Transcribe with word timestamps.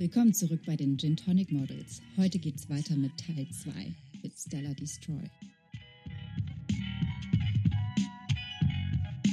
Willkommen 0.00 0.32
zurück 0.32 0.60
bei 0.64 0.76
den 0.76 0.96
Gin 0.96 1.14
Tonic 1.14 1.52
Models. 1.52 2.00
Heute 2.16 2.38
geht's 2.38 2.70
weiter 2.70 2.96
mit 2.96 3.10
Teil 3.18 3.46
2 3.50 3.70
mit 4.22 4.32
Stella 4.34 4.72
Destroy. 4.72 5.20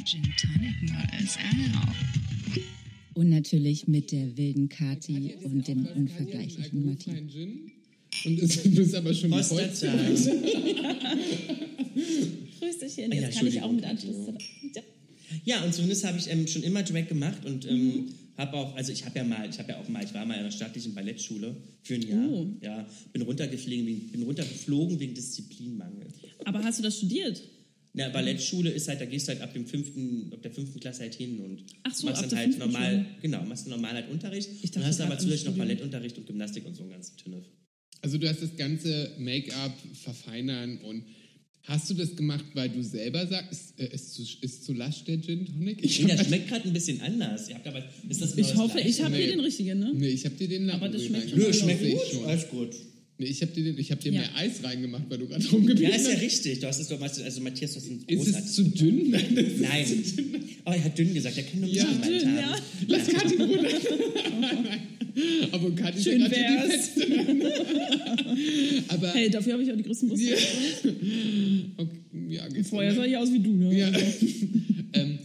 Gin 0.03 0.23
Tonic 0.37 0.75
Models, 0.91 1.37
auch. 1.73 1.95
Und 3.13 3.29
natürlich 3.29 3.87
mit 3.87 4.11
der 4.11 4.35
wilden 4.35 4.67
Kati 4.67 5.35
und 5.41 5.65
dem 5.69 5.85
unvergleichlichen 5.85 6.85
Matti. 6.85 7.11
Und 8.25 8.39
es, 8.39 8.61
du 8.63 8.69
bist 8.69 8.93
aber 8.93 9.13
schon. 9.13 9.31
Grüßchen, 9.31 9.71
Ja, 13.13 13.21
jetzt 13.21 13.37
kann 13.37 13.47
ich 13.47 13.61
auch 13.61 13.71
mit. 13.71 13.85
Anschluss. 13.85 14.17
Ja. 14.75 14.81
Ja, 15.45 15.63
und 15.63 15.73
zumindest 15.73 16.03
habe 16.03 16.17
ich 16.17 16.29
ähm, 16.29 16.45
schon 16.45 16.63
immer 16.63 16.83
Drag 16.83 17.07
gemacht 17.07 17.45
und 17.45 17.65
ähm, 17.69 18.09
habe 18.37 18.53
auch, 18.55 18.75
also 18.75 18.91
ich 18.91 19.03
habe 19.05 19.17
ja 19.17 19.23
mal, 19.23 19.49
ich 19.49 19.57
habe 19.59 19.69
ja 19.71 19.79
auch 19.79 19.87
mal, 19.89 20.03
ich 20.03 20.13
war 20.13 20.25
mal 20.25 20.35
in 20.35 20.41
einer 20.41 20.51
staatlichen 20.51 20.93
Ballettschule 20.93 21.55
für 21.83 21.95
ein 21.95 22.07
Jahr. 22.07 22.29
Oh. 22.29 22.47
Ja, 22.61 22.87
bin 23.13 23.23
runtergeflogen, 23.23 23.85
wegen- 23.87 24.07
bin 24.11 24.23
runtergeflogen 24.23 24.99
wegen 24.99 25.13
Disziplinmangel. 25.15 26.07
Aber 26.45 26.63
hast 26.63 26.79
du 26.79 26.83
das 26.83 26.97
studiert? 26.97 27.41
Na, 27.93 28.09
Ballettschule 28.09 28.69
ist 28.69 28.87
halt, 28.87 29.01
da 29.01 29.05
gehst 29.05 29.27
du 29.27 29.31
halt 29.31 29.41
ab 29.41 29.53
dem 29.53 29.65
fünften, 29.65 30.31
ab 30.31 30.41
der 30.43 30.51
fünften 30.51 30.79
Klasse 30.79 31.01
halt 31.01 31.15
hin 31.15 31.39
und 31.39 31.63
Ach 31.83 31.93
so, 31.95 32.05
machst 32.05 32.31
dann 32.31 32.37
halt 32.37 32.59
normal, 32.59 32.93
schon. 32.93 33.21
genau, 33.23 33.43
machst 33.45 33.65
du 33.65 33.71
normal 33.71 33.93
halt 33.93 34.09
Unterricht. 34.11 34.49
Ich 34.61 34.69
dachte 34.69 34.81
und 34.81 34.85
hast 34.87 34.97
gerade 34.97 35.11
aber 35.13 35.19
zusätzlich 35.19 35.49
noch. 35.49 35.57
Ballettunterricht 35.57 36.17
und 36.19 36.27
Gymnastik 36.27 36.65
und 36.67 36.75
so 36.75 36.83
ein 36.83 36.89
ganzen 36.91 37.17
Tünnef. 37.17 37.45
Also 38.01 38.19
du 38.19 38.29
hast 38.29 38.43
das 38.43 38.55
ganze 38.55 39.11
Make-up 39.17 39.73
verfeinern 39.93 40.77
und 40.81 41.03
hast 41.67 41.89
du 41.89 41.93
das 41.93 42.15
gemacht, 42.15 42.45
weil 42.53 42.69
du 42.69 42.81
selber 42.83 43.25
sagst, 43.27 43.73
äh, 43.77 43.87
ist, 43.93 44.13
zu, 44.15 44.23
ist 44.41 44.65
zu 44.65 44.73
lasch 44.73 45.03
der 45.03 45.21
Gin 45.21 45.45
Tonic? 45.45 45.77
Ich 45.83 45.99
Nee, 46.01 46.11
hab- 46.11 46.17
das 46.17 46.27
schmeckt 46.27 46.47
gerade 46.49 46.67
ein 46.67 46.73
bisschen 46.73 47.01
anders. 47.01 47.49
Ihr 47.49 47.55
habt 47.55 47.67
aber, 47.67 47.83
ist 48.09 48.21
das 48.21 48.35
Ich 48.37 48.47
das 48.47 48.55
hoffe, 48.55 48.73
Gleiche? 48.73 48.89
ich 48.89 49.01
habe 49.01 49.11
Nee. 49.15 49.23
hier 49.23 49.31
den 49.35 49.39
richtigen, 49.41 49.79
ne? 49.79 49.91
Nee, 49.93 50.07
ich 50.09 50.25
habe 50.25 50.35
dir 50.35 50.47
den 50.47 50.65
Lappen 50.65 50.81
Aber 50.83 50.89
das 50.93 51.03
schmeckt 51.05 51.29
schon 51.29 51.39
Nö, 51.39 51.53
schmeckt 51.53 51.81
gut, 51.81 52.01
schon. 52.11 52.25
alles 52.25 52.47
gut. 52.49 52.69
Nee, 53.19 53.25
ich 53.27 53.41
habe 53.41 53.51
dir, 53.51 53.77
ich 53.79 53.91
hab 53.91 53.99
dir 53.99 54.11
Ja. 54.11 54.19
mehr 54.21 54.29
Eis 54.35 54.63
reingemacht, 54.63 55.03
weil 55.09 55.17
du 55.17 55.27
gerade 55.27 55.43
rumgebeten 55.49 55.83
Ja, 55.89 55.95
ist 55.95 56.05
ja 56.07 56.13
hast. 56.13 56.21
richtig. 56.21 56.59
Du 56.59 56.67
hast 56.67 56.79
es 56.79 56.87
doch, 56.87 57.01
also 57.01 57.41
Matthias, 57.41 57.73
du 57.73 57.79
hast 57.79 57.89
ein 57.89 58.03
Ist 58.05 58.27
es 58.27 58.53
zu 58.53 58.63
dünn? 58.65 59.09
Nein, 59.09 59.55
Nein. 59.59 59.85
Oh, 60.65 60.71
er 60.71 60.83
hat 60.83 60.97
dünn 60.97 61.13
gesagt, 61.15 61.35
er 61.37 61.43
kann 61.43 61.59
nur 61.61 61.69
Ja, 61.69 61.83
dünn, 61.85 62.25
haben. 62.27 62.35
ja. 62.37 62.55
Lass 62.87 63.07
Kathi 63.07 63.35
runter. 63.35 63.69
Aber 65.51 65.71
Kathi 65.71 65.97
ist 65.99 66.05
ja 66.05 66.11
Schön 66.11 66.25
die. 66.29 66.69
Feste. 66.69 67.07
Aber 68.89 69.13
Hey, 69.13 69.29
dafür 69.31 69.53
habe 69.53 69.63
ich 69.63 69.71
auch 69.71 69.77
die 69.77 69.83
größten 69.83 70.09
Brüste. 70.09 70.25
ja, 70.29 70.35
okay, 71.77 71.97
ja, 72.29 72.43
Vorher 72.63 72.93
sah 72.93 73.03
ich 73.05 73.17
aus 73.17 73.31
wie 73.33 73.39
du, 73.39 73.51
ne? 73.53 73.77
Ja. 73.79 73.91
ähm, 74.93 75.16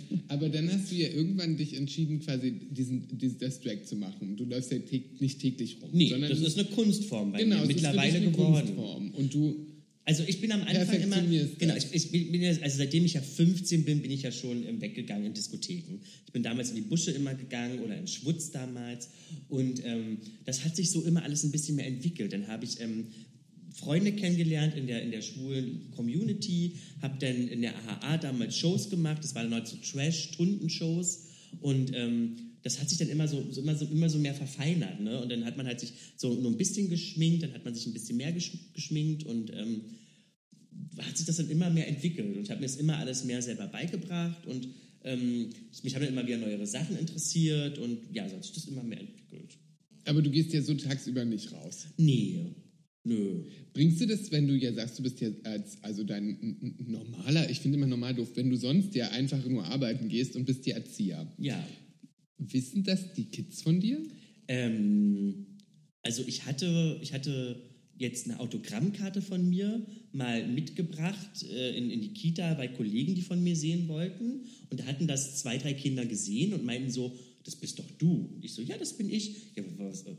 aber 0.43 0.53
dann 0.53 0.73
hast 0.73 0.91
du 0.91 0.97
ja 0.97 1.09
irgendwann 1.09 1.57
dich 1.57 1.75
entschieden, 1.77 2.19
quasi 2.19 2.51
diesen, 2.51 3.07
diesen, 3.17 3.39
das 3.39 3.61
Drag 3.61 3.85
zu 3.85 3.95
machen. 3.97 4.37
Du 4.37 4.45
läufst 4.45 4.73
ja 4.73 4.79
täg, 4.81 5.21
nicht 5.21 5.41
täglich 5.41 5.79
rum. 5.81 5.91
Nee, 5.93 6.09
sondern 6.09 6.31
das 6.31 6.41
ist 6.41 6.59
eine 6.59 6.69
Kunstform 6.69 7.33
bei 7.33 7.45
genau, 7.45 7.61
mir, 7.61 7.67
mittlerweile 7.67 8.17
eine 8.17 8.31
geworden. 8.33 8.67
Kunstform. 8.67 9.11
Und 9.13 9.33
du, 9.33 9.67
Also 10.05 10.25
ich 10.27 10.41
bin 10.41 10.51
am 10.51 10.63
Anfang 10.63 11.01
immer, 11.01 11.23
genau, 11.59 11.77
ich, 11.77 11.87
ich 11.93 12.11
bin, 12.11 12.33
bin 12.33 12.43
ja, 12.43 12.51
also 12.61 12.77
seitdem 12.77 13.05
ich 13.05 13.15
ja 13.15 13.23
15 13.23 13.85
bin, 13.85 14.03
bin 14.03 14.11
ich 14.11 14.23
ja 14.23 14.33
schon 14.33 14.65
weggegangen 14.81 15.27
in 15.27 15.35
Diskotheken. 15.35 16.01
Ich 16.27 16.33
bin 16.33 16.43
damals 16.43 16.71
in 16.71 16.77
die 16.77 16.83
Busche 16.83 17.13
immer 17.13 17.35
gegangen 17.35 17.79
oder 17.79 17.97
in 17.97 18.09
Schwutz 18.09 18.51
damals 18.51 19.11
und 19.49 19.85
ähm, 19.85 20.19
das 20.45 20.65
hat 20.65 20.75
sich 20.75 20.91
so 20.91 21.03
immer 21.03 21.23
alles 21.23 21.45
ein 21.45 21.53
bisschen 21.53 21.77
mehr 21.77 21.87
entwickelt. 21.87 22.33
Dann 22.33 22.49
habe 22.49 22.65
ich 22.65 22.81
ähm, 22.81 23.07
Freunde 23.83 24.13
kennengelernt 24.13 24.75
in 24.77 24.87
der, 24.87 25.03
in 25.03 25.11
der 25.11 25.23
schwulen 25.23 25.91
Community, 25.91 26.77
habe 27.01 27.19
dann 27.19 27.49
in 27.49 27.63
der 27.63 27.75
AHA 27.77 28.19
damals 28.19 28.57
Shows 28.57 28.91
gemacht, 28.91 29.23
das 29.23 29.35
waren 29.35 29.53
halt 29.53 29.67
so 29.67 29.77
Trash-Stundenshows 29.77 31.27
und 31.61 31.93
ähm, 31.95 32.37
das 32.63 32.81
hat 32.81 32.89
sich 32.89 32.99
dann 32.99 33.09
immer 33.09 33.27
so, 33.27 33.45
so, 33.51 33.61
immer 33.61 33.75
so 33.75 33.87
immer 33.87 34.09
so 34.09 34.19
mehr 34.19 34.35
verfeinert, 34.35 35.01
ne? 35.01 35.21
Und 35.21 35.33
dann 35.33 35.45
hat 35.45 35.57
man 35.57 35.67
halt 35.67 35.81
sich 35.81 35.93
so 36.17 36.33
nur 36.35 36.53
ein 36.53 36.57
bisschen 36.57 36.89
geschminkt, 36.89 37.43
dann 37.43 37.53
hat 37.55 37.65
man 37.65 37.75
sich 37.75 37.87
ein 37.87 37.93
bisschen 37.93 38.17
mehr 38.17 38.33
gesch 38.33 38.53
geschminkt 38.73 39.25
und 39.25 39.53
ähm, 39.53 39.83
hat 40.99 41.17
sich 41.17 41.27
das 41.27 41.37
dann 41.37 41.51
immer 41.51 41.69
mehr 41.71 41.89
entwickelt 41.89 42.37
und 42.37 42.43
ich 42.43 42.51
habe 42.51 42.61
mir 42.61 42.67
das 42.67 42.77
immer 42.77 42.99
alles 42.99 43.25
mehr 43.25 43.43
selber 43.43 43.67
beigebracht 43.67 44.47
und 44.47 44.69
ähm, 45.05 45.51
mich 45.83 45.95
haben 45.95 46.03
dann 46.03 46.13
immer 46.13 46.27
wieder 46.27 46.39
neuere 46.39 46.67
Sachen 46.67 46.97
interessiert 46.97 47.79
und 47.79 47.99
ja, 48.13 48.29
so 48.29 48.37
hat 48.37 48.45
sich 48.45 48.53
das 48.53 48.67
immer 48.67 48.85
mehr 48.85 49.01
entwickelt. 49.01 49.59
aber 50.05 50.23
du 50.23 50.31
gehst 50.31 50.53
ja 50.53 50.63
so 50.63 50.75
tagsüber 50.75 51.25
nicht 51.25 51.51
raus. 51.53 51.87
Nee, 51.97 52.55
nö. 53.05 53.45
Bringst 53.73 54.01
du 54.01 54.07
das, 54.07 54.31
wenn 54.31 54.47
du 54.47 54.55
ja 54.55 54.73
sagst, 54.73 54.99
du 54.99 55.03
bist 55.03 55.21
ja 55.21 55.31
als, 55.45 55.83
also 55.83 56.05
dein 56.05 56.77
normaler, 56.79 57.51
ich 57.51 57.61
finde 57.61 57.79
immer 57.79 57.87
normal 57.87 58.15
doof, 58.15 58.31
wenn 58.35 58.51
du 58.51 58.57
sonst 58.57 58.95
ja 58.95 59.11
einfach 59.11 59.45
nur 59.47 59.65
arbeiten 59.65 60.09
gehst 60.09 60.37
und 60.37 60.45
bist 60.45 60.67
ja 60.67 60.77
Erzieher. 60.77 61.31
Ja. 61.39 61.67
Wissen 62.39 62.85
das 62.85 63.13
die 63.15 63.27
Kids 63.27 63.63
von 63.63 63.81
dir? 63.81 64.03
Ähm, 64.49 65.47
also 66.03 66.25
ich 66.27 66.45
hatte, 66.47 66.99
ich 67.01 67.13
hatte 67.13 67.63
jetzt 67.97 68.29
eine 68.29 68.41
Autogrammkarte 68.41 69.23
von 69.23 69.49
mir 69.49 69.87
mal 70.13 70.47
mitgebracht 70.49 71.45
äh, 71.45 71.77
in, 71.77 71.91
in 71.91 72.01
die 72.01 72.13
Kita 72.13 72.55
bei 72.55 72.69
Kollegen, 72.69 73.15
die 73.15 73.23
von 73.23 73.43
mir 73.43 73.57
sehen 73.57 73.89
wollten. 73.89 74.45
Und 74.71 74.81
da 74.81 74.85
hatten 74.85 75.07
das 75.07 75.41
zwei, 75.41 75.59
drei 75.59 75.75
Kinder 75.75 76.05
gesehen 76.05 76.53
und 76.53 76.65
meinten 76.65 76.91
so, 76.91 77.17
das 77.45 77.57
bist 77.57 77.79
doch 77.79 77.91
du. 77.99 78.31
Und 78.35 78.45
ich 78.45 78.53
so, 78.55 78.63
ja, 78.63 78.77
das 78.79 78.97
bin 78.97 79.09
ich. 79.11 79.37
Ja, 79.57 79.63
was, 79.79 80.03
äh, 80.07 80.11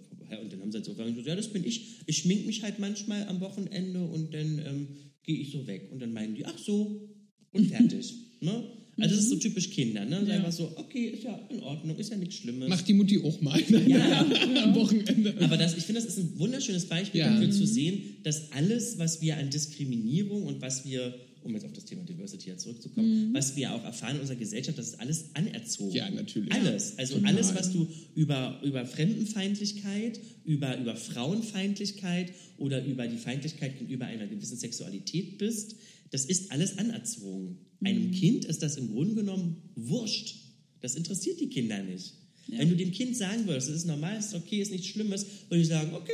und 0.41 0.51
dann 0.51 0.61
haben 0.61 0.71
sie 0.71 0.77
halt 0.77 0.85
so 0.85 0.93
gesagt, 0.93 1.25
ja, 1.27 1.35
das 1.35 1.51
bin 1.53 1.63
ich. 1.63 1.99
Ich 2.05 2.17
schmink 2.19 2.45
mich 2.45 2.63
halt 2.63 2.79
manchmal 2.79 3.27
am 3.27 3.39
Wochenende 3.41 4.03
und 4.05 4.33
dann 4.33 4.59
ähm, 4.59 4.87
gehe 5.23 5.37
ich 5.39 5.51
so 5.51 5.65
weg. 5.67 5.89
Und 5.91 6.01
dann 6.01 6.13
meinen 6.13 6.35
die, 6.35 6.45
ach 6.45 6.57
so, 6.57 7.09
und 7.51 7.65
fertig. 7.67 8.13
ne? 8.41 8.63
Also 8.97 9.15
das 9.15 9.23
ist 9.25 9.29
so 9.31 9.37
typisch 9.37 9.71
Kinder. 9.71 10.05
Ne? 10.05 10.23
Ja. 10.27 10.35
Einfach 10.35 10.51
so, 10.51 10.71
okay, 10.75 11.07
ist 11.07 11.23
ja 11.23 11.35
in 11.49 11.61
Ordnung, 11.61 11.97
ist 11.97 12.11
ja 12.11 12.17
nichts 12.17 12.35
Schlimmes. 12.35 12.69
Macht 12.69 12.87
die 12.87 12.93
Mutti 12.93 13.19
auch 13.23 13.41
mal 13.41 13.59
Ja, 13.87 14.19
am 14.63 14.75
Wochenende. 14.75 15.35
aber 15.39 15.57
das, 15.57 15.75
ich 15.75 15.83
finde, 15.85 16.01
das 16.01 16.09
ist 16.09 16.19
ein 16.19 16.37
wunderschönes 16.37 16.85
Beispiel 16.85 17.21
Ja. 17.21 17.31
dafür 17.33 17.49
zu 17.49 17.65
sehen, 17.65 18.17
dass 18.23 18.51
alles, 18.51 18.99
was 18.99 19.19
wir 19.21 19.37
an 19.37 19.49
Diskriminierung 19.49 20.43
und 20.43 20.61
was 20.61 20.85
wir, 20.85 21.15
um 21.43 21.53
jetzt 21.53 21.65
auf 21.65 21.73
das 21.73 21.85
Thema 21.85 22.03
Diversity 22.03 22.49
ja 22.49 22.57
zurückzukommen, 22.57 23.33
was 23.33 23.55
wir 23.55 23.73
auch 23.73 23.83
erfahren 23.83 24.15
in 24.15 24.21
unserer 24.21 24.37
Gesellschaft, 24.37 24.77
das 24.77 24.89
ist 24.89 24.99
alles 24.99 25.25
anerzogen. 25.33 25.95
Ja, 25.95 26.09
natürlich. 26.09 26.51
Alles. 26.51 26.97
Also 26.97 27.15
Total. 27.15 27.33
alles, 27.33 27.55
was 27.55 27.71
du 27.71 27.87
über, 28.15 28.59
über 28.63 28.85
Fremdenfeindlichkeit, 28.85 30.19
über, 30.45 30.77
über 30.77 30.95
Frauenfeindlichkeit 30.95 32.33
oder 32.57 32.83
über 32.85 33.07
die 33.07 33.17
Feindlichkeit 33.17 33.77
gegenüber 33.79 34.05
einer 34.05 34.27
gewissen 34.27 34.57
Sexualität 34.57 35.37
bist, 35.37 35.75
das 36.11 36.25
ist 36.25 36.51
alles 36.51 36.77
anerzogen. 36.77 37.57
Einem 37.83 38.11
Kind 38.11 38.45
ist 38.45 38.61
das 38.61 38.77
im 38.77 38.89
Grunde 38.91 39.15
genommen 39.15 39.57
wurscht. 39.75 40.35
Das 40.81 40.95
interessiert 40.95 41.39
die 41.39 41.49
Kinder 41.49 41.81
nicht. 41.83 42.13
Wenn 42.47 42.69
du 42.69 42.75
dem 42.75 42.91
Kind 42.91 43.15
sagen 43.15 43.47
würdest, 43.47 43.69
es 43.69 43.77
ist 43.77 43.87
normal, 43.87 44.17
es 44.17 44.27
ist 44.27 44.35
okay, 44.35 44.61
es 44.61 44.67
ist 44.67 44.73
nichts 44.73 44.87
Schlimmes, 44.87 45.25
würde 45.49 45.61
ich 45.61 45.67
sagen, 45.67 45.93
okay, 45.93 46.11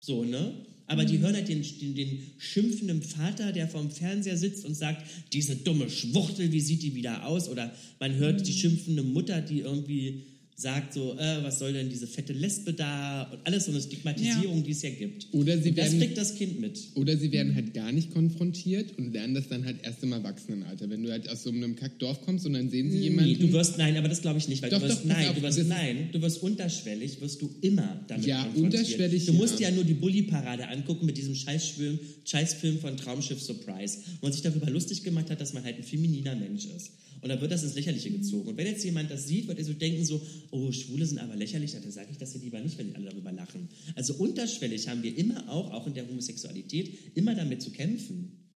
so, 0.00 0.24
ne? 0.24 0.66
Aber 0.86 1.04
die 1.04 1.18
hören 1.18 1.34
halt 1.34 1.48
den, 1.48 1.62
den, 1.62 1.94
den 1.94 2.22
schimpfenden 2.36 3.02
Vater, 3.02 3.52
der 3.52 3.68
vorm 3.68 3.90
Fernseher 3.90 4.36
sitzt 4.36 4.66
und 4.66 4.74
sagt, 4.74 5.06
diese 5.32 5.56
dumme 5.56 5.88
Schwuchtel, 5.88 6.52
wie 6.52 6.60
sieht 6.60 6.82
die 6.82 6.94
wieder 6.94 7.26
aus? 7.26 7.48
Oder 7.48 7.74
man 8.00 8.14
hört 8.16 8.46
die 8.46 8.52
schimpfende 8.52 9.02
Mutter, 9.02 9.40
die 9.40 9.60
irgendwie 9.60 10.24
sagt 10.56 10.94
so, 10.94 11.14
äh, 11.18 11.42
was 11.42 11.58
soll 11.58 11.72
denn 11.72 11.88
diese 11.90 12.06
fette 12.06 12.32
Lesbe 12.32 12.72
da? 12.72 13.24
Und 13.32 13.40
alles 13.44 13.64
so 13.64 13.72
eine 13.72 13.80
Stigmatisierung, 13.80 14.62
die 14.62 14.70
es 14.70 14.82
ja 14.82 14.90
gibt. 14.90 15.26
Oder 15.32 15.58
sie 15.60 15.70
und 15.70 15.78
das 15.78 15.86
werden- 15.86 15.98
kriegt 16.00 16.16
das 16.16 16.36
Kind 16.36 16.60
mit. 16.60 16.78
Oder 16.94 17.16
sie 17.16 17.32
werden 17.32 17.54
halt 17.56 17.74
gar 17.74 17.90
nicht 17.90 18.12
konfrontiert 18.12 18.96
und 18.96 19.12
lernen 19.12 19.34
das 19.34 19.48
dann 19.48 19.64
halt 19.64 19.78
erst 19.82 20.02
im 20.04 20.12
Erwachsenenalter. 20.12 20.88
Wenn 20.88 21.02
du 21.02 21.10
halt 21.10 21.28
aus 21.28 21.42
so 21.42 21.50
einem 21.50 21.74
Kackdorf 21.74 22.20
kommst 22.22 22.46
und 22.46 22.52
dann 22.52 22.70
sehen 22.70 22.90
sie 22.90 22.98
jemanden. 22.98 23.32
Nee, 23.32 23.36
du 23.38 23.52
wirst, 23.52 23.78
nein, 23.78 23.96
aber 23.96 24.08
das 24.08 24.22
glaube 24.22 24.38
ich 24.38 24.46
nicht, 24.48 24.62
weil 24.62 24.70
Doch, 24.70 24.80
du 24.80 24.88
wirst, 24.88 25.00
doch, 25.00 25.04
nein, 25.06 25.28
auf, 25.28 25.34
du 25.34 25.42
wirst, 25.42 25.58
das- 25.58 25.66
nein, 25.66 26.08
du 26.12 26.22
wirst 26.22 26.40
unterschwellig, 26.42 27.20
wirst 27.20 27.42
du 27.42 27.50
immer 27.60 28.04
damit 28.06 28.24
Ja, 28.26 28.44
konfrontiert. 28.44 28.64
unterschwellig, 28.82 29.26
Du 29.26 29.32
musst 29.32 29.58
ja. 29.58 29.68
ja 29.70 29.74
nur 29.74 29.84
die 29.84 29.94
Bully-Parade 29.94 30.68
angucken 30.68 31.04
mit 31.06 31.16
diesem 31.18 31.34
Scheißfilm, 31.34 31.98
Scheißfilm 32.24 32.78
von 32.78 32.96
Traumschiff 32.96 33.42
Surprise, 33.42 33.98
wo 34.20 34.26
man 34.26 34.32
sich 34.32 34.42
darüber 34.42 34.70
lustig 34.70 35.02
gemacht 35.02 35.30
hat, 35.30 35.40
dass 35.40 35.52
man 35.52 35.64
halt 35.64 35.76
ein 35.78 35.82
femininer 35.82 36.36
Mensch 36.36 36.66
ist. 36.66 36.90
Und 37.24 37.30
dann 37.30 37.40
wird 37.40 37.52
das 37.52 37.62
ins 37.62 37.74
Lächerliche 37.74 38.10
gezogen. 38.10 38.46
Und 38.50 38.58
wenn 38.58 38.66
jetzt 38.66 38.84
jemand 38.84 39.10
das 39.10 39.26
sieht, 39.26 39.48
wird 39.48 39.58
er 39.58 39.64
so 39.64 39.72
denken 39.72 40.04
so, 40.04 40.20
oh, 40.50 40.70
Schwule 40.72 41.06
sind 41.06 41.16
aber 41.18 41.34
lächerlich, 41.36 41.72
dann 41.72 41.90
sage 41.90 42.08
ich 42.12 42.18
das 42.18 42.34
ja 42.34 42.40
lieber 42.40 42.60
nicht, 42.60 42.76
wenn 42.76 42.88
die 42.88 42.96
alle 42.96 43.06
darüber 43.06 43.32
lachen. 43.32 43.70
Also 43.94 44.12
unterschwellig 44.16 44.88
haben 44.88 45.02
wir 45.02 45.16
immer 45.16 45.48
auch, 45.48 45.72
auch 45.72 45.86
in 45.86 45.94
der 45.94 46.06
Homosexualität, 46.06 46.92
immer 47.14 47.34
damit 47.34 47.62
zu 47.62 47.70
kämpfen. 47.70 48.52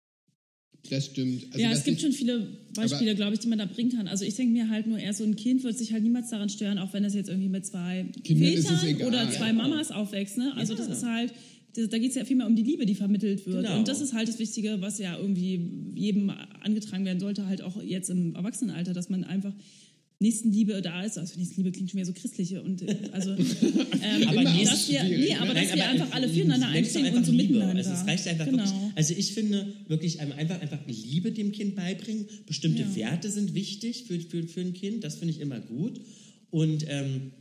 Das 0.88 1.06
stimmt. 1.06 1.44
Also 1.50 1.58
ja, 1.58 1.72
es 1.72 1.84
gibt 1.84 2.00
schon 2.00 2.12
viele 2.12 2.58
Beispiele, 2.74 3.14
glaube 3.14 3.34
ich, 3.34 3.40
die 3.40 3.48
man 3.48 3.58
da 3.58 3.66
bringen 3.66 3.90
kann. 3.92 4.08
Also 4.08 4.24
ich 4.24 4.34
denke 4.34 4.52
mir 4.52 4.70
halt 4.70 4.86
nur 4.86 4.98
eher, 4.98 5.12
so 5.12 5.24
ein 5.24 5.36
Kind 5.36 5.62
wird 5.62 5.76
sich 5.76 5.92
halt 5.92 6.02
niemals 6.02 6.30
daran 6.30 6.48
stören, 6.48 6.78
auch 6.78 6.92
wenn 6.94 7.02
das 7.02 7.14
jetzt 7.14 7.28
irgendwie 7.28 7.48
mit 7.50 7.66
zwei 7.66 8.06
Kindern 8.22 8.52
es 8.54 8.66
Vätern 8.66 9.06
oder 9.06 9.30
zwei 9.30 9.48
Ja. 9.48 9.52
Mamas 9.52 9.90
aufwächst. 9.90 10.38
Ne? 10.38 10.54
Also 10.56 10.72
Ja. 10.72 10.78
das 10.78 10.88
ist 10.98 11.04
halt, 11.04 11.32
da, 11.76 11.98
geht 11.98 12.10
es 12.10 12.14
ja 12.16 12.24
viel 12.24 12.36
mehr 12.36 12.46
um 12.46 12.56
die 12.56 12.62
Liebe, 12.62 12.86
die 12.86 12.94
vermittelt 12.94 13.46
wird. 13.46 13.64
Genau. 13.64 13.78
Und 13.78 13.88
das 13.88 14.00
ist 14.00 14.12
halt 14.12 14.28
das 14.28 14.38
Wichtige, 14.38 14.80
was 14.80 14.98
ja 14.98 15.18
irgendwie 15.18 15.60
jedem 15.94 16.30
angetragen 16.62 17.04
werden 17.04 17.20
sollte, 17.20 17.46
halt 17.46 17.62
auch 17.62 17.82
jetzt 17.82 18.10
im 18.10 18.34
Erwachsenenalter, 18.34 18.92
dass 18.92 19.08
man 19.08 19.24
einfach 19.24 19.52
Nächstenliebe 20.20 20.80
da 20.80 21.02
ist. 21.02 21.18
Also 21.18 21.38
Nächstenliebe 21.38 21.72
klingt 21.72 21.90
schon 21.90 21.98
wieder 21.98 22.06
so 22.06 22.12
christliche 22.12 22.62
und 22.62 22.82
äh, 22.82 22.96
also 23.12 23.30
ähm, 23.36 24.28
Aber 24.28 24.44
dass 24.44 24.88
wir, 24.88 25.02
nee, 25.04 25.16
ne? 25.16 25.40
aber 25.40 25.54
Nein, 25.54 25.66
dass 25.66 25.74
wir 25.74 25.84
aber 25.84 25.92
einfach 25.92 26.12
alle 26.12 26.28
füreinander 26.28 26.68
einstehen 26.68 27.14
und 27.14 27.26
so 27.26 27.32
Liebe. 27.32 27.54
miteinander. 27.54 27.78
Also 27.78 27.92
es 27.92 28.06
reicht 28.06 28.26
einfach 28.28 28.46
genau. 28.46 28.58
wirklich. 28.58 28.80
Also 28.94 29.14
ich 29.16 29.34
finde 29.34 29.74
wirklich 29.88 30.20
einfach 30.20 30.60
einfach 30.60 30.78
Liebe 30.86 31.32
dem 31.32 31.52
Kind 31.52 31.74
beibringen. 31.74 32.26
Bestimmte 32.46 32.82
Ja. 32.82 32.96
Werte 32.96 33.30
sind 33.30 33.54
wichtig 33.54 34.04
für, 34.04 34.18
für, 34.20 34.46
für 34.46 34.60
ein 34.60 34.72
Kind. 34.72 35.04
Das 35.04 35.16
finde 35.16 35.34
ich 35.34 35.40
immer 35.40 35.60
gut. 35.60 36.00
Und 36.50 36.86
ähm, 36.88 37.32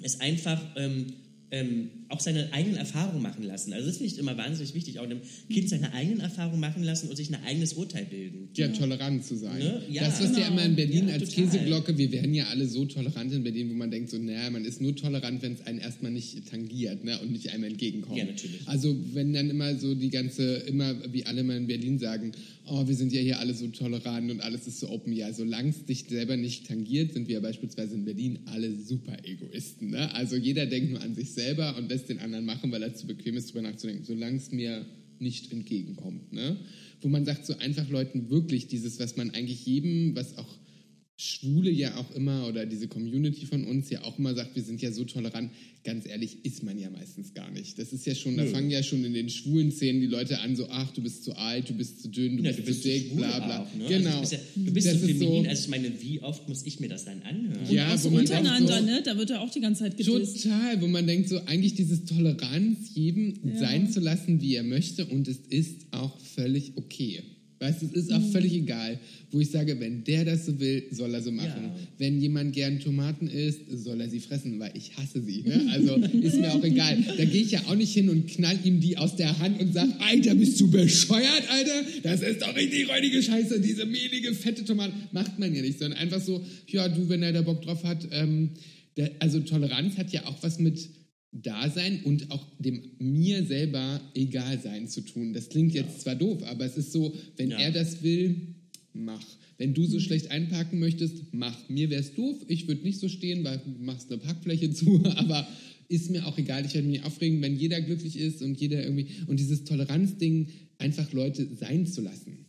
es 0.00 0.20
einfach 0.20 0.60
ähm, 0.76 1.06
ähm, 1.50 1.90
auch 2.12 2.20
seine 2.20 2.52
eigenen 2.52 2.76
Erfahrungen 2.76 3.22
machen 3.22 3.42
lassen. 3.42 3.72
Also 3.72 3.86
das 3.86 3.96
finde 3.96 4.12
ich 4.12 4.18
immer 4.18 4.36
wahnsinnig 4.36 4.74
wichtig, 4.74 4.98
auch 4.98 5.04
einem 5.04 5.20
Kind 5.50 5.68
seine 5.68 5.92
eigenen 5.94 6.20
Erfahrungen 6.20 6.60
machen 6.60 6.82
lassen 6.82 7.08
und 7.08 7.16
sich 7.16 7.30
ein 7.30 7.42
eigenes 7.44 7.72
Urteil 7.72 8.04
bilden. 8.04 8.50
Ja, 8.54 8.68
tolerant 8.68 9.24
zu 9.24 9.36
sein. 9.36 9.58
Ne? 9.58 9.82
Ja, 9.90 10.04
das, 10.04 10.20
was 10.20 10.30
ja 10.30 10.48
genau. 10.48 10.52
immer 10.52 10.64
in 10.64 10.76
Berlin 10.76 11.08
Ja, 11.08 11.14
als 11.14 11.30
total. 11.30 11.44
Käseglocke, 11.44 11.96
wir 11.96 12.12
werden 12.12 12.34
ja 12.34 12.44
alle 12.48 12.66
so 12.66 12.84
tolerant 12.84 13.32
in 13.32 13.42
Berlin, 13.42 13.70
wo 13.70 13.74
man 13.74 13.90
denkt 13.90 14.10
so, 14.10 14.18
naja, 14.18 14.50
man 14.50 14.64
ist 14.64 14.80
nur 14.80 14.94
tolerant, 14.94 15.42
wenn 15.42 15.54
es 15.54 15.66
einen 15.66 15.78
erstmal 15.78 16.12
nicht 16.12 16.48
tangiert 16.50 17.02
ne, 17.02 17.18
und 17.20 17.32
nicht 17.32 17.50
einem 17.50 17.64
entgegenkommt. 17.64 18.18
Ja, 18.18 18.24
natürlich. 18.24 18.60
Also 18.66 18.94
wenn 19.14 19.32
dann 19.32 19.48
immer 19.48 19.76
so 19.76 19.94
die 19.94 20.10
ganze, 20.10 20.56
immer 20.56 20.94
wie 21.12 21.24
alle 21.24 21.42
mal 21.42 21.56
in 21.56 21.66
Berlin 21.66 21.98
sagen, 21.98 22.32
oh, 22.66 22.86
wir 22.86 22.94
sind 22.94 23.12
ja 23.12 23.20
hier 23.20 23.38
alle 23.38 23.54
so 23.54 23.66
tolerant 23.68 24.30
und 24.30 24.40
alles 24.40 24.66
ist 24.66 24.80
so 24.80 24.90
open. 24.90 25.12
Ja, 25.12 25.32
solange 25.32 25.70
es 25.70 25.84
dich 25.84 26.04
selber 26.08 26.36
nicht 26.36 26.66
tangiert, 26.66 27.12
sind 27.12 27.28
wir 27.28 27.34
ja 27.34 27.40
beispielsweise 27.40 27.94
in 27.94 28.04
Berlin 28.04 28.38
alle 28.46 28.74
super 28.76 29.16
Egoisten. 29.24 29.90
Ne? 29.90 30.12
Also 30.14 30.36
jeder 30.36 30.66
denkt 30.66 30.90
nur 30.90 31.00
an 31.00 31.14
sich 31.14 31.32
selber 31.32 31.76
und 31.76 31.90
lässt 32.02 32.10
den 32.10 32.20
anderen 32.20 32.44
machen, 32.44 32.72
weil 32.72 32.82
er 32.82 32.94
zu 32.94 33.06
bequem 33.06 33.36
ist, 33.36 33.50
drüber 33.50 33.62
nachzudenken. 33.62 34.04
Solange 34.04 34.36
es 34.36 34.50
mir 34.50 34.84
nicht 35.18 35.52
entgegenkommt. 35.52 36.32
Ne? 36.32 36.56
Wo 37.00 37.08
man 37.08 37.24
sagt, 37.24 37.46
so 37.46 37.56
einfach 37.58 37.88
Leuten 37.88 38.28
wirklich 38.28 38.66
dieses, 38.66 38.98
was 38.98 39.16
man 39.16 39.30
eigentlich 39.30 39.64
jedem, 39.64 40.16
was 40.16 40.36
auch 40.36 40.58
Schwule 41.16 41.70
ja 41.70 41.94
auch 41.98 42.10
immer 42.16 42.48
oder 42.48 42.66
diese 42.66 42.88
Community 42.88 43.46
von 43.46 43.64
uns 43.64 43.90
ja 43.90 44.02
auch 44.02 44.18
immer 44.18 44.34
sagt, 44.34 44.56
wir 44.56 44.62
sind 44.62 44.80
ja 44.82 44.90
so 44.90 45.04
tolerant. 45.04 45.50
Ganz 45.84 46.06
ehrlich, 46.06 46.44
ist 46.44 46.62
man 46.62 46.78
ja 46.78 46.90
meistens 46.90 47.34
gar 47.34 47.50
nicht. 47.50 47.76
Das 47.78 47.92
ist 47.92 48.06
ja 48.06 48.14
schon, 48.14 48.36
da 48.36 48.46
fangen 48.46 48.70
ja 48.70 48.82
schon 48.84 49.04
in 49.04 49.12
den 49.14 49.28
schwulen 49.28 49.72
Szenen 49.72 50.00
die 50.00 50.06
Leute 50.06 50.38
an, 50.40 50.54
so, 50.54 50.68
ach, 50.70 50.92
du 50.92 51.02
bist 51.02 51.24
zu 51.24 51.32
alt, 51.36 51.68
du 51.68 51.74
bist 51.74 52.00
zu 52.02 52.08
dünn, 52.08 52.36
du 52.36 52.42
Ja, 52.44 52.50
bist, 52.50 52.60
du 52.60 52.62
bist 52.64 52.82
zu 52.82 52.88
dick, 52.88 53.16
bla 53.16 53.38
bla. 53.40 53.62
auch, 53.62 53.74
ne? 53.74 53.86
Genau. 53.88 54.20
Also 54.20 54.20
du 54.20 54.20
bist, 54.20 54.32
ja, 54.32 54.64
du 54.64 54.72
bist 54.72 54.86
Das 54.86 55.00
so 55.00 55.06
ist 55.06 55.18
feminin, 55.18 55.46
also 55.48 55.62
ich 55.64 55.68
meine, 55.68 56.00
wie 56.02 56.20
oft 56.22 56.48
muss 56.48 56.64
ich 56.66 56.78
mir 56.80 56.88
das 56.88 57.04
dann 57.04 57.20
anhören? 57.22 57.66
Ja, 57.68 57.96
so 57.98 58.12
wo 58.12 58.16
untereinander, 58.18 58.78
so, 58.78 58.84
ne? 58.86 59.02
Da 59.04 59.18
wird 59.18 59.30
ja 59.30 59.40
auch 59.40 59.50
die 59.50 59.60
ganze 59.60 59.82
Zeit 59.84 59.96
gedisst. 59.96 60.42
Total, 60.44 60.80
wo 60.80 60.86
man 60.86 61.04
denkt, 61.06 61.28
so 61.28 61.38
eigentlich 61.46 61.74
dieses 61.74 62.04
Toleranz, 62.04 62.90
jedem 62.94 63.34
Ja. 63.44 63.58
sein 63.58 63.90
zu 63.90 63.98
lassen, 64.00 64.40
wie 64.40 64.54
er 64.54 64.62
möchte 64.62 65.06
und 65.06 65.26
es 65.28 65.38
ist 65.48 65.86
auch 65.92 66.16
völlig 66.20 66.76
okay. 66.76 67.22
Weißt 67.62 67.80
du, 67.82 67.86
es 67.86 67.92
ist 67.92 68.12
auch 68.12 68.18
Mhm. 68.18 68.32
völlig 68.32 68.54
egal, 68.54 68.98
wo 69.30 69.38
ich 69.40 69.50
sage, 69.50 69.78
wenn 69.78 70.02
der 70.02 70.24
das 70.24 70.46
so 70.46 70.58
will, 70.58 70.82
soll 70.90 71.14
er 71.14 71.22
so 71.22 71.30
machen. 71.30 71.62
Ja. 71.62 71.76
Wenn 71.98 72.20
jemand 72.20 72.52
gern 72.54 72.80
Tomaten 72.80 73.28
isst, 73.28 73.60
soll 73.72 74.00
er 74.00 74.10
sie 74.10 74.18
fressen, 74.18 74.58
weil 74.58 74.72
ich 74.76 74.96
hasse 74.96 75.22
sie. 75.22 75.42
Ne? 75.42 75.68
Also 75.70 75.94
ist 75.96 76.40
mir 76.40 76.52
auch 76.52 76.64
egal. 76.64 76.98
Da 77.16 77.24
gehe 77.24 77.42
ich 77.42 77.52
ja 77.52 77.60
auch 77.68 77.76
nicht 77.76 77.92
hin 77.94 78.08
und 78.08 78.26
knall 78.26 78.58
ihm 78.64 78.80
die 78.80 78.98
aus 78.98 79.14
der 79.14 79.38
Hand 79.38 79.60
und 79.60 79.72
sage, 79.72 79.92
Alter, 80.00 80.34
bist 80.34 80.60
du 80.60 80.68
bescheuert, 80.70 81.44
Alter? 81.48 81.82
Das 82.02 82.20
ist 82.20 82.42
doch 82.42 82.56
richtig 82.56 82.88
räudige 82.88 83.22
Scheiße, 83.22 83.60
diese 83.60 83.86
mehlige, 83.86 84.34
fette 84.34 84.64
Tomate. 84.64 84.92
Macht 85.12 85.38
man 85.38 85.54
ja 85.54 85.62
nicht, 85.62 85.78
sondern 85.78 86.00
einfach 86.00 86.20
so, 86.20 86.44
ja, 86.66 86.88
du, 86.88 87.08
wenn 87.08 87.22
er 87.22 87.32
da 87.32 87.42
Bock 87.42 87.62
drauf 87.62 87.84
hat. 87.84 88.08
Ähm, 88.10 88.50
der, 88.96 89.12
also 89.20 89.38
Toleranz 89.40 89.96
hat 89.98 90.12
ja 90.12 90.26
auch 90.26 90.42
was 90.42 90.58
mit 90.58 90.80
Dasein 91.32 92.02
und 92.04 92.30
auch 92.30 92.46
dem 92.58 92.82
mir 92.98 93.44
selber 93.46 94.00
egal 94.14 94.60
sein 94.60 94.86
zu 94.88 95.00
tun. 95.00 95.32
Das 95.32 95.48
klingt 95.48 95.72
jetzt 95.72 96.02
zwar 96.02 96.14
doof, 96.14 96.42
aber 96.44 96.64
es 96.66 96.76
ist 96.76 96.92
so, 96.92 97.14
wenn 97.36 97.50
Ja. 97.50 97.58
er 97.58 97.72
das 97.72 98.02
will, 98.02 98.54
mach. 98.92 99.24
Wenn 99.58 99.72
du 99.74 99.86
so 99.86 99.98
schlecht 100.00 100.30
einparken 100.30 100.78
möchtest, 100.78 101.32
mach. 101.32 101.68
Mir 101.68 101.88
wär's 101.88 102.14
doof, 102.14 102.36
ich 102.48 102.68
würde 102.68 102.82
nicht 102.82 102.98
so 103.00 103.08
stehen, 103.08 103.44
weil 103.44 103.58
du 103.58 103.70
machst 103.82 104.10
eine 104.10 104.20
Parkfläche 104.20 104.70
zu, 104.74 105.02
aber 105.16 105.48
ist 105.88 106.10
mir 106.10 106.26
auch 106.26 106.36
egal. 106.38 106.66
Ich 106.66 106.74
werde 106.74 106.88
mich 106.88 107.02
aufregen, 107.04 107.40
wenn 107.42 107.56
jeder 107.56 107.80
glücklich 107.80 108.18
ist 108.18 108.42
und 108.42 108.60
jeder 108.60 108.82
irgendwie 108.82 109.08
und 109.26 109.38
dieses 109.40 109.64
Toleranzding 109.64 110.48
einfach 110.78 111.12
Leute 111.12 111.48
sein 111.58 111.86
zu 111.86 112.02
lassen. 112.02 112.46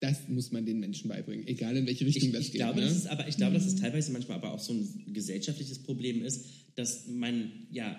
Das 0.00 0.28
muss 0.28 0.52
man 0.52 0.64
den 0.64 0.78
Menschen 0.80 1.08
beibringen, 1.08 1.46
egal 1.48 1.76
in 1.76 1.86
welche 1.86 2.06
Richtung 2.06 2.28
Ich, 2.28 2.32
das 2.32 2.42
ich 2.46 2.52
geht. 2.52 2.60
glaube, 2.60 2.80
ne? 2.80 2.86
das 2.86 2.96
ist 2.96 3.06
aber, 3.08 3.26
ich 3.26 3.36
glaube, 3.36 3.54
dass 3.54 3.66
es 3.66 3.76
teilweise 3.76 4.12
manchmal 4.12 4.36
aber 4.38 4.52
auch 4.52 4.60
so 4.60 4.72
ein 4.72 5.12
gesellschaftliches 5.12 5.80
Problem 5.82 6.22
ist, 6.24 6.44
dass 6.76 7.08
man 7.08 7.50
ja 7.72 7.98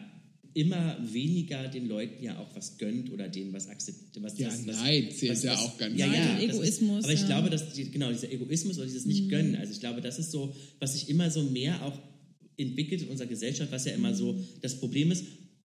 immer 0.60 0.98
weniger 1.14 1.68
den 1.70 1.88
Leuten 1.88 2.22
ja 2.24 2.38
auch 2.38 2.54
was 2.56 2.78
gönnt 2.78 3.12
oder 3.12 3.30
denen 3.30 3.54
was 3.54 3.68
akzeptiert. 3.70 4.22
Was, 4.22 4.38
Ja, 4.38 4.48
was, 4.48 4.68
was, 4.68 4.76
Neid 4.82 5.14
zählt 5.14 5.44
ja 5.44 5.56
auch 5.58 5.78
ganz 5.78 5.98
ja, 5.98 6.06
ja, 6.14 6.34
das 6.36 6.44
ist- 6.44 6.50
Egoismus, 6.56 7.04
aber 7.06 7.14
ich 7.14 7.22
ja. 7.22 7.26
glaube, 7.28 7.50
dass 7.50 7.74
die, 7.74 7.90
genau 7.90 8.12
dieser 8.12 8.32
Egoismus 8.32 8.78
oder 8.78 8.86
dieses 8.86 9.06
nicht 9.06 9.30
gönnen, 9.30 9.56
also 9.56 9.72
ich 9.72 9.80
glaube, 9.80 10.02
das 10.02 10.20
ist 10.20 10.32
so, 10.32 10.54
was 10.80 10.94
sich 10.94 11.10
immer 11.10 11.32
so 11.32 11.44
mehr 11.44 11.84
auch 11.86 11.98
entwickelt 12.58 13.02
in 13.04 13.08
unserer 13.08 13.28
Gesellschaft, 13.28 13.72
was 13.72 13.86
ja 13.86 13.94
immer 13.94 14.14
so 14.14 14.38
das 14.62 14.80
Problem 14.80 15.12
ist, 15.12 15.24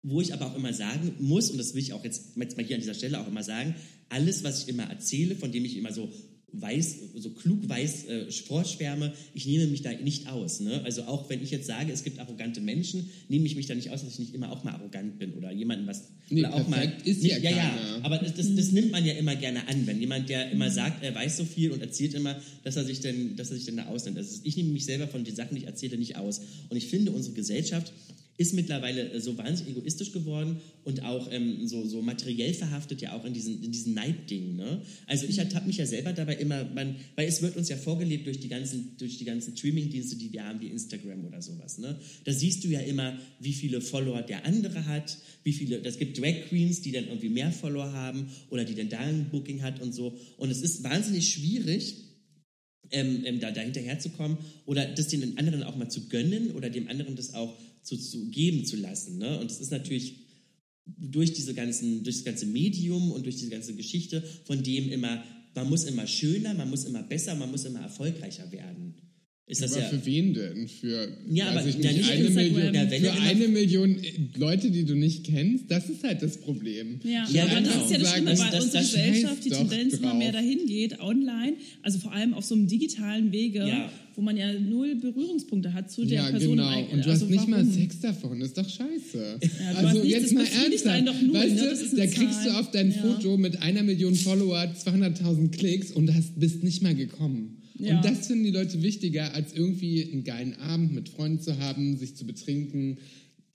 wo 0.01 0.19
ich 0.19 0.33
aber 0.33 0.47
auch 0.47 0.56
immer 0.57 0.74
sagen 0.74 1.13
muss, 1.19 1.50
und 1.50 1.57
das 1.57 1.74
will 1.74 1.81
ich 1.81 1.94
auch 1.94 2.03
jetzt, 2.03 2.36
jetzt 2.36 2.57
mal 2.57 2.65
hier 2.65 2.75
an 2.75 2.81
dieser 2.81 2.94
Stelle 2.94 3.21
auch 3.21 3.27
immer 3.27 3.44
sagen, 3.44 3.75
alles, 4.09 4.44
was 4.44 4.63
ich 4.63 4.68
immer 4.69 4.83
erzähle, 4.83 5.36
von 5.38 5.51
dem 5.53 5.63
ich 5.63 5.77
immer 5.77 5.94
so 5.94 6.12
weiß, 6.53 6.97
so 7.15 7.29
klug 7.31 7.67
weiß, 7.67 8.05
äh, 8.05 8.31
vorschwärme, 8.31 9.13
ich 9.33 9.45
nehme 9.45 9.67
mich 9.67 9.81
da 9.81 9.91
nicht 9.91 10.27
aus. 10.27 10.59
Ne? 10.59 10.81
Also 10.83 11.03
auch 11.03 11.29
wenn 11.29 11.41
ich 11.41 11.51
jetzt 11.51 11.67
sage, 11.67 11.91
es 11.91 12.03
gibt 12.03 12.19
arrogante 12.19 12.61
Menschen, 12.61 13.09
nehme 13.27 13.45
ich 13.45 13.55
mich 13.55 13.65
da 13.65 13.75
nicht 13.75 13.89
aus, 13.89 14.03
dass 14.03 14.13
ich 14.13 14.19
nicht 14.19 14.33
immer 14.33 14.51
auch 14.51 14.63
mal 14.63 14.73
arrogant 14.73 15.17
bin 15.19 15.33
oder 15.33 15.51
jemanden 15.51 15.88
was 15.88 16.03
Nee, 16.29 16.39
oder 16.39 16.53
auch 16.53 16.67
mal 16.67 16.91
ist 17.03 17.21
nicht, 17.21 17.33
ja 17.33 17.38
ja, 17.38 17.50
ja, 17.51 18.00
aber 18.01 18.17
das, 18.17 18.33
das, 18.33 18.55
das 18.55 18.71
nimmt 18.71 18.91
man 18.91 19.05
ja 19.05 19.13
immer 19.13 19.35
gerne 19.35 19.67
an, 19.67 19.85
wenn 19.85 20.00
jemand, 20.00 20.29
der 20.29 20.51
immer 20.51 20.71
sagt, 20.71 21.03
er 21.03 21.13
weiß 21.13 21.38
so 21.38 21.45
viel 21.45 21.71
und 21.71 21.81
erzählt 21.81 22.13
immer, 22.13 22.39
dass 22.63 22.75
er 22.75 22.85
sich 22.85 23.01
denn, 23.01 23.35
dass 23.35 23.51
er 23.51 23.57
sich 23.57 23.65
denn 23.65 23.77
da 23.77 23.85
ausnimmt. 23.88 24.17
Also 24.17 24.39
ich 24.44 24.55
nehme 24.55 24.69
mich 24.69 24.85
selber 24.85 25.07
von 25.07 25.23
den 25.23 25.35
Sachen, 25.35 25.55
die 25.55 25.61
ich 25.61 25.67
erzähle, 25.67 25.97
nicht 25.97 26.15
aus. 26.15 26.41
Und 26.69 26.77
ich 26.77 26.88
finde, 26.88 27.11
unsere 27.11 27.35
Gesellschaft 27.35 27.91
ist 28.38 28.53
mittlerweile 28.53 29.12
äh, 29.12 29.21
so 29.21 29.38
wahnsinnig 29.38 29.77
egoistisch 29.77 30.12
geworden 30.12 30.59
und 30.83 31.03
auch 31.03 31.31
ähm, 31.31 31.68
so, 31.68 31.85
so 31.85 32.01
materiell 32.01 32.53
verhaftet 32.53 33.01
ja 33.01 33.13
auch 33.13 33.25
in 33.25 33.33
diesen, 33.33 33.63
in 33.63 33.71
diesen 33.71 33.94
Neiddingen. 33.94 34.56
Ne? 34.56 34.81
Also 35.06 35.27
ich 35.27 35.38
ertappe 35.38 35.68
mich 35.68 35.77
ja 35.77 35.85
selber 35.85 36.13
dabei 36.13 36.35
immer, 36.35 36.65
man, 36.65 36.95
weil 37.15 37.27
es 37.27 37.41
wird 37.41 37.56
uns 37.56 37.69
ja 37.69 37.77
vorgelebt 37.77 38.25
durch 38.25 38.39
die 38.39 38.50
ganzen, 38.50 38.97
durch 38.97 39.18
die 39.18 39.25
ganzen 39.25 39.56
Streaming-Dienste, 39.56 40.15
die 40.15 40.33
wir 40.33 40.45
haben, 40.45 40.59
wie 40.62 40.68
Instagram 40.68 41.25
oder 41.25 41.41
sowas. 41.41 41.77
Ne? 41.77 42.00
Da 42.24 42.33
siehst 42.33 42.63
du 42.63 42.69
ja 42.69 42.80
immer, 42.80 43.18
wie 43.39 43.53
viele 43.53 43.81
Follower 43.81 44.21
der 44.21 44.45
andere 44.45 44.86
hat, 44.86 45.18
wie 45.44 45.53
viele, 45.53 45.81
das 45.81 46.00
gibt 46.00 46.18
Drag 46.18 46.47
Queens, 46.50 46.81
die 46.81 46.91
dann 46.91 47.07
irgendwie 47.07 47.29
mehr 47.29 47.51
Follower 47.51 47.94
haben 47.94 48.27
oder 48.50 48.65
die 48.65 48.75
dann 48.75 48.89
da 48.89 49.00
ein 49.00 49.29
Booking 49.29 49.62
hat 49.62 49.81
und 49.81 49.94
so. 49.94 50.18
Und 50.38 50.50
es 50.50 50.62
ist 50.62 50.83
wahnsinnig 50.83 51.29
schwierig, 51.29 51.97
ähm, 52.91 53.24
ähm, 53.25 53.39
da, 53.39 53.51
da 53.51 53.62
hinterherzukommen 53.62 54.38
oder 54.65 54.86
das 54.86 55.07
den 55.07 55.38
anderen 55.38 55.63
auch 55.63 55.75
mal 55.75 55.89
zu 55.89 56.09
gönnen 56.09 56.51
oder 56.51 56.69
dem 56.69 56.88
anderen 56.88 57.15
das 57.15 57.33
auch 57.33 57.57
zu, 57.83 57.97
zu 57.97 58.30
geben 58.30 58.65
zu 58.65 58.77
lassen. 58.77 59.18
Ne? 59.18 59.39
Und 59.39 59.51
das 59.51 59.59
ist 59.59 59.71
natürlich 59.71 60.15
durch 60.85 61.33
diese 61.33 61.53
ganzen, 61.53 62.03
durch 62.03 62.18
das 62.18 62.25
ganze 62.25 62.45
Medium 62.45 63.12
und 63.12 63.24
durch 63.24 63.38
diese 63.38 63.50
ganze 63.50 63.75
Geschichte, 63.75 64.24
von 64.45 64.63
dem 64.63 64.89
immer, 64.89 65.24
man 65.56 65.69
muss 65.69 65.85
immer 65.85 66.07
schöner, 66.07 66.53
man 66.53 66.69
muss 66.69 66.85
immer 66.85 67.03
besser, 67.03 67.35
man 67.35 67.51
muss 67.51 67.65
immer 67.65 67.81
erfolgreicher 67.81 68.51
werden. 68.51 68.95
Ist 69.45 69.62
das 69.62 69.74
aber 69.74 69.81
ja. 69.81 69.90
für 69.90 70.06
wen 70.06 70.34
denn? 70.34 70.68
Für, 70.69 71.18
Ja, 71.30 71.50
aber 71.50 71.63
nicht, 71.63 71.77
eine. 71.86 72.29
Million, 72.29 72.74
Ja, 72.74 72.89
wenn 72.89 73.03
für 73.03 73.12
eine 73.12 73.48
Million 73.50 73.98
äh, 74.01 74.12
Leute, 74.38 74.72
die 74.72 74.86
du 74.86 74.96
nicht 74.96 75.25
kennst, 75.25 75.70
das 75.70 75.89
ist 75.89 76.01
halt 76.01 76.22
das 76.24 76.38
Problem. 76.38 77.01
Ja, 77.03 77.27
Ja, 77.29 77.44
aber 77.44 77.60
das 77.60 77.74
genau. 77.74 77.84
ist 77.86 77.91
ja 77.91 77.98
das 77.98 78.12
Schlimme, 78.13 78.29
das- 78.32 78.39
weil 78.39 78.51
das- 78.51 78.63
unsere 78.63 78.84
das 78.84 78.91
Gesellschaft 78.94 79.46
die 79.46 79.50
Tendenz 79.50 79.94
immer 79.96 80.13
mehr 80.13 80.32
dahin 80.32 80.65
geht, 80.65 80.98
online, 81.01 81.58
also 81.82 82.00
vor 82.00 82.13
allem 82.13 82.34
auf 82.34 82.46
so 82.46 82.56
einem 82.56 82.67
digitalen 82.67 83.34
Wege, 83.34 83.60
Ja. 83.60 83.91
wo 84.15 84.22
man 84.22 84.38
ja 84.38 84.53
null 84.53 84.96
Berührungspunkte 84.96 85.74
hat 85.74 85.91
zu 85.91 86.06
der 86.06 86.24
Ja, 86.24 86.29
Person. 86.29 86.56
genau. 86.56 86.79
Und 86.94 87.06
du 87.06 87.10
also 87.10 87.25
hast 87.25 87.29
nicht 87.29 87.48
mal 87.50 87.60
warum? 87.67 87.74
Sex 87.74 88.00
davon. 88.00 88.39
Ist 88.39 88.58
doch 88.58 88.70
scheiße. 88.70 89.39
du 89.41 89.77
also 89.88 90.03
jetzt 90.03 90.24
das 90.27 90.32
mal 90.32 90.46
ernsthaft. 90.46 91.22
null, 91.22 91.34
weißt 91.34 91.56
ne? 91.56 91.62
du, 91.63 91.70
Das 91.70 91.91
da 91.91 92.08
kriegst 92.08 92.46
du 92.46 92.50
auf 92.58 92.72
dein 92.72 92.91
Ja. 92.91 92.98
Foto 93.01 93.36
mit 93.36 93.62
einer 93.62 93.84
Million 93.84 94.15
Follower 94.15 94.74
200.000 94.74 95.50
Klicks 95.51 95.91
und 95.91 96.13
hast, 96.15 96.39
bist 96.39 96.63
nicht 96.63 96.82
mal 96.82 96.96
gekommen. 96.96 97.58
Ja. 97.77 97.98
Und 97.98 98.06
das 98.06 98.27
finden 98.27 98.44
die 98.44 98.51
Leute 98.51 98.82
wichtiger, 98.82 99.34
als 99.34 99.53
irgendwie 99.53 100.03
einen 100.12 100.24
geilen 100.24 100.53
Abend 100.56 100.94
mit 100.94 101.10
Freunden 101.10 101.42
zu 101.42 101.58
haben, 101.60 101.98
sich 101.98 102.15
zu 102.15 102.25
betrinken. 102.25 102.98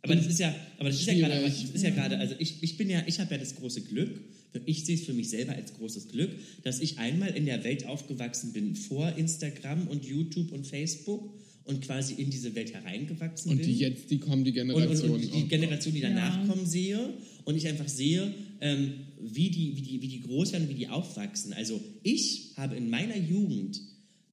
Aber 0.03 0.17
das 0.17 0.27
ist 0.27 0.39
ja, 0.39 0.55
aber 0.79 0.89
das 0.89 1.01
ist 1.01 1.07
ja 1.07 1.15
gerade, 1.15 1.41
das 1.43 1.63
ist 1.65 1.83
ja 1.83 1.91
gerade, 1.91 2.19
also 2.19 2.35
ich, 2.39 2.63
ich 2.63 2.77
bin 2.77 2.89
ja, 2.89 3.03
ich 3.07 3.21
habe 3.21 3.33
ja 3.33 3.39
das 3.39 3.57
große 3.57 3.83
Glück, 3.83 4.21
ich 4.65 4.85
sehe 4.85 4.95
es 4.97 5.03
für 5.05 5.13
mich 5.13 5.29
selber 5.31 5.53
als 5.55 5.75
großes 5.75 6.09
Glück, 6.09 6.31
dass 6.63 6.81
ich 6.81 6.99
einmal 6.99 7.31
in 7.37 7.45
der 7.47 7.63
Welt 7.65 7.87
aufgewachsen 7.87 8.53
bin, 8.53 8.75
vor 8.75 9.17
Instagram 9.17 9.87
und 9.89 10.05
YouTube 10.05 10.53
und 10.53 10.67
Facebook 10.67 11.33
und 11.65 11.83
quasi 11.83 12.15
in 12.15 12.31
diese 12.31 12.55
Welt 12.55 12.73
hereingewachsen 12.73 13.51
Und 13.51 13.59
bin. 13.59 13.67
die 13.67 13.77
jetzt, 13.77 14.11
die 14.11 14.19
kommen 14.19 14.43
die 14.43 14.51
und, 14.51 14.69
Generation. 14.69 15.11
und, 15.11 15.17
und 15.17 15.35
die 15.35 15.43
oh 15.45 15.47
Generation, 15.49 15.95
die 15.95 16.01
danach 16.01 16.41
Ja. 16.43 16.47
kommen, 16.47 16.67
sehe 16.67 17.13
und 17.45 17.57
ich 17.57 17.69
einfach 17.69 17.89
sehe, 17.89 18.35
ähm, 18.61 18.95
wie, 19.21 19.51
die, 19.51 19.77
wie, 19.77 19.83
die, 19.83 20.03
wie 20.03 20.09
die 20.09 20.21
groß 20.23 20.53
werden, 20.53 20.69
wie 20.71 20.75
die 20.75 20.89
aufwachsen. 20.89 21.53
Also 21.53 21.81
ich 22.03 22.53
habe 22.57 22.75
in 22.77 22.89
meiner 22.89 23.19
Jugend 23.19 23.81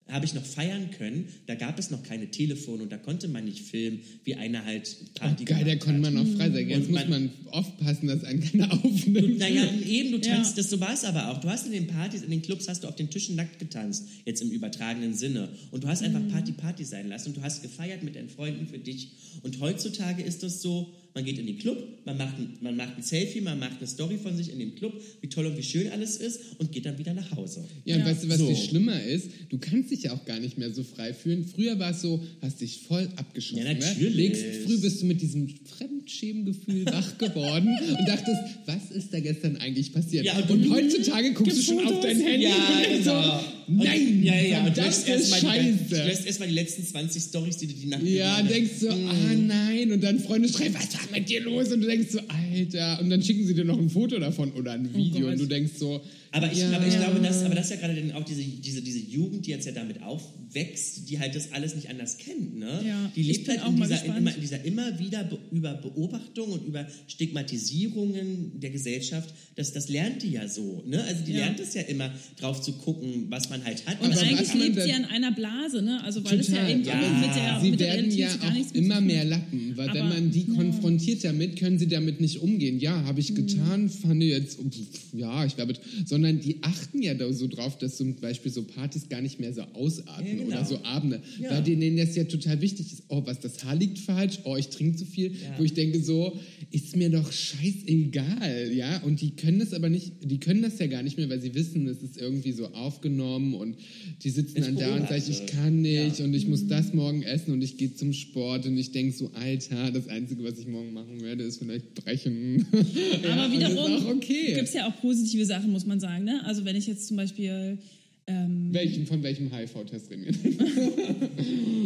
habe 0.08 0.24
ich 0.26 0.36
noch 0.36 0.46
feiern 0.46 0.92
können, 0.92 1.30
da 1.48 1.56
gab 1.56 1.80
es 1.80 1.90
noch 1.90 2.04
keine 2.04 2.30
Telefone 2.30 2.84
und 2.84 2.92
da 2.92 2.98
konnte 2.98 3.28
man 3.28 3.44
nicht 3.46 3.60
filmen, 3.62 4.02
wie 4.24 4.36
einer 4.36 4.64
halt 4.64 4.96
Party 5.16 5.44
Oh, 5.44 5.46
geil, 5.46 5.64
da 5.66 5.76
konnte 5.78 6.00
man 6.00 6.16
auch 6.18 6.38
frei 6.38 6.52
sein. 6.52 6.70
Jetzt 6.70 6.88
Und 6.88 6.92
muss 6.92 7.08
man- 7.08 7.32
aufpassen, 7.52 8.08
dass 8.08 8.24
einen 8.24 8.40
keiner 8.42 8.68
Du, 8.68 8.76
aufnimmt. 8.88 9.40
naja, 9.40 9.64
eben, 9.88 10.12
du 10.12 10.28
Ja. 10.28 10.36
tanzt, 10.36 10.58
das, 10.60 10.70
so 10.70 10.80
war 10.80 10.94
es 10.94 11.04
aber 11.06 11.32
auch. 11.32 11.40
Du 11.42 11.50
hast 11.50 11.66
in 11.66 11.72
den 11.72 11.88
Partys, 11.88 12.22
in 12.22 12.30
den 12.30 12.42
Clubs, 12.44 12.68
hast 12.68 12.84
du 12.84 12.88
auf 12.88 12.96
den 12.96 13.10
Tischen 13.10 13.36
nackt 13.36 13.58
getanzt, 13.58 14.06
jetzt 14.26 14.42
im 14.42 14.52
übertragenen 14.52 15.14
Sinne. 15.16 15.50
Und 15.72 15.84
du 15.84 15.88
hast 15.88 16.04
einfach 16.04 16.22
Party, 16.30 16.52
Party 16.52 16.84
sein 16.84 17.10
lassen 17.10 17.30
und 17.30 17.38
du 17.38 17.42
hast 17.42 17.64
gefeiert 17.64 18.04
mit 18.04 18.16
deinen 18.16 18.30
Freunden 18.30 18.68
für 18.68 18.78
dich. 18.78 19.10
Und 19.42 19.60
heutzutage 19.60 20.22
ist 20.22 20.44
das 20.44 20.62
so, 20.62 20.94
man 21.16 21.24
geht 21.26 21.40
in 21.40 21.48
den 21.48 21.58
Club, 21.58 21.78
man 22.06 22.18
macht, 22.18 22.38
ein, 22.38 22.58
man 22.62 22.76
macht 22.76 22.98
ein 22.98 23.02
Selfie, 23.02 23.40
man 23.42 23.58
macht 23.58 23.78
eine 23.80 23.88
Story 23.88 24.18
von 24.22 24.36
sich 24.36 24.52
in 24.52 24.60
dem 24.60 24.76
Club, 24.76 25.02
wie 25.22 25.28
toll 25.30 25.46
und 25.46 25.58
wie 25.58 25.64
schön 25.64 25.90
alles 25.90 26.18
ist 26.18 26.42
und 26.60 26.72
geht 26.74 26.86
dann 26.86 26.98
wieder 27.00 27.14
nach 27.14 27.32
Hause. 27.36 27.66
Ja, 27.86 27.96
und 27.96 28.02
Ja. 28.02 28.08
weißt 28.08 28.26
du, 28.26 28.30
was 28.30 28.38
So. 28.40 28.48
viel 28.48 28.58
schlimmer 28.58 29.02
ist? 29.02 29.30
Du 29.50 29.58
kannst 29.58 29.92
dich 29.92 30.04
ja 30.04 30.14
auch 30.14 30.26
gar 30.26 30.40
nicht 30.42 30.58
mehr 30.58 30.72
so 30.74 30.84
frei 30.84 31.14
fühlen. 31.14 31.46
Früher 31.46 31.80
war 31.80 31.92
es 31.92 32.02
so, 32.02 32.22
hast 32.42 32.60
dich 32.60 32.80
voll 32.88 33.08
abgeschossen. 33.16 33.66
Ja, 33.66 33.74
Ne? 33.74 33.80
natürlich. 33.80 34.16
Legst, 34.18 34.44
früh 34.66 34.78
bist 34.78 35.02
du 35.02 35.06
mit 35.06 35.22
diesem 35.22 35.48
Fremdschämengefühl 35.66 36.86
wach 36.92 37.18
geworden 37.18 37.70
und 37.98 38.08
dachtest, 38.08 38.38
was 38.66 38.92
ist 38.92 39.14
da 39.14 39.20
gestern 39.22 39.58
eigentlich 39.58 39.94
passiert? 39.94 40.26
Ja, 40.26 40.38
und 40.38 40.50
und 40.52 40.70
heutzutage 40.70 41.34
guckst 41.34 41.58
du 41.58 41.62
schon 41.62 41.86
auf 41.88 42.02
dein 42.02 42.20
Handy 42.20 42.46
Ja, 42.48 42.56
und 42.94 43.00
genau. 43.04 43.22
so, 43.40 43.46
nein, 43.68 44.24
ja, 44.24 44.36
ja, 44.36 44.60
und 44.66 44.76
du 44.78 44.82
das 44.82 45.00
ist 45.00 45.08
erstmal 45.08 45.60
die, 45.60 45.72
du 45.72 45.96
scheiße. 45.96 46.08
lässt 46.08 46.26
erstmal 46.26 46.48
die 46.50 46.54
letzten 46.56 46.86
20 46.86 47.24
Stories, 47.24 47.58
die 47.58 47.68
du 47.68 47.74
die 47.74 47.88
Nacht 47.88 48.04
Ja, 48.04 48.42
denkst 48.42 48.72
so, 48.80 48.92
Mhm. 48.92 49.08
ah 49.10 49.34
nein, 49.36 49.92
und 49.92 50.04
dann 50.04 50.20
Freunde 50.20 50.48
schreiben, 50.50 50.76
was 50.76 50.94
war 50.94 51.02
mit 51.12 51.30
dir 51.30 51.42
los? 51.42 51.72
Und 51.72 51.82
du 51.82 51.88
denkst 51.88 52.12
so, 52.12 52.20
Alter, 52.28 53.00
und 53.02 53.10
dann 53.10 53.22
schicken 53.24 53.46
sie 53.46 53.54
dir 53.54 53.66
noch 53.66 53.78
ein 53.80 53.90
Foto 53.90 54.20
davon 54.20 54.52
oder 54.54 54.72
ein 54.74 54.94
Video 54.94 55.22
Gott. 55.22 55.34
und 55.34 55.40
du 55.42 55.46
denkst 55.46 55.74
so, 55.80 56.02
Aber 56.32 56.52
ich, 56.52 56.60
ja, 56.60 56.72
aber 56.72 56.86
ich 56.88 56.96
glaube, 56.98 57.20
dass, 57.22 57.44
aber 57.44 57.56
das 57.56 57.72
ist 57.72 57.82
ja 57.82 57.88
gerade 57.88 58.16
auch 58.16 58.24
diese, 58.26 58.44
diese, 58.44 58.82
diese 58.82 59.00
Jugend, 59.00 59.46
die 59.46 59.52
jetzt 59.52 59.66
ja 59.66 59.72
damit 59.72 60.02
aufwächst, 60.04 61.10
die 61.10 61.18
halt 61.20 61.34
das 61.36 61.52
alles 61.54 61.76
nicht 61.76 61.90
anders 61.90 62.18
kennt. 62.18 62.58
Ne? 62.58 62.84
Ja, 62.86 63.12
die 63.16 63.22
ich 63.22 63.28
lebt 63.28 63.46
bin 63.46 63.56
halt 63.56 63.64
auch 63.66 63.70
in 63.74 63.80
mal 63.80 63.88
dieser, 63.88 64.06
in, 64.06 64.16
immer, 64.18 64.36
in 64.36 64.42
dieser 64.42 64.64
immer 64.66 65.00
wieder 65.00 65.24
be 65.24 65.40
über 65.52 65.74
Beobachtung 65.76 66.50
und 66.52 66.66
über 66.66 66.86
Stigmatisierungen 67.08 68.60
der 68.60 68.70
Gesellschaft. 68.70 69.34
Das, 69.56 69.72
das 69.74 69.90
lernt 69.90 70.24
die 70.24 70.32
ja 70.32 70.48
so. 70.48 70.84
Ne? 70.86 71.04
Also 71.04 71.24
die 71.24 71.32
Ja. 71.34 71.40
lernt 71.40 71.60
es 71.60 71.74
ja 71.74 71.82
immer, 71.84 72.12
drauf 72.38 72.62
zu 72.62 72.74
gucken, 72.74 73.28
was 73.30 73.50
man 73.50 73.55
halt 73.64 73.86
hat. 73.86 74.02
Und 74.02 74.12
Aber 74.12 74.22
eigentlich 74.22 74.50
man 74.50 74.58
lebt 74.60 74.82
sie 74.82 74.90
in 74.90 75.06
einer 75.06 75.32
Blase, 75.32 75.82
ne? 75.82 76.04
Also 76.04 76.24
weil 76.26 76.40
es 76.40 76.50
ja 76.50 76.68
eben 76.68 76.84
Ja. 76.84 76.96
mit 76.96 77.36
der, 77.36 77.60
Sie 77.62 77.72
mit 77.72 77.80
der 77.80 77.88
werden 77.88 78.12
Realität 78.12 78.40
ja 78.42 78.50
auch 78.50 78.76
immer 78.76 79.02
mehr. 79.02 79.24
Lappen, 79.26 79.78
weil 79.78 79.94
wenn 79.94 80.02
Aber- 80.02 80.14
man 80.16 80.32
die 80.32 80.46
konfrontiert 80.46 81.24
damit, 81.24 81.58
können 81.58 81.80
sie 81.80 81.88
damit 81.88 82.20
nicht 82.22 82.42
umgehen. 82.42 82.80
Ja, 82.80 83.04
habe 83.06 83.20
ich 83.20 83.34
getan, 83.36 83.90
fand 83.90 84.22
ich 84.24 84.30
jetzt, 84.30 84.60
pf, 84.60 85.14
ja, 85.14 85.46
ich 85.46 85.56
glaube, 85.56 85.74
sondern 86.06 86.40
die 86.40 86.58
achten 86.62 87.02
ja 87.02 87.14
da 87.14 87.32
so 87.32 87.48
drauf, 87.48 87.78
dass 87.78 87.98
zum 87.98 88.16
Beispiel 88.16 88.52
so 88.52 88.64
Partys 88.64 89.10
gar 89.10 89.22
nicht 89.22 89.40
mehr 89.40 89.54
so 89.54 89.62
ausarten 89.74 90.26
Ja, 90.28 90.34
genau. 90.34 90.48
oder 90.48 90.66
so 90.66 90.84
Abende, 90.84 91.22
Ja. 91.42 91.52
weil 91.52 91.64
denen 91.64 91.98
das 91.98 92.16
ja 92.16 92.24
total 92.26 92.62
wichtig 92.62 92.92
ist. 92.94 93.04
Oh, 93.10 93.22
was, 93.26 93.40
das 93.40 93.64
Haar 93.64 93.76
liegt 93.76 94.00
falsch, 94.00 94.40
oh, 94.44 94.56
ich 94.56 94.68
trinke 94.70 94.98
zu 94.98 95.06
viel, 95.06 95.32
Ja. 95.32 95.58
wo 95.58 95.64
ich 95.64 95.74
denke 95.74 96.02
so, 96.02 96.38
ist 96.72 96.96
mir 96.96 97.10
doch 97.10 97.32
scheißegal, 97.32 98.72
ja, 98.74 98.98
und 99.04 99.22
die 99.22 99.32
können 99.32 99.60
das 99.60 99.74
aber 99.74 99.90
nicht, 99.90 100.14
die 100.24 100.40
können 100.40 100.62
das 100.62 100.80
ja 100.80 100.88
gar 100.88 101.04
nicht 101.04 101.18
mehr, 101.18 101.30
weil 101.30 101.42
sie 101.42 101.54
wissen, 101.56 101.88
es 101.88 102.02
ist 102.02 102.18
irgendwie 102.18 102.52
so 102.52 102.68
aufgenommen 102.74 103.45
und 103.54 103.76
die 104.24 104.30
sitzen 104.30 104.58
Ich 104.58 104.66
dann 104.66 104.76
da 104.76 104.96
und 104.96 105.08
sagen, 105.08 105.24
ich 105.30 105.46
kann 105.46 105.82
nicht 105.82 106.20
Ja. 106.20 106.26
und 106.26 106.34
ich 106.34 106.48
muss 106.48 106.68
das 106.68 106.94
morgen 106.94 107.24
essen 107.24 107.54
und 107.54 107.62
ich 107.62 107.78
gehe 107.78 107.94
zum 107.94 108.14
Sport 108.14 108.66
und 108.66 108.78
ich 108.78 108.92
denke 108.92 109.16
so, 109.16 109.32
Alter, 109.34 109.92
das 109.92 110.08
Einzige, 110.08 110.44
was 110.44 110.58
ich 110.60 110.68
morgen 110.68 110.94
machen 110.94 111.22
werde, 111.22 111.44
ist 111.44 111.60
vielleicht 111.60 111.94
brechen. 111.96 112.66
Aber 112.72 113.52
wiederum 113.52 114.18
okay. 114.18 114.54
gibt 114.56 114.68
es 114.68 114.74
ja 114.74 114.88
auch 114.88 115.00
positive 115.02 115.46
Sachen, 115.46 115.72
muss 115.72 115.86
man 115.86 116.00
sagen. 116.00 116.24
Ne? 116.24 116.44
Also 116.46 116.66
wenn 116.66 116.76
ich 116.76 116.88
jetzt 116.88 117.08
zum 117.08 117.18
Beispiel, 117.18 117.78
ähm, 118.28 118.70
Welchen, 118.72 119.06
von 119.06 119.22
welchem 119.22 119.52
HIV-Test 119.54 120.10
reden 120.10 120.26
wir? 120.26 120.34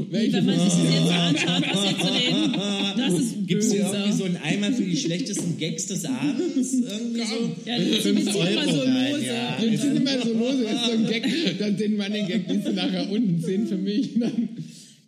wenn 0.09 0.11
Welchen? 0.11 0.45
man 0.45 0.55
sich 0.59 0.69
das 0.69 0.93
jetzt 0.93 1.11
anschaut, 1.11 1.63
was 1.73 1.91
jetzt 1.91 2.01
so 2.01 2.07
den, 2.13 2.53
das 2.97 3.13
ist 3.19 3.35
Gibt 3.47 3.63
es 3.63 3.71
hier 3.73 3.81
irgendwie 3.91 4.11
so 4.17 4.23
einen 4.25 4.37
Eimer 4.37 4.71
für 4.71 4.83
die 4.83 4.95
schlechtesten 4.95 5.57
Gags 5.57 5.87
des 5.87 6.05
Abends? 6.05 6.73
Irgendwie 6.73 7.19
so? 7.21 7.55
ja, 7.65 7.77
die 7.79 7.99
ziehen 7.99 8.15
wir 8.17 8.23
mal 8.55 8.65
so 8.69 8.79
lose. 8.79 9.25
ja. 9.25 9.57
Wir 9.59 9.79
ziehen 9.79 9.95
immer 9.97 10.21
so 10.21 10.33
los, 10.33 10.53
das 10.63 10.71
ist 10.73 10.85
so 10.85 10.91
ein 10.91 11.07
Gag, 11.07 11.57
dann 11.59 11.75
den 11.77 11.97
Money 11.97 12.25
Gag, 12.27 12.47
liest 12.49 12.67
du 12.67 12.73
nachher 12.73 13.09
unten, 13.11 13.41
10 13.43 13.67
für 13.67 13.77
mich. 13.77 14.11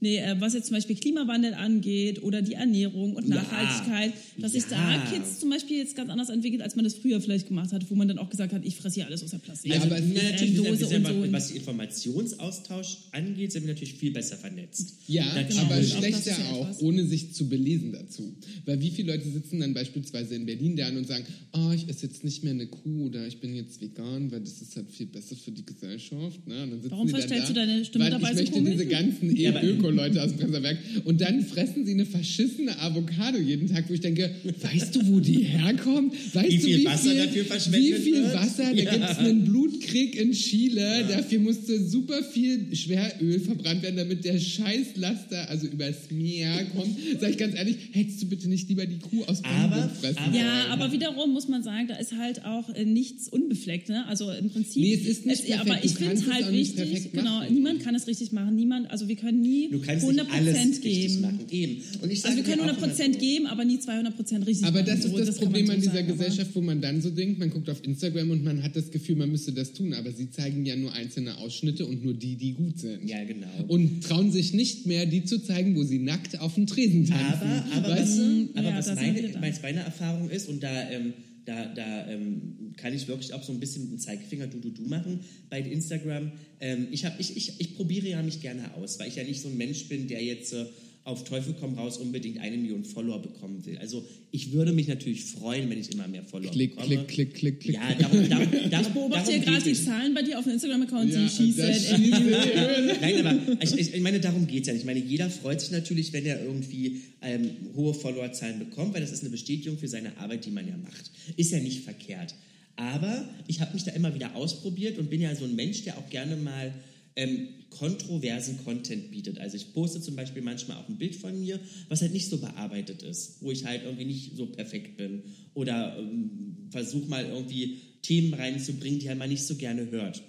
Nee, 0.04 0.18
äh, 0.18 0.36
was 0.40 0.54
jetzt 0.56 0.66
zum 0.68 0.76
Beispiel 0.76 0.96
Klimawandel 0.96 1.54
angeht 1.54 2.24
oder 2.24 2.42
die 2.42 2.54
Ernährung 2.54 3.16
und 3.16 3.28
Ja. 3.30 3.36
Nachhaltigkeit, 3.36 4.14
dass 4.40 4.54
sich 4.54 4.64
Ja. 4.70 4.98
da 4.98 5.12
Kids 5.12 5.40
zum 5.40 5.50
Beispiel 5.52 5.78
jetzt 5.78 5.96
ganz 5.96 6.10
anders 6.10 6.30
entwickelt, 6.30 6.62
als 6.64 6.76
man 6.76 6.84
das 6.84 6.96
früher 6.96 7.22
vielleicht 7.22 7.48
gemacht 7.48 7.72
hat, 7.72 7.90
wo 7.90 7.96
man 7.96 8.08
dann 8.08 8.18
auch 8.18 8.30
gesagt 8.30 8.52
hat, 8.52 8.66
ich 8.66 8.76
fresse 8.76 8.96
hier 8.96 9.06
alles 9.06 9.22
aus 9.24 9.30
der 9.32 9.38
Plastik. 9.38 9.72
Ja, 9.72 9.80
Also, 9.80 9.94
aber 9.94 10.00
natürlich, 10.04 10.54
wir 10.56 10.64
Dose 10.64 10.86
sind, 10.88 11.04
wir 11.04 11.10
sind, 11.12 11.20
und 11.22 11.26
so. 11.28 11.32
was 11.34 11.48
den 11.50 11.58
Informationsaustausch 11.58 12.98
angeht, 13.12 13.52
sind 13.52 13.64
wir 13.64 13.74
natürlich 13.74 13.94
viel 13.94 14.12
besser 14.12 14.38
vernetzt. 14.38 14.96
Ja, 15.08 15.24
Natürlich. 15.36 15.60
aber 15.60 15.76
Auch 15.78 15.84
schlechter 15.84 16.32
ja 16.32 16.52
auch, 16.52 16.66
etwas. 16.70 16.82
ohne 16.82 17.06
sich 17.06 17.34
zu 17.34 17.48
belesen 17.48 17.92
dazu. 17.92 18.34
Weil 18.66 18.82
wie 18.82 18.90
viele 18.90 19.12
Leute 19.16 19.30
sitzen 19.30 19.60
dann 19.60 19.74
beispielsweise 19.74 20.36
in 20.36 20.46
Berlin 20.46 20.76
da 20.76 20.90
und 20.90 21.08
sagen, 21.08 21.26
oh, 21.54 21.72
ich 21.76 21.88
esse 21.90 22.08
jetzt 22.08 22.24
nicht 22.24 22.44
mehr 22.44 22.54
eine 22.54 22.68
Kuh 22.68 23.06
oder 23.06 23.28
ich 23.28 23.40
bin 23.40 23.56
jetzt 23.56 23.80
vegan, 23.82 24.32
weil 24.32 24.40
das 24.42 24.62
ist 24.62 24.76
halt 24.76 24.90
viel 24.90 25.06
besser 25.08 25.36
für 25.36 25.52
die 25.52 25.66
Gesellschaft. 25.66 26.46
Ne? 26.48 26.64
Und 26.64 26.72
dann 26.72 26.82
sitzen 26.82 26.92
Warum 26.92 27.08
verstellst 27.10 27.44
da, 27.50 27.54
du 27.54 27.54
deine 27.54 27.86
Stimme 27.86 28.06
weil 28.06 28.12
dabei 28.12 28.30
ich 28.32 28.36
so 28.38 28.42
möchte 28.42 28.52
komisch? 28.58 28.72
diese 28.74 28.86
ganzen 28.88 29.36
Ja, 29.36 29.52
Öko-Leute 29.92 30.24
aus 30.24 30.30
dem 30.32 30.40
Presserwerk 30.40 30.78
und 31.06 31.22
dann 31.22 31.44
fressen 31.46 31.86
sie 31.86 31.94
eine 31.94 32.06
verschissene 32.06 32.80
Avocado 32.80 33.38
jeden 33.38 33.68
Tag, 33.70 33.86
wo 33.90 33.94
ich 33.94 34.02
denke, 34.02 34.32
weißt 34.62 34.96
du, 34.96 35.08
wo 35.08 35.20
die 35.20 35.44
herkommt? 35.44 36.14
Weißt 36.34 36.50
Wie 36.50 36.58
du, 36.58 36.64
viel 36.66 36.78
wie 36.80 36.86
Wasser 36.86 37.10
viel, 37.12 37.18
dafür 37.26 37.46
verschwendet 37.46 37.82
Wie 38.00 38.02
viel 38.02 38.14
wird? 38.24 38.34
Wasser? 38.34 38.64
Da 38.64 38.72
Ja. 38.72 38.92
gibt 38.92 39.06
es 39.12 39.18
einen 39.18 39.44
Blutkrieg 39.46 40.16
in 40.20 40.32
Chile, 40.32 41.06
dafür 41.10 41.40
musste 41.40 41.84
super 41.88 42.24
viel 42.24 42.76
Schweröl 42.76 43.40
verbrannt 43.40 43.82
werden, 43.84 43.98
damit 43.98 44.24
der 44.26 44.40
Scheißlaster, 44.40 45.50
also 45.50 45.68
übers 45.68 46.10
Meer 46.12 46.66
kommt. 46.76 46.96
Sag 47.20 47.32
ich 47.32 47.38
ganz 47.38 47.56
ehrlich, 47.56 47.76
hättest 47.92 48.22
du 48.22 48.28
bitte 48.28 48.48
nicht 48.48 48.68
lieber 48.70 48.86
die 48.86 49.00
Kuh 49.00 49.24
aus 49.26 49.44
Aber- 49.44 49.68
Brandenburg 49.68 49.96
fressen 49.98 50.18
aber- 50.20 50.38
Ja, 50.38 50.66
aber 50.70 50.92
wiederum 50.92 51.32
muss 51.34 51.48
man 51.48 51.64
sagen, 51.64 51.88
da 51.88 51.96
ist 51.96 52.14
halt 52.18 52.46
auch 52.46 52.70
äh, 52.74 52.86
nichts 52.86 53.28
unbefleckt. 53.30 53.90
Ne? 53.90 54.06
Also 54.08 54.32
im 54.32 54.50
Prinzip. 54.50 54.82
Nee, 54.82 54.94
es 54.94 55.06
ist 55.08 55.26
nicht 55.26 55.46
perfekt. 55.46 55.70
Aber 55.70 55.80
Du 55.80 55.86
ich 55.86 55.94
finde 55.94 56.14
es 56.14 56.22
es 56.22 56.32
halt 56.32 56.52
wichtig. 56.52 57.12
Genau, 57.14 57.42
niemand 57.50 57.82
kann 57.84 57.96
es 57.96 58.08
richtig 58.08 58.32
machen. 58.32 58.56
Niemand, 58.56 58.90
also 58.92 59.08
wir 59.08 59.16
können 59.16 59.42
nie 59.42 59.70
Du 59.70 59.80
kannst 59.82 60.04
100 60.04 60.28
nicht 60.28 60.36
alles 60.36 60.58
richtig 60.58 60.82
geben. 60.84 61.22
machen. 61.22 61.40
Eben. 61.50 61.82
Und 62.02 62.12
ich 62.12 62.24
Also 62.26 62.38
wir 62.38 62.44
können 62.44 62.58
dir 62.58 62.64
auch 62.64 62.76
100 62.78 62.80
Prozent 62.90 63.20
geben, 63.20 63.48
aber 63.48 63.66
nie 63.66 63.80
200 63.80 64.16
Prozent 64.16 64.46
richtig 64.48 64.66
Aber 64.68 64.80
machen. 64.82 64.86
das 64.96 65.06
ist 65.06 65.18
das, 65.18 65.28
man 65.28 65.36
Problem 65.46 65.70
an 65.70 65.76
dieser 65.80 65.92
sagen, 65.94 66.06
aber- 66.12 66.18
Gesellschaft, 66.18 66.52
wo 66.56 66.62
man 66.62 66.82
dann 66.82 67.02
so 67.02 67.10
denkt, 67.10 67.40
man 67.40 67.50
guckt 67.50 67.70
auf 67.70 67.84
Instagram 67.84 68.32
und 68.32 68.44
man 68.44 68.64
hat 68.64 68.76
das 68.76 68.92
Gefühl, 68.92 69.16
man 69.18 69.32
müsste 69.32 69.52
das 69.52 69.74
tun, 69.74 69.94
aber 69.94 70.12
sie 70.12 70.30
zeigen 70.30 70.66
ja 70.66 70.76
nur 70.76 70.94
einzelne 70.94 71.38
Ausschnitte 71.38 71.86
und 71.86 72.04
nur 72.04 72.14
die, 72.14 72.36
die 72.36 72.54
gut 72.54 72.80
sind. 72.80 73.08
Ja, 73.08 73.24
genau. 73.24 73.48
Und 73.68 74.04
trauen 74.04 74.32
sich 74.32 74.54
nicht 74.54 74.86
mehr, 74.88 75.06
die 75.06 75.24
zu 75.26 75.40
zeigen, 75.44 75.76
wo 75.76 75.84
sie 75.84 76.00
nackt 76.00 76.40
auf 76.40 76.56
dem 76.56 76.68
Tresen 76.68 77.06
tanzen. 77.08 77.24
Aber, 77.48 77.66
aber, 77.76 77.90
weißt 77.90 78.02
was, 78.02 78.16
du? 78.18 78.50
aber 78.56 78.70
Ja, 78.70 78.78
was, 78.78 78.96
meine, 78.96 79.54
meine 79.62 79.80
Erfahrung 79.82 80.30
ist, 80.30 80.50
und 80.50 80.62
da, 80.64 80.90
ähm, 80.92 81.14
da, 81.46 81.66
da 81.74 82.08
ähm, 82.08 82.74
kann 82.78 82.94
ich 82.94 83.08
wirklich 83.08 83.34
auch 83.34 83.44
so 83.44 83.52
ein 83.52 83.60
bisschen 83.60 83.84
mit 83.84 83.92
dem 83.92 84.00
Zeigefinger 84.00 84.48
du, 84.48 84.60
du, 84.60 84.70
du 84.70 84.84
machen 84.84 85.22
bei 85.50 85.60
Instagram. 85.60 86.32
Ähm, 86.60 86.88
ich, 86.92 87.06
hab, 87.06 87.20
ich, 87.20 87.36
ich, 87.36 87.60
ich 87.60 87.76
probiere 87.76 88.08
ja 88.08 88.22
mich 88.22 88.42
gerne 88.42 88.76
aus, 88.76 89.00
weil 89.00 89.08
ich 89.08 89.16
ja 89.16 89.24
nicht 89.24 89.42
so 89.42 89.50
ein 89.50 89.58
Mensch 89.58 89.88
bin, 89.88 90.08
der 90.08 90.24
jetzt 90.24 90.54
äh, 90.54 90.66
auf 91.04 91.24
Teufel 91.24 91.56
komm 91.60 91.74
raus 91.74 91.98
unbedingt 91.98 92.40
eine 92.40 92.58
Million 92.58 92.84
Follower 92.84 93.20
bekommen 93.20 93.66
will. 93.66 93.78
Also 93.80 94.06
ich 94.30 94.52
würde 94.52 94.72
mich 94.72 94.88
natürlich 94.88 95.26
freuen, 95.26 95.68
wenn 95.70 95.80
ich 95.80 95.92
immer 95.92 96.08
mehr 96.08 96.24
Follower 96.24 96.52
Klick, 96.52 96.76
bekomme. 96.76 97.06
klick, 97.06 97.08
klick, 97.08 97.34
klick, 97.34 97.60
klick. 97.60 97.76
Ja, 97.76 97.94
darum, 97.96 98.30
darum, 98.30 98.48
darum, 98.70 98.86
Ich 98.88 98.94
beobachte 98.94 99.32
darum 99.32 99.46
gerade 99.46 99.64
die. 99.64 99.74
Zahlen 99.74 100.14
bei 100.14 100.22
dir 100.22 100.38
auf 100.38 100.44
dem 100.44 100.54
Instagram-Account, 100.54 101.12
Ja, 101.12 101.24
die 101.24 101.30
schießen. 101.30 101.64
äh, 101.64 102.98
Nein, 103.02 103.26
aber 103.26 103.64
ich, 103.64 103.78
ich, 103.78 103.94
ich 103.96 104.02
meine, 104.02 104.20
darum 104.20 104.46
geht 104.46 104.62
es 104.62 104.68
ja 104.68 104.74
nicht. 104.74 104.84
Ich 104.84 104.86
meine, 104.86 105.00
jeder 105.00 105.30
freut 105.32 105.60
sich 105.60 105.72
natürlich, 105.72 106.14
wenn 106.14 106.26
er 106.26 106.44
irgendwie 106.44 107.02
ähm, 107.24 107.50
hohe 107.76 107.96
Followerzahlen 107.96 108.60
bekommt, 108.60 108.94
weil 108.94 109.02
das 109.02 109.12
ist 109.12 109.22
eine 109.22 109.32
Bestätigung 109.32 109.80
für 109.80 109.88
seine 109.88 110.16
Arbeit, 110.18 110.46
die 110.46 110.52
man 110.52 110.68
ja 110.68 110.78
macht. 110.78 111.12
Ist 111.36 111.52
ja 111.52 111.60
nicht 111.60 111.84
verkehrt. 111.84 112.36
Aber 112.76 113.28
ich 113.48 113.60
habe 113.60 113.74
mich 113.74 113.84
da 113.84 113.92
immer 113.92 114.14
wieder 114.14 114.36
ausprobiert 114.36 114.98
und 115.00 115.10
bin 115.10 115.20
ja 115.22 115.36
so 115.36 115.46
ein 115.46 115.56
Mensch, 115.56 115.84
der 115.84 115.98
auch 115.98 116.10
gerne 116.10 116.36
mal 116.36 116.74
ähm, 117.16 117.50
kontroversen 117.70 118.64
Content 118.64 119.12
bietet. 119.12 119.40
Also 119.40 119.58
ich 119.58 119.74
poste 119.74 120.02
zum 120.02 120.16
Beispiel 120.16 120.42
manchmal 120.42 120.78
auch 120.78 120.88
ein 120.88 120.98
Bild 120.98 121.16
von 121.16 121.40
mir, 121.40 121.60
was 121.90 122.02
halt 122.02 122.14
nicht 122.14 122.30
so 122.30 122.38
bearbeitet 122.38 123.04
ist, 123.04 123.42
wo 123.42 123.52
ich 123.52 123.66
halt 123.66 123.84
irgendwie 123.84 124.06
nicht 124.06 124.36
so 124.36 124.46
perfekt 124.46 124.98
bin 124.98 125.24
oder 125.54 125.98
ähm, 125.98 126.70
versuche 126.70 127.08
mal 127.08 127.26
irgendwie 127.26 127.80
Themen 128.02 128.34
reinzubringen, 128.34 129.00
die 129.00 129.10
halt 129.10 129.20
mal 129.20 129.28
nicht 129.28 129.44
so 129.44 129.56
gerne 129.56 129.90
hört. 129.92 130.24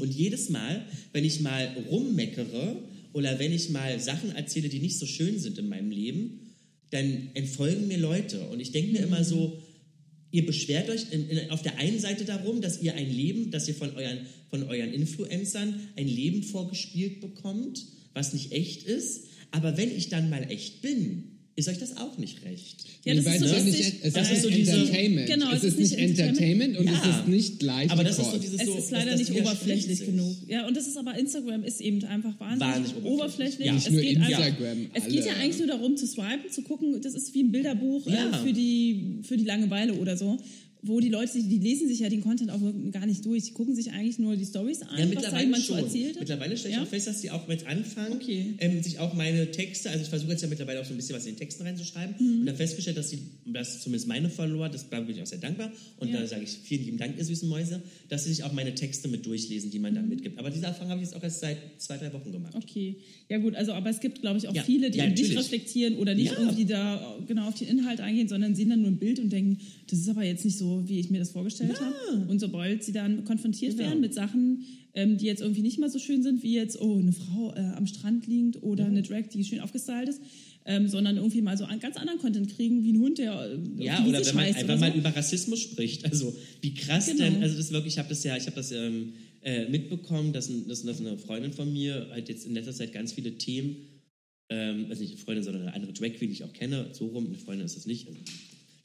Und 0.00 0.14
jedes 0.14 0.50
Mal, 0.50 0.86
wenn 1.12 1.24
ich 1.24 1.40
mal 1.40 1.76
rummeckere 1.90 2.76
oder 3.12 3.38
wenn 3.38 3.52
ich 3.52 3.70
mal 3.70 3.98
Sachen 4.00 4.34
erzähle, 4.34 4.68
die 4.68 4.78
nicht 4.78 4.98
so 4.98 5.06
schön 5.06 5.38
sind 5.38 5.58
in 5.58 5.68
meinem 5.68 5.90
Leben, 5.90 6.40
dann 6.90 7.30
entfolgen 7.34 7.88
mir 7.88 7.98
Leute. 7.98 8.48
Und 8.48 8.60
ich 8.60 8.72
denke 8.72 8.92
mir 8.92 9.00
immer 9.00 9.24
so, 9.24 9.60
ihr 10.30 10.46
beschwert 10.46 10.88
euch 10.90 11.10
in, 11.10 11.28
in, 11.28 11.50
auf 11.50 11.62
der 11.62 11.78
einen 11.78 11.98
Seite 11.98 12.24
darum, 12.24 12.60
dass 12.60 12.80
ihr 12.80 12.94
ein 12.94 13.10
Leben, 13.10 13.50
dass 13.50 13.68
ihr 13.68 13.74
von 13.74 13.94
euren, 13.96 14.26
von 14.52 14.64
euren 14.64 14.92
Influencern 14.92 15.80
ein 15.96 16.06
Leben 16.06 16.42
vorgespielt 16.42 17.20
bekommt, 17.22 17.86
was 18.12 18.34
nicht 18.34 18.52
echt 18.52 18.82
ist. 18.82 19.24
Aber 19.50 19.78
wenn 19.78 19.90
ich 19.96 20.10
dann 20.10 20.28
mal 20.28 20.42
echt 20.50 20.82
bin, 20.82 21.24
ist 21.56 21.68
euch 21.68 21.78
das 21.78 21.96
auch 21.96 22.16
nicht 22.18 22.44
recht. 22.44 22.84
Ja, 23.04 23.14
das 23.14 23.24
ist 23.26 23.38
so 23.40 23.44
es 23.46 23.52
lustig. 23.64 23.72
Nicht, 23.86 23.94
es 24.04 24.12
Das 24.14 24.30
ist, 24.30 24.36
ist 24.36 24.42
so 24.42 24.48
nicht 24.48 24.60
diese- 24.60 24.72
Entertainment. 24.72 25.26
Genau, 25.28 25.52
es 25.52 25.64
ist 25.64 25.78
nicht 25.78 25.92
Entertainment 25.94 26.76
und 26.78 26.86
Ja. 26.86 26.92
es 27.02 27.16
ist 27.18 27.28
nicht 27.28 27.58
gleich 27.60 27.90
Aber 27.90 28.04
das 28.04 28.18
ist 28.18 28.30
so 28.30 28.38
dieses 28.38 28.60
Es 28.60 28.66
so, 28.66 28.74
ist 28.76 28.90
leider 28.90 29.10
das 29.12 29.20
nicht 29.20 29.32
oberflächlich 29.40 30.04
genug. 30.04 30.36
Ja, 30.48 30.66
und 30.66 30.76
das 30.76 30.86
ist 30.86 30.96
aber 30.98 31.18
Instagram 31.18 31.64
ist 31.64 31.80
eben 31.80 32.04
einfach 32.04 32.38
wahnsinnig, 32.40 32.74
Wahnsinnig 32.74 33.04
oberflächlich. 33.04 33.66
oberflächlich. 33.66 33.66
Ja. 33.66 33.76
Es 33.76 33.84
Nicht 33.84 33.92
nur 33.92 34.02
geht 34.02 34.16
einfach, 34.18 34.46
Instagram, 34.48 34.90
es 34.94 35.08
geht 35.08 35.24
ja 35.26 35.32
eigentlich 35.34 35.58
nur 35.58 35.66
darum 35.68 35.96
zu 35.96 36.06
swipen, 36.06 36.50
zu 36.50 36.62
gucken, 36.62 37.00
das 37.02 37.14
ist 37.14 37.34
wie 37.34 37.42
ein 37.42 37.52
Bilderbuch 37.52 38.06
Ja. 38.06 38.30
äh, 38.30 38.46
für, 38.46 38.52
die, 38.54 39.18
für 39.22 39.36
die 39.38 39.44
Langeweile 39.44 39.94
oder 39.94 40.16
so. 40.18 40.38
Wo 40.84 40.98
die 40.98 41.10
Leute, 41.10 41.40
die 41.40 41.58
lesen 41.58 41.86
sich 41.86 42.00
ja 42.00 42.08
den 42.08 42.22
Content 42.22 42.50
auch 42.50 42.60
gar 42.90 43.06
nicht 43.06 43.24
durch. 43.24 43.44
Die 43.44 43.52
gucken 43.52 43.74
sich 43.76 43.92
eigentlich 43.92 44.18
nur 44.18 44.34
die 44.34 44.44
Stories 44.44 44.82
an, 44.82 44.88
Ja, 44.98 45.04
was 45.04 45.14
mittlerweile 45.14 45.54
so 45.54 45.62
schon. 45.62 45.78
erzählt 45.78 46.10
hat. 46.14 46.20
Mittlerweile 46.20 46.56
stelle 46.56 46.70
ich 46.74 46.76
Ja? 46.78 46.82
auch 46.82 46.88
fest, 46.88 47.06
dass 47.06 47.20
die 47.20 47.30
auch 47.30 47.48
jetzt 47.48 47.66
anfangen, 47.68 48.14
Okay. 48.14 48.54
ähm, 48.58 48.82
sich 48.82 48.98
auch 48.98 49.14
meine 49.14 49.48
Texte, 49.52 49.90
also 49.90 50.02
ich 50.02 50.08
versuche 50.08 50.32
jetzt 50.32 50.42
ja 50.42 50.48
mittlerweile 50.48 50.80
auch 50.80 50.84
so 50.84 50.92
ein 50.92 50.96
bisschen 50.96 51.14
was 51.14 51.24
in 51.24 51.34
den 51.34 51.38
Texten 51.38 51.62
reinzuschreiben 51.62 52.16
Mhm. 52.18 52.40
und 52.40 52.48
habe 52.48 52.56
festgestellt, 52.58 52.96
dass 52.96 53.10
die, 53.10 53.18
dass 53.46 53.80
zumindest 53.82 54.08
meine 54.08 54.28
Follower, 54.28 54.68
das 54.68 54.90
da 54.90 54.98
bin 54.98 55.14
ich 55.14 55.22
auch 55.22 55.26
sehr 55.26 55.38
dankbar 55.38 55.70
und 55.98 56.08
Ja. 56.08 56.20
da 56.20 56.26
sage 56.26 56.42
ich 56.42 56.50
vielen 56.50 56.84
lieben 56.84 56.98
Dank, 56.98 57.16
ihr 57.16 57.24
süßen 57.24 57.48
Mäuse, 57.48 57.80
dass 58.08 58.24
sie 58.24 58.30
sich 58.30 58.42
auch 58.42 58.52
meine 58.52 58.74
Texte 58.74 59.06
mit 59.06 59.24
durchlesen, 59.24 59.70
die 59.70 59.78
man 59.78 59.94
dann 59.94 60.08
mitgibt. 60.08 60.36
Aber 60.40 60.50
diese 60.50 60.66
Erfahrung 60.66 60.90
habe 60.90 61.00
ich 61.00 61.06
jetzt 61.10 61.16
auch 61.16 61.22
erst 61.22 61.38
seit 61.40 61.58
zwei, 61.78 61.96
drei 61.96 62.12
Wochen 62.12 62.32
gemacht. 62.32 62.56
Okay, 62.56 62.96
ja 63.28 63.38
gut, 63.38 63.54
also 63.54 63.72
aber 63.72 63.88
es 63.90 64.00
gibt, 64.00 64.20
glaube 64.20 64.38
ich, 64.38 64.48
auch 64.48 64.54
Ja, 64.54 64.64
viele, 64.64 64.90
die 64.90 65.00
nicht 65.00 65.38
reflektieren 65.38 65.96
oder 65.98 66.16
nicht 66.16 66.32
irgendwie 66.36 66.64
da 66.64 67.18
äh, 67.20 67.24
genau 67.26 67.46
auf 67.46 67.54
den 67.54 67.68
Inhalt 67.68 68.00
eingehen, 68.00 68.26
sondern 68.26 68.56
sehen 68.56 68.70
dann 68.70 68.80
nur 68.80 68.90
ein 68.90 68.96
Bild 68.98 69.20
und 69.20 69.30
denken, 69.32 69.58
das 69.88 70.00
ist 70.00 70.08
aber 70.08 70.24
jetzt 70.24 70.44
nicht 70.44 70.58
so, 70.58 70.71
wie 70.86 70.98
ich 71.00 71.10
mir 71.10 71.18
das 71.18 71.30
vorgestellt 71.30 71.78
habe. 71.80 72.26
Und 72.28 72.38
sobald 72.40 72.82
sie 72.84 72.92
dann 72.92 73.24
konfrontiert 73.24 73.72
Genau. 73.76 73.88
werden 73.88 74.00
mit 74.00 74.14
Sachen, 74.14 74.64
ähm, 74.94 75.18
die 75.18 75.26
jetzt 75.26 75.40
irgendwie 75.42 75.62
nicht 75.62 75.78
mal 75.78 75.90
so 75.90 75.98
schön 75.98 76.22
sind, 76.22 76.42
wie 76.42 76.54
jetzt, 76.54 76.80
oh, 76.80 76.98
eine 76.98 77.12
Frau 77.12 77.52
äh, 77.54 77.60
am 77.76 77.86
Strand 77.86 78.26
liegend 78.26 78.62
oder 78.62 78.86
eine 78.86 79.02
Drag, 79.02 79.28
die 79.32 79.44
schön 79.44 79.60
aufgestylt 79.60 80.08
ist, 80.08 80.20
ähm, 80.64 80.86
sondern 80.88 81.16
irgendwie 81.16 81.42
mal 81.42 81.56
so 81.56 81.64
einen 81.64 81.80
ganz 81.80 81.96
anderen 81.96 82.18
Content 82.20 82.48
kriegen, 82.54 82.82
wie 82.84 82.92
ein 82.92 83.00
Hund, 83.00 83.18
der 83.18 83.32
äh, 83.78 83.84
Ja, 83.84 84.04
oder 84.06 84.24
wenn 84.24 84.34
man 84.34 84.44
einfach 84.44 84.64
oder 84.64 84.76
mal 84.78 84.92
so. 84.92 84.98
über 84.98 85.16
Rassismus 85.16 85.60
spricht. 85.60 86.04
Also 86.04 86.34
wie 86.60 86.74
krass 86.74 87.06
Genau. 87.06 87.18
denn, 87.24 87.42
also 87.42 87.56
das 87.56 87.72
wirklich, 87.72 87.94
ich 87.94 87.98
habe 87.98 88.08
das 88.10 88.22
ja, 88.24 88.36
ich 88.36 88.46
habe 88.46 88.56
das 88.56 88.70
ähm, 88.72 89.12
äh, 89.42 89.68
mitbekommen, 89.68 90.32
dass, 90.32 90.50
dass, 90.68 90.82
dass 90.84 91.00
eine 91.00 91.18
Freundin 91.18 91.52
von 91.52 91.72
mir 91.72 92.06
halt 92.10 92.28
jetzt 92.28 92.46
in 92.46 92.54
letzter 92.54 92.72
Zeit 92.72 92.92
ganz 92.92 93.12
viele 93.12 93.36
Themen, 93.38 93.76
ähm, 94.50 94.86
also 94.90 95.02
nicht 95.02 95.12
eine 95.14 95.20
Freundin, 95.20 95.42
sondern 95.44 95.62
eine 95.62 95.74
andere 95.74 95.92
Drag 95.94 96.12
Queen, 96.14 96.28
die 96.28 96.34
ich 96.34 96.44
auch 96.44 96.52
kenne, 96.52 96.86
so 96.92 97.06
rum, 97.06 97.26
eine 97.26 97.38
Freundin 97.38 97.64
ist 97.66 97.76
das 97.76 97.86
nicht, 97.86 98.06
also, 98.06 98.18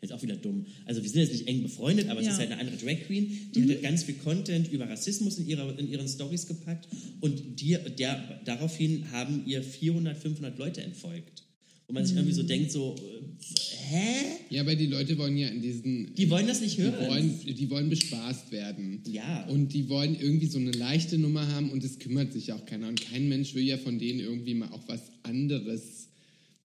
jetzt 0.01 0.11
auch 0.13 0.21
wieder 0.21 0.35
dumm. 0.35 0.65
Also 0.85 1.01
wir 1.01 1.09
sind 1.09 1.21
jetzt 1.21 1.31
nicht 1.33 1.47
eng 1.47 1.63
befreundet, 1.63 2.09
aber 2.09 2.19
es 2.19 2.27
Ja. 2.27 2.33
ist 2.33 2.39
halt 2.39 2.51
eine 2.51 2.59
andere 2.61 2.77
Drag 2.77 3.05
Queen, 3.07 3.31
die 3.55 3.61
hat 3.63 3.69
halt 3.69 3.81
ganz 3.81 4.03
viel 4.03 4.15
Content 4.15 4.71
über 4.71 4.87
Rassismus 4.87 5.37
in, 5.39 5.47
ihrer, 5.47 5.77
in 5.79 5.89
ihren 5.89 6.07
Stories 6.07 6.45
gepackt 6.47 6.87
und 7.21 7.41
die, 7.59 7.77
der, 7.97 8.41
daraufhin 8.45 9.11
haben 9.11 9.43
ihr 9.47 9.63
400, 9.63 10.17
500 10.17 10.57
Leute 10.57 10.81
entfolgt. 10.81 11.43
Wo 11.89 11.93
man 11.93 12.05
sich 12.05 12.17
irgendwie 12.17 12.33
so 12.35 12.43
denkt, 12.43 12.69
so, 12.69 12.95
äh, 12.97 13.55
hä? 13.89 14.15
Ja, 14.49 14.59
aber 14.61 14.75
die 14.75 14.87
Leute 14.87 15.17
wollen 15.17 15.37
ja 15.37 15.47
in 15.47 15.61
diesen. 15.61 16.13
Die 16.15 16.29
wollen 16.29 16.45
das 16.45 16.59
nicht 16.59 16.77
die 16.77 16.81
hören. 16.81 17.07
wollen, 17.07 17.39
die 17.45 17.69
wollen 17.69 17.89
bespaßt 17.89 18.51
werden. 18.51 19.01
Ja. 19.09 19.45
Und 19.47 19.73
die 19.73 19.87
wollen 19.87 20.19
irgendwie 20.19 20.47
so 20.47 20.59
eine 20.59 20.71
leichte 20.71 21.17
Nummer 21.17 21.47
haben 21.53 21.69
und 21.71 21.81
es 21.85 21.97
kümmert 21.99 22.33
sich 22.33 22.51
auch 22.51 22.65
keiner. 22.65 22.89
Und 22.89 22.99
kein 22.99 23.29
Mensch 23.29 23.55
will 23.55 23.63
ja 23.63 23.77
von 23.77 23.99
denen 23.99 24.19
irgendwie 24.19 24.53
mal 24.53 24.67
auch 24.69 24.85
was 24.89 24.99
anderes. 25.23 26.09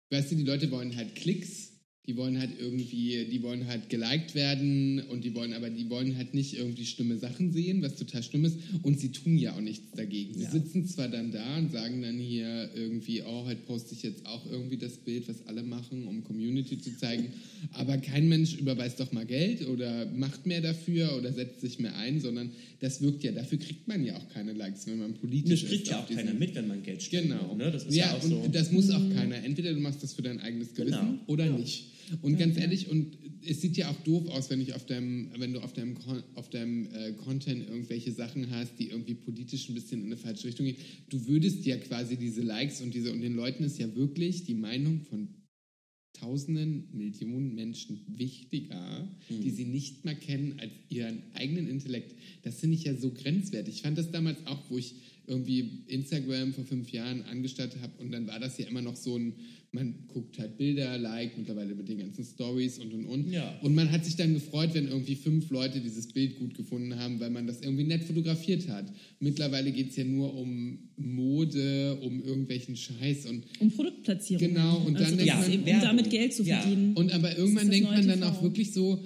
Weißt 0.08 0.32
du, 0.32 0.36
die 0.36 0.44
Leute 0.44 0.70
wollen 0.70 0.96
halt 0.96 1.14
Klicks. 1.14 1.69
Die 2.06 2.16
wollen 2.16 2.38
halt 2.40 2.50
irgendwie, 2.58 3.26
die 3.30 3.42
wollen 3.42 3.66
halt 3.68 3.90
geliked 3.90 4.34
werden 4.34 5.00
und 5.10 5.22
die 5.22 5.34
wollen, 5.34 5.52
aber 5.52 5.68
die 5.68 5.88
wollen 5.90 6.16
halt 6.16 6.32
nicht 6.32 6.56
irgendwie 6.56 6.86
schlimme 6.86 7.18
Sachen 7.18 7.52
sehen, 7.52 7.82
was 7.82 7.94
total 7.96 8.22
schlimm 8.22 8.46
ist. 8.46 8.56
Und 8.82 8.98
sie 8.98 9.12
tun 9.12 9.36
ja 9.36 9.54
auch 9.54 9.60
nichts 9.60 9.92
dagegen. 9.94 10.32
Sie 10.34 10.44
Ja. 10.44 10.50
sitzen 10.50 10.86
zwar 10.86 11.08
dann 11.08 11.30
da 11.30 11.58
und 11.58 11.70
sagen 11.70 12.00
dann 12.00 12.18
hier 12.18 12.70
irgendwie, 12.74 13.22
oh, 13.22 13.44
heute 13.44 13.60
poste 13.66 13.94
ich 13.94 14.02
jetzt 14.02 14.24
auch 14.26 14.50
irgendwie 14.50 14.78
das 14.78 14.96
Bild, 14.96 15.28
was 15.28 15.46
alle 15.46 15.62
machen, 15.62 16.06
um 16.08 16.24
Community 16.24 16.80
zu 16.80 16.96
zeigen. 16.96 17.26
Aber 17.74 17.98
kein 17.98 18.28
Mensch 18.28 18.54
überweist 18.56 18.98
doch 18.98 19.12
mal 19.12 19.26
Geld 19.26 19.68
oder 19.68 20.06
macht 20.06 20.46
mehr 20.46 20.62
dafür 20.62 21.14
oder 21.18 21.32
setzt 21.34 21.60
sich 21.60 21.78
mehr 21.78 21.94
ein, 21.96 22.18
sondern 22.18 22.50
das 22.80 23.02
wirkt 23.02 23.22
ja, 23.24 23.30
dafür 23.32 23.58
kriegt 23.58 23.86
man 23.86 24.02
ja 24.04 24.16
auch 24.16 24.28
keine 24.30 24.54
Likes, 24.54 24.86
wenn 24.86 24.98
man 24.98 25.12
politisch 25.14 25.60
Das 25.60 25.68
kriegt 25.70 25.88
ja 25.88 26.00
auch 26.02 26.08
keiner 26.08 26.32
mit, 26.32 26.54
wenn 26.54 26.66
man 26.66 26.82
Geld 26.82 27.02
spendet. 27.02 27.38
Genau. 27.38 27.54
Ne? 27.54 27.70
Das 27.70 27.84
ist 27.84 27.94
ja, 27.94 28.16
auch 28.16 28.22
und 28.24 28.30
so. 28.30 28.48
das 28.50 28.72
muss 28.72 28.90
auch 28.90 29.10
keiner. 29.14 29.36
Entweder 29.44 29.74
du 29.74 29.80
machst 29.80 30.02
das 30.02 30.14
für 30.14 30.22
dein 30.22 30.40
eigenes 30.40 30.74
Gewissen 30.74 30.90
Genau. 30.98 31.18
oder 31.26 31.44
Ja. 31.46 31.56
nicht. 31.56 31.84
Und 32.22 32.38
ganz 32.38 32.56
ehrlich, 32.56 32.88
und 32.88 33.16
es 33.46 33.60
sieht 33.60 33.76
ja 33.76 33.90
auch 33.90 34.00
doof 34.02 34.28
aus, 34.28 34.50
wenn 34.50 34.60
ich 34.60 34.74
auf 34.74 34.84
deinem, 34.86 35.30
wenn 35.38 35.52
du 35.52 35.60
auf 35.60 35.72
deinem, 35.72 35.96
auf 36.34 36.50
deinem 36.50 36.88
äh, 36.92 37.12
Content 37.12 37.68
irgendwelche 37.68 38.12
Sachen 38.12 38.50
hast, 38.50 38.78
die 38.78 38.88
irgendwie 38.88 39.14
politisch 39.14 39.68
ein 39.68 39.74
bisschen 39.74 40.00
in 40.00 40.06
eine 40.06 40.16
falsche 40.16 40.48
Richtung 40.48 40.66
gehen. 40.66 40.76
Du 41.08 41.26
würdest 41.26 41.64
ja 41.64 41.76
quasi 41.78 42.16
diese 42.16 42.42
Likes 42.42 42.80
und 42.80 42.94
diese 42.94 43.12
und 43.12 43.20
den 43.20 43.34
Leuten 43.34 43.64
ist 43.64 43.78
ja 43.78 43.94
wirklich 43.94 44.44
die 44.44 44.54
Meinung 44.54 45.00
von 45.02 45.28
Tausenden, 46.12 46.88
Millionen 46.92 47.54
Menschen 47.54 48.00
wichtiger, 48.08 49.08
Hm. 49.28 49.40
die 49.42 49.50
sie 49.50 49.64
nicht 49.64 50.04
mal 50.04 50.16
kennen 50.16 50.58
als 50.58 50.72
ihren 50.90 51.22
eigenen 51.34 51.66
Intellekt. 51.68 52.14
Das 52.42 52.60
finde 52.60 52.76
ich 52.76 52.84
ja 52.84 52.94
so 52.94 53.10
grenzwertig. 53.10 53.76
Ich 53.76 53.82
fand 53.82 53.96
das 53.96 54.10
damals 54.10 54.46
auch, 54.46 54.70
wo 54.70 54.76
ich 54.76 54.94
irgendwie 55.30 55.84
Instagram 55.86 56.52
vor 56.52 56.64
fünf 56.64 56.90
Jahren 56.90 57.22
angestattet 57.22 57.80
habe 57.80 57.92
und 58.02 58.10
dann 58.12 58.26
war 58.26 58.38
das 58.40 58.58
ja 58.58 58.66
immer 58.66 58.82
noch 58.82 58.96
so 58.96 59.16
ein, 59.16 59.34
man 59.72 59.94
guckt 60.08 60.36
halt 60.40 60.58
Bilder, 60.58 60.98
liked, 60.98 61.38
mittlerweile 61.38 61.74
mit 61.76 61.88
den 61.88 61.98
ganzen 61.98 62.24
Stories 62.24 62.80
und 62.80 62.92
und 62.92 63.06
und. 63.06 63.30
Ja. 63.30 63.56
Und 63.62 63.74
man 63.76 63.90
hat 63.92 64.04
sich 64.04 64.16
dann 64.16 64.34
gefreut, 64.34 64.70
wenn 64.74 64.88
irgendwie 64.88 65.14
fünf 65.14 65.48
Leute 65.50 65.80
dieses 65.80 66.08
Bild 66.08 66.40
gut 66.40 66.54
gefunden 66.54 66.96
haben, 66.96 67.20
weil 67.20 67.30
man 67.30 67.46
das 67.46 67.60
irgendwie 67.62 67.84
nett 67.84 68.02
fotografiert 68.02 68.68
hat. 68.68 68.92
Mittlerweile 69.20 69.70
geht 69.70 69.90
es 69.90 69.96
ja 69.96 70.02
nur 70.04 70.34
um 70.34 70.90
Mode, 70.96 72.00
um 72.02 72.20
irgendwelchen 72.24 72.74
Scheiß 72.76 73.26
und 73.26 73.44
um 73.60 73.70
Produktplatzierung. 73.70 74.48
Genau, 74.48 74.78
und 74.78 74.94
dann 74.94 75.04
also, 75.04 75.16
denkt 75.16 75.32
das 75.32 75.40
ist 75.42 75.46
man- 75.46 75.52
eben, 75.52 75.62
um 75.62 75.66
Werbung. 75.68 75.82
damit 75.88 76.10
Geld 76.10 76.34
zu 76.34 76.42
Ja. 76.42 76.60
verdienen. 76.60 76.94
Und 76.96 77.12
aber 77.12 77.38
irgendwann 77.38 77.70
denkt 77.70 77.90
man 77.90 78.06
dann 78.08 78.20
TV. 78.20 78.28
auch 78.28 78.42
wirklich 78.42 78.72
so, 78.72 79.00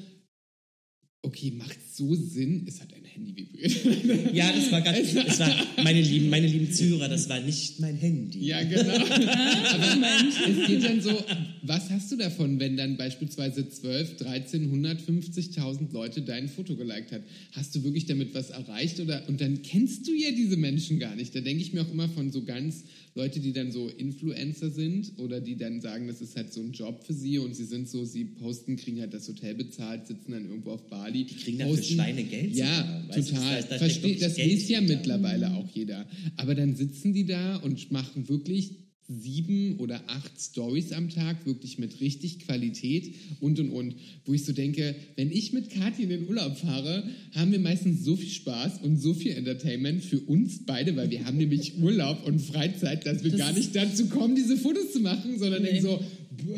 okay, 1.23 1.51
macht 1.53 1.79
so 1.95 2.15
Sinn, 2.15 2.65
es 2.67 2.81
hat 2.81 2.93
ein 2.95 3.04
Handy 3.15 3.37
vibriert. 3.37 4.35
ja, 4.35 4.53
das 4.53 4.73
war 4.73 4.81
ganz, 4.81 5.15
das 5.27 5.39
war, 5.39 5.55
meine 5.83 6.01
lieben, 6.01 6.31
meine 6.31 6.47
lieben 6.47 6.73
Zuhörer, 6.73 7.09
das 7.09 7.29
war 7.29 7.41
nicht 7.41 7.79
mein 7.81 7.97
Handy. 7.97 8.47
ja, 8.47 8.63
genau. 8.63 8.95
aber 8.95 10.07
es 10.61 10.67
geht 10.67 10.85
dann 10.85 11.01
so, 11.01 11.25
was 11.63 11.91
hast 11.91 12.11
du 12.11 12.17
davon, 12.17 12.59
wenn 12.59 12.77
dann 12.77 12.97
beispielsweise 12.97 13.69
12, 13.69 14.17
13, 14.17 14.85
150.000 14.85 15.93
Leute 15.93 16.23
dein 16.23 16.49
Foto 16.49 16.77
geliked 16.77 17.13
hat? 17.13 17.23
Hast 17.53 17.75
du 17.75 17.85
wirklich 17.85 18.07
damit 18.07 18.35
was 18.35 18.51
erreicht? 18.51 18.99
Oder, 19.01 19.29
und 19.29 19.41
dann 19.41 19.63
kennst 19.63 20.07
du 20.07 20.13
ja 20.13 20.31
diese 20.33 20.57
Menschen 20.57 20.99
gar 20.99 21.15
nicht. 21.15 21.35
Da 21.35 21.41
denke 21.41 21.63
ich 21.63 21.73
mir 21.73 21.83
auch 21.83 21.93
immer 21.93 22.09
von 22.09 22.33
so 22.33 22.43
ganz 22.43 22.85
Leute, 23.17 23.39
die 23.39 23.53
dann 23.53 23.71
so 23.71 23.89
Influencer 23.89 24.71
sind 24.71 25.13
oder 25.19 25.41
die 25.41 25.57
dann 25.57 25.81
sagen, 25.81 26.09
das 26.09 26.21
ist 26.21 26.35
halt 26.37 26.53
so 26.53 26.61
ein 26.61 26.73
Job 26.73 27.05
für 27.05 27.13
sie 27.15 27.39
und 27.39 27.55
sie 27.55 27.65
sind 27.65 27.89
so, 27.89 28.05
sie 28.05 28.25
posten, 28.25 28.75
kriegen 28.77 29.01
halt 29.01 29.15
das 29.15 29.29
Hotel 29.29 29.55
bezahlt, 29.55 30.07
sitzen 30.09 30.33
dann 30.33 30.49
irgendwo 30.49 30.73
auf 30.73 30.89
Bali. 30.89 31.25
Die 31.25 31.35
kriegen 31.37 31.59
dafür 31.59 31.81
Schweinegeld 31.81 32.55
Ja, 32.57 32.67
sogar, 32.77 33.09
weißt 33.17 33.29
du, 33.31 33.35
total. 33.35 33.57
das- 33.57 33.69
da 33.69 33.77
steckt 33.77 33.79
Versteh, 33.79 34.03
wirklich 34.03 34.21
das 34.21 34.35
Geld 34.35 34.53
weiß 34.63 34.69
ja 34.69 34.81
mittlerweile 34.81 35.55
auch 35.55 35.69
jeder. 35.73 36.07
Aber 36.37 36.55
dann 36.57 36.75
sitzen 36.75 37.13
die 37.13 37.25
da 37.27 37.57
und 37.59 37.93
machen 37.93 38.29
wirklich 38.29 38.73
sieben 39.09 39.77
oder 39.79 40.03
acht 40.07 40.33
Stories 40.41 40.93
am 40.93 41.11
Tag, 41.11 41.45
wirklich 41.45 41.79
mit 41.79 42.01
richtig 42.01 42.41
Qualität 42.41 43.15
und 43.41 43.59
und 43.61 43.71
und. 43.71 43.95
Wo 44.25 44.33
ich 44.33 44.45
so 44.45 44.53
denke, 44.53 44.95
wenn 45.17 45.31
ich 45.31 45.53
mit 45.53 45.71
Kathi 45.71 46.05
in 46.05 46.09
den 46.09 46.29
Urlaub 46.29 46.57
fahre, 46.57 47.05
haben 47.33 47.53
wir 47.53 47.59
meistens 47.59 48.05
so 48.05 48.17
viel 48.17 48.31
Spaß 48.31 48.81
und 48.83 48.97
so 48.99 49.13
viel 49.13 49.33
Entertainment 49.33 50.03
für 50.03 50.21
uns 50.21 50.65
beide, 50.65 50.97
weil 50.97 51.11
wir 51.11 51.25
haben 51.27 51.37
nämlich 51.37 51.79
Urlaub 51.83 52.27
und 52.27 52.41
Freizeit, 52.41 53.07
dass 53.07 53.23
wir 53.23 53.31
Das 53.31 53.41
gar 53.41 53.53
nicht 53.53 53.77
dazu 53.77 54.07
kommen, 54.07 54.35
diese 54.35 54.57
Fotos 54.57 54.93
zu 54.93 55.01
machen, 55.01 55.39
sondern 55.39 55.63
Nee. 55.63 55.73
denken 55.73 55.87
so, 55.87 56.01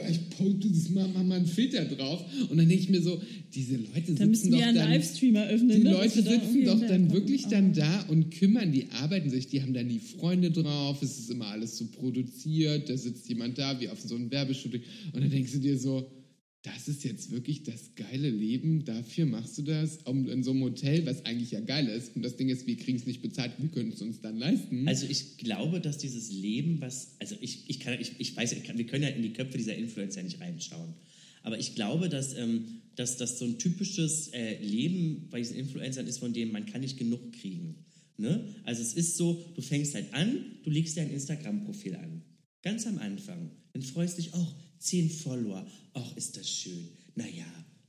ich 0.09 0.31
poste 0.31 0.69
das 0.69 0.89
mal, 0.91 1.09
mal 1.09 1.37
einen 1.37 1.47
Filter 1.47 1.85
drauf. 1.85 2.25
Und 2.49 2.57
dann 2.59 2.69
denke 2.69 2.83
ich 2.83 2.91
mir 2.91 3.01
so, 3.01 3.21
diese 3.55 3.77
Leute 3.77 4.15
Da 4.15 4.27
müssen 4.27 4.27
sitzen 4.27 4.53
wir 4.53 4.59
doch 4.59 4.67
einen 4.67 4.77
dann... 4.77 4.91
Livestream 4.91 5.35
eröffnen. 5.35 5.77
Die 5.77 5.85
ne, 5.85 5.93
Leute 5.93 6.23
sitzen 6.23 6.29
doch 6.29 6.41
dann 6.41 6.79
hinterherkommen. 6.79 7.12
wirklich 7.12 7.47
dann 7.47 7.73
da 7.73 8.01
und 8.09 8.31
kümmern, 8.31 8.73
die 8.73 8.87
arbeiten 8.91 9.31
sich, 9.31 9.47
die 9.49 9.62
haben 9.62 9.75
dann 9.75 9.89
die 9.89 9.99
Freunde 9.99 10.51
drauf, 10.51 11.03
es 11.03 11.19
ist 11.19 11.31
immer 11.31 11.47
alles 11.49 11.79
so 11.79 11.87
produziert, 11.87 12.89
da 12.89 12.97
sitzt 12.97 13.29
jemand 13.29 13.59
da, 13.59 13.81
wie 13.81 13.89
auf 13.89 14.01
so 14.01 14.15
einem 14.15 14.31
Werbeshooting 14.31 14.83
und 15.12 15.21
dann 15.23 15.31
denkst 15.31 15.53
du 15.53 15.59
dir 15.59 15.79
so, 15.79 16.11
das 16.62 16.88
ist 16.88 17.05
jetzt 17.05 17.31
wirklich 17.31 17.62
das 17.62 17.95
geile 17.95 18.29
Leben, 18.29 18.85
dafür 18.85 19.25
machst 19.27 19.57
du 19.59 19.62
das, 19.62 19.99
um, 20.05 20.29
in 20.29 20.42
so 20.42 20.51
einem 20.51 20.62
Hotel, 20.62 21.07
was 21.07 21.25
eigentlich 21.25 21.53
ja 21.53 21.61
geil 21.61 21.87
ist 21.87 22.16
und 22.16 22.23
das 22.23 22.37
Ding 22.37 22.49
ist, 22.49 22.66
wir 22.66 22.77
kriegen 22.77 22.99
es 22.99 23.07
nicht 23.07 23.23
bezahlt, 23.23 23.53
wir 23.59 23.69
können 23.69 23.92
es 23.92 24.03
uns 24.03 24.21
dann 24.21 24.37
leisten. 24.37 24.88
Also 24.88 25.07
ich 25.09 25.37
glaube, 25.37 25.81
dass 25.81 25.99
dieses 25.99 26.33
Leben, 26.33 26.81
was, 26.81 27.14
also 27.21 27.37
ich, 27.40 27.71
ich 27.71 27.79
kann, 27.81 28.01
ich, 28.01 28.19
ich 28.19 28.37
weiß, 28.37 28.53
ich 28.53 28.64
kann, 28.64 28.79
wir 28.79 28.87
können 28.87 29.05
ja 29.05 29.11
in 29.11 29.23
die 29.23 29.33
Köpfe 29.33 29.59
dieser 29.59 29.77
Influencer 29.77 30.23
nicht 30.23 30.40
reinschauen. 30.40 30.95
Aber 31.42 31.59
ich 31.59 31.77
glaube, 31.77 32.09
dass, 32.09 32.35
ähm, 32.35 32.83
dass 32.97 33.16
das 33.16 33.38
so 33.38 33.45
ein 33.45 33.59
typisches 33.61 34.29
äh, 34.33 34.61
Leben 34.61 35.29
bei 35.31 35.38
diesen 35.38 35.57
Influencern 35.57 36.07
ist, 36.09 36.19
von 36.19 36.33
dem 36.33 36.51
man 36.51 36.66
kann 36.66 36.81
nicht 36.81 36.99
genug 36.99 37.33
kriegen. 37.33 37.85
Ne? 38.19 38.49
Also 38.64 38.83
es 38.83 38.95
ist 38.95 39.16
so, 39.16 39.45
du 39.55 39.62
fängst 39.62 39.95
halt 39.95 40.12
an, 40.12 40.38
du 40.64 40.71
legst 40.71 40.97
dir 40.97 41.03
ein 41.03 41.11
Instagram-Profil 41.11 41.95
an. 41.95 42.23
Ganz 42.62 42.87
am 42.87 42.99
Anfang. 42.99 43.53
Dann 43.73 43.83
freust 43.83 44.19
dich, 44.19 44.35
auch 44.35 44.55
10 44.79 45.11
Follower. 45.11 45.67
Ach, 45.95 46.17
ist 46.17 46.37
das 46.37 46.49
schön. 46.49 46.89
Naja, 47.15 47.47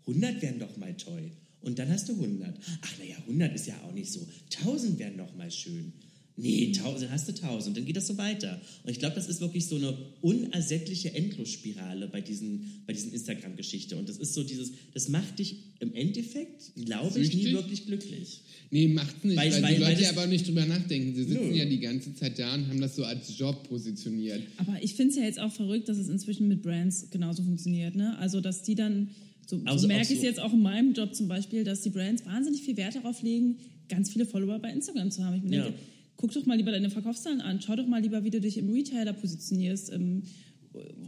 100 0.07 0.41
wären 0.41 0.59
doch 0.59 0.75
mal 0.77 0.95
toll. 0.95 1.31
Und 1.61 1.79
dann 1.79 1.89
hast 1.89 2.07
du 2.09 2.13
100. 2.13 2.57
Ach, 2.81 2.97
naja, 2.99 3.17
100 3.17 3.53
ist 3.55 3.67
ja 3.67 3.79
auch 3.83 3.93
nicht 3.93 4.11
so. 4.11 4.25
1000 4.57 4.99
wären 4.99 5.17
doch 5.17 5.35
mal 5.35 5.51
schön. 5.51 5.93
Nee, 6.39 6.67
1000, 6.67 7.03
dann 7.05 7.11
hast 7.11 7.27
du 7.27 7.31
1000. 7.33 7.75
Dann 7.75 7.85
geht 7.85 7.97
das 7.97 8.05
so 8.05 8.15
weiter. 8.17 8.61
Und 8.83 8.91
ich 8.91 8.99
glaube, 8.99 9.15
das 9.15 9.27
ist 9.27 9.41
wirklich 9.41 9.65
so 9.65 9.75
eine 9.77 9.97
unersättliche 10.21 11.13
Endlosspirale 11.15 12.07
bei 12.07 12.21
diesen, 12.21 12.83
bei 12.85 12.93
diesen 12.93 13.11
Instagram-Geschichte. 13.11 13.97
Und 13.97 14.07
das 14.07 14.17
ist 14.17 14.33
so 14.35 14.43
dieses, 14.43 14.71
das 14.93 15.09
macht 15.09 15.39
dich 15.39 15.55
im 15.79 15.93
Endeffekt, 15.95 16.73
glaube 16.85 17.19
ich, 17.19 17.33
nie 17.33 17.51
wirklich 17.53 17.85
glücklich. 17.87 18.41
Nee, 18.69 18.87
macht's 18.89 19.23
nicht, 19.23 19.35
Weil- 19.37 19.51
weil, 19.51 19.61
weil- 19.63 19.75
die 19.75 19.81
weil 19.81 19.89
Leute 19.93 20.01
das- 20.01 20.11
aber 20.11 20.23
auch 20.23 20.27
nicht 20.29 20.47
drüber 20.47 20.65
nachdenken. 20.65 21.15
Sie 21.15 21.23
sitzen 21.23 21.49
Nö. 21.49 21.55
ja 21.57 21.65
die 21.65 21.79
ganze 21.79 22.13
Zeit 22.13 22.37
da 22.37 22.53
und 22.53 22.67
haben 22.67 22.81
das 22.81 22.95
so 22.95 23.03
als 23.03 23.35
Job 23.37 23.67
positioniert. 23.67 24.43
Aber 24.57 24.77
ich 24.83 24.93
finde 24.93 25.11
es 25.11 25.17
ja 25.17 25.23
jetzt 25.23 25.39
auch 25.39 25.51
verrückt, 25.51 25.89
dass 25.89 25.97
es 25.97 26.07
inzwischen 26.09 26.47
mit 26.47 26.61
Brands 26.61 27.07
genauso 27.09 27.41
funktioniert. 27.43 27.95
Ne? 27.95 28.17
Also, 28.19 28.41
dass 28.41 28.61
die 28.63 28.75
dann 28.75 29.09
So, 29.49 29.61
Also 29.63 29.83
so 29.83 29.87
merke 29.87 30.03
ich 30.03 30.11
es 30.11 30.19
so- 30.19 30.25
jetzt 30.25 30.41
auch 30.41 30.51
in 30.51 30.59
meinem 30.61 30.91
Job 30.93 31.15
zum 31.15 31.29
Beispiel, 31.29 31.63
dass 31.63 31.81
die 31.81 31.89
Brands 31.89 32.25
wahnsinnig 32.25 32.63
viel 32.63 32.75
Wert 32.75 32.95
darauf 32.95 33.21
legen, 33.23 33.55
ganz 33.87 34.09
viele 34.11 34.25
Follower 34.25 34.59
bei 34.59 34.73
Instagram 34.73 35.09
zu 35.09 35.23
haben. 35.23 35.37
Ich 35.37 35.43
mir 35.43 35.55
Ja. 35.55 35.63
denke, 35.63 35.79
guck 36.17 36.33
doch 36.33 36.45
mal 36.45 36.57
lieber 36.57 36.71
deine 36.71 36.89
Verkaufszahlen 36.89 37.41
an, 37.41 37.61
schau 37.61 37.75
doch 37.75 37.87
mal 37.87 38.01
lieber, 38.01 38.23
wie 38.23 38.31
du 38.31 38.41
dich 38.41 38.57
im 38.57 38.69
Retailer 38.69 39.13
positionierst 39.13 39.89
im, 39.89 40.23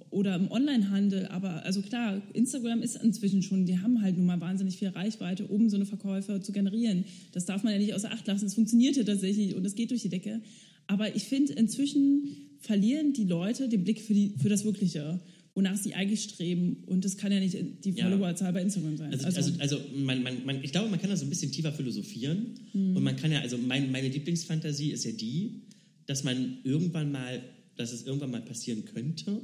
oder 0.09 0.35
im 0.35 0.51
Onlinehandel. 0.51 1.27
Aber 1.27 1.63
also 1.65 1.81
klar, 1.81 2.21
Instagram 2.33 2.81
ist 2.81 2.95
inzwischen 2.95 3.41
schon, 3.41 3.65
die 3.65 3.79
haben 3.79 4.01
halt 4.01 4.17
nun 4.17 4.25
mal 4.25 4.39
wahnsinnig 4.39 4.77
viel 4.77 4.89
Reichweite, 4.89 5.47
um 5.47 5.69
so 5.69 5.75
eine 5.75 5.85
Verkäufe 5.85 6.41
zu 6.41 6.51
generieren. 6.51 7.05
Das 7.33 7.45
darf 7.45 7.63
man 7.63 7.73
ja 7.73 7.79
nicht 7.79 7.93
außer 7.93 8.11
Acht 8.11 8.27
lassen. 8.27 8.45
Es 8.45 8.53
funktionierte 8.53 9.05
tatsächlich 9.05 9.55
und 9.55 9.65
es 9.65 9.75
geht 9.75 9.91
durch 9.91 10.01
die 10.01 10.09
Decke. 10.09 10.41
Aber 10.87 11.15
ich 11.15 11.23
finde, 11.23 11.53
inzwischen 11.53 12.23
verlieren 12.59 13.13
die 13.13 13.25
Leute 13.25 13.69
den 13.69 13.83
Blick 13.83 14.01
für, 14.01 14.13
die, 14.13 14.33
für 14.41 14.49
das 14.49 14.65
Wirkliche, 14.65 15.19
wonach 15.59 15.77
sie 15.77 15.93
eigentlich 15.93 16.23
streben. 16.23 16.77
Und 16.85 17.03
das 17.03 17.17
kann 17.17 17.31
ja 17.33 17.39
nicht 17.39 17.57
die 17.83 17.91
Ja. 17.91 18.05
Followerzahl 18.05 18.53
bei 18.53 18.61
Instagram 18.61 18.95
sein. 18.95 19.13
Also, 19.13 19.25
also, 19.25 19.51
also 19.59 19.77
man, 19.93 20.23
man, 20.23 20.45
man, 20.45 20.63
ich 20.63 20.71
glaube, 20.71 20.89
man 20.89 20.99
kann 21.01 21.09
da 21.09 21.17
so 21.17 21.25
ein 21.25 21.29
bisschen 21.29 21.51
tiefer 21.51 21.73
philosophieren. 21.73 22.55
Und 22.73 23.03
man 23.03 23.17
kann 23.17 23.31
ja, 23.31 23.41
also 23.41 23.57
mein, 23.57 23.91
meine 23.91 24.07
Lieblingsfantasie 24.07 24.91
ist 24.91 25.03
ja 25.03 25.11
die, 25.11 25.63
dass 26.05 26.23
man 26.23 26.59
irgendwann 26.63 27.11
mal, 27.11 27.41
dass 27.75 27.91
es 27.91 28.05
irgendwann 28.05 28.31
mal 28.31 28.41
passieren 28.41 28.85
könnte, 28.85 29.41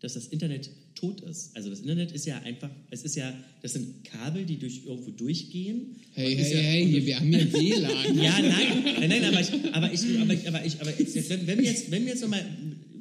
dass 0.00 0.14
das 0.14 0.26
Internet 0.26 0.68
tot 0.96 1.20
ist. 1.20 1.54
Also 1.56 1.70
das 1.70 1.80
Internet 1.80 2.10
ist 2.10 2.26
ja 2.26 2.38
einfach, 2.42 2.70
es 2.90 3.04
ist 3.04 3.14
ja, 3.14 3.32
das 3.62 3.74
sind 3.74 4.02
Kabel, 4.04 4.44
die 4.44 4.58
durch 4.58 4.82
irgendwo 4.84 5.12
durchgehen. 5.12 5.96
Hey, 6.12 6.34
hey, 6.36 6.54
ja, 6.54 6.60
hey, 6.60 6.86
hier, 6.86 7.06
wir 7.06 7.20
haben 7.20 7.28
hier 7.28 7.52
WLAN. 7.52 8.16
Ja, 8.22 8.40
nein, 8.40 8.84
nein, 8.98 9.08
nein, 9.08 9.24
aber 9.24 9.40
ich, 9.40 9.52
aber 9.72 9.92
ich, 9.92 10.20
aber 10.20 10.34
ich, 10.34 10.48
aber 10.48 10.64
ich, 10.66 10.80
aber 10.80 10.90
jetzt, 10.98 11.30
wenn 11.30 11.46
wir 11.46 11.64
jetzt, 11.64 11.90
wenn 11.90 12.02
wir 12.04 12.12
jetzt 12.12 12.22
nochmal, 12.22 12.44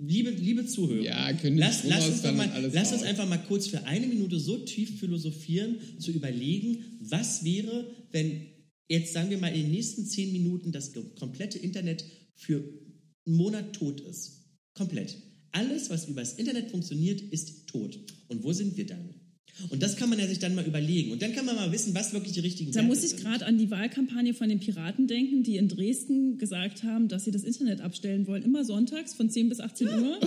liebe, 0.02 0.32
liebe 0.32 0.66
Zuhörer, 0.66 1.04
Ja, 1.04 1.32
lass, 1.44 1.84
lass 1.84 2.10
uns 2.10 2.24
mal, 2.24 2.70
lass 2.74 2.92
uns 2.92 3.04
einfach 3.04 3.28
mal 3.28 3.38
kurz 3.38 3.68
für 3.68 3.84
eine 3.86 4.08
Minute 4.08 4.40
so 4.40 4.58
tief 4.58 5.00
philosophieren, 5.00 5.78
zu 6.00 6.12
überlegen, 6.12 6.84
was 7.00 7.44
wäre, 7.44 7.90
wenn 8.12 8.48
jetzt 8.90 9.14
sagen 9.14 9.30
wir 9.30 9.38
mal 9.38 9.48
in 9.48 9.64
den 9.64 9.72
nächsten 9.72 10.06
zehn 10.06 10.32
Minuten 10.32 10.72
das 10.72 10.92
komplette 11.16 11.60
Internet 11.60 12.04
für 12.36 12.58
einen 13.26 13.38
Monat 13.38 13.74
tot 13.74 14.02
ist. 14.02 14.46
Komplett. 14.74 15.18
Alles, 15.52 15.90
was 15.90 16.08
übers 16.08 16.34
Internet 16.34 16.72
funktioniert, 16.72 17.22
ist 17.22 17.68
tot. 17.68 18.00
Und 18.28 18.44
wo 18.44 18.54
sind 18.54 18.76
wir 18.78 18.86
dann? 18.86 19.21
Und 19.70 19.82
das 19.84 19.96
kann 19.96 20.10
man 20.10 20.20
ja 20.20 20.28
sich 20.28 20.40
dann 20.40 20.56
mal 20.56 20.66
überlegen. 20.66 21.12
Und 21.12 21.22
dann 21.22 21.34
kann 21.34 21.46
man 21.46 21.56
mal 21.56 21.72
wissen, 21.72 21.94
was 21.96 22.14
wirklich 22.14 22.34
die 22.34 22.40
richtigen 22.40 22.72
Da 22.72 22.76
Werte 22.76 22.88
muss 22.88 23.04
ich 23.04 23.12
sind. 23.12 23.22
gerade 23.22 23.46
an 23.46 23.58
die 23.58 23.70
Wahlkampagne 23.72 24.34
von 24.34 24.50
den 24.50 24.60
Piraten 24.60 25.08
denken, 25.08 25.44
die 25.44 25.58
in 25.58 25.68
Dresden 25.68 26.38
gesagt 26.38 26.84
haben, 26.84 27.08
dass 27.08 27.26
sie 27.26 27.32
das 27.32 27.44
Internet 27.44 27.82
abstellen 27.82 28.28
wollen, 28.28 28.44
immer 28.44 28.64
sonntags 28.66 29.14
von 29.14 29.30
10 29.30 29.50
bis 29.50 29.60
18 29.60 29.88
Uhr. 29.88 30.20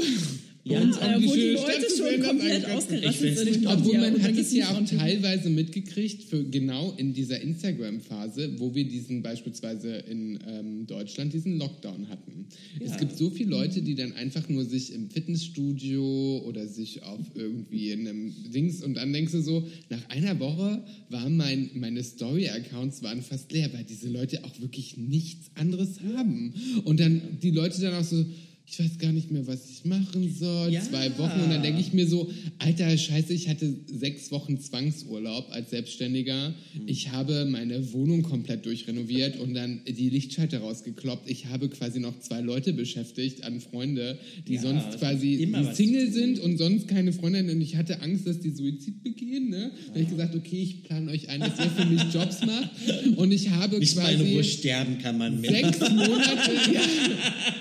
Ja, 0.66 0.80
und 0.80 0.96
um 0.96 1.02
äh, 1.02 1.18
die 1.18 1.26
wo 1.26 1.34
die 1.34 1.40
schöne 1.40 1.52
Leute 1.52 1.86
schon 1.94 2.22
komplett 2.22 2.62
ganz 2.62 2.74
ausgerastet 2.74 3.38
sind. 3.38 3.50
nicht 3.50 3.66
Obwohl 3.66 3.94
Ja, 3.94 4.00
man 4.00 4.22
hat 4.22 4.36
es 4.36 4.52
ja 4.54 4.70
auch 4.70 4.82
teilweise 4.86 5.50
mitgekriegt, 5.50 6.24
für 6.24 6.42
genau 6.42 6.94
in 6.96 7.12
dieser 7.12 7.38
Instagram-Phase, 7.42 8.58
wo 8.58 8.74
wir 8.74 8.88
diesen 8.88 9.22
beispielsweise 9.22 9.96
in 9.96 10.38
ähm, 10.48 10.86
Deutschland 10.86 11.34
diesen 11.34 11.58
Lockdown 11.58 12.08
hatten. 12.08 12.46
Es 12.80 12.96
gibt 12.96 13.14
so 13.16 13.28
viele 13.28 13.50
Leute, 13.50 13.82
die 13.82 13.94
dann 13.94 14.12
einfach 14.12 14.48
nur 14.48 14.64
sich 14.64 14.94
im 14.94 15.10
Fitnessstudio 15.10 16.42
oder 16.46 16.66
sich 16.66 17.02
auf 17.02 17.20
irgendwie 17.34 17.90
in 17.90 18.08
einem 18.08 18.34
Dings 18.50 18.82
und 18.82 18.94
dann 18.94 19.12
denkst 19.12 19.32
du 19.32 19.42
so, 19.42 19.68
nach 19.90 20.08
einer 20.08 20.40
Woche 20.40 20.82
waren 21.10 21.36
mein, 21.36 21.70
meine 21.74 22.02
Story-Accounts 22.02 23.02
waren 23.02 23.20
fast 23.20 23.52
leer, 23.52 23.70
weil 23.74 23.84
diese 23.84 24.08
Leute 24.08 24.44
auch 24.44 24.60
wirklich 24.60 24.96
nichts 24.96 25.50
anderes 25.56 26.00
haben. 26.14 26.54
Und 26.84 27.00
dann 27.00 27.20
die 27.42 27.50
Leute 27.50 27.82
dann 27.82 27.94
auch 27.94 28.04
so, 28.04 28.24
ich 28.66 28.78
weiß 28.80 28.98
gar 28.98 29.12
nicht 29.12 29.30
mehr, 29.30 29.46
was 29.46 29.68
ich 29.70 29.84
machen 29.84 30.34
soll. 30.36 30.72
Ja. 30.72 30.80
Zwei 30.80 31.16
Wochen 31.18 31.40
und 31.42 31.50
dann 31.50 31.62
denke 31.62 31.80
ich 31.80 31.92
mir 31.92 32.06
so, 32.08 32.30
alter 32.58 32.96
Scheiße, 32.96 33.32
ich 33.32 33.48
hatte 33.48 33.72
sechs 33.86 34.30
Wochen 34.32 34.58
Zwangsurlaub 34.58 35.48
als 35.50 35.70
Selbstständiger. 35.70 36.54
Ich 36.86 37.12
habe 37.12 37.44
meine 37.44 37.92
Wohnung 37.92 38.22
komplett 38.22 38.64
durchrenoviert 38.66 39.38
und 39.38 39.54
dann 39.54 39.80
die 39.86 40.08
Lichtschalter 40.08 40.58
rausgekloppt. 40.60 41.28
Ich 41.30 41.46
habe 41.46 41.68
quasi 41.68 42.00
noch 42.00 42.18
zwei 42.20 42.40
Leute 42.40 42.72
beschäftigt 42.72 43.44
an 43.44 43.60
Freunde, 43.60 44.18
die 44.48 44.54
Ja, 44.54 44.62
sonst 44.62 44.98
quasi 44.98 45.46
Single 45.74 46.10
sind 46.10 46.40
und 46.40 46.56
sonst 46.58 46.88
keine 46.88 47.12
Freundin 47.12 47.50
und 47.50 47.60
ich 47.60 47.76
hatte 47.76 48.00
Angst, 48.00 48.26
dass 48.26 48.40
die 48.40 48.50
Suizid 48.50 49.02
begehen. 49.04 49.50
Ne? 49.50 49.72
Da 49.86 49.90
habe 49.90 50.00
ich 50.02 50.08
gesagt, 50.08 50.34
okay, 50.34 50.62
ich 50.62 50.82
plane 50.84 51.10
euch 51.10 51.28
ein, 51.28 51.40
dass 51.40 51.58
ihr 51.58 51.70
für 51.70 51.84
mich 51.84 52.02
Jobs 52.12 52.40
macht 52.44 52.70
und 53.16 53.30
ich 53.30 53.50
habe 53.50 53.78
Nicht 53.78 53.94
mal 53.96 54.04
quasi 54.04 54.24
in 54.24 54.32
Ruhe 54.32 54.44
sterben 54.44 54.98
kann 54.98 55.18
man 55.18 55.40
mehr. 55.40 55.50
sechs 55.50 55.80
Monate, 55.80 56.50
ja, 56.72 56.80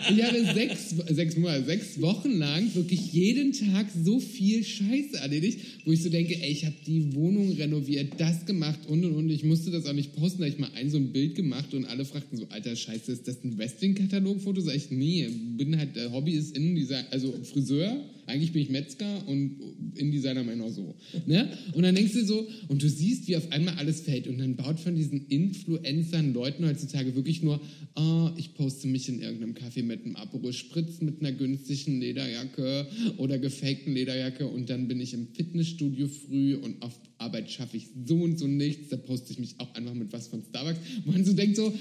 ich 0.10 0.24
habe 0.24 0.54
sechs, 0.54 0.93
sechs 1.10 1.38
Monate, 1.38 1.66
sechs 1.66 2.02
Wochen 2.02 2.32
lang 2.32 2.74
wirklich 2.76 3.14
jeden 3.14 3.54
Tag 3.54 3.88
so 4.04 4.20
viel 4.20 4.64
Scheiße 4.64 5.18
erledigt, 5.18 5.60
wo 5.86 5.92
ich 5.92 6.02
so 6.02 6.10
denke, 6.10 6.36
ey, 6.42 6.52
ich 6.52 6.66
habe 6.66 6.76
die 6.86 7.14
Wohnung 7.14 7.52
renoviert, 7.54 8.14
das 8.18 8.46
gemacht 8.46 8.80
und 8.88 9.04
und 9.06 9.16
und. 9.16 9.30
Ich 9.30 9.44
musste 9.44 9.72
das 9.72 9.86
auch 9.86 9.94
nicht 9.94 10.16
posten, 10.16 10.42
da 10.42 10.48
ich 10.48 10.58
mal 10.58 10.70
ein 10.76 10.90
so 10.90 10.98
ein 10.98 11.12
Bild 11.12 11.36
gemacht 11.36 11.74
und 11.74 11.86
alle 11.86 12.06
fragten 12.06 12.38
so, 12.38 12.46
alter 12.50 12.76
Scheiße, 12.76 13.12
ist 13.12 13.28
das 13.28 13.44
ein 13.44 13.58
Westwing-Katalogfoto? 13.58 14.62
Sag 14.62 14.76
ich, 14.76 14.92
nee, 14.92 15.28
bin 15.58 15.78
halt, 15.78 15.98
äh, 15.98 16.10
Hobby 16.12 16.34
ist 16.34 16.56
Innendesign, 16.56 17.06
also 17.12 17.34
Friseur. 17.44 18.04
Eigentlich 18.26 18.54
bin 18.54 18.62
ich 18.62 18.70
Metzger 18.70 19.28
und 19.28 19.60
InDesigner 19.96 20.44
meiner 20.44 20.70
so. 20.70 20.96
Ne? 21.26 21.50
Und 21.74 21.84
dann 21.84 21.96
denkst 21.96 22.14
du 22.14 22.26
so, 22.26 22.48
und 22.68 22.82
du 22.82 22.90
siehst, 22.90 23.28
wie 23.28 23.36
auf 23.36 23.52
einmal 23.52 23.76
alles 23.76 24.02
fällt. 24.02 24.28
Und 24.28 24.38
dann 24.38 24.56
baut 24.56 24.80
von 24.80 24.96
diesen 24.96 25.28
Influencern 25.28 26.34
Leuten 26.34 26.66
heutzutage 26.66 27.16
wirklich 27.16 27.42
nur, 27.44 27.62
oh, 27.96 28.30
ich 28.38 28.54
poste 28.54 28.88
mich 28.88 29.10
in 29.10 29.22
irgendeinem 29.22 29.54
Café 29.54 29.84
mit 29.84 30.06
einem 30.06 30.16
Aperol 30.16 30.54
Spritz 30.54 31.02
mit 31.02 31.20
einer 31.22 31.32
günstigen 31.32 32.00
Lederjacke 32.00 32.88
oder 33.18 33.40
gefakten 33.40 33.94
Lederjacke 33.94 34.48
und 34.48 34.70
dann 34.70 34.88
bin 34.88 35.00
ich 35.00 35.14
im 35.14 35.28
Fitnessstudio 35.34 36.08
früh 36.08 36.56
und 36.56 36.82
auf 36.82 37.00
Arbeit 37.18 37.52
schaffe 37.52 37.78
ich 37.78 37.88
so 38.06 38.16
und 38.16 38.40
so 38.40 38.48
nichts. 38.48 38.90
Da 38.90 38.98
poste 38.98 39.32
ich 39.32 39.40
mich 39.40 39.60
auch 39.60 39.74
einfach 39.76 39.94
mit 39.94 40.12
was 40.14 40.28
von 40.28 40.44
Starbucks. 40.44 40.80
Man 41.06 41.26
so 41.26 41.34
denkt 41.34 41.56
so, 41.56 41.74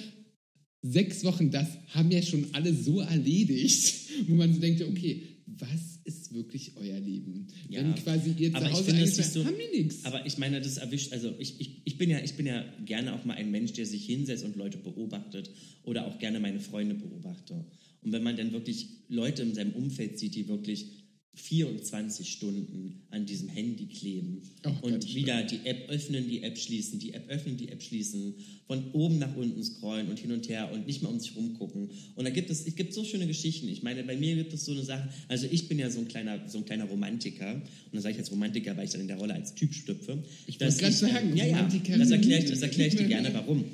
sechs 0.83 1.25
Wochen, 1.25 1.51
das 1.51 1.69
haben 1.89 2.11
ja 2.11 2.23
schon 2.23 2.47
alle 2.53 2.75
so 2.75 3.01
erledigt, 3.01 3.95
wo 4.29 4.35
man 4.35 4.53
so 4.53 4.61
denkt, 4.61 4.83
okay, 4.83 5.23
was 5.59 6.01
ist 6.05 6.35
wirklich 6.35 6.73
euer 6.77 6.99
Leben? 6.99 7.49
Ja, 7.69 7.81
Wenn 7.81 7.95
quasi 7.95 8.35
ihr 8.37 8.51
zu 8.51 8.57
aber 8.57 8.67
ich 8.67 8.73
Hause 8.73 8.85
finde, 8.85 9.07
so, 9.07 9.45
haben 9.45 9.55
die 9.57 9.79
nichts. 9.79 10.05
Aber 10.05 10.27
ich 10.27 10.39
meine, 10.39 10.61
das 10.61 10.77
erwischt, 10.77 11.13
also 11.13 11.35
ich, 11.39 11.61
ich, 11.61 11.83
ich, 11.85 11.99
bin 11.99 12.11
ja, 12.11 12.19
ich 12.21 12.35
bin 12.37 12.47
ja 12.47 12.65
gerne 12.85 13.15
auch 13.15 13.25
mal 13.25 13.35
ein 13.35 13.51
Mensch, 13.51 13.73
der 13.73 13.87
sich 13.87 14.07
hinsetzt 14.07 14.45
und 14.45 14.57
Leute 14.57 14.79
beobachtet 14.79 15.51
oder 15.85 16.07
auch 16.07 16.19
gerne 16.19 16.41
meine 16.41 16.61
Freunde 16.61 16.95
beobachte. 16.95 17.65
Und 18.03 18.13
wenn 18.13 18.23
man 18.23 18.37
dann 18.37 18.53
wirklich 18.53 18.89
Leute 19.09 19.43
in 19.43 19.55
seinem 19.55 19.73
Umfeld 19.73 20.19
sieht, 20.19 20.35
die 20.35 20.49
wirklich 20.49 21.02
24 21.35 22.31
Stunden 22.31 23.03
an 23.11 23.25
diesem 23.25 23.49
Handy 23.49 23.87
kleben 23.87 24.43
Oh, 24.65 24.87
und 24.87 25.15
wieder 25.15 25.43
die 25.43 25.61
App 25.65 25.89
öffnen, 25.89 26.29
die 26.29 26.43
App 26.43 26.59
schließen, 26.59 26.99
die 26.99 27.15
App 27.15 27.29
öffnen, 27.29 27.57
die 27.57 27.71
App 27.71 27.83
schließen, 27.83 28.35
von 28.67 28.93
oben 28.93 29.19
nach 29.19 29.35
unten 29.35 29.63
scrollen 29.65 30.09
und 30.09 30.19
hin 30.19 30.31
und 30.33 30.49
her 30.51 30.71
und 30.73 30.87
nicht 30.87 31.01
mehr 31.01 31.11
um 31.11 31.19
sich 31.19 31.35
rumgucken. 31.35 31.89
Und 32.17 32.25
da 32.25 32.31
gibt 32.31 32.51
es, 32.51 32.67
es 32.67 32.77
gibt 32.77 32.93
so 32.93 33.05
schöne 33.05 33.27
Geschichten. 33.27 33.69
Ich 33.69 33.83
meine, 33.83 34.05
bei 34.05 34.17
mir 34.17 34.37
gibt 34.37 34.53
es 34.53 34.67
so 34.67 34.73
eine 34.73 34.83
Sache, 34.83 35.09
also 35.29 35.47
ich 35.51 35.69
bin 35.69 35.79
ja 35.79 35.91
so 35.91 36.01
ein 36.01 36.09
kleiner, 36.09 36.49
so 36.49 36.59
ein 36.59 36.67
kleiner 36.67 36.85
Romantiker. 36.85 37.55
Und 37.55 37.65
dann 37.93 38.03
sage 38.03 38.13
ich 38.13 38.19
jetzt 38.19 38.31
Romantiker, 38.31 38.77
weil 38.77 38.85
ich 38.85 38.91
dann 38.91 39.01
in 39.01 39.09
der 39.09 39.17
Rolle 39.17 39.35
als 39.35 39.55
Typ 39.55 39.73
schlüpfe. 39.73 40.23
Ich 40.47 40.61
wollte 40.61 40.77
grad 40.77 40.93
sagen, 40.93 41.35
ja, 41.35 41.47
ja, 41.47 41.63
das 41.97 42.11
erkläre 42.11 42.43
ich, 42.43 42.51
das 42.51 42.61
erkläre 42.61 42.89
ich 42.89 42.97
dir 42.97 43.07
gerne, 43.09 43.33
warum. 43.35 43.65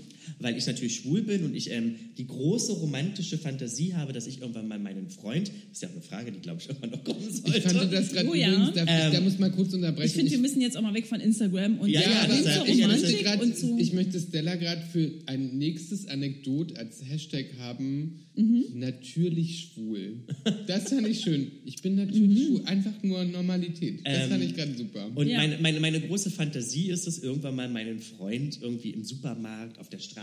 Weil 0.41 0.57
ich 0.57 0.67
natürlich 0.67 0.97
schwul 0.97 1.23
bin 1.23 1.45
und 1.45 1.55
ich 1.55 1.71
ähm, 1.71 1.95
die 2.17 2.27
große 2.27 2.73
romantische 2.73 3.39
Fantasie 3.39 3.95
habe, 3.95 4.13
dass 4.13 4.27
ich 4.27 4.41
irgendwann 4.41 4.69
mal 4.69 4.79
meinen 4.79 5.09
Freund, 5.09 5.51
ist 5.73 5.83
ja 5.83 5.89
auch 5.89 5.93
eine 5.93 6.03
Frage, 6.03 6.33
die 6.33 6.41
glaube 6.41 6.61
ich 6.61 6.69
irgendwann 6.69 6.91
noch 6.91 7.05
kommen 7.05 7.21
sollte. 7.31 7.59
Ich 7.59 7.65
fand 7.65 7.93
das 7.93 8.13
gerade 8.13 8.29
Oh 8.29 8.35
ja. 8.35 8.49
übrigens, 8.53 8.75
da, 8.75 8.85
Ähm, 8.87 9.13
da 9.13 9.21
muss 9.21 9.39
man 9.39 9.53
kurz 9.53 9.73
unterbrechen. 9.75 10.07
Ich 10.09 10.13
finde, 10.15 10.31
wir 10.33 10.39
müssen 10.39 10.61
jetzt 10.61 10.77
auch 10.77 10.83
mal 10.83 10.95
weg 10.95 11.07
von 11.07 11.21
Instagram 11.21 11.79
und 11.79 11.89
Ja, 11.91 12.01
ja, 12.01 12.11
ja, 12.11 12.21
aber 12.23 12.35
das- 12.35 12.43
zur 12.55 12.67
ich- 12.69 12.79
das- 12.79 12.87
Romantik 12.87 13.23
grad, 13.25 13.43
und 13.43 13.57
zu... 13.57 13.79
ich 13.79 13.93
möchte 13.93 14.21
Stella 14.21 14.55
gerade 14.57 14.83
für 14.93 15.11
ein 15.27 15.59
nächstes 15.59 16.07
Anekdot 16.09 16.77
als 16.77 17.03
Hashtag 17.05 17.47
haben. 17.59 18.25
Mhm. 18.37 18.65
Natürlich 18.75 19.71
schwul. 19.75 20.21
Das 20.67 20.91
fand 20.91 21.09
ich 21.09 21.21
schön. 21.21 21.51
Ich 21.65 21.83
bin 21.83 21.97
natürlich 21.97 22.47
schwul. 22.47 22.63
Einfach 22.67 22.93
nur 23.03 23.25
Normalität. 23.25 24.01
Das 24.05 24.25
Ähm, 24.25 24.31
fand 24.31 24.45
ich 24.45 24.55
gerade 24.55 24.75
super. 24.77 25.11
Und 25.15 25.27
Ja. 25.27 25.39
meine, 25.39 25.59
meine, 25.59 25.81
meine 25.81 26.01
große 26.01 26.31
Fantasie 26.31 26.91
ist 26.91 27.07
es, 27.07 27.19
irgendwann 27.23 27.57
mal 27.57 27.69
meinen 27.69 27.99
Freund 28.01 28.59
irgendwie 28.61 28.91
im 28.91 29.03
Supermarkt, 29.05 29.79
auf 29.79 29.89
der 29.89 29.99
Straße 29.99 30.18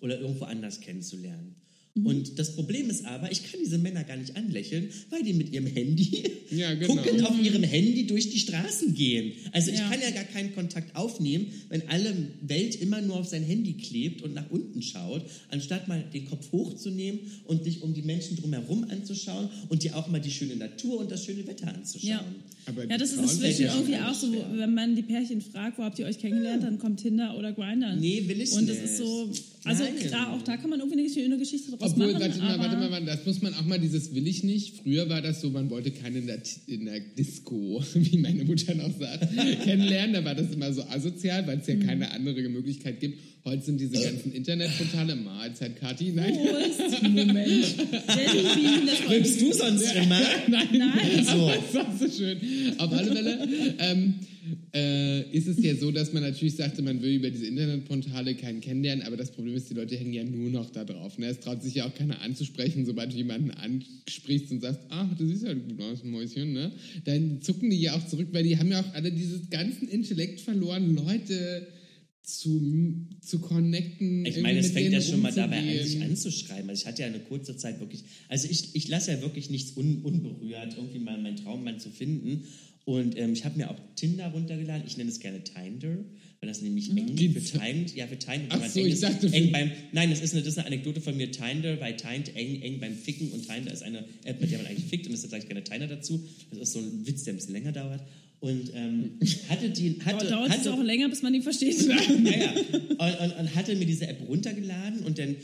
oder 0.00 0.20
irgendwo 0.20 0.44
anders 0.44 0.80
kennenzulernen. 0.80 1.54
Mhm. 1.94 2.06
Und 2.06 2.38
das 2.38 2.54
Problem 2.54 2.88
ist 2.88 3.04
aber, 3.04 3.32
ich 3.32 3.50
kann 3.50 3.58
diese 3.64 3.76
Männer 3.78 4.04
gar 4.04 4.16
nicht 4.16 4.36
anlächeln, 4.36 4.90
weil 5.10 5.22
die 5.24 5.32
mit 5.32 5.50
ihrem 5.52 5.66
Handy 5.66 6.22
Ja, 6.50 6.74
genau. 6.74 6.94
guckend 6.94 7.24
auf 7.24 7.40
ihrem 7.40 7.62
Handy 7.62 8.06
durch 8.06 8.30
die 8.30 8.38
Straßen 8.38 8.94
gehen. 8.94 9.32
Also 9.52 9.70
ich 9.70 9.78
Ja. 9.78 9.88
kann 9.88 10.00
ja 10.00 10.10
gar 10.10 10.24
keinen 10.24 10.54
Kontakt 10.54 10.94
aufnehmen, 10.96 11.46
wenn 11.68 11.88
alle 11.88 12.14
Welt 12.42 12.76
immer 12.76 13.00
nur 13.00 13.16
auf 13.16 13.28
sein 13.28 13.42
Handy 13.42 13.74
klebt 13.74 14.22
und 14.22 14.34
nach 14.34 14.50
unten 14.50 14.82
schaut, 14.82 15.24
anstatt 15.48 15.88
mal 15.88 16.04
den 16.12 16.26
Kopf 16.26 16.50
hochzunehmen 16.52 17.20
und 17.44 17.66
dich 17.66 17.82
um 17.82 17.92
die 17.94 18.02
Menschen 18.02 18.36
drumherum 18.36 18.84
anzuschauen 18.88 19.48
und 19.68 19.82
dir 19.82 19.96
auch 19.96 20.08
mal 20.08 20.20
die 20.20 20.30
schöne 20.30 20.56
Natur 20.56 20.98
und 21.00 21.10
das 21.10 21.24
schöne 21.24 21.46
Wetter 21.46 21.72
anzuschauen. 21.74 22.08
Ja. 22.10 22.24
Aber 22.70 22.88
ja, 22.88 22.96
das 22.98 23.12
ist 23.12 23.20
inzwischen 23.20 23.66
irgendwie 23.66 23.96
auch 23.96 24.14
so, 24.14 24.28
schwer. 24.32 24.46
wenn 24.54 24.74
man 24.74 24.96
die 24.96 25.02
Pärchen 25.02 25.40
fragt, 25.40 25.78
wo 25.78 25.82
habt 25.84 25.98
ihr 25.98 26.06
euch 26.06 26.18
kennengelernt, 26.18 26.62
dann 26.62 26.78
kommt 26.78 27.00
Tinder 27.00 27.36
oder 27.38 27.52
Grindr. 27.52 27.94
Nee, 27.96 28.24
will 28.26 28.40
ich 28.40 28.52
Und 28.52 28.68
das 28.68 28.76
nicht. 28.76 28.84
ist 28.86 28.98
so, 28.98 29.30
Also 29.64 29.84
klar, 30.08 30.32
auch 30.32 30.42
da 30.42 30.56
kann 30.56 30.70
man 30.70 30.80
irgendwie 30.80 31.00
eine 31.00 31.10
schöne 31.10 31.36
Geschichte 31.38 31.70
draus 31.72 31.92
Obwohl, 31.92 32.12
machen. 32.12 32.22
warte 32.22 32.38
mal, 32.38 32.58
warte 32.58 32.90
mal, 32.90 33.04
das 33.04 33.26
muss 33.26 33.42
man 33.42 33.54
auch 33.54 33.64
mal, 33.66 33.78
dieses 33.78 34.14
will 34.14 34.26
ich 34.26 34.42
nicht. 34.44 34.76
Früher 34.82 35.08
war 35.08 35.20
das 35.20 35.40
so, 35.40 35.50
man 35.50 35.68
wollte 35.70 35.90
keinen 35.90 36.16
in 36.16 36.26
der, 36.26 36.42
in 36.66 36.84
der 36.86 37.00
Disco, 37.00 37.82
wie 37.94 38.16
meine 38.18 38.44
Mutter 38.44 38.74
noch 38.74 38.90
sagt, 38.98 39.28
kennenlernen. 39.64 40.14
Da 40.14 40.24
war 40.24 40.34
das 40.34 40.52
immer 40.52 40.72
so 40.72 40.82
asozial, 40.84 41.46
weil 41.46 41.58
es 41.58 41.66
ja 41.66 41.76
keine 41.76 42.10
andere 42.12 42.48
Möglichkeit 42.48 43.00
gibt. 43.00 43.18
Heute 43.42 43.64
sind 43.64 43.80
diese 43.80 44.02
ganzen 44.02 44.32
Internetportale, 44.32 45.16
Mahlzeit, 45.16 45.74
Kati, 45.76 46.12
nein. 46.12 46.34
Prost, 46.34 47.02
Moment. 47.02 47.36
Jellybean, 47.36 48.86
das 48.86 49.08
Rülpst 49.08 49.40
du 49.40 49.52
sonst 49.52 49.94
immer? 49.94 50.20
Nein, 50.48 50.68
Nein. 50.72 51.24
So. 51.24 51.48
das 51.48 51.74
war 51.74 51.98
so 51.98 52.10
schön. 52.10 52.38
Auf 52.76 52.92
alle 52.92 53.10
Fälle 53.10 53.48
ähm, 53.78 54.14
äh, 54.74 55.22
ist 55.30 55.46
es 55.46 55.62
ja 55.64 55.74
so, 55.74 55.90
dass 55.90 56.12
man 56.12 56.22
natürlich 56.22 56.56
sagte, 56.56 56.82
man 56.82 57.00
will 57.00 57.14
über 57.14 57.30
diese 57.30 57.46
Internetportale 57.46 58.34
keinen 58.34 58.60
kennenlernen, 58.60 59.06
aber 59.06 59.16
das 59.16 59.30
Problem 59.30 59.54
ist, 59.54 59.70
die 59.70 59.74
Leute 59.74 59.96
hängen 59.96 60.12
ja 60.12 60.24
nur 60.24 60.50
noch 60.50 60.68
da 60.68 60.84
drauf. 60.84 61.16
Ne? 61.16 61.26
Es 61.28 61.40
traut 61.40 61.62
sich 61.62 61.76
ja 61.76 61.86
auch 61.86 61.94
keiner 61.94 62.20
anzusprechen, 62.20 62.84
sobald 62.84 63.14
du 63.14 63.16
jemanden 63.16 63.52
ansprichst 63.52 64.50
und 64.50 64.60
sagst, 64.60 64.80
ach, 64.90 65.16
du 65.16 65.26
siehst 65.26 65.44
ja 65.44 65.54
gut 65.54 65.80
aus, 65.80 66.04
Mäuschen, 66.04 66.52
ne? 66.52 66.72
Dann 67.04 67.40
zucken 67.40 67.70
die 67.70 67.80
ja 67.80 67.94
auch 67.94 68.06
zurück, 68.06 68.28
weil 68.32 68.44
die 68.44 68.58
haben 68.58 68.70
ja 68.70 68.80
auch 68.80 68.94
alle 68.94 69.10
dieses 69.10 69.48
ganzen 69.48 69.88
Intellekt 69.88 70.40
verloren, 70.40 70.94
Leute 70.94 71.66
zu, 72.22 73.06
zu 73.20 73.40
connecten. 73.40 74.24
Ich 74.24 74.40
meine, 74.40 74.58
es 74.58 74.70
fängt 74.70 74.92
ja 74.92 75.00
schon 75.00 75.20
mal 75.20 75.32
dabei 75.32 75.58
an, 75.58 75.86
sich 75.86 76.00
anzuschreiben. 76.02 76.68
Also 76.70 76.82
ich 76.82 76.86
hatte 76.86 77.02
ja 77.02 77.08
eine 77.08 77.20
kurze 77.20 77.56
Zeit 77.56 77.80
wirklich, 77.80 78.04
also 78.28 78.48
ich, 78.48 78.74
ich 78.74 78.88
lasse 78.88 79.12
ja 79.12 79.20
wirklich 79.20 79.50
nichts 79.50 79.76
un, 79.76 80.02
unberührt, 80.02 80.76
irgendwie 80.76 80.98
mal 80.98 81.20
meinen 81.20 81.36
Traummann 81.36 81.80
zu 81.80 81.90
finden. 81.90 82.44
Und 82.84 83.16
ähm, 83.18 83.32
ich 83.32 83.44
habe 83.44 83.56
mir 83.56 83.70
auch 83.70 83.78
Tinder 83.94 84.28
runtergeladen. 84.28 84.84
Ich 84.86 84.96
nenne 84.96 85.10
es 85.10 85.20
gerne 85.20 85.44
Tinder, 85.44 85.98
weil 86.40 86.48
das 86.48 86.62
nämlich 86.62 86.90
eng 86.90 87.16
für 87.16 87.40
Timed, 87.40 87.94
ja 87.94 88.06
für 88.06 88.18
Timed. 88.18 88.46
Ach 88.48 88.68
so, 88.68 88.84
ich 88.84 89.00
dachte 89.00 89.32
eng 89.32 89.52
beim, 89.52 89.70
nein, 89.92 90.10
das 90.10 90.20
ist, 90.20 90.32
eine, 90.32 90.42
das 90.42 90.54
ist 90.54 90.58
eine 90.58 90.66
Anekdote 90.68 91.00
von 91.00 91.16
mir. 91.16 91.30
Tinder, 91.30 91.80
weil 91.80 91.96
Timed 91.96 92.34
eng, 92.34 92.62
eng 92.62 92.80
beim 92.80 92.96
Ficken 92.96 93.30
und 93.32 93.46
Tinder 93.46 93.72
ist 93.72 93.82
eine 93.82 94.04
App, 94.24 94.40
mit 94.40 94.50
der 94.50 94.58
man 94.58 94.66
eigentlich 94.66 94.86
fickt 94.86 95.06
und 95.06 95.12
deshalb 95.12 95.30
sage 95.30 95.42
ich 95.42 95.48
gerne 95.48 95.62
Tinder 95.62 95.88
dazu. 95.88 96.26
Das 96.50 96.58
ist 96.58 96.72
so 96.72 96.78
ein 96.80 97.06
Witz, 97.06 97.24
der 97.24 97.34
ein 97.34 97.36
bisschen 97.36 97.52
länger 97.52 97.72
dauert. 97.72 98.02
Und 98.40 98.72
ähm, 98.74 99.18
hatte 99.50 99.68
die, 99.68 100.00
hatte, 100.02 100.26
dauert 100.26 100.48
es 100.48 100.58
hatte, 100.58 100.72
auch 100.72 100.82
länger, 100.82 101.10
bis 101.10 101.20
man 101.22 101.34
ihn 101.34 101.42
versteht. 101.42 101.86
naja, 102.22 102.54
und, 102.72 103.20
und, 103.20 103.38
und 103.38 103.54
hatte 103.54 103.76
mir 103.76 103.84
diese 103.84 104.06
App 104.06 104.26
runtergeladen 104.26 105.00
und 105.00 105.18
dann, 105.18 105.36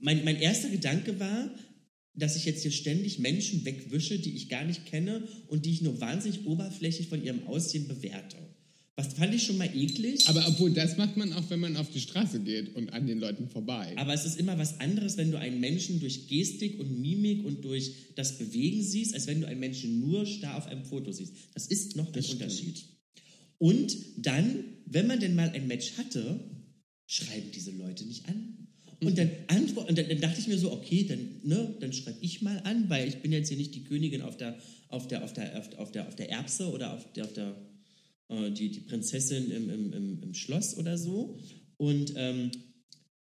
mein, 0.00 0.24
mein 0.24 0.36
erster 0.36 0.68
Gedanke 0.70 1.20
war, 1.20 1.54
dass 2.14 2.34
ich 2.34 2.44
jetzt 2.44 2.62
hier 2.62 2.72
ständig 2.72 3.20
Menschen 3.20 3.64
wegwische, 3.64 4.18
die 4.18 4.34
ich 4.34 4.48
gar 4.48 4.64
nicht 4.64 4.86
kenne 4.86 5.22
und 5.46 5.64
die 5.66 5.72
ich 5.72 5.82
nur 5.82 6.00
wahnsinnig 6.00 6.46
oberflächlich 6.46 7.08
von 7.08 7.22
ihrem 7.22 7.46
Aussehen 7.46 7.86
bewerte. 7.86 8.36
Was 9.00 9.14
fand 9.14 9.34
ich 9.34 9.44
schon 9.44 9.56
mal 9.56 9.74
eklig. 9.74 10.28
Aber 10.28 10.46
obwohl, 10.46 10.72
das 10.72 10.98
macht 10.98 11.16
man 11.16 11.32
auch, 11.32 11.48
wenn 11.48 11.58
man 11.58 11.78
auf 11.78 11.90
die 11.90 12.00
Straße 12.00 12.40
geht 12.40 12.76
und 12.76 12.92
an 12.92 13.06
den 13.06 13.18
Leuten 13.18 13.48
vorbei. 13.48 13.94
Aber 13.96 14.12
es 14.12 14.26
ist 14.26 14.38
immer 14.38 14.58
was 14.58 14.78
anderes, 14.78 15.16
wenn 15.16 15.30
du 15.30 15.38
einen 15.38 15.58
Menschen 15.58 16.00
durch 16.00 16.28
Gestik 16.28 16.78
und 16.78 17.00
Mimik 17.00 17.46
und 17.46 17.64
durch 17.64 17.92
das 18.14 18.36
Bewegen 18.36 18.82
siehst, 18.82 19.14
als 19.14 19.26
wenn 19.26 19.40
du 19.40 19.46
einen 19.46 19.58
Menschen 19.58 20.00
nur 20.00 20.26
starr 20.26 20.58
auf 20.58 20.66
einem 20.66 20.84
Foto 20.84 21.12
siehst. 21.12 21.32
Das 21.54 21.66
ist 21.66 21.96
noch 21.96 22.12
ein 22.12 22.22
stimmt. 22.22 22.42
Unterschied. 22.42 22.84
Und 23.56 23.96
dann, 24.18 24.64
wenn 24.84 25.06
man 25.06 25.18
denn 25.18 25.34
mal 25.34 25.48
ein 25.48 25.66
Match 25.66 25.92
hatte, 25.96 26.38
schreiben 27.06 27.50
diese 27.54 27.70
Leute 27.70 28.04
nicht 28.04 28.28
an. 28.28 28.68
Und 29.02 29.16
dann, 29.16 29.30
antwort, 29.46 29.88
und 29.88 29.96
dann, 29.96 30.10
dann 30.10 30.20
dachte 30.20 30.40
ich 30.40 30.46
mir 30.46 30.58
so, 30.58 30.72
okay, 30.72 31.04
dann, 31.04 31.40
ne, 31.42 31.74
dann 31.80 31.94
schreibe 31.94 32.18
ich 32.20 32.42
mal 32.42 32.58
an, 32.64 32.90
weil 32.90 33.08
ich 33.08 33.22
bin 33.22 33.32
jetzt 33.32 33.48
hier 33.48 33.56
nicht 33.56 33.74
die 33.74 33.84
Königin 33.84 34.20
auf 34.20 34.36
der, 34.36 34.58
auf 34.88 35.08
der, 35.08 35.24
auf 35.24 35.32
der, 35.32 35.58
auf 35.58 35.70
der, 35.70 35.80
auf 35.80 35.90
der, 35.90 36.06
auf 36.08 36.16
der 36.16 36.28
Erbse 36.28 36.70
oder 36.70 36.92
auf 36.92 37.10
der, 37.14 37.24
auf 37.24 37.32
der 37.32 37.56
äh, 38.30 38.50
die, 38.52 38.70
die 38.70 38.80
Prinzessin 38.80 39.50
im, 39.50 39.68
im, 39.70 39.92
im, 39.92 40.22
im 40.22 40.34
Schloss 40.34 40.76
oder 40.78 40.96
so. 40.96 41.38
Und 41.76 42.12
ähm, 42.16 42.50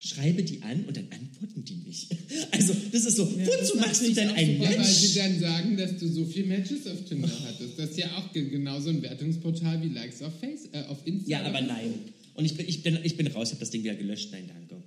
schreibe 0.01 0.43
die 0.43 0.61
an 0.61 0.85
und 0.85 0.95
dann 0.95 1.07
antworten 1.11 1.65
die 1.65 1.75
nicht. 1.75 2.09
Also, 2.51 2.73
das 2.91 3.05
ist 3.05 3.17
so, 3.17 3.25
das 3.25 3.47
wozu 3.71 3.77
machst 3.77 4.01
du 4.07 4.13
denn 4.13 4.29
ein 4.29 4.61
Ja, 4.61 4.69
weil 4.69 4.77
Match? 4.79 4.89
sie 4.89 5.15
dann 5.19 5.39
sagen, 5.39 5.75
dass 5.77 5.97
du 5.97 6.07
so 6.07 6.25
viele 6.25 6.47
Matches 6.47 6.87
auf 6.87 7.03
Tinder 7.05 7.29
hattest. 7.45 7.77
Das 7.77 7.91
ist 7.91 7.97
ja 7.97 8.15
auch 8.17 8.31
ge- 8.33 8.49
genauso 8.49 8.89
ein 8.89 9.01
Wertungsportal 9.01 9.81
wie 9.83 9.89
Likes 9.89 10.21
auf 10.21 10.37
Face, 10.39 10.69
äh, 10.71 10.83
auf 10.87 11.05
Instagram. 11.05 11.29
Ja, 11.43 11.43
aber 11.49 11.61
nein. 11.61 11.93
Und 12.33 12.45
ich 12.45 12.55
bin, 12.55 12.65
ich 12.67 12.81
bin, 12.83 12.97
ich 13.03 13.17
bin 13.17 13.27
raus, 13.27 13.49
ich 13.49 13.53
habe 13.53 13.59
das 13.59 13.71
Ding 13.71 13.83
wieder 13.83 13.95
gelöscht. 13.95 14.29
Nein, 14.31 14.45
danke. 14.47 14.81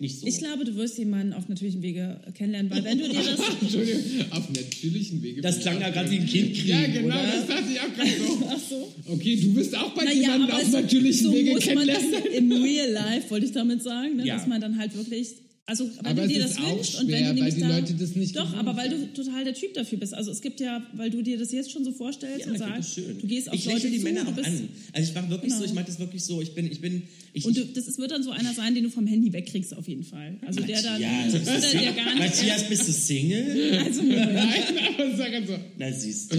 Nicht 0.00 0.18
so. 0.18 0.26
Ich 0.26 0.38
glaube, 0.38 0.64
du 0.64 0.74
wirst 0.76 0.96
jemanden 0.96 1.34
auf 1.34 1.46
natürlichem 1.48 1.82
Wege 1.82 2.20
kennenlernen, 2.34 2.70
weil 2.72 2.82
wenn 2.84 2.98
du 2.98 3.08
dir 3.08 3.20
das 3.22 3.38
Entschuldigung, 3.60 4.00
auf 4.30 4.48
natürlichen 4.48 5.22
Wege. 5.22 5.42
das 5.42 5.60
klang 5.60 5.78
ja 5.80 5.90
gerade 5.90 6.10
wie 6.10 6.16
ein 6.20 6.26
Kind 6.26 6.54
kriegen, 6.54 6.68
Ja, 6.68 6.86
genau, 6.86 7.06
oder? 7.08 7.26
das 7.36 7.46
dachte 7.46 7.64
ich 7.70 7.80
auch 7.80 7.94
gerade 7.94 8.10
so. 8.18 8.46
Ach 8.48 8.58
so. 8.70 8.92
Okay, 9.12 9.36
du 9.36 9.52
bist 9.54 9.76
auch 9.76 9.90
bei 9.94 10.04
Naja, 10.04 10.20
jemandem 10.22 10.50
aber 10.50 10.56
auf 10.62 10.72
natürlichen 10.72 11.24
so 11.26 11.32
Wege 11.34 11.50
muss 11.52 11.66
man 11.74 11.86
das 11.86 11.98
kennenlernen. 11.98 12.32
im 12.32 12.62
Real 12.62 12.90
Life, 12.90 13.30
wollte 13.30 13.44
ich 13.46 13.52
damit 13.52 13.82
sagen, 13.82 14.16
ne? 14.16 14.26
Ja. 14.26 14.36
dass 14.38 14.46
man 14.46 14.60
dann 14.60 14.78
halt 14.78 14.96
wirklich, 14.96 15.28
also 15.70 15.88
wenn 16.02 16.06
Aber 16.06 16.22
du 16.22 16.28
dir 16.28 16.40
das 16.42 16.56
wünschst 16.58 17.00
und 17.00 17.08
wenn 17.12 17.36
du 17.36 17.42
weil 17.42 17.52
die 17.52 17.60
da, 17.60 17.68
Leute 17.78 17.94
das 17.94 18.16
nicht 18.16 18.34
Doch, 18.36 18.52
aber 18.56 18.76
weil 18.76 18.88
du 18.88 19.12
total 19.14 19.44
der 19.44 19.54
Typ 19.54 19.72
dafür 19.74 19.98
bist. 19.98 20.12
Also 20.14 20.32
es 20.32 20.40
gibt 20.42 20.58
ja, 20.60 20.84
weil 20.94 21.10
du 21.10 21.22
dir 21.22 21.38
das 21.38 21.52
jetzt 21.52 21.70
schon 21.70 21.84
so 21.84 21.92
vorstellst 21.92 22.44
Ja, 22.46 22.50
und 22.52 22.58
sagst, 22.58 22.96
du 22.96 23.26
gehst 23.26 23.48
auf 23.48 23.54
ich 23.54 23.66
Leute 23.66 23.88
die 23.88 23.98
zu, 23.98 24.04
Männer 24.04 24.22
auch 24.22 24.36
an. 24.36 24.68
Also 24.92 25.08
ich 25.08 25.14
mache 25.14 25.30
wirklich 25.30 25.50
Genau. 25.52 25.58
so, 25.60 25.64
ich 25.64 25.72
mache 25.72 25.86
das 25.86 25.98
wirklich 26.00 26.24
so, 26.24 26.42
ich 26.42 26.54
bin, 26.54 26.70
ich 26.70 26.80
bin, 26.80 27.02
ich, 27.32 27.44
Und 27.44 27.56
du, 27.56 27.64
das 27.66 27.86
ist, 27.86 27.98
wird 27.98 28.10
dann 28.10 28.24
so 28.24 28.30
einer 28.32 28.52
sein, 28.52 28.74
den 28.74 28.82
du 28.82 28.90
vom 28.90 29.06
Handy 29.06 29.32
wegkriegst 29.32 29.76
auf 29.76 29.86
jeden 29.86 30.02
Fall. 30.02 30.36
Also 30.44 30.60
der 30.60 30.82
dann, 30.82 31.00
Matthias, 31.00 31.32
bist 31.32 31.46
du 31.46 31.50
oder 31.52 31.60
der 31.60 31.70
Single? 31.70 31.94
gar 31.94 32.14
nicht 32.14 32.18
Matthias, 32.18 32.68
bist 32.68 32.88
du 32.88 32.92
Single? 32.92 33.78
Also. 33.84 34.02
Nein, 34.02 34.62
aber 34.98 35.16
sag 35.16 35.46
so. 35.46 35.56
Na 35.78 35.92
siehst 35.92 36.32
du. 36.34 36.38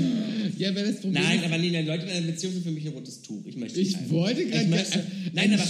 Ja, 0.57 0.75
weil 0.75 0.85
das 0.87 0.95
Problem 0.99 1.23
Nein, 1.23 1.43
aber 1.45 1.57
nee, 1.57 1.81
Leute 1.81 2.03
in 2.05 2.09
einer 2.11 2.27
Beziehung 2.27 2.53
sind 2.53 2.63
für 2.63 2.71
mich 2.71 2.85
ein 2.85 2.93
rotes 2.93 3.21
Tuch. 3.21 3.41
Ich 3.45 3.55
möchte 3.55 3.79
Ich 3.79 3.95
wollte 4.09 4.45
gerade- 4.45 4.67
Nein, 5.33 5.53
aber, 5.53 5.63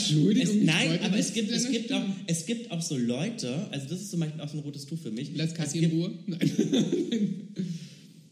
nein, 0.64 1.00
aber 1.04 1.18
das 1.18 1.28
es 1.28 1.34
gibt, 1.34 1.50
zu 1.50 1.56
es, 1.56 1.64
deiner 1.64 1.74
gibt 1.78 1.92
auch, 1.94 2.00
Stimme. 2.02 2.16
es 2.28 2.46
gibt 2.46 2.72
auch 2.72 2.82
so 2.82 2.98
Leute, 2.98 3.51
also 3.72 3.88
das 3.88 4.02
ist 4.02 4.12
zum 4.12 4.20
Beispiel 4.20 4.42
auch 4.42 4.50
so 4.50 4.58
ein 4.58 4.64
rotes 4.64 4.86
Tuch 4.86 5.00
für 5.00 5.12
mich. 5.12 5.32
lass 5.36 5.52
Es 5.52 5.56
Kathi 5.56 5.80
in 5.80 5.92
Ruhe. 5.92 6.12
Nein. 6.28 6.52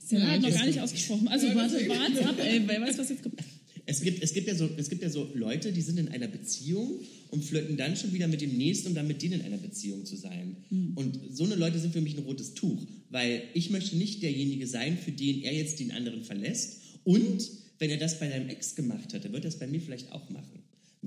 Stella 0.10 0.32
hat 0.32 0.42
noch 0.42 0.54
gar 0.54 0.66
nicht 0.66 0.82
ausgesprochen. 0.82 1.28
Also 1.28 1.48
Ja, 1.48 1.56
warte, 1.56 1.88
warte 1.88 2.26
ab, 2.28 2.36
ey, 2.40 2.62
wer 2.66 2.82
weiß, 2.82 2.98
was 2.98 3.10
jetzt 3.10 3.24
kommt. 3.24 3.40
Es 3.86 4.02
gibt, 4.02 4.22
es, 4.22 4.34
gibt 4.34 4.48
ja 4.48 4.54
so, 4.54 4.70
es 4.78 4.90
gibt 4.90 5.02
ja 5.02 5.10
so 5.10 5.28
Leute, 5.34 5.72
die 5.72 5.82
sind 5.82 5.98
in 5.98 6.10
einer 6.10 6.28
Beziehung 6.28 7.00
und 7.32 7.44
flirten 7.44 7.76
dann 7.76 7.96
schon 7.96 8.14
wieder 8.14 8.28
mit 8.28 8.40
dem 8.40 8.56
Nächsten, 8.56 8.90
um 8.90 8.94
dann 8.94 9.08
mit 9.08 9.24
denen 9.24 9.40
in 9.40 9.42
einer 9.42 9.58
Beziehung 9.58 10.06
zu 10.06 10.16
sein. 10.16 10.58
Hm. 10.70 10.92
Und 10.96 11.20
so 11.32 11.44
eine 11.44 11.56
Leute 11.56 11.80
sind 11.80 11.94
für 11.94 12.02
mich 12.02 12.16
ein 12.16 12.24
rotes 12.24 12.54
Tuch, 12.54 12.86
weil 13.10 13.42
ich 13.56 13.72
möchte 13.72 13.98
nicht 13.98 14.22
derjenige 14.22 14.68
sein, 14.68 14.96
für 14.98 15.12
den 15.12 15.42
er 15.42 15.54
jetzt 15.54 15.80
den 15.80 15.92
anderen 15.92 16.24
verlässt. 16.24 16.78
Und 17.04 17.50
wenn 17.80 17.90
er 17.90 17.98
das 17.98 18.20
bei 18.20 18.30
deinem 18.30 18.50
Ex 18.50 18.76
gemacht 18.76 19.14
hat, 19.14 19.26
dann 19.26 19.34
wird 19.34 19.44
er 19.46 19.50
das 19.50 19.60
bei 19.60 19.66
mir 19.66 19.82
vielleicht 19.82 20.12
auch 20.12 20.30
machen. 20.30 20.60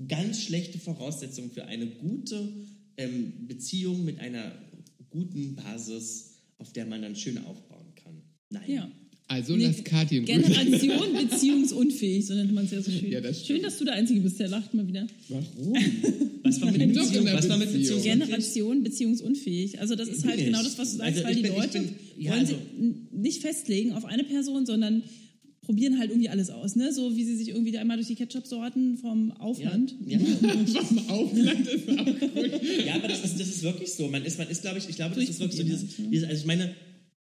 Ganz 0.09 0.43
schlechte 0.43 0.81
Voraussetzung 0.81 1.51
für 1.53 1.67
eine 1.67 1.87
gute 1.87 2.53
ähm, 2.97 3.33
Beziehung 3.49 4.05
mit 4.05 4.19
einer 4.21 4.53
guten 5.11 5.55
Basis, 5.57 6.31
auf 6.59 6.73
der 6.73 6.87
man 6.87 7.03
dann 7.03 7.17
schön 7.17 7.39
aufbauen 7.39 7.87
kann. 8.03 8.15
Nein. 8.51 8.63
Ja. 8.71 8.91
Also 9.29 9.57
Nee, 9.57 9.65
lass 9.67 9.83
Kathi 9.85 10.19
in 10.19 10.25
Ruhe. 10.25 10.35
Generation 10.43 11.13
beziehungsunfähig, 11.15 12.27
so 12.27 12.35
nennt 12.35 12.53
man 12.53 12.65
es 12.67 12.71
ja 12.73 12.83
so 12.83 12.91
schön. 12.91 13.11
Ja, 13.11 13.21
das 13.21 13.47
schön, 13.47 13.63
dass 13.63 13.79
du 13.79 13.85
der 13.85 13.95
Einzige 13.95 14.21
bist, 14.21 14.39
der 14.39 14.49
lacht 14.49 14.75
mal 14.75 14.87
wieder. 14.87 15.07
Warum? 15.29 15.75
Was 16.43 16.61
war 16.61 16.71
mit 16.71 16.81
Doch 16.81 16.87
in 16.87 16.93
Beziehung? 16.93 17.25
der 17.25 17.35
Was 17.35 17.49
war 17.49 17.57
mit 17.57 17.73
Beziehung. 17.73 17.97
Beziehung? 17.97 18.19
Generation 18.19 18.83
beziehungsunfähig. 18.83 19.79
Also 19.81 19.95
das 19.95 20.09
ist 20.09 20.25
halt 20.27 20.39
genau 20.45 20.63
das, 20.63 20.77
was 20.77 20.93
du 20.93 20.97
sagst, 20.99 21.13
Also 21.15 21.25
weil 21.25 21.31
ich 21.31 21.37
die 21.37 21.43
bin- 21.49 21.57
Leute 21.57 21.79
bin- 21.81 21.95
ja, 22.19 22.31
wollen 22.33 22.41
also- 22.41 22.55
sich 22.55 23.13
nicht 23.13 23.41
festlegen 23.43 23.93
auf 23.93 24.05
eine 24.05 24.25
Person, 24.25 24.67
sondern 24.67 25.03
probieren 25.63 25.99
halt 25.99 26.11
irgendwie 26.11 26.29
alles 26.29 26.51
aus, 26.51 26.77
ne? 26.77 26.93
So 26.93 27.17
wie 27.17 27.25
sie 27.25 27.37
sich 27.37 27.49
irgendwie 27.49 27.73
da 27.73 27.81
einmal 27.81 27.97
durch 27.97 28.09
die 28.09 28.17
Ketchup-Sorten 28.17 28.99
vom 28.99 29.33
Aufland. 29.33 29.95
Ja. 30.05 30.19
Vom 30.83 31.09
Aufland 31.09 31.69
ist 31.69 31.89
auch 31.89 32.05
gut. 32.05 32.61
Ja, 32.85 32.97
aber 32.97 33.09
das 33.09 33.25
ist, 33.25 33.41
das 33.41 33.49
ist 33.49 33.63
wirklich 33.63 33.93
so. 33.93 34.09
Man 34.09 34.25
ist, 34.25 34.39
man 34.39 34.49
ist 34.49 34.63
glaube 34.63 34.79
ich, 34.79 34.89
ich 34.89 34.97
glaube, 34.97 35.15
das 35.15 35.29
ist 35.29 35.41
wirklich 35.41 35.59
so 35.59 35.65
dieses, 35.65 35.81
Durchprobieren 35.81 36.11
dieses, 36.11 36.29
also 36.29 36.41
ich 36.41 36.47
meine, 36.47 36.75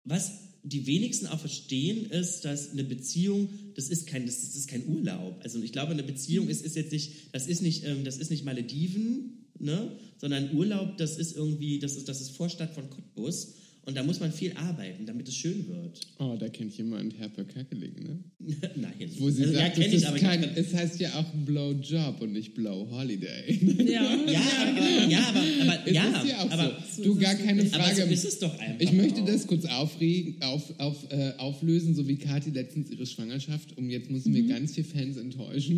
was 0.03 0.31
die 0.63 0.88
wenigsten 0.88 1.27
auch 1.27 1.39
verstehen, 1.39 2.09
ist, 2.09 2.43
dass 2.43 2.71
eine 2.71 2.83
Beziehung, 2.83 3.49
das 3.75 3.89
ist 3.89 4.07
kein, 4.07 4.25
das 4.25 4.38
ist, 4.38 4.49
das 4.49 4.55
ist 4.61 4.67
kein 4.67 4.88
Urlaub. 4.88 5.39
Also 5.43 5.61
ich 5.61 5.71
glaube, 5.71 5.91
eine 5.91 6.03
Beziehung 6.03 6.49
ist, 6.49 6.65
ist 6.65 6.75
jetzt 6.75 6.91
nicht, 6.91 7.33
das 7.33 7.45
ist 7.45 7.61
nicht, 7.61 7.85
ähm, 7.85 8.03
das 8.03 8.17
ist 8.17 8.31
nicht 8.31 8.43
Malediven, 8.43 9.45
ne, 9.59 9.91
sondern 10.17 10.55
Urlaub, 10.55 10.97
das 10.97 11.17
ist 11.17 11.35
irgendwie, 11.35 11.77
das 11.77 11.95
ist, 11.95 12.09
das 12.09 12.21
ist 12.21 12.31
Vorstadt 12.31 12.73
von 12.73 12.89
Cottbus. 12.89 13.53
Und 13.87 13.95
da 13.95 14.01
muss 14.01 14.19
man 14.19 14.31
viel 14.31 14.51
arbeiten, 14.53 15.05
damit 15.05 15.27
es 15.27 15.35
schön 15.35 15.67
wird. 15.67 15.99
Oh, 16.17 16.35
da 16.39 16.49
kennt 16.49 16.75
jemand 16.75 17.17
Herpe 17.19 17.45
Kackeling, 17.45 17.93
ne? 18.01 18.19
Nein. 18.75 18.93
Wo 19.19 19.29
sie 19.29 19.43
also, 19.43 19.53
ja, 19.53 19.59
sagt, 19.59 19.75
kenne 19.75 19.85
es, 19.87 19.91
ich, 19.93 19.97
ist 19.99 20.05
aber 20.05 20.17
kein, 20.17 20.43
es 20.43 20.73
heißt 20.73 20.99
ja 20.99 21.13
auch 21.19 21.25
Blowjob 21.45 22.19
und 22.21 22.33
nicht 22.33 22.55
Blow 22.55 22.87
Holiday. 22.89 23.59
Ja. 23.85 24.01
ja, 24.25 24.41
aber, 24.61 25.07
ja, 25.09 25.19
aber, 25.29 25.39
aber, 25.61 25.87
Es 25.87 25.93
ja, 25.93 26.17
ist 26.17 26.27
ja 26.27 26.41
auch 26.43 26.49
aber, 26.51 26.83
so. 26.91 27.03
Du, 27.03 27.15
gar 27.15 27.35
keine 27.35 27.61
aber 27.61 27.69
Frage. 27.69 27.95
so 27.95 28.01
ist 28.11 28.25
es 28.25 28.39
doch 28.39 28.57
einfach. 28.57 28.79
Ich 28.81 28.91
möchte 28.91 29.21
auch. 29.21 29.25
das 29.27 29.45
kurz 29.45 29.65
aufregen, 29.65 30.41
auf, 30.41 30.73
auf, 30.79 31.11
äh, 31.11 31.33
auflösen, 31.37 31.93
so 31.93 32.07
wie 32.07 32.15
Kathi 32.17 32.49
letztens 32.49 32.89
ihre 32.89 33.05
Schwangerschaft. 33.05 33.77
Und 33.77 33.89
jetzt 33.91 34.09
müssen 34.09 34.33
wir 34.33 34.41
Mhm. 34.43 34.47
ganz 34.49 34.73
viele 34.73 34.87
Fans 34.87 35.17
enttäuschen. 35.17 35.77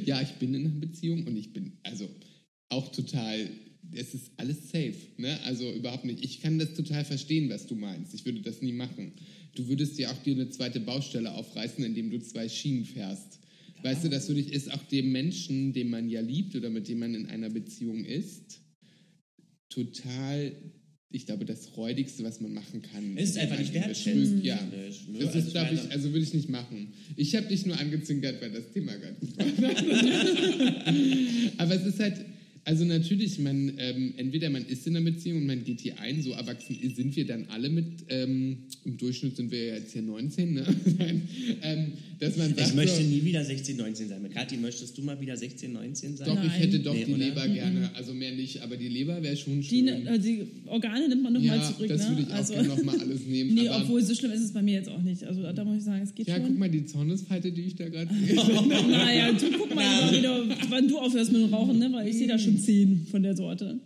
ja, 0.06 0.22
ich 0.22 0.30
bin 0.38 0.54
in 0.54 0.64
einer 0.66 0.74
Beziehung 0.80 1.26
und 1.26 1.36
ich 1.36 1.52
bin 1.52 1.72
also 1.82 2.08
auch 2.70 2.90
total. 2.90 3.38
Es 3.92 4.14
ist 4.14 4.30
alles 4.36 4.70
safe, 4.70 4.94
ne? 5.16 5.38
Also 5.44 5.72
überhaupt 5.72 6.04
nicht. 6.04 6.24
Ich 6.24 6.40
kann 6.40 6.58
das 6.58 6.74
total 6.74 7.04
verstehen, 7.04 7.48
was 7.48 7.66
du 7.66 7.74
meinst. 7.76 8.14
Ich 8.14 8.24
würde 8.24 8.40
das 8.40 8.60
nie 8.62 8.72
machen. 8.72 9.12
Du 9.54 9.68
würdest 9.68 9.98
ja 9.98 10.10
auch 10.12 10.22
dir 10.22 10.34
eine 10.34 10.50
zweite 10.50 10.80
Baustelle 10.80 11.32
aufreißen, 11.32 11.82
indem 11.84 12.10
du 12.10 12.20
zwei 12.20 12.48
Schienen 12.48 12.84
fährst. 12.84 13.38
Weißt 13.82 14.04
du, 14.04 14.08
das 14.08 14.28
würde 14.28 14.40
ich, 14.40 14.52
ist 14.52 14.72
auch 14.72 14.82
dem 14.84 15.12
Menschen, 15.12 15.72
den 15.72 15.90
man 15.90 16.08
ja 16.08 16.20
liebt 16.20 16.56
oder 16.56 16.70
mit 16.70 16.88
dem 16.88 16.98
man 16.98 17.14
in 17.14 17.26
einer 17.26 17.50
Beziehung 17.50 18.04
ist, 18.04 18.60
total, 19.68 20.52
ich 21.10 21.26
glaube, 21.26 21.44
das 21.44 21.76
Räudigste, 21.76 22.24
was 22.24 22.40
man 22.40 22.52
machen 22.54 22.82
kann. 22.82 23.16
Es 23.16 23.30
ist 23.30 23.38
einfach 23.38 23.58
nicht 23.58 23.72
wertschätzend. 23.74 24.44
Ja, 24.44 24.56
Ne? 24.56 24.90
das 25.20 25.26
Also 25.34 25.38
ist, 25.38 25.50
glaube 25.52 25.74
ich 25.74 25.90
also 25.92 26.12
würde 26.12 26.24
ich 26.24 26.34
nicht 26.34 26.48
machen. 26.48 26.92
Ich 27.16 27.34
habe 27.36 27.46
dich 27.46 27.64
nur 27.66 27.78
angezwinkert, 27.78 28.40
weil 28.42 28.50
das 28.50 28.72
Thema 28.72 28.96
gerade 28.96 29.14
gut 29.20 29.36
war. 29.36 29.46
Aber 31.58 31.74
es 31.74 31.86
ist 31.86 32.00
halt, 32.00 32.16
also 32.66 32.84
natürlich, 32.84 33.38
man, 33.38 33.74
ähm, 33.78 34.14
entweder 34.16 34.50
man 34.50 34.66
ist 34.66 34.88
in 34.88 34.96
einer 34.96 35.08
Beziehung 35.08 35.38
und 35.38 35.46
man 35.46 35.62
geht 35.62 35.80
hier 35.80 36.00
ein, 36.00 36.20
so 36.20 36.32
erwachsen 36.32 36.76
sind 36.96 37.14
wir 37.14 37.24
dann 37.24 37.44
alle 37.46 37.70
mit, 37.70 37.86
ähm, 38.08 38.58
im 38.84 38.96
Durchschnitt 38.96 39.36
sind 39.36 39.52
wir 39.52 39.66
ja 39.66 39.74
jetzt 39.76 39.92
hier 39.92 40.02
19, 40.02 40.52
ne? 40.52 40.66
Ähm, 41.62 41.92
dass 42.18 42.36
man 42.36 42.54
sagt 42.54 42.68
Ich 42.68 42.74
möchte 42.74 43.02
nie 43.02 43.24
wieder 43.24 43.44
16, 43.44 43.76
19 43.76 44.08
sein. 44.08 44.30
Kathi, 44.32 44.56
möchtest 44.56 44.96
du 44.96 45.02
mal 45.02 45.20
wieder 45.20 45.36
16, 45.36 45.72
19 45.72 46.16
sein? 46.16 46.26
doch, 46.26 46.34
ich 46.34 46.48
Nein. 46.48 46.60
hätte 46.60 46.78
doch 46.80 46.94
Nee, 46.94 47.04
die 47.04 47.12
oder? 47.14 47.24
Leber 47.24 47.48
gerne, 47.48 47.90
also 47.94 48.14
mehr 48.14 48.32
nicht, 48.32 48.62
aber 48.62 48.76
die 48.76 48.88
Leber 48.88 49.22
wäre 49.22 49.36
schon 49.36 49.60
Die, 49.60 49.66
schön. 49.66 50.06
äh, 50.06 50.18
die 50.18 50.46
Organe 50.66 51.08
nimmt 51.08 51.22
man 51.22 51.32
nochmal 51.32 51.58
ja, 51.58 51.72
zurück, 51.72 51.88
das 51.88 52.02
ne? 52.02 52.16
würde 52.16 52.22
ich 52.22 52.34
auch 52.34 52.48
gerne 52.48 52.68
nochmal 52.68 53.00
alles 53.00 53.20
nehmen. 53.26 53.54
Nee, 53.54 53.68
aber, 53.68 53.84
obwohl 53.84 54.02
so 54.02 54.14
schlimm 54.14 54.32
ist 54.32 54.42
es 54.42 54.52
bei 54.52 54.62
mir 54.62 54.74
jetzt 54.74 54.88
auch 54.88 55.02
nicht. 55.02 55.24
Also 55.24 55.42
da 55.42 55.64
muss 55.64 55.78
ich 55.78 55.84
sagen, 55.84 56.02
es 56.02 56.14
geht 56.14 56.26
ja, 56.28 56.36
schon. 56.36 56.46
guck 56.46 56.58
mal, 56.58 56.68
die 56.70 56.84
Zornesfalte, 56.86 57.52
die 57.52 57.62
ich 57.62 57.74
da 57.76 57.88
gerade 57.88 58.12
sehe. 58.26 58.34
Naja, 58.36 59.32
du 59.32 59.50
guck 59.58 59.74
mal 59.74 60.10
lieber 60.12 60.18
wieder, 60.18 60.56
wann 60.68 60.88
du 60.88 60.98
aufhörst 60.98 61.32
mit 61.32 61.42
dem 61.42 61.52
Rauchen, 61.54 61.78
ne? 61.78 61.90
weil 61.92 62.08
ich 62.08 62.16
sehe 62.16 62.28
da 62.28 62.38
schon 62.38 62.58
zehn 62.58 63.06
von 63.10 63.22
der 63.22 63.36
Sorte. 63.36 63.78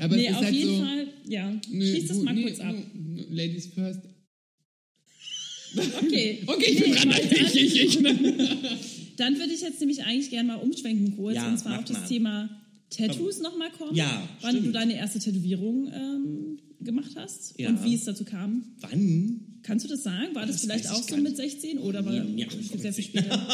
Aber 0.00 0.16
nee, 0.16 0.24
es 0.26 0.30
ist 0.30 0.36
auf 0.36 0.44
halt 0.44 0.54
jeden 0.54 0.70
so, 0.76 0.78
Fall, 0.78 1.06
ja. 1.28 1.60
Nö, 1.70 1.86
Schließ 1.86 2.06
das 2.08 2.16
gut, 2.16 2.24
mal 2.24 2.34
nee, 2.34 2.42
kurz 2.42 2.60
ab. 2.60 2.74
Ladies 3.30 3.66
first. 3.74 4.00
Okay. 5.76 6.42
Okay, 6.46 6.70
ich 6.70 6.80
bin 6.82 6.92
dran. 6.94 7.14
Ich, 7.30 7.56
ich, 7.56 7.80
ich. 7.82 7.98
Dann 9.16 9.38
würde 9.38 9.52
ich 9.52 9.60
jetzt 9.60 9.80
nämlich 9.80 10.02
eigentlich 10.04 10.30
gerne 10.30 10.48
mal 10.48 10.56
umschwenken 10.56 11.16
kurz 11.16 11.36
Ja, 11.36 11.48
und 11.48 11.58
zwar 11.58 11.78
auf 11.78 11.84
das 11.84 11.98
mal. 12.00 12.06
Thema 12.06 12.48
Tattoos 12.90 13.40
nochmal 13.40 13.70
kommen. 13.76 13.94
Ja, 13.94 14.26
Wann 14.40 14.54
du 14.54 14.60
stimmt. 14.60 14.74
deine 14.76 14.96
erste 14.96 15.18
Tätowierung 15.18 15.90
ähm, 15.92 16.58
gemacht 16.80 17.12
hast 17.16 17.54
Ja. 17.58 17.68
und 17.70 17.84
wie 17.84 17.94
es 17.94 18.04
dazu 18.04 18.24
kam. 18.24 18.62
Wann? 18.80 19.40
Kannst 19.62 19.84
du 19.84 19.88
das 19.88 20.02
sagen? 20.04 20.34
War 20.34 20.46
das, 20.46 20.56
Das 20.56 20.64
vielleicht 20.64 20.88
auch 20.90 21.02
so 21.08 21.16
mit 21.16 21.36
16 21.36 21.78
oder 21.78 22.04
war 22.04 22.12
Nee, 22.24 22.42
ja, 22.42 22.78
sehr 22.78 22.92
viel 22.92 23.04
später? 23.04 23.46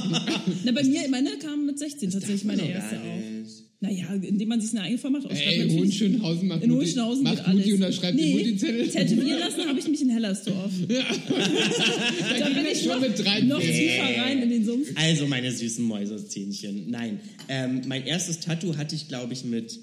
Na, 0.64 0.72
bei 0.72 0.84
mir, 0.84 1.08
meine 1.08 1.30
kam 1.38 1.66
mit 1.66 1.78
16 1.78 2.10
tatsächlich 2.10 2.44
meine 2.44 2.68
erste 2.68 3.00
auch. 3.00 3.04
nicht. 3.40 3.62
Naja, 3.80 4.14
indem 4.14 4.48
man 4.48 4.60
sich 4.62 4.70
eine 4.70 4.82
eigene 4.82 4.98
Vollmacht 4.98 5.26
ausschreibt. 5.26 5.46
Ey, 5.46 5.58
natürlich. 5.58 5.78
Hohenschönhausen 5.80 6.48
macht 6.48 6.62
In 6.62 6.72
Hohenschönhausen 6.72 7.22
macht 7.24 7.36
geht 7.36 7.44
alles. 7.46 7.58
Mutti 7.66 7.72
unterschreibt 7.74 8.14
nee, 8.16 8.26
die 8.28 8.32
Mutti-Zettel. 8.32 8.88
tätowieren 8.90 9.38
lassen 9.40 9.60
habe 9.68 9.78
ich 9.78 9.88
mich 9.88 10.00
in 10.02 10.10
Hellersdorf. 10.10 10.72
Da 10.88 12.48
bin 12.48 12.66
ich 12.70 12.82
schon 12.82 13.00
mit 13.00 13.18
drei 13.18 13.40
noch 13.42 13.60
tiefer 13.60 14.22
rein 14.22 14.42
in 14.42 14.50
den 14.50 14.64
Sumpf. 14.64 14.88
Also, 14.94 15.26
meine 15.26 15.50
süßen 15.52 15.84
Mäusezähnchen. 15.84 16.90
Nein, 16.90 17.20
ähm, 17.48 17.82
mein 17.86 18.06
erstes 18.06 18.40
Tattoo 18.40 18.76
hatte 18.76 18.94
ich, 18.94 19.08
glaube 19.08 19.32
ich, 19.32 19.44
mit, 19.44 19.80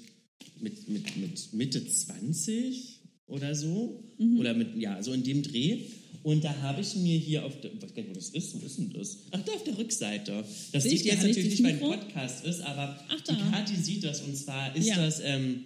mit, 0.60 0.88
mit, 0.88 1.16
mit 1.16 1.52
Mitte 1.52 1.86
20 1.86 2.91
oder 3.32 3.54
so. 3.54 4.02
Mhm. 4.18 4.38
Oder 4.38 4.54
mit, 4.54 4.76
ja, 4.76 5.02
so 5.02 5.12
in 5.12 5.24
dem 5.24 5.42
Dreh. 5.42 5.78
Und 6.22 6.44
da 6.44 6.54
habe 6.60 6.80
ich 6.82 6.94
mir 6.94 7.18
hier 7.18 7.44
auf 7.44 7.60
der, 7.60 7.72
ich 7.72 7.82
weiß 7.82 7.94
gar 7.94 8.02
nicht, 8.02 8.10
wo 8.10 8.14
das 8.14 8.28
ist, 8.28 8.54
wo 8.60 8.64
ist 8.64 8.78
denn 8.78 8.92
das? 8.92 9.18
Ach, 9.32 9.40
da 9.44 9.52
auf 9.52 9.64
der 9.64 9.76
Rückseite. 9.76 10.44
Das 10.70 10.84
sieht 10.84 11.04
jetzt 11.04 11.22
natürlich 11.22 11.50
nicht, 11.50 11.62
weil 11.64 11.72
ein 11.72 11.76
Mikro? 11.80 11.90
Podcast 11.96 12.44
ist, 12.44 12.60
aber 12.60 12.96
Ach, 13.08 13.20
die 13.22 13.32
da. 13.32 13.50
Kathi 13.50 13.76
sieht 13.76 14.04
das 14.04 14.20
und 14.20 14.36
zwar 14.36 14.74
ist 14.76 14.86
Ja. 14.86 14.96
das, 14.96 15.20
ähm, 15.24 15.64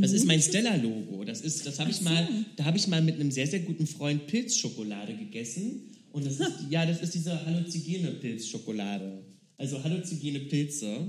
das 0.00 0.12
ist 0.12 0.26
mein 0.26 0.40
Stella-Logo. 0.42 1.24
Das 1.24 1.40
ist, 1.42 1.64
das 1.66 1.78
habe 1.78 1.90
ich 1.90 1.98
so. 1.98 2.04
mal, 2.04 2.26
da 2.56 2.64
habe 2.64 2.76
ich 2.76 2.88
mal 2.88 3.02
mit 3.02 3.16
einem 3.16 3.30
sehr, 3.30 3.46
sehr 3.46 3.60
guten 3.60 3.86
Freund 3.86 4.26
Pilzschokolade 4.26 5.14
gegessen. 5.14 5.90
Und 6.12 6.26
das 6.26 6.40
ist, 6.40 6.50
ja, 6.70 6.84
das 6.84 7.00
ist 7.00 7.14
diese 7.14 7.44
halluzinogene 7.46 8.12
Pilzschokolade. 8.12 9.22
Also 9.58 9.82
halluzinogene 9.82 10.40
Pilze. 10.40 11.08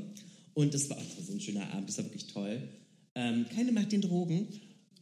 Und 0.54 0.74
das 0.76 0.90
war, 0.90 0.98
war 0.98 1.04
so 1.26 1.34
ein 1.34 1.42
schöner 1.42 1.72
Abend, 1.74 1.90
das 1.90 1.98
war 1.98 2.06
wirklich 2.06 2.28
toll. 2.28 2.62
Ähm, 3.16 3.46
keine 3.56 3.72
macht 3.72 3.92
den 3.92 4.02
Drogen. 4.02 4.48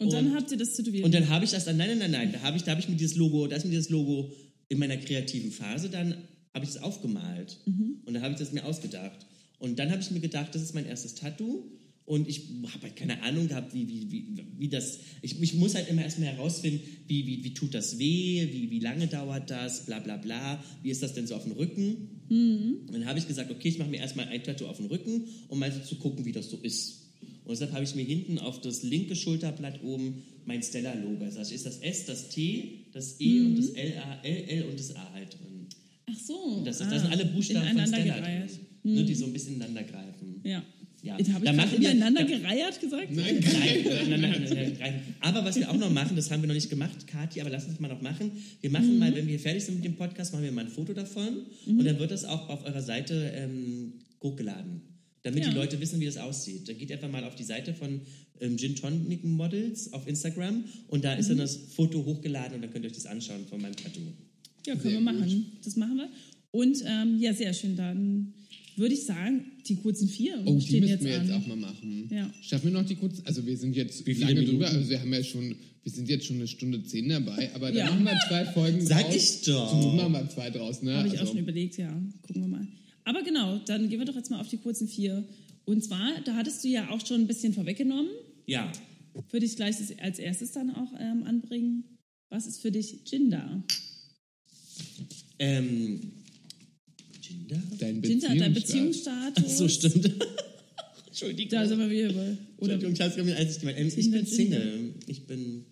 Und 0.01 0.13
dann 0.13 0.33
habt 0.33 0.51
ihr 0.51 0.57
das 0.57 0.73
tätowiert. 0.73 1.05
Und 1.05 1.13
dann 1.13 1.29
habe 1.29 1.45
ich 1.45 1.51
das 1.51 1.65
dann, 1.65 1.77
nein, 1.77 1.89
nein, 1.89 1.99
nein, 1.99 2.11
nein, 2.11 2.31
da 2.33 2.41
habe 2.41 2.57
ich, 2.57 2.63
da 2.63 2.71
habe 2.71 2.81
ich 2.81 2.89
mir 2.89 2.95
dieses 2.95 3.15
Logo, 3.15 3.47
da 3.47 3.55
ist 3.55 3.65
mir 3.65 3.71
dieses 3.71 3.89
Logo 3.89 4.31
in 4.67 4.79
meiner 4.79 4.97
kreativen 4.97 5.51
Phase, 5.51 5.89
dann 5.89 6.15
habe 6.53 6.65
ich 6.65 6.73
das 6.73 6.81
aufgemalt. 6.81 7.59
Und 8.05 8.13
dann 8.13 8.23
habe 8.23 8.33
ich 8.33 8.39
das 8.39 8.51
mir 8.51 8.65
ausgedacht. 8.65 9.25
Und 9.59 9.77
dann 9.77 9.91
habe 9.91 10.01
ich 10.01 10.09
mir 10.11 10.19
gedacht, 10.19 10.55
das 10.55 10.61
ist 10.63 10.73
mein 10.73 10.85
erstes 10.85 11.15
Tattoo. 11.15 11.65
Und 12.05 12.27
ich 12.27 12.49
habe 12.73 12.83
halt 12.83 12.95
keine 12.95 13.21
Ahnung 13.21 13.47
gehabt, 13.47 13.73
wie, 13.73 13.87
wie, 13.87 14.11
wie, 14.11 14.45
wie 14.57 14.69
das. 14.69 14.99
Ich, 15.21 15.39
ich 15.39 15.53
muss 15.53 15.75
halt 15.75 15.87
immer 15.87 16.01
erstmal 16.03 16.29
herausfinden, 16.29 16.81
wie, 17.07 17.27
wie, 17.27 17.43
wie 17.43 17.53
tut 17.53 17.73
das 17.73 17.99
weh, 17.99 18.49
wie, 18.51 18.71
wie 18.71 18.79
lange 18.79 19.07
dauert 19.07 19.49
das, 19.51 19.85
bla 19.85 19.99
bla 19.99 20.17
bla. 20.17 20.61
Wie 20.81 20.89
ist 20.89 21.03
das 21.03 21.13
denn 21.13 21.27
so 21.27 21.35
auf 21.35 21.43
dem 21.43 21.53
Rücken? 21.53 22.09
Und 22.87 22.93
dann 22.93 23.05
habe 23.05 23.19
ich 23.19 23.27
gesagt, 23.27 23.51
okay, 23.51 23.69
ich 23.69 23.77
mache 23.77 23.89
mir 23.89 23.97
erstmal 23.97 24.27
ein 24.27 24.43
Tattoo 24.43 24.65
auf 24.65 24.77
den 24.77 24.87
Rücken, 24.87 25.25
um 25.47 25.59
mal 25.59 25.71
so 25.71 25.79
zu 25.81 25.95
gucken, 25.97 26.25
wie 26.25 26.31
das 26.31 26.49
so 26.49 26.57
ist. 26.57 27.00
Und 27.43 27.51
deshalb 27.51 27.71
habe 27.73 27.83
ich 27.83 27.95
mir 27.95 28.03
hinten 28.05 28.37
auf 28.39 28.61
das 28.61 28.83
linke 28.83 29.15
Schulterblatt 29.15 29.83
oben 29.83 30.23
mein 30.45 30.61
Stella-Logo. 30.61 31.23
Also 31.23 31.37
da 31.37 31.41
ist 31.49 31.65
das 31.65 31.77
S, 31.79 32.05
das 32.05 32.29
T, 32.29 32.85
das 32.93 33.19
E 33.19 33.39
und 33.41 33.57
das 33.57 33.69
L, 33.69 33.93
A, 33.97 34.21
L, 34.25 34.43
L 34.47 34.63
und 34.69 34.79
das 34.79 34.95
A 34.95 35.11
halt 35.13 35.33
drin. 35.33 35.67
Ach 36.09 36.19
so. 36.19 36.33
Und 36.35 36.65
das, 36.65 36.77
ist, 36.81 36.87
ah, 36.87 36.89
das 36.91 37.01
sind 37.03 37.11
alle 37.11 37.25
Buchstaben 37.25 37.77
von 37.77 37.87
Stella 37.87 38.19
drin, 38.19 38.49
ne, 38.83 39.03
die 39.05 39.15
so 39.15 39.25
ein 39.25 39.33
bisschen 39.33 39.55
ineinander 39.55 39.83
greifen. 39.83 40.41
Ja. 40.43 40.63
Ja. 41.03 41.13
Habe 41.13 41.45
Da 41.45 41.51
ich 41.51 41.57
machen 41.57 41.71
wir- 41.81 41.89
ineinander 41.91 42.23
gereiert 42.25 42.79
gesagt. 42.79 43.07
Nein, 43.11 43.39
Nein, 44.07 44.21
nein, 44.21 44.77
nein. 44.79 45.01
Aber 45.21 45.43
was 45.43 45.55
wir 45.55 45.69
auch 45.71 45.75
noch 45.77 45.89
machen, 45.89 46.15
das 46.15 46.29
haben 46.29 46.43
wir 46.43 46.47
noch 46.47 46.53
nicht 46.53 46.69
gemacht, 46.69 47.07
Kathi, 47.07 47.41
aber 47.41 47.49
lass 47.49 47.65
uns 47.65 47.79
mal 47.79 47.87
noch 47.87 48.01
machen. 48.03 48.31
Wir 48.61 48.69
machen 48.69 48.99
mal, 48.99 49.13
wenn 49.15 49.27
wir 49.27 49.39
fertig 49.39 49.63
sind 49.65 49.75
mit 49.75 49.83
dem 49.85 49.95
Podcast, 49.95 50.31
machen 50.31 50.43
wir 50.43 50.51
mal 50.51 50.65
ein 50.65 50.71
Foto 50.71 50.93
davon 50.93 51.37
und 51.65 51.83
dann 51.83 51.97
wird 51.97 52.11
das 52.11 52.23
auch 52.23 52.49
auf 52.49 52.63
eurer 52.65 52.83
Seite 52.83 53.31
ähm, 53.35 53.93
hochgeladen. 54.21 54.81
Damit 55.23 55.43
Ja. 55.43 55.49
die 55.51 55.55
Leute 55.55 55.79
wissen, 55.79 55.99
wie 55.99 56.05
das 56.05 56.17
aussieht. 56.17 56.67
Dann 56.67 56.77
geht 56.77 56.91
einfach 56.91 57.11
mal 57.11 57.23
auf 57.23 57.35
die 57.35 57.43
Seite 57.43 57.73
von 57.73 58.01
ähm, 58.39 58.57
Gin 58.57 58.75
Tonic 58.75 59.23
Models 59.23 59.93
auf 59.93 60.07
Instagram 60.07 60.63
und 60.87 61.03
da 61.03 61.13
ist 61.13 61.29
dann 61.29 61.37
das 61.37 61.55
Foto 61.75 62.03
hochgeladen 62.05 62.55
und 62.55 62.61
dann 62.63 62.71
könnt 62.71 62.85
ihr 62.85 62.89
euch 62.89 62.95
das 62.97 63.05
anschauen 63.05 63.45
von 63.47 63.61
meinem 63.61 63.75
Tattoo. 63.75 63.99
Ja, 64.65 64.73
können 64.75 64.81
Sehr 64.83 64.91
wir 64.93 65.01
machen. 65.01 65.45
Das 65.63 65.75
machen 65.75 65.97
wir. 65.97 66.09
Und 66.51 66.83
ähm, 66.85 67.17
ja, 67.19 67.33
sehr 67.33 67.53
schön. 67.53 67.75
Dann 67.75 68.33
würde 68.77 68.93
ich 68.95 69.05
sagen, 69.05 69.45
die 69.67 69.75
kurzen 69.75 70.07
vier 70.07 70.41
Oh, 70.45 70.57
die 70.57 70.77
jetzt 70.79 71.03
wir 71.03 71.19
an. 71.19 71.27
jetzt 71.27 71.35
auch 71.35 71.45
mal 71.47 71.55
machen. 71.57 72.07
Ja. 72.11 72.33
Schaffen 72.41 72.71
wir 72.73 72.79
noch 72.81 72.85
die 72.87 72.95
kurz? 72.95 73.21
Also 73.25 73.45
wir 73.45 73.55
sind 73.57 73.75
jetzt 73.75 74.05
Wie 74.07 74.13
lange 74.13 74.33
Minuten? 74.33 74.51
drüber, 74.53 74.69
also 74.69 74.89
wir 74.89 74.99
haben 74.99 75.13
ja 75.13 75.23
schon, 75.23 75.55
wir 75.83 75.91
sind 75.91 76.09
jetzt 76.09 76.25
schon 76.25 76.37
eine 76.37 76.47
Stunde 76.47 76.83
zehn 76.83 77.09
dabei, 77.09 77.53
aber 77.53 77.67
dann 77.71 77.77
Ja. 77.77 77.85
machen 77.91 78.05
wir 78.05 78.19
zwei 78.27 78.45
Folgen 78.45 78.81
Sag 78.85 79.03
draus. 79.03 79.15
ich 79.15 79.41
doch. 79.45 79.73
Not 79.81 79.95
machen 79.97 80.13
wir 80.13 80.29
zwei 80.29 80.49
draus, 80.49 80.81
ne? 80.81 80.95
Habe 80.95 81.07
ich 81.07 81.13
also, 81.13 81.25
auch 81.25 81.29
schon 81.29 81.39
überlegt, 81.43 81.77
ja. 81.77 81.89
Gucken 82.23 82.41
wir 82.41 82.47
mal. 82.49 82.67
Aber 83.11 83.23
genau, 83.23 83.57
dann 83.65 83.89
gehen 83.89 83.99
wir 83.99 84.05
doch 84.05 84.15
jetzt 84.15 84.31
mal 84.31 84.39
auf 84.39 84.47
die 84.47 84.57
kurzen 84.57 84.87
vier. 84.87 85.27
Und 85.65 85.83
zwar, 85.83 86.21
da 86.23 86.33
hattest 86.35 86.63
du 86.63 86.69
ja 86.69 86.89
auch 86.91 87.05
schon 87.05 87.19
ein 87.19 87.27
bisschen 87.27 87.53
vorweggenommen. 87.53 88.09
Ja, 88.45 88.71
Würde 89.31 89.45
ich 89.45 89.57
gleich 89.57 89.75
als 90.01 90.17
erstes 90.17 90.53
dann 90.53 90.69
auch 90.69 90.93
ähm, 90.97 91.23
anbringen. 91.23 91.83
Was 92.29 92.47
ist 92.47 92.61
für 92.61 92.71
dich 92.71 93.03
Gender? 93.03 93.65
ähm, 95.39 95.99
Ginder? 97.21 97.61
dein 97.79 98.01
Gender, 98.01 98.33
dein 98.33 98.53
Beziehungsstatus. 98.53 99.43
Ach 99.45 99.49
so, 99.49 99.67
stimmt. 99.67 100.09
Entschuldigung. 101.07 101.49
Da 101.49 101.67
sind 101.67 101.79
wir 101.79 101.89
wieder 101.89 102.13
bei. 102.13 102.37
Oder 102.59 102.75
Entschuldigung, 102.75 102.93
ich 102.93 103.01
hab's 103.01 103.59
gemeint. 103.59 103.77
Ähm, 103.77 103.91
Ich 103.93 104.09
bin. 104.09 104.25
Single. 104.25 104.93
Ich 105.07 105.27
bin, 105.27 105.65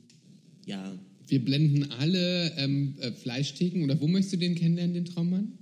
ja. 0.65 0.93
Wir 1.25 1.45
blenden 1.45 1.89
alle 1.93 2.51
ähm, 2.57 2.95
äh, 2.99 3.13
Fleischtheken, 3.13 3.85
oder 3.85 4.01
wo 4.01 4.07
möchtest 4.09 4.33
du 4.33 4.37
den 4.39 4.55
kennenlernen, 4.55 4.93
den 4.93 5.05
Traummann? 5.05 5.58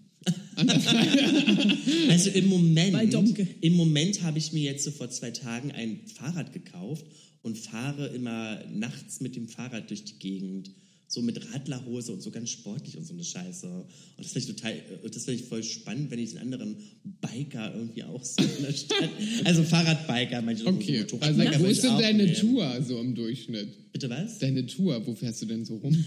Also 2.10 2.30
im 2.32 2.48
Moment, 2.48 3.14
im 3.62 3.74
Moment 3.74 4.24
habe 4.24 4.38
ich 4.38 4.54
mir 4.54 4.64
jetzt 4.64 4.84
so 4.84 4.92
vor 4.92 5.10
zwei 5.10 5.32
Tagen 5.32 5.72
ein 5.72 6.02
Fahrrad 6.08 6.52
gekauft 6.52 7.06
und 7.44 7.58
fahre 7.58 8.08
immer 8.08 8.64
nachts 8.72 9.22
mit 9.22 9.36
dem 9.36 9.48
Fahrrad 9.48 9.90
durch 9.90 10.04
die 10.06 10.20
Gegend. 10.20 10.72
So 11.10 11.22
mit 11.22 11.54
Radlerhose 11.54 12.12
und 12.12 12.22
so 12.22 12.32
ganz 12.32 12.50
sportlich 12.50 12.98
und 12.98 13.06
so 13.06 13.14
eine 13.14 13.24
Scheiße. 13.24 13.68
Und 13.68 13.88
das 14.18 14.34
finde 14.34 14.40
ich 14.50 14.56
total, 14.56 14.74
das 15.04 15.24
finde 15.24 15.42
ich 15.42 15.48
voll 15.48 15.64
spannend, 15.64 16.12
wenn 16.12 16.20
ich 16.20 16.32
den 16.32 16.40
anderen 16.40 16.76
Biker 17.22 17.74
irgendwie 17.74 18.04
auch 18.04 18.24
so 18.24 18.44
in 18.44 18.64
der 18.64 18.74
Stadt. 18.74 19.10
Also 19.46 19.64
Fahrradbiker, 19.64 20.42
manche 20.42 20.64
so 20.64 20.70
Okay, 20.70 21.00
Motorradbiker 21.00 21.52
also 21.52 21.64
wo 21.66 21.70
ist 21.70 21.84
denn 21.84 21.98
deine 21.98 22.24
nehmen. 22.24 22.36
Tour 22.36 22.84
so 22.86 23.00
im 23.00 23.16
Durchschnitt? 23.16 23.92
Bitte 23.94 24.10
was? 24.10 24.40
Deine 24.40 24.66
Tour, 24.66 25.02
wo 25.08 25.16
fährst 25.16 25.42
du 25.42 25.46
denn 25.46 25.64
so 25.66 25.78
rum? 25.78 25.96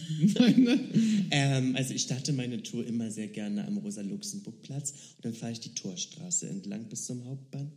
Ähm, 1.33 1.77
also 1.77 1.95
ich 1.95 2.03
starte 2.03 2.33
meine 2.33 2.61
Tour 2.63 2.85
immer 2.85 3.11
sehr 3.11 3.29
gerne 3.29 3.65
am 3.67 3.79
Rosa-Luxemburg-Platz 3.79 4.91
und 5.17 5.25
dann 5.25 5.35
fahre 5.35 5.53
ich 5.53 5.61
die 5.61 5.75
Torstraße 5.75 6.49
entlang 6.49 6.89
bis 6.89 7.07
zum 7.07 7.25
Hauptbahnhof. 7.25 7.71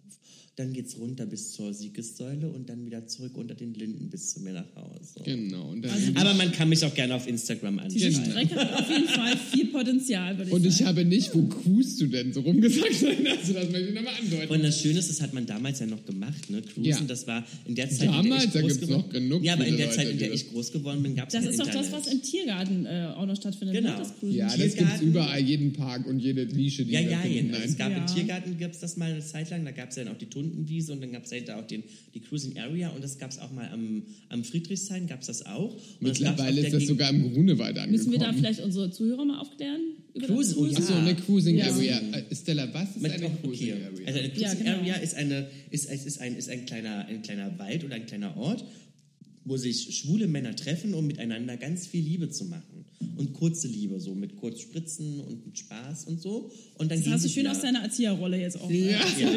Dann 0.55 0.71
geht's 0.71 0.99
runter 0.99 1.25
bis 1.25 1.51
zur 1.53 1.73
Siegessäule 1.73 2.47
und 2.47 2.69
dann 2.69 2.85
wieder 2.85 3.07
zurück 3.07 3.31
unter 3.37 3.55
den 3.55 3.73
Linden 3.73 4.11
bis 4.11 4.35
zu 4.35 4.39
mir 4.41 4.53
nach 4.53 4.75
Hause. 4.75 5.21
genau. 5.25 5.71
Und, 5.71 5.81
dann 5.81 5.89
Also 5.91 6.11
Aber 6.13 6.35
man 6.35 6.51
kann 6.51 6.69
mich 6.69 6.85
auch 6.85 6.93
gerne 6.93 7.15
auf 7.15 7.27
Instagram 7.27 7.81
diese 7.89 8.05
anschauen. 8.09 8.25
Strecke 8.25 8.55
hat 8.57 8.73
auf 8.81 8.87
jeden 8.87 9.07
Fall 9.07 9.35
viel 9.51 9.65
Potenzial, 9.71 10.37
würde 10.37 10.49
ich 10.51 10.53
und 10.53 10.61
sagen. 10.61 10.75
ich 10.75 10.85
habe 10.85 11.05
nicht, 11.05 11.33
wo 11.33 11.41
cruist 11.47 11.99
du 12.01 12.05
denn 12.05 12.33
so 12.33 12.41
rumgesagt? 12.41 12.83
Also 13.43 13.53
das 13.53 13.71
möchte 13.71 13.89
ich 13.89 13.95
nochmal 13.95 14.13
andeuten. 14.21 14.53
Und 14.53 14.63
das 14.63 14.79
Schöne 14.79 14.99
ist, 14.99 15.09
das 15.09 15.21
hat 15.21 15.33
man 15.33 15.45
damals 15.47 15.79
ja 15.79 15.87
noch 15.87 16.05
gemacht, 16.05 16.49
ne? 16.51 16.61
Cruisen, 16.61 16.85
Ja. 16.87 17.01
das 17.01 17.25
war 17.25 17.43
in 17.65 17.73
der 17.73 17.89
Zeit, 17.89 18.07
Damals, 18.09 18.43
in 18.45 18.51
da 18.51 18.59
der 18.59 18.61
ich 18.61 18.67
gibt's 18.67 18.79
groß 18.79 18.89
noch 18.89 18.97
geworden 19.09 19.11
genug 19.29 19.43
Ja, 19.43 19.53
aber 19.53 19.65
in 19.65 19.77
der 19.77 19.85
Leute, 19.87 19.97
Zeit, 19.97 20.05
in 20.07 20.13
die 20.13 20.19
der 20.19 20.29
das- 20.29 20.41
ich 20.43 20.49
groß 20.51 20.71
geworden 20.71 21.01
bin, 21.01 21.15
gab 21.15 21.29
es 21.29 21.33
das 21.33 21.45
ist 21.45 21.59
doch 21.59 21.67
das, 21.67 21.91
was 21.91 22.07
im 22.13 22.21
Tiergarten 22.21 22.85
äh, 22.85 23.07
auch 23.17 23.25
noch 23.25 23.35
stattfindet. 23.35 23.75
Genau. 23.75 23.89
Ne? 23.89 23.95
Das 23.97 24.19
Cruisen. 24.19 24.37
ja, 24.37 24.45
das 24.47 24.55
gibt's 24.57 24.75
Tiergarten. 24.75 25.07
überall, 25.07 25.41
jeden 25.41 25.73
Park 25.73 26.05
und 26.05 26.19
jede 26.19 26.45
Nische, 26.45 26.85
die 26.85 26.91
Ja, 26.91 27.01
wir 27.01 27.09
ja, 27.09 27.19
finden. 27.21 27.53
ja. 27.53 27.57
Nein. 27.59 27.61
Es 27.69 27.75
gab 27.77 27.89
Ja. 27.91 27.97
im 27.97 28.05
Tiergarten 28.07 28.57
gibt's 28.59 28.79
das 28.81 28.97
mal 28.97 29.11
eine 29.11 29.21
Zeit 29.25 29.49
lang, 29.49 29.65
da 29.65 29.71
gab 29.71 29.89
es 29.89 29.95
ja 29.95 30.03
dann 30.03 30.13
auch 30.13 30.17
die 30.19 30.27
Lundenwiese 30.43 30.93
und 30.93 31.01
dann 31.01 31.11
gab 31.11 31.23
es 31.25 31.31
da 31.45 31.59
auch 31.59 31.65
den, 31.65 31.83
die 32.13 32.19
Cruising 32.19 32.57
Area 32.59 32.89
und 32.89 33.03
das 33.03 33.17
gab 33.17 33.31
es 33.31 33.39
auch 33.39 33.51
mal 33.51 33.67
am, 33.69 34.03
am 34.29 34.43
Friedrichshain, 34.43 35.07
gab 35.07 35.21
es 35.21 35.27
das 35.27 35.45
auch. 35.45 35.73
Und 35.73 35.81
das 36.09 36.19
Mittlerweile 36.19 36.61
auf 36.61 36.67
ist 36.67 36.73
das 36.73 36.87
sogar 36.87 37.09
im 37.09 37.33
Grunewald 37.33 37.77
angekommen. 37.77 37.91
Müssen 37.91 38.11
wir 38.11 38.19
da 38.19 38.33
vielleicht 38.33 38.59
unsere 38.61 38.91
Zuhörer 38.91 39.25
mal 39.25 39.39
aufklären? 39.39 39.81
Über 40.13 40.27
das 40.27 40.35
Cruise- 40.35 40.57
oh 40.59 40.65
ja. 40.67 40.81
So, 40.81 40.93
eine 40.93 41.15
Cruising 41.15 41.57
Ja. 41.57 41.65
Area. 41.71 41.99
Äh, 42.11 42.35
Stella, 42.35 42.71
was 42.73 42.89
ist 42.95 43.01
Mit- 43.01 43.11
eine 43.13 43.25
okay. 43.25 43.35
Cruising 43.41 43.71
Area? 43.71 43.87
Also 44.05 44.19
eine 44.19 44.29
Cruising 44.29 44.41
Ja, 44.43 44.53
genau. 44.53 44.71
Area 44.77 44.95
ist, 44.97 45.15
eine, 45.15 45.47
ist, 45.71 45.85
ist, 45.89 46.05
ist, 46.05 46.21
ein, 46.21 46.35
ist 46.35 46.49
ein, 46.49 46.65
kleiner, 46.65 47.05
ein 47.07 47.21
kleiner 47.23 47.57
Wald 47.57 47.83
oder 47.83 47.95
ein 47.95 48.05
kleiner 48.05 48.37
Ort, 48.37 48.63
wo 49.45 49.57
sich 49.57 49.97
schwule 49.97 50.27
Männer 50.27 50.55
treffen, 50.55 50.93
um 50.93 51.05
miteinander 51.07 51.57
ganz 51.57 51.87
viel 51.87 52.03
Liebe 52.03 52.29
zu 52.29 52.45
machen. 52.45 52.63
Und 53.17 53.33
kurze 53.33 53.67
Liebe, 53.67 53.99
so 53.99 54.15
mit 54.15 54.35
kurz 54.35 54.61
Spritzen 54.61 55.19
und 55.21 55.45
mit 55.45 55.57
Spaß 55.57 56.05
und 56.05 56.21
so. 56.21 56.51
Und 56.75 56.91
dann 56.91 56.99
Das 57.03 57.07
hast 57.13 57.25
du 57.25 57.29
schön 57.29 57.47
aus 57.47 57.61
deiner 57.61 57.79
Erzieherrolle 57.83 58.39
jetzt 58.39 58.59
auch. 58.59 58.69
Ja. 58.69 58.99
Ja. 59.19 59.29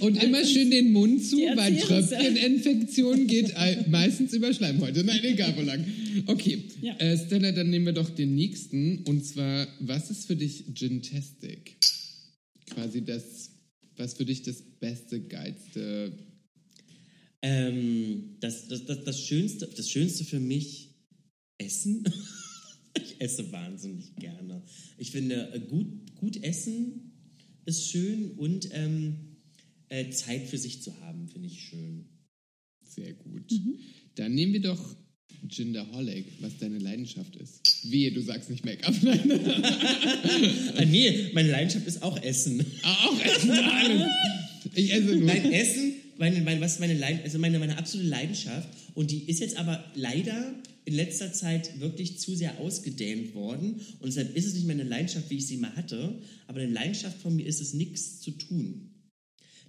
Und 0.00 0.22
immer 0.22 0.44
schön 0.44 0.70
den 0.70 0.92
Mund 0.92 1.24
zu, 1.24 1.36
weil 1.36 1.76
Tröpfcheninfektion 1.78 3.26
geht 3.26 3.54
meistens 3.88 4.32
über 4.32 4.52
Schleimhäute. 4.52 5.04
Nein, 5.04 5.20
egal 5.22 5.54
wo 5.56 5.62
lang. 5.62 5.84
Okay, 6.26 6.58
Ja. 6.82 6.96
äh, 6.96 7.16
Stella, 7.18 7.52
dann 7.52 7.70
nehmen 7.70 7.86
wir 7.86 7.92
doch 7.92 8.10
den 8.10 8.34
nächsten. 8.34 8.98
Und 9.04 9.24
zwar, 9.24 9.66
was 9.80 10.10
ist 10.10 10.26
für 10.26 10.36
dich 10.36 10.64
Gintastic? 10.74 11.76
Quasi 12.70 13.04
das, 13.04 13.50
was 13.96 14.14
für 14.14 14.24
dich 14.24 14.42
das 14.42 14.62
beste, 14.80 15.20
geilste... 15.20 16.12
Ähm, 17.42 18.36
das, 18.40 18.66
das, 18.68 18.86
das, 18.86 19.04
das, 19.04 19.20
Schönste, 19.20 19.68
das 19.76 19.90
Schönste 19.90 20.24
für 20.24 20.40
mich, 20.40 20.88
Essen. 21.58 22.04
ich 22.94 23.20
esse 23.20 23.50
wahnsinnig 23.52 24.14
gerne. 24.16 24.62
Ich 24.98 25.10
finde, 25.10 25.52
äh, 25.52 25.60
gut, 25.60 25.86
gut 26.16 26.42
essen 26.42 27.12
ist 27.64 27.90
schön 27.90 28.32
und 28.32 28.68
ähm, 28.72 29.36
äh, 29.88 30.10
Zeit 30.10 30.46
für 30.46 30.58
sich 30.58 30.82
zu 30.82 30.98
haben, 31.00 31.28
finde 31.28 31.48
ich 31.48 31.60
schön. 31.60 32.06
Sehr 32.84 33.12
gut. 33.12 33.52
Dann 34.14 34.34
nehmen 34.34 34.52
wir 34.52 34.62
doch 34.62 34.96
Ginderholic, 35.48 36.26
was 36.40 36.58
deine 36.58 36.78
Leidenschaft 36.78 37.36
ist. 37.36 37.90
Wehe, 37.90 38.12
du 38.12 38.20
sagst 38.22 38.50
nicht 38.50 38.64
Make-up. 38.64 38.94
Nein. 39.02 39.30
Ah, 40.76 40.84
nee, 40.84 41.30
meine 41.34 41.50
Leidenschaft 41.50 41.86
ist 41.86 42.02
auch 42.02 42.20
Essen. 42.22 42.64
Ah, 42.82 43.08
Auch 43.08 43.20
Essen, 43.20 43.50
alles. 43.50 44.02
Ich 44.74 44.92
esse 44.92 45.14
nur. 45.14 45.26
Nein, 45.26 45.52
Essen, 45.52 45.94
meine, 46.18 46.40
meine, 46.40 46.60
was 46.60 46.78
meine, 46.78 46.94
Leid, 46.94 47.22
also 47.24 47.38
meine, 47.38 47.58
meine 47.58 47.78
absolute 47.78 48.08
Leidenschaft 48.08 48.68
und 48.94 49.10
die 49.10 49.28
ist 49.28 49.40
jetzt 49.40 49.56
aber 49.56 49.84
leider 49.94 50.54
in 50.86 50.94
letzter 50.94 51.32
Zeit 51.32 51.80
wirklich 51.80 52.20
zu 52.20 52.34
sehr 52.34 52.58
ausgedehnt 52.58 53.34
worden 53.34 53.80
und 53.98 54.06
deshalb 54.06 54.34
ist 54.36 54.46
es 54.46 54.54
nicht 54.54 54.66
mehr 54.66 54.76
eine 54.76 54.88
Leidenschaft, 54.88 55.28
wie 55.30 55.36
ich 55.36 55.46
sie 55.46 55.58
mal 55.58 55.74
hatte, 55.76 56.20
aber 56.46 56.60
eine 56.60 56.72
Leidenschaft 56.72 57.20
von 57.20 57.34
mir 57.34 57.44
ist 57.44 57.60
es, 57.60 57.74
nichts 57.74 58.20
zu 58.20 58.30
tun. 58.30 58.92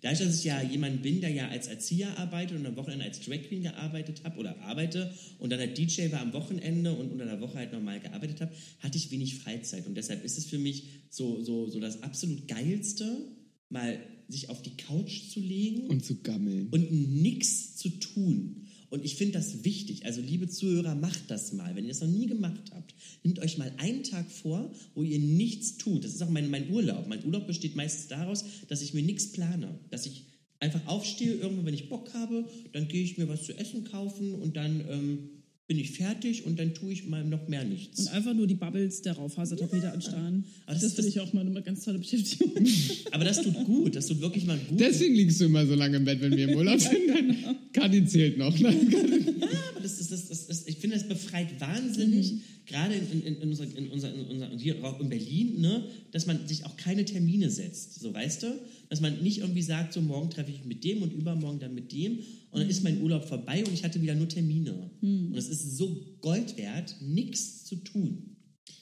Dadurch, 0.02 0.20
dass 0.20 0.38
ich 0.38 0.44
ja 0.44 0.62
jemand 0.62 1.02
bin, 1.02 1.22
der 1.22 1.32
ja 1.32 1.48
als 1.48 1.68
Erzieher 1.68 2.20
arbeitet 2.20 2.60
und 2.60 2.68
am 2.68 2.76
Wochenende 2.76 3.06
als 3.06 3.20
Drag 3.22 3.42
Queen 3.42 3.64
gearbeitet 3.64 4.24
habe 4.24 4.38
oder 4.38 4.60
arbeite 4.62 5.12
und 5.40 5.50
dann 5.50 5.60
halt 5.60 5.76
DJ 5.76 6.12
war 6.12 6.22
am 6.22 6.34
Wochenende 6.34 6.94
und 6.94 7.12
unter 7.12 7.26
der 7.26 7.42
Woche 7.42 7.56
halt 7.56 7.74
normal 7.74 8.00
gearbeitet 8.00 8.40
habe, 8.42 8.52
hatte 8.80 8.98
ich 8.98 9.10
wenig 9.10 9.40
Freizeit. 9.40 9.88
Und 9.88 9.96
deshalb 9.96 10.24
ist 10.24 10.38
es 10.38 10.46
für 10.46 10.60
mich 10.60 10.84
so, 11.10 11.44
so, 11.44 11.68
so 11.68 11.80
das 11.80 12.04
absolut 12.04 12.48
Geilste, 12.48 13.26
mal 13.70 14.00
sich 14.30 14.50
auf 14.50 14.62
die 14.62 14.78
Couch 14.78 15.30
zu 15.32 15.40
legen 15.40 15.88
Und 15.88 16.06
zu 16.06 16.22
gammeln. 16.22 16.68
und 16.70 16.92
nichts 16.92 17.78
zu 17.78 17.90
tun. 17.90 18.67
Und 18.90 19.04
ich 19.04 19.16
finde 19.16 19.34
das 19.34 19.64
wichtig. 19.64 20.06
Also, 20.06 20.22
liebe 20.22 20.48
Zuhörer, 20.48 20.96
macht 20.96 21.30
das 21.30 21.52
mal. 21.54 21.76
Wenn 21.76 21.86
ihr 21.86 21.90
das 21.90 22.02
noch 22.02 22.08
nie 22.08 22.28
gemacht 22.28 22.72
habt, 22.74 22.96
nehmt 23.24 23.40
euch 23.40 23.58
mal 23.58 23.72
einen 23.78 24.04
Tag 24.04 24.30
vor, 24.32 24.72
wo 24.96 25.04
ihr 25.04 25.20
nichts 25.20 25.78
tut. 25.78 26.04
Das 26.04 26.14
ist 26.14 26.22
auch 26.22 26.30
mein, 26.30 26.50
mein 26.50 26.72
Urlaub. 26.72 27.08
Mein 27.08 27.26
Urlaub 27.26 27.48
besteht 27.48 27.76
meistens 27.76 28.08
daraus, 28.08 28.46
dass 28.70 28.82
ich 28.82 28.94
mir 28.94 29.04
nichts 29.04 29.32
plane. 29.32 29.80
Dass 29.90 30.06
ich 30.06 30.26
einfach 30.60 30.86
aufstehe, 30.88 31.34
irgendwann, 31.34 31.66
wenn 31.66 31.74
ich 31.74 31.90
Bock 31.90 32.14
habe, 32.14 32.46
dann 32.72 32.88
gehe 32.88 33.04
ich 33.04 33.18
mir 33.18 33.28
was 33.28 33.44
zu 33.44 33.58
essen 33.58 33.84
kaufen 33.84 34.34
und 34.36 34.56
dann 34.56 34.84
ähm, 34.90 35.30
bin 35.68 35.78
ich 35.80 35.92
fertig 35.92 36.46
und 36.46 36.58
dann 36.60 36.74
tue 36.74 36.94
ich 36.94 37.08
mal 37.08 37.26
noch 37.26 37.50
mehr 37.50 37.66
nichts. 37.66 38.00
Und 38.00 38.08
einfach 38.14 38.34
nur 38.34 38.48
die 38.48 38.56
Bubbles 38.56 39.02
der 39.02 39.14
Raufasertapete 39.14 39.92
anstarren. 39.92 40.46
Aber 40.66 40.74
Das, 40.76 40.84
das- 40.84 40.94
finde 40.94 41.10
ich 41.10 41.20
auch 41.20 41.34
mal 41.34 41.46
eine 41.46 41.62
ganz 41.62 41.84
tolle 41.84 42.00
Beschäftigung. 42.00 42.54
Aber 43.12 43.26
das 43.26 43.42
tut 43.42 43.66
gut. 43.66 43.96
Das 43.96 44.08
tut 44.08 44.22
wirklich 44.22 44.46
mal 44.46 44.58
gut. 44.70 44.80
Deswegen 44.80 45.16
liegst 45.16 45.42
du 45.42 45.46
immer 45.46 45.66
so 45.66 45.76
lange 45.76 45.98
im 45.98 46.06
Bett, 46.06 46.22
wenn 46.22 46.36
wir 46.38 46.50
im 46.50 46.58
Urlaub 46.58 46.80
sind. 46.80 46.94
Kadi 47.74 48.06
zählt 48.06 48.38
noch. 48.38 48.58
Ne? 48.58 48.70
Aber 48.70 49.82
das, 49.82 50.00
ist- 50.00 50.12
das, 50.12 50.28
das, 50.30 50.48
das, 50.48 50.68
ich 50.68 50.78
finde, 50.78 50.96
das 50.96 51.08
befreit 51.08 51.60
wahnsinnig, 51.60 52.36
gerade 52.68 52.94
in, 52.94 53.24
in, 53.24 53.42
in, 53.42 53.50
unserer, 53.50 53.76
in, 53.76 53.90
unserer, 53.90 54.14
in, 54.14 54.26
unserer, 54.26 54.58
hier 54.58 54.84
auch 54.84 55.00
in 55.00 55.10
Berlin, 55.10 55.62
ne, 55.62 55.90
dass 56.12 56.26
man 56.26 56.48
sich 56.48 56.66
auch 56.66 56.78
keine 56.78 57.06
Termine 57.06 57.50
setzt. 57.50 58.00
So, 58.00 58.14
weißt 58.14 58.44
du? 58.44 58.60
Dass 58.90 59.02
man 59.02 59.24
nicht 59.24 59.40
irgendwie 59.40 59.62
sagt, 59.62 59.94
so 59.94 60.02
morgen 60.02 60.30
treffe 60.30 60.52
ich 60.52 60.60
mich 60.60 60.68
mit 60.68 60.84
dem 60.84 61.02
und 61.02 61.14
übermorgen 61.14 61.60
dann 61.60 61.74
mit 61.74 61.92
dem 61.92 62.20
und 62.52 62.60
dann 62.60 62.70
ist 62.70 62.84
mein 62.84 63.02
Urlaub 63.02 63.26
vorbei 63.26 63.64
und 63.64 63.74
ich 63.74 63.84
hatte 63.84 64.02
wieder 64.02 64.16
nur 64.16 64.30
Termine. 64.30 64.92
Und 65.02 65.36
es 65.36 65.50
ist 65.50 65.78
so 65.78 66.18
Gold 66.22 66.58
wert, 66.58 66.96
nichts 67.02 67.66
zu 67.66 67.78
tun. 67.78 68.38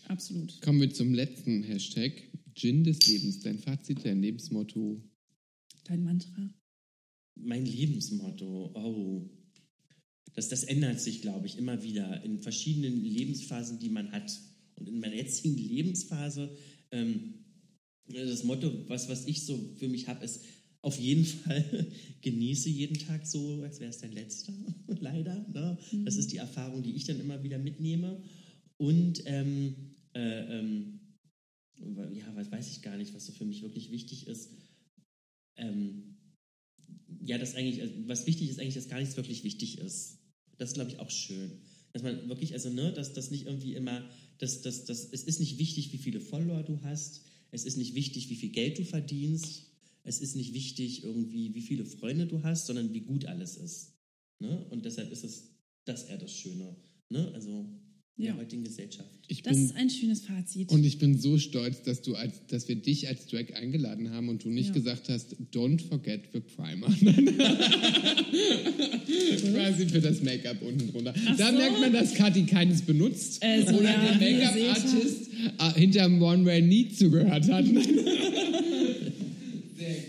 Absolut. 0.07 0.61
Kommen 0.61 0.81
wir 0.81 0.91
zum 0.91 1.13
letzten 1.13 1.63
Hashtag. 1.63 2.11
Gin 2.53 2.83
des 2.83 3.05
Lebens. 3.07 3.41
Dein 3.41 3.59
Fazit, 3.59 4.05
dein 4.05 4.21
Lebensmotto. 4.21 5.03
Dein 5.83 6.03
Mantra. 6.03 6.53
Mein 7.35 7.65
Lebensmotto, 7.65 8.71
oh. 8.73 9.29
Das, 10.35 10.49
das 10.49 10.63
ändert 10.63 10.99
sich, 10.99 11.21
glaube 11.21 11.47
ich, 11.47 11.57
immer 11.57 11.81
wieder 11.83 12.23
in 12.23 12.39
verschiedenen 12.39 13.03
Lebensphasen, 13.03 13.79
die 13.79 13.89
man 13.89 14.11
hat. 14.11 14.39
Und 14.75 14.87
in 14.87 14.99
meiner 14.99 15.15
jetzigen 15.15 15.57
Lebensphase, 15.57 16.55
ähm, 16.91 17.35
das 18.07 18.43
Motto, 18.43 18.71
was, 18.87 19.09
was 19.09 19.25
ich 19.25 19.45
so 19.45 19.57
für 19.77 19.87
mich 19.87 20.07
habe, 20.07 20.23
ist 20.23 20.41
auf 20.81 20.99
jeden 20.99 21.25
Fall 21.43 21.87
genieße 22.21 22.69
jeden 22.69 22.99
Tag 22.99 23.25
so, 23.25 23.61
als 23.63 23.79
wäre 23.79 23.89
es 23.89 23.99
dein 23.99 24.11
letzter, 24.11 24.53
leider. 24.87 25.47
Ne? 25.53 25.77
Das 26.03 26.17
ist 26.17 26.31
die 26.31 26.37
Erfahrung, 26.37 26.83
die 26.83 26.95
ich 26.95 27.05
dann 27.05 27.19
immer 27.19 27.41
wieder 27.43 27.57
mitnehme. 27.57 28.21
Und 28.77 29.23
ähm, 29.25 29.95
äh, 30.13 30.59
ähm, 30.59 30.99
ja, 32.13 32.25
was 32.35 32.51
weiß 32.51 32.71
ich 32.71 32.81
gar 32.81 32.97
nicht, 32.97 33.13
was 33.13 33.25
so 33.25 33.31
für 33.31 33.45
mich 33.45 33.61
wirklich 33.61 33.91
wichtig 33.91 34.27
ist. 34.27 34.51
Ähm, 35.57 36.17
ja, 37.21 37.37
das 37.37 37.55
eigentlich, 37.55 37.81
also 37.81 37.93
was 38.07 38.27
wichtig 38.27 38.49
ist, 38.49 38.59
eigentlich, 38.59 38.75
dass 38.75 38.89
gar 38.89 38.99
nichts 38.99 39.17
wirklich 39.17 39.43
wichtig 39.43 39.79
ist. 39.79 40.19
Das 40.57 40.69
ist, 40.69 40.75
glaube 40.75 40.91
ich, 40.91 40.99
auch 40.99 41.09
schön. 41.09 41.51
Dass 41.93 42.03
man 42.03 42.27
wirklich, 42.27 42.53
also, 42.53 42.69
ne, 42.69 42.91
dass 42.91 43.13
das 43.13 43.31
nicht 43.31 43.45
irgendwie 43.45 43.73
immer, 43.73 44.03
dass, 44.37 44.61
dass, 44.61 44.85
dass, 44.85 45.05
es 45.11 45.23
ist 45.23 45.39
nicht 45.39 45.57
wichtig, 45.57 45.93
wie 45.93 45.97
viele 45.97 46.19
Follower 46.19 46.63
du 46.63 46.81
hast, 46.83 47.21
es 47.51 47.65
ist 47.65 47.77
nicht 47.77 47.95
wichtig, 47.95 48.29
wie 48.29 48.35
viel 48.35 48.49
Geld 48.49 48.77
du 48.77 48.83
verdienst, 48.83 49.63
es 50.03 50.19
ist 50.19 50.35
nicht 50.35 50.53
wichtig, 50.53 51.03
irgendwie, 51.03 51.55
wie 51.55 51.61
viele 51.61 51.85
Freunde 51.85 52.27
du 52.27 52.43
hast, 52.43 52.67
sondern 52.67 52.93
wie 52.93 53.01
gut 53.01 53.25
alles 53.25 53.57
ist. 53.57 53.93
Ne? 54.39 54.65
Und 54.69 54.85
deshalb 54.85 55.11
ist 55.11 55.23
es 55.23 55.55
das 55.85 56.03
eher 56.03 56.17
das 56.17 56.33
Schöne. 56.33 56.75
Ne? 57.09 57.31
Also 57.33 57.65
Ja. 58.17 58.31
der 58.31 58.37
heutigen 58.41 58.63
Gesellschaft. 58.63 59.09
Ich 59.27 59.41
Das 59.43 59.55
bin, 59.55 59.65
ist 59.65 59.75
ein 59.75 59.89
schönes 59.89 60.21
Fazit. 60.21 60.69
und 60.69 60.85
ich 60.85 60.99
bin 60.99 61.17
so 61.19 61.37
stolz, 61.37 61.81
dass, 61.83 62.01
du 62.01 62.15
als, 62.15 62.45
dass 62.47 62.67
wir 62.69 62.75
dich 62.75 63.07
als 63.09 63.25
Drag 63.27 63.53
eingeladen 63.55 64.11
haben 64.11 64.29
und 64.29 64.43
du 64.45 64.49
nicht 64.49 64.67
Ja. 64.67 64.73
gesagt 64.73 65.09
hast, 65.09 65.35
don't 65.53 65.81
forget 65.81 66.21
the 66.31 66.39
primer. 66.39 66.87
Quasi 69.51 69.87
für 69.87 69.99
das 70.01 70.21
Make-up 70.21 70.61
unten 70.61 70.91
drunter. 70.91 71.13
da 71.37 71.51
so. 71.51 71.57
merkt 71.57 71.79
man, 71.79 71.93
dass 71.93 72.13
Kathi 72.13 72.43
keines 72.45 72.81
benutzt. 72.81 73.43
Äh, 73.43 73.63
so, 73.65 73.75
oder 73.75 73.89
ja, 73.89 74.13
der 74.17 74.31
Make-up-Artist 74.31 75.29
äh, 75.59 75.79
hinterm 75.79 76.21
One-Way-Need 76.21 76.97
zugehört 76.97 77.49
hat. 77.51 77.65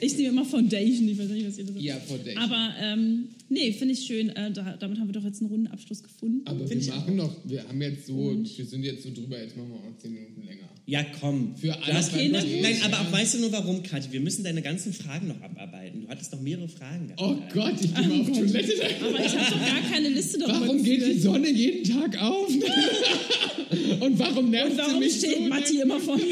Ich 0.01 0.15
nehme 0.17 0.29
immer 0.29 0.45
Foundation, 0.45 1.09
ich 1.09 1.19
weiß 1.19 1.29
nicht, 1.29 1.47
was 1.47 1.59
ihr 1.59 1.65
das 1.65 1.73
sagt. 1.75 1.81
ja, 1.85 1.97
Foundation. 1.97 2.43
Aber 2.43 2.75
ähm, 2.81 3.25
nee, 3.49 3.72
finde 3.72 3.94
ich 3.94 4.01
schön. 4.07 4.30
Äh, 4.30 4.51
da, 4.53 4.76
damit 4.78 4.99
haben 4.99 5.09
wir 5.09 5.12
doch 5.12 5.24
jetzt 5.24 5.40
einen 5.40 5.51
runden 5.51 5.66
Abschluss 5.68 6.03
gefunden. 6.03 6.42
Aber 6.47 6.61
wir 6.61 6.68
Find 6.68 6.82
ich 6.82 6.88
machen 6.88 7.16
noch, 7.16 7.34
wir 7.44 7.66
haben 7.66 7.80
jetzt 7.82 8.07
so, 8.07 8.14
wir 8.34 8.64
sind 8.66 8.82
jetzt 8.84 9.03
so 9.03 9.11
drüber, 9.12 9.40
jetzt 9.40 9.57
machen 9.57 9.70
wir 9.70 9.76
auch 9.76 9.97
10 9.99 10.12
Minuten 10.12 10.42
länger. 10.47 10.68
Ja, 10.88 11.05
komm. 11.20 11.57
Für 11.57 11.74
alle 11.82 12.01
Kinder- 12.05 12.40
du 12.40 12.47
hast- 12.47 12.62
Nein, 12.62 12.76
aber 12.84 13.01
auch 13.01 13.12
weißt 13.12 13.34
du 13.34 13.38
nur 13.40 13.51
warum, 13.53 13.82
Kathi? 13.82 14.12
Wir 14.12 14.20
müssen 14.20 14.44
deine 14.44 14.62
ganzen 14.62 14.92
Fragen 14.92 15.26
noch 15.28 15.40
abarbeiten. 15.42 16.03
Du 16.03 16.09
hattest 16.09 16.30
noch 16.32 16.40
mehrere 16.40 16.68
Fragen 16.68 17.09
gehabt. 17.09 17.20
Oh 17.20 17.36
Gott, 17.53 17.74
ich 17.80 17.92
gehe 17.92 18.07
mal 18.07 18.20
auf 18.20 18.26
Toilette. 18.30 18.72
Aber 19.05 19.18
ich 19.18 19.36
habe 19.36 19.51
doch 19.53 19.66
gar 19.66 19.90
keine 19.90 20.09
Liste 20.11 20.38
darüber 20.38 20.61
Warum 20.61 20.82
geht 20.84 21.05
die. 21.05 21.18
Sonne 21.18 21.51
jeden 21.51 21.82
Tag 21.82 22.22
auf? 22.22 22.49
Und 24.01 24.18
warum 24.18 24.51
nervt 24.51 24.70
Und 24.70 24.76
sie 24.76 24.82
warum 24.82 24.99
mich 25.01 25.12
steht 25.16 25.38
so? 25.38 25.49
Matti 25.49 25.80
immer 25.80 25.99
vor 25.99 26.16
mir? 26.16 26.24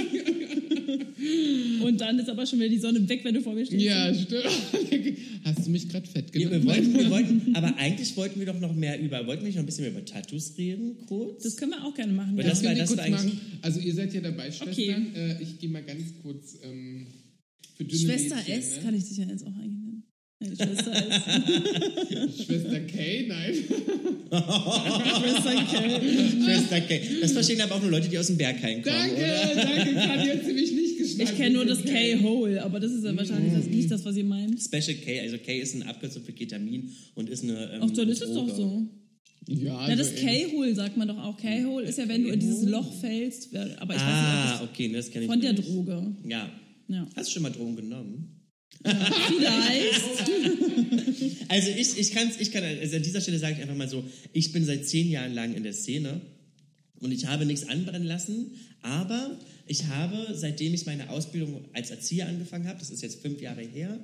Und 1.83 2.01
dann 2.01 2.19
ist 2.19 2.29
aber 2.29 2.47
schon 2.47 2.59
wieder 2.61 2.69
die 2.69 2.79
Sonne 2.79 3.07
weg, 3.09 3.21
wenn 3.25 3.35
du 3.35 3.41
vor 3.41 3.55
mir 3.55 3.65
stehst. 3.67 3.83
Ja, 3.83 4.13
stimmt. 4.15 4.45
Hast 5.45 5.67
du 5.67 5.71
mich 5.71 5.89
gerade 5.89 6.07
fett 6.07 6.33
Wir, 6.33 6.49
genannt? 6.49 6.65
wir, 6.65 6.71
wollten, 6.71 6.95
wir 6.99 7.11
wollten, 7.45 7.57
aber 7.57 7.77
eigentlich 7.77 8.17
wollten 8.17 8.39
wir 8.41 8.47
doch 8.47 8.59
noch 8.61 8.75
mehr 8.75 9.01
über, 9.01 9.27
wollten 9.27 9.43
wir 9.43 9.47
nicht 9.49 9.57
noch 9.57 9.63
ein 9.63 9.67
bisschen 9.67 9.85
mehr 9.85 9.93
über 9.93 10.05
Tattoos 10.05 10.55
reden, 10.57 10.97
kurz? 11.07 11.43
Das 11.43 11.57
können 11.57 11.73
wir 11.73 11.85
auch 11.85 11.95
gerne 11.95 12.13
machen. 12.13 12.37
Ja. 12.37 12.45
das 12.45 12.63
Können 12.63 12.73
war- 12.79 12.87
das 12.87 12.89
kurz 12.97 13.09
machen? 13.11 13.41
Also 13.63 13.81
ihr 13.81 13.95
seid 13.95 14.15
ja 14.15 14.21
dabei, 14.21 14.51
Schwestern. 14.51 14.73
Okay. 14.73 14.95
Äh, 15.15 15.43
ich 15.43 15.59
gehe 15.59 15.69
mal 15.71 15.83
ganz 15.83 16.03
kurz 16.23 16.59
ähm, 16.65 17.07
für 17.77 17.85
dünne 17.85 18.01
Schwester 18.01 18.37
Mädchen, 18.37 18.59
S 18.59 18.77
ne? 18.77 18.83
kann 18.83 18.95
ich 18.95 19.05
dich 19.09 19.17
ja 19.19 19.25
jetzt 19.27 19.45
auch 19.47 19.55
eigentlich 19.57 19.81
nennen. 19.83 20.03
Ja, 20.41 20.49
Schwester 20.49 20.93
S. 20.93 22.45
Schwester 22.45 22.81
K, 22.81 23.27
nein. 23.29 23.55
Schwester 24.35 25.55
K. 25.55 26.01
Schwester 26.45 26.81
Kay. 26.83 27.01
Das 27.21 27.33
verstehen 27.33 27.61
aber 27.61 27.77
auch 27.77 27.83
nur 27.83 27.91
Leute, 27.91 28.09
die 28.09 28.19
aus 28.19 28.27
dem 28.27 28.37
Berghain 28.37 28.83
kommen, 28.83 28.95
Danke, 28.97 29.17
oder? 29.17 29.55
danke, 29.65 29.95
Kathi 29.95 30.29
hat 30.29 30.45
sie 30.45 30.53
nicht 31.05 31.21
Ich 31.31 31.37
kenne 31.37 31.55
nur 31.57 31.65
das 31.65 31.83
K-Hole, 31.85 32.63
aber 32.63 32.81
das 32.81 32.93
ist 32.93 33.05
ja 33.05 33.17
wahrscheinlich 33.17 33.53
das, 33.53 33.67
nicht 33.67 33.91
das, 33.91 34.05
was 34.05 34.17
ihr 34.17 34.25
meint. 34.25 34.61
Special 34.61 34.95
K, 34.97 35.21
also 35.21 35.39
K 35.39 35.59
ist 35.61 35.75
eine 35.75 35.87
Abkürzung 35.87 36.23
für 36.25 36.33
Ketamin 36.33 36.91
und 37.15 37.29
ist 37.29 37.43
eine. 37.45 37.73
Ähm, 37.75 37.83
Auch 37.83 37.91
dann 37.91 38.09
ist 38.09 38.23
es 38.23 38.33
doch 38.33 38.49
so. 38.49 38.87
Ja, 39.47 39.89
Ja, 39.89 39.95
das 39.97 40.09
also, 40.13 40.27
äh, 40.27 40.45
K-Hole 40.47 40.75
sagt 40.75 40.97
man 40.97 41.07
doch 41.09 41.19
auch. 41.19 41.37
K-Hole 41.37 41.85
ist 41.87 41.99
ja, 41.99 42.09
wenn 42.09 42.25
du 42.25 42.31
in 42.31 42.41
dieses 42.41 42.65
Loch 42.65 42.93
fällst. 43.01 43.55
Aber 43.79 43.95
ich 43.95 44.01
Ah, 44.01 44.61
weiß 44.61 44.69
okay, 44.69 44.89
ne, 44.89 44.97
das 44.97 45.11
kenne 45.11 45.27
nicht, 45.27 45.27
ich 45.27 45.27
das 45.27 45.27
von 45.27 45.41
der 45.41 45.53
nicht. 45.53 45.69
Droge. 45.69 46.17
Ja. 46.29 46.51
Ja. 46.89 47.07
Hast 47.15 47.29
du 47.29 47.33
schon 47.35 47.43
mal 47.43 47.51
Drogen 47.51 47.77
genommen? 47.77 48.41
Vielleicht. 48.83 50.05
Also 51.49 51.71
ich, 51.71 51.99
ich, 51.99 52.11
kann's, 52.13 52.41
ich 52.41 52.51
kann, 52.51 52.65
also 52.65 52.97
an 52.97 53.03
dieser 53.03 53.21
Stelle 53.21 53.39
sage 53.39 53.55
ich 53.57 53.63
einfach 53.63 53.77
mal 53.77 53.89
so, 53.89 54.03
ich 54.33 54.53
bin 54.53 54.65
seit 54.65 54.87
zehn 54.87 55.09
Jahren 55.11 55.35
lang 55.35 55.55
in 55.55 55.63
der 55.63 55.73
Szene 55.73 56.21
und 57.01 57.13
ich 57.13 57.27
habe 57.27 57.45
nichts 57.47 57.69
anbrennen 57.69 58.07
lassen, 58.07 58.53
aber 58.83 59.39
ich 59.67 59.87
habe, 59.87 60.35
seitdem 60.35 60.75
ich 60.75 60.87
meine 60.87 61.11
Ausbildung 61.11 61.65
als 61.73 61.91
Erzieher 61.91 62.29
angefangen 62.29 62.67
habe, 62.69 62.79
das 62.79 62.91
ist 62.91 63.03
jetzt 63.03 63.23
fünf 63.23 63.41
Jahre 63.41 63.63
her, 63.63 63.99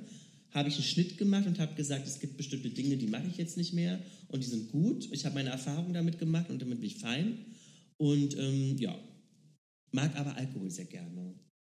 habe 0.51 0.69
ich 0.69 0.75
einen 0.75 0.83
Schnitt 0.83 1.17
gemacht 1.17 1.47
und 1.47 1.59
habe 1.59 1.75
gesagt, 1.75 2.07
es 2.07 2.19
gibt 2.19 2.37
bestimmte 2.37 2.69
Dinge, 2.69 2.97
die 2.97 3.07
mache 3.07 3.27
ich 3.29 3.37
jetzt 3.37 3.57
nicht 3.57 3.73
mehr 3.73 3.99
und 4.27 4.43
die 4.43 4.47
sind 4.47 4.71
gut. 4.71 5.07
Ich 5.11 5.25
habe 5.25 5.35
meine 5.35 5.49
Erfahrungen 5.49 5.93
damit 5.93 6.19
gemacht 6.19 6.49
und 6.49 6.61
damit 6.61 6.81
bin 6.81 6.87
ich 6.87 6.97
fein. 6.97 7.37
Und 7.97 8.37
ähm, 8.37 8.77
ja, 8.77 8.97
mag 9.91 10.15
aber 10.15 10.35
Alkohol 10.35 10.69
sehr 10.69 10.85
gerne. 10.85 11.35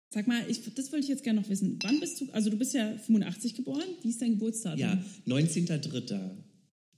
Sag 0.09 0.27
mal, 0.27 0.43
ich, 0.49 0.61
das 0.75 0.91
wollte 0.91 1.03
ich 1.03 1.09
jetzt 1.09 1.23
gerne 1.23 1.41
noch 1.41 1.49
wissen. 1.49 1.77
Wann 1.83 1.99
bist 1.99 2.21
du, 2.21 2.31
also 2.31 2.49
du 2.49 2.57
bist 2.57 2.73
ja 2.73 2.97
85 2.97 3.55
geboren. 3.55 3.87
Wie 4.01 4.09
ist 4.09 4.21
dein 4.21 4.31
Geburtsdatum? 4.31 4.79
Ja, 4.79 5.03
19.03. 5.27 6.31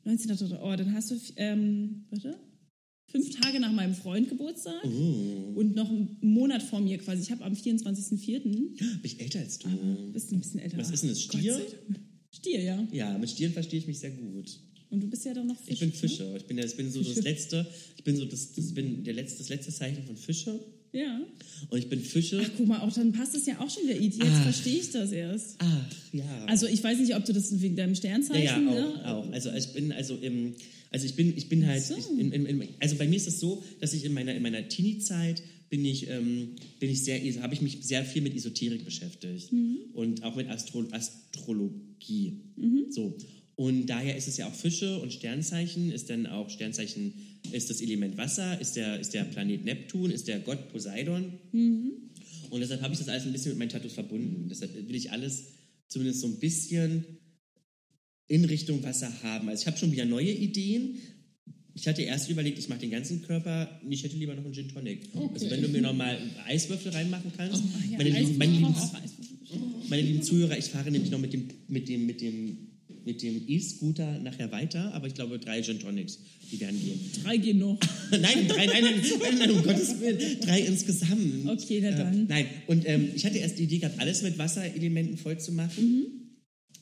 19. 0.03 0.57
Oh, 0.61 0.75
dann 0.75 0.93
hast 0.93 1.11
du, 1.11 1.19
ähm, 1.35 2.05
warte, 2.09 2.39
fünf 3.11 3.39
Tage 3.39 3.59
nach 3.59 3.71
meinem 3.71 3.93
Freund 3.95 4.29
Geburtstag 4.29 4.83
Oh. 4.83 5.53
und 5.55 5.75
noch 5.75 5.89
einen 5.89 6.17
Monat 6.21 6.61
vor 6.63 6.79
mir 6.81 6.97
quasi. 6.97 7.21
Ich 7.23 7.31
habe 7.31 7.43
am 7.43 7.53
24.04. 7.53 8.39
Bin 8.41 8.75
ich 9.03 9.19
älter 9.19 9.39
als 9.39 9.59
du? 9.59 9.67
Bist 10.13 10.31
ein 10.31 10.39
bisschen 10.39 10.59
älter. 10.59 10.77
Was 10.77 10.91
ist 10.91 11.01
denn 11.03 11.09
das, 11.09 11.21
Stier? 11.21 11.61
Stier, 12.31 12.61
ja. 12.61 12.87
Ja, 12.91 13.17
mit 13.17 13.29
Stieren 13.29 13.53
verstehe 13.53 13.79
ich 13.79 13.87
mich 13.87 13.99
sehr 13.99 14.11
gut. 14.11 14.59
Und 14.89 15.01
du 15.03 15.07
bist 15.07 15.25
ja 15.25 15.33
dann 15.33 15.47
noch 15.47 15.57
Fisch. 15.59 15.73
Ich 15.73 15.79
bin 15.79 15.89
ne? 15.89 15.95
Fischer. 15.95 16.35
Ich 16.37 16.45
bin, 16.45 16.57
ja- 16.57 16.65
ich 16.65 16.75
bin 16.77 16.89
so 16.91 17.01
das 17.03 17.21
letzte, 17.21 17.65
ich 17.97 18.03
bin 18.03 18.15
so 18.15 18.25
das, 18.25 18.53
das, 18.53 18.73
bin 18.73 19.03
der 19.03 19.13
letzte, 19.15 19.39
das 19.39 19.49
letzte 19.49 19.71
Zeichen 19.73 20.03
von 20.05 20.15
Fische. 20.15 20.59
Ja. 20.93 21.19
Und 21.69 21.77
ich 21.79 21.89
bin 21.89 21.99
Fische. 21.99 22.41
Ach, 22.43 22.49
guck 22.55 22.67
mal, 22.67 22.79
auch 22.79 22.93
dann 22.93 23.11
passt 23.11 23.35
es 23.35 23.45
ja 23.45 23.59
auch 23.59 23.69
schon 23.69 23.83
wieder. 23.83 23.99
Jetzt 23.99 24.21
Ah. 24.21 24.41
verstehe 24.43 24.77
ich 24.79 24.89
das 24.91 25.11
erst. 25.11 25.55
Ach, 25.59 25.85
ja. 26.13 26.45
Also 26.47 26.67
ich 26.67 26.81
weiß 26.81 26.99
nicht, 26.99 27.13
ob 27.15 27.25
du 27.25 27.33
das 27.33 27.59
wegen 27.61 27.75
deinem 27.75 27.89
ja, 27.89 27.95
Sternzeichen... 27.95 28.43
ja, 28.45 28.55
auch, 28.71 28.95
ne? 28.95 29.05
auch. 29.15 29.31
Also 29.33 29.51
ich 29.51 29.73
bin, 29.73 29.91
also 29.91 30.15
im, 30.15 30.55
also 30.91 31.05
ich 31.05 31.15
bin, 31.15 31.35
ich 31.35 31.49
bin 31.49 31.65
halt, 31.67 31.83
So. 31.83 31.95
ich, 31.97 32.09
in, 32.09 32.31
in, 32.31 32.45
in, 32.45 32.67
also 32.79 32.95
bei 32.95 33.07
mir 33.07 33.17
ist 33.17 33.27
es 33.27 33.39
so, 33.39 33.63
dass 33.79 33.93
ich 33.93 34.05
in 34.05 34.13
meiner, 34.13 34.33
in 34.35 34.41
meiner 34.41 34.67
Teenie-Zeit 34.67 35.41
bin 35.69 35.83
ich, 35.83 36.07
ähm, 36.09 36.55
bin 36.79 36.89
ich 36.89 37.03
sehr, 37.03 37.19
habe 37.41 37.53
ich 37.53 37.61
mich 37.61 37.79
sehr 37.81 38.05
viel 38.05 38.21
mit 38.21 38.35
Esoterik 38.35 38.85
beschäftigt 38.85 39.51
und 39.93 40.23
auch 40.23 40.35
mit 40.35 40.47
Astro 40.47 40.85
Astrologie. 40.91 42.39
So. 42.89 43.17
Und 43.55 43.87
daher 43.87 44.15
ist 44.15 44.27
es 44.27 44.37
ja 44.37 44.47
auch 44.47 44.53
Fische 44.53 44.99
und 44.99 45.11
Sternzeichen, 45.11 45.91
ist 45.91 46.09
dann 46.09 46.25
auch 46.27 46.49
Sternzeichen, 46.49 47.13
ist 47.51 47.69
das 47.69 47.81
Element 47.81 48.15
Wasser, 48.17 48.61
ist 48.61 48.75
der, 48.75 48.99
ist 48.99 49.13
der 49.13 49.23
Planet 49.23 49.65
Neptun, 49.65 50.11
ist 50.11 50.27
der 50.27 50.39
Gott 50.39 50.71
Poseidon. 50.71 51.33
Und 52.49 52.59
deshalb 52.61 52.81
habe 52.81 52.93
ich 52.93 52.99
das 52.99 53.09
alles 53.09 53.25
ein 53.25 53.31
bisschen 53.33 53.51
mit 53.51 53.59
meinen 53.59 53.69
Tattoos 53.69 53.93
verbunden. 53.93 54.47
Deshalb 54.47 54.73
will 54.73 54.95
ich 54.95 55.11
alles 55.11 55.45
zumindest 55.87 56.21
so 56.21 56.27
ein 56.27 56.39
bisschen 56.39 57.03
in 58.27 58.45
Richtung 58.45 58.83
Wasser 58.83 59.11
haben. 59.23 59.49
Also 59.49 59.61
ich 59.61 59.67
habe 59.67 59.77
schon 59.77 59.91
wieder 59.91 60.05
neue 60.05 60.31
Ideen. 60.31 60.97
Ich 61.73 61.87
hatte 61.87 62.01
erst 62.01 62.29
überlegt, 62.29 62.57
ich 62.57 62.69
mache 62.69 62.79
den 62.79 62.89
ganzen 62.89 63.21
Körper, 63.21 63.79
ich 63.87 64.03
hätte 64.03 64.17
lieber 64.17 64.33
noch 64.33 64.43
einen 64.43 64.53
Gin 64.53 64.67
Tonic. 64.67 65.09
Also 65.33 65.49
wenn 65.49 65.61
du 65.61 65.67
mir 65.67 65.81
noch 65.81 65.93
mal 65.93 66.17
Eiswürfel 66.47 66.91
reinmachen 66.91 67.31
kannst. 67.37 67.61
Ach 67.63 67.91
ja, 67.91 67.97
meine, 67.97 68.09
lieben, 68.09 68.37
meine, 68.37 68.51
lieben, 68.51 68.75
meine 69.87 70.01
lieben 70.01 70.23
Zuhörer, 70.23 70.57
ich 70.57 70.65
fahre 70.65 70.89
nämlich 70.89 71.11
noch 71.11 71.19
mit 71.19 71.33
dem, 71.33 71.47
mit 71.67 71.87
dem, 71.87 72.07
mit 72.07 72.21
dem, 72.21 72.57
mit 73.05 73.21
dem 73.21 73.43
E-Scooter 73.47 74.19
nachher 74.19 74.51
weiter, 74.51 74.91
aber 74.95 75.05
ich 75.05 75.13
glaube 75.13 75.37
drei 75.37 75.61
Gin 75.61 75.79
Tonics, 75.79 76.17
die 76.51 76.59
werden 76.59 76.81
gehen. 76.83 76.99
Drei 77.23 77.37
gehen 77.37 77.59
noch. 77.59 77.79
nein, 78.11 78.47
drei, 78.47 78.65
nein, 78.65 78.83
nein, 78.83 79.01
nein, 79.21 79.37
nein, 79.37 79.51
um 79.51 79.63
Gottes 79.63 79.99
Willen, 79.99 80.39
drei 80.41 80.61
insgesamt. 80.61 81.47
Okay, 81.47 81.79
na 81.83 81.91
dann. 81.91 82.21
Äh, 82.21 82.25
nein, 82.27 82.45
und 82.65 82.87
ähm, 82.87 83.09
ich 83.15 83.23
hatte 83.23 83.37
erst 83.37 83.59
die 83.59 83.63
Idee 83.63 83.77
gehabt, 83.77 83.99
alles 83.99 84.23
mit 84.23 84.37
Wasserelementen 84.39 85.17
voll 85.17 85.39
zu 85.39 85.51
machen. 85.51 85.83
Mhm. 85.83 86.26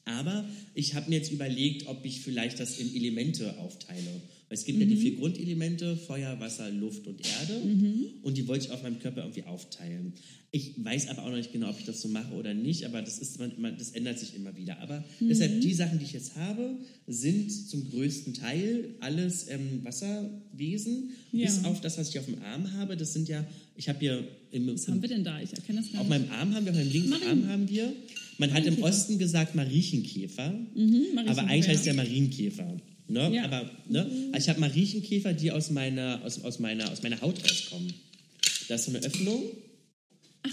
Aber 0.06 0.48
ich 0.76 0.94
habe 0.94 1.10
mir 1.10 1.18
jetzt 1.18 1.32
überlegt, 1.32 1.88
ob 1.88 2.06
ich 2.06 2.22
vielleicht 2.22 2.60
das 2.60 2.78
in 2.80 2.96
Elemente 2.96 3.58
aufteile. 3.58 4.22
Weil 4.48 4.58
es 4.60 4.64
gibt 4.66 4.80
ja 4.80 4.86
die 4.86 4.94
Mhm. 4.94 5.00
vier 5.00 5.16
Grundelemente, 5.16 5.98
Feuer, 5.98 6.40
Wasser, 6.40 6.70
Luft 6.70 7.08
und 7.08 7.20
Erde. 7.26 7.66
Mhm. 7.66 8.06
Und 8.22 8.38
die 8.38 8.48
wollte 8.48 8.66
ich 8.68 8.72
auf 8.72 8.84
meinem 8.84 9.00
Körper 9.00 9.22
irgendwie 9.22 9.44
aufteilen. 9.44 10.14
Ich 10.52 10.74
weiß 10.78 11.08
aber 11.08 11.24
auch 11.24 11.30
noch 11.30 11.36
nicht 11.38 11.52
genau, 11.52 11.70
ob 11.72 11.80
ich 11.80 11.86
das 11.86 12.00
so 12.02 12.08
mache 12.08 12.32
oder 12.36 12.54
nicht, 12.54 12.86
aber 12.86 13.02
das, 13.02 13.18
ist, 13.18 13.40
man, 13.40 13.76
das 13.80 13.90
ändert 13.92 14.20
sich 14.20 14.36
immer 14.36 14.56
wieder. 14.56 14.80
Aber 14.80 15.04
Mhm. 15.20 15.30
deshalb, 15.30 15.62
die 15.62 15.74
Sachen, 15.74 15.98
die 15.98 16.06
ich 16.06 16.14
jetzt 16.14 16.36
habe, 16.36 16.78
sind 17.08 17.52
zum 17.52 17.90
größten 17.90 18.36
Teil 18.36 18.90
alles 19.00 19.48
ähm, 19.50 19.84
Wasserwesen, 19.84 21.10
Ja. 21.32 21.48
bis 21.48 21.64
auf 21.66 21.82
das, 21.82 21.98
was 21.98 22.10
ich 22.10 22.20
auf 22.20 22.26
dem 22.26 22.42
Arm 22.44 22.72
habe. 22.74 22.96
Das 22.98 23.14
sind 23.14 23.28
ja, 23.28 23.46
ich 23.76 23.90
habe 23.90 24.00
hier 24.00 24.28
im, 24.52 24.68
Was 24.68 24.88
haben 24.88 25.02
wir 25.02 25.10
denn 25.10 25.24
da? 25.24 25.42
Ich 25.42 25.54
erkenne 25.54 25.82
das 25.82 25.92
gar 25.92 26.02
auf 26.02 26.08
nicht. 26.08 26.20
meinem 26.20 26.32
Arm 26.32 26.54
haben 26.54 26.66
wir, 26.66 26.72
auf 26.72 26.78
meinem 26.78 26.92
linken 26.92 27.14
Arm 27.14 27.48
haben 27.48 27.68
wir. 27.70 27.92
Man 28.38 28.54
hat 28.54 28.66
im 28.66 28.82
Osten 28.84 29.18
gesagt 29.18 29.56
Mariechenkäfer, 29.56 30.54
Mhm, 30.76 31.18
aber 31.28 31.44
eigentlich 31.46 31.68
heißt 31.68 31.86
der 31.86 31.94
Marienkäfer. 31.94 32.78
Ne? 33.08 33.32
Ja. 33.34 33.46
Aber 33.46 33.70
ne? 33.88 34.10
Also 34.32 34.46
ich 34.46 34.50
habe 34.50 34.60
Mariechenkäfer, 34.60 35.34
die 35.34 35.52
aus 35.52 35.70
meiner, 35.70 36.22
aus, 36.24 36.44
aus, 36.44 36.60
meiner, 36.60 36.92
aus 36.92 37.04
meiner 37.04 37.22
Haut 37.22 37.42
rauskommen. 37.44 37.94
Da 38.68 38.76
ist 38.76 38.86
so 38.86 38.92
eine 38.92 39.00
Öffnung, 39.06 39.44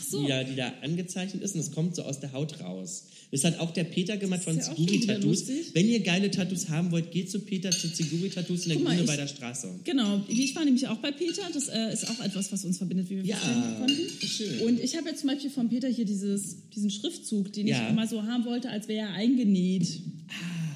so. 0.00 0.22
die, 0.22 0.28
da, 0.28 0.44
die 0.44 0.56
da 0.56 0.72
angezeichnet 0.82 1.42
ist 1.42 1.54
und 1.54 1.60
es 1.60 1.70
kommt 1.72 1.96
so 1.96 2.02
aus 2.02 2.20
der 2.20 2.32
Haut 2.32 2.60
raus. 2.60 3.04
Das 3.30 3.44
hat 3.44 3.58
auch 3.60 3.70
der 3.72 3.84
Peter 3.84 4.16
gemacht 4.18 4.42
von 4.44 4.56
ja 4.56 4.62
Ziguri 4.62 5.00
Tattoos. 5.00 5.44
Wenn 5.72 5.88
ihr 5.88 6.00
geile 6.00 6.30
Tattoos 6.30 6.68
haben 6.68 6.90
wollt, 6.92 7.10
geht 7.10 7.30
zu 7.30 7.40
Peter 7.40 7.70
zu 7.70 7.90
Ziguri 7.92 8.28
Tattoos 8.28 8.64
in 8.66 8.70
der 8.70 8.78
Grüne 8.78 9.04
bei 9.04 9.16
der 9.16 9.26
Straße. 9.26 9.68
Genau, 9.84 10.22
ich 10.28 10.54
war 10.54 10.64
nämlich 10.64 10.86
auch 10.88 10.98
bei 10.98 11.12
Peter. 11.12 11.42
Das 11.52 11.68
äh, 11.68 11.92
ist 11.92 12.08
auch 12.10 12.20
etwas, 12.24 12.52
was 12.52 12.64
uns 12.64 12.76
verbindet, 12.78 13.08
wie 13.08 13.16
wir 13.16 13.24
Ja, 13.24 13.38
konnten. 13.78 13.96
schön. 14.26 14.60
Und 14.66 14.80
ich 14.80 14.96
habe 14.96 15.08
jetzt 15.08 15.20
zum 15.20 15.30
Beispiel 15.30 15.50
von 15.50 15.68
Peter 15.70 15.88
hier 15.88 16.04
dieses, 16.04 16.56
diesen 16.74 16.90
Schriftzug, 16.90 17.52
den 17.54 17.66
Ja. 17.66 17.82
ich 17.84 17.90
immer 17.90 18.06
so 18.06 18.22
haben 18.22 18.44
wollte, 18.44 18.68
als 18.68 18.86
wäre 18.88 19.08
er 19.08 19.14
eingenäht. 19.14 20.00
Ah. 20.28 20.71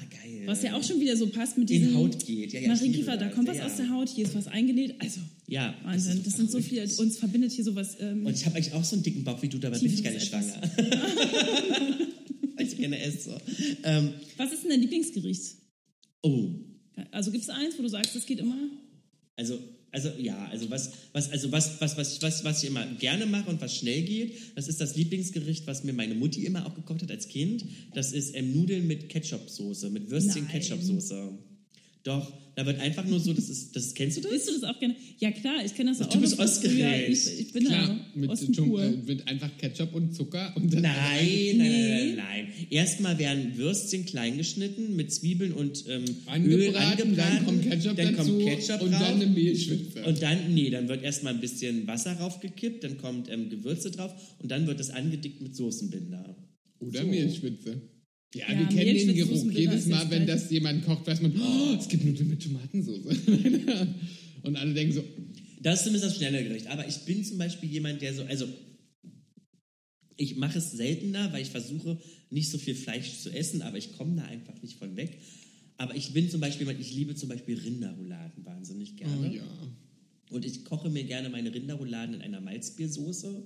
Was 0.47 0.63
ja 0.63 0.75
auch 0.75 0.83
schon 0.83 0.99
wieder 0.99 1.15
so 1.17 1.27
passt 1.27 1.57
mit 1.57 1.69
In 1.69 1.81
diesem 1.81 1.95
Haut 1.95 2.25
geht. 2.25 2.53
Ja, 2.53 2.61
ja, 2.61 2.73
liebe 2.73 3.03
da 3.03 3.17
das. 3.17 3.33
kommt 3.35 3.47
was 3.49 3.57
ja. 3.57 3.65
aus 3.65 3.75
der 3.75 3.89
Haut, 3.89 4.09
hier 4.09 4.25
ist 4.25 4.33
was 4.33 4.47
eingenäht. 4.47 4.95
Also, 4.99 5.19
Ja, 5.47 5.75
Wahnsinn. 5.83 6.23
Das 6.23 6.33
sind 6.35 6.49
so 6.49 6.61
viele, 6.61 6.83
uns 6.97 7.17
verbindet 7.17 7.51
hier 7.51 7.63
sowas. 7.65 7.97
Ähm, 7.99 8.25
Und 8.25 8.33
ich 8.33 8.45
habe 8.45 8.55
eigentlich 8.55 8.73
auch 8.73 8.83
so 8.83 8.95
einen 8.95 9.03
dicken 9.03 9.23
Bauch 9.23 9.41
wie 9.41 9.49
du, 9.49 9.57
dabei 9.57 9.77
bin 9.77 9.93
ich 9.93 10.03
gar 10.03 10.11
nicht 10.11 10.27
schwanger. 10.27 10.61
Ich 12.59 12.75
gerne 12.75 12.99
esse. 12.99 13.39
Ähm, 13.83 14.13
was 14.35 14.51
ist 14.51 14.63
denn 14.63 14.71
dein 14.71 14.81
Lieblingsgericht? 14.81 15.57
oh, 16.23 16.49
Also 17.11 17.31
gibt 17.31 17.43
es 17.43 17.49
eins, 17.49 17.77
wo 17.77 17.83
du 17.83 17.87
sagst, 17.87 18.15
das 18.15 18.25
geht 18.25 18.39
immer? 18.39 18.57
also, 19.35 19.59
also 19.91 20.09
ja, 20.19 20.47
also 20.51 20.69
was, 20.69 20.91
was, 21.13 21.31
also 21.31 21.51
was, 21.51 21.79
was, 21.81 21.97
was, 21.97 22.21
was, 22.21 22.43
was 22.43 22.63
ich 22.63 22.69
immer 22.69 22.85
gerne 22.99 23.25
mache 23.25 23.49
und 23.49 23.61
was 23.61 23.75
schnell 23.75 24.01
geht, 24.03 24.35
das 24.55 24.67
ist 24.67 24.81
das 24.81 24.95
Lieblingsgericht, 24.95 25.65
was 25.65 25.83
mir 25.83 25.93
meine 25.93 26.13
Mutti 26.13 26.45
immer 26.45 26.65
auch 26.65 26.75
gekocht 26.75 27.03
hat 27.03 27.11
als 27.11 27.27
Kind. 27.27 27.65
Das 27.93 28.11
ist 28.11 28.35
ähm, 28.35 28.53
Nudeln 28.53 28.85
mit 28.85 29.09
Ketchup-Soße, 29.09 29.89
mit 29.89 30.09
Würstchen 30.09 30.43
Nein. 30.43 30.51
Ketchup-Soße. 30.51 31.37
Doch, 32.07 32.31
da 32.55 32.65
wird 32.65 32.79
einfach 32.79 33.05
nur 33.05 33.19
so, 33.19 33.33
das 33.33 33.49
ist, 33.49 33.75
das 33.75 33.93
kennst 33.93 34.15
du 34.17 34.21
das? 34.21 34.31
Isst 34.31 34.47
du 34.47 34.53
das 34.53 34.63
auch 34.63 34.79
gerne? 34.79 34.95
Ja, 35.19 35.29
klar, 35.31 35.63
ich 35.65 35.75
kenne 35.75 35.91
das 35.91 36.01
auch. 36.01 36.09
Du 36.09 36.21
bist 36.21 36.39
ausgeregt. 36.39 37.09
Ich, 37.09 37.39
ich 37.41 37.51
bin 37.51 37.65
Klar, 37.65 37.87
da 37.87 38.19
mit, 38.19 38.55
pur. 38.55 38.81
äh, 38.81 38.91
mit 39.05 39.27
einfach 39.27 39.49
Ketchup 39.57 39.93
und 39.93 40.15
Zucker 40.15 40.53
und 40.55 40.73
dann 40.73 40.83
Nein, 40.83 40.97
nein, 41.57 41.57
nein, 41.57 41.89
nein, 41.89 42.15
nein. 42.15 42.47
Erstmal 42.69 43.19
werden 43.19 43.57
Würstchen 43.57 44.05
klein 44.05 44.37
geschnitten 44.37 44.95
mit 44.95 45.11
Zwiebeln 45.13 45.51
und 45.51 45.83
ähm, 45.89 46.05
Öl 46.45 46.67
angebraten, 46.75 47.01
angebraten. 47.01 47.15
dann 47.17 47.45
kommt 47.45 47.63
Ketchup 47.69 47.97
dann 47.97 48.15
dazu 48.15 48.31
kommt 48.31 48.45
Ketchup 48.45 48.81
und 48.83 48.91
drauf. 48.91 49.01
dann 49.01 49.21
eine 49.21 49.27
Mehlschwitze. 49.27 50.03
Und 50.05 50.21
dann, 50.21 50.53
nee, 50.53 50.69
dann 50.69 50.87
wird 50.87 51.03
erstmal 51.03 51.33
ein 51.33 51.41
bisschen 51.41 51.85
Wasser 51.87 52.13
raufgekippt, 52.13 52.85
dann 52.85 52.97
kommt 52.97 53.29
ähm, 53.29 53.49
Gewürze 53.49 53.91
drauf 53.91 54.13
und 54.39 54.49
dann 54.49 54.65
wird 54.65 54.79
es 54.79 54.91
angedickt 54.91 55.41
mit 55.41 55.55
Soßenbinder. 55.57 56.35
Oder 56.79 57.01
So. 57.01 57.07
Mehlschwitze. 57.07 57.81
Ja, 58.35 58.51
Ja, 58.51 58.59
wir 58.59 58.67
kennen 58.67 59.07
den 59.07 59.15
Geruch. 59.15 59.51
Jedes 59.51 59.85
Mal, 59.87 60.09
wenn 60.09 60.27
das 60.27 60.49
jemand 60.49 60.85
kocht, 60.85 61.07
weiß 61.07 61.21
man, 61.21 61.33
oh, 61.39 61.75
es 61.79 61.87
gibt 61.87 62.03
Nudeln 62.03 62.29
mit 62.29 62.43
Tomatensauce. 62.43 63.05
und 64.43 64.55
alle 64.55 64.73
denken 64.73 64.93
so, 64.93 65.03
Das 65.61 65.79
ist 65.79 65.85
zumindest 65.85 66.11
das 66.11 66.17
schnelle 66.17 66.43
Gericht. 66.43 66.67
Aber 66.67 66.87
ich 66.87 66.97
bin 66.99 67.23
zum 67.23 67.37
Beispiel 67.37 67.69
jemand, 67.69 68.01
der 68.01 68.13
so, 68.13 68.23
also 68.23 68.47
ich 70.17 70.35
mache 70.35 70.57
es 70.57 70.71
seltener, 70.71 71.31
weil 71.31 71.41
ich 71.41 71.49
versuche, 71.49 71.99
nicht 72.29 72.49
so 72.49 72.57
viel 72.57 72.75
Fleisch 72.75 73.19
zu 73.19 73.29
essen, 73.29 73.61
aber 73.61 73.77
ich 73.77 73.93
komme 73.93 74.15
da 74.15 74.23
einfach 74.23 74.61
nicht 74.61 74.77
von 74.77 74.95
weg. 74.97 75.19
Aber 75.77 75.95
ich 75.95 76.11
bin 76.11 76.29
zum 76.29 76.41
Beispiel, 76.41 76.65
jemand, 76.67 76.81
ich 76.81 76.93
liebe 76.93 77.15
zum 77.15 77.29
Beispiel 77.29 77.57
Rinderrouladen 77.57 78.45
wahnsinnig 78.45 78.97
gerne. 78.97 79.29
oh 79.29 79.35
ja. 79.35 79.43
Und 80.29 80.43
ich 80.43 80.65
koche 80.65 80.89
mir 80.89 81.03
gerne 81.05 81.29
meine 81.29 81.53
Rinderrouladen 81.53 82.15
in 82.15 82.21
einer 82.21 82.41
Malzbiersoße. 82.41 83.43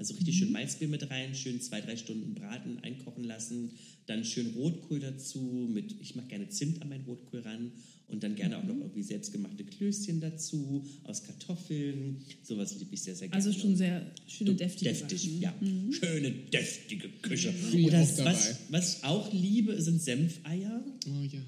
Also 0.00 0.14
richtig 0.14 0.38
schön 0.38 0.50
Malzbier 0.50 0.88
mit 0.88 1.10
rein, 1.10 1.34
schön 1.34 1.60
zwei, 1.60 1.82
drei 1.82 1.94
Stunden 1.94 2.32
braten, 2.34 2.78
einkochen 2.78 3.22
lassen, 3.22 3.72
dann 4.06 4.24
schön 4.24 4.46
Rotkohl 4.54 4.98
dazu, 4.98 5.68
mit, 5.70 5.94
ich 6.00 6.16
mache 6.16 6.28
gerne 6.28 6.48
Zimt 6.48 6.80
an 6.80 6.88
meinen 6.88 7.04
Rotkohl 7.04 7.40
ran 7.40 7.72
und 8.08 8.22
dann 8.22 8.34
gerne 8.34 8.56
auch 8.56 8.64
noch 8.64 8.76
irgendwie 8.76 9.02
selbstgemachte 9.02 9.62
Klößchen 9.62 10.20
dazu, 10.20 10.86
aus 11.04 11.22
Kartoffeln, 11.22 12.16
sowas 12.42 12.78
liebe 12.78 12.94
ich 12.94 13.02
sehr, 13.02 13.14
sehr 13.14 13.28
gerne. 13.28 13.44
Also 13.44 13.52
schon 13.56 13.76
sehr 13.76 14.10
schöne, 14.26 14.54
deftige 14.54 14.90
Deftig, 14.90 15.20
Sachen. 15.20 15.40
ja. 15.42 15.54
Schöne, 15.92 16.30
deftige 16.30 17.08
Küche. 17.20 17.52
Bin 17.70 17.80
ich 17.80 17.86
Oder 17.88 18.02
dabei. 18.16 18.32
was, 18.32 18.56
was 18.70 18.96
ich 18.96 19.04
auch 19.04 19.30
liebe, 19.34 19.80
sind 19.82 20.00
Senfeier. 20.00 20.82
Oh 21.06 21.22
ja. 21.30 21.42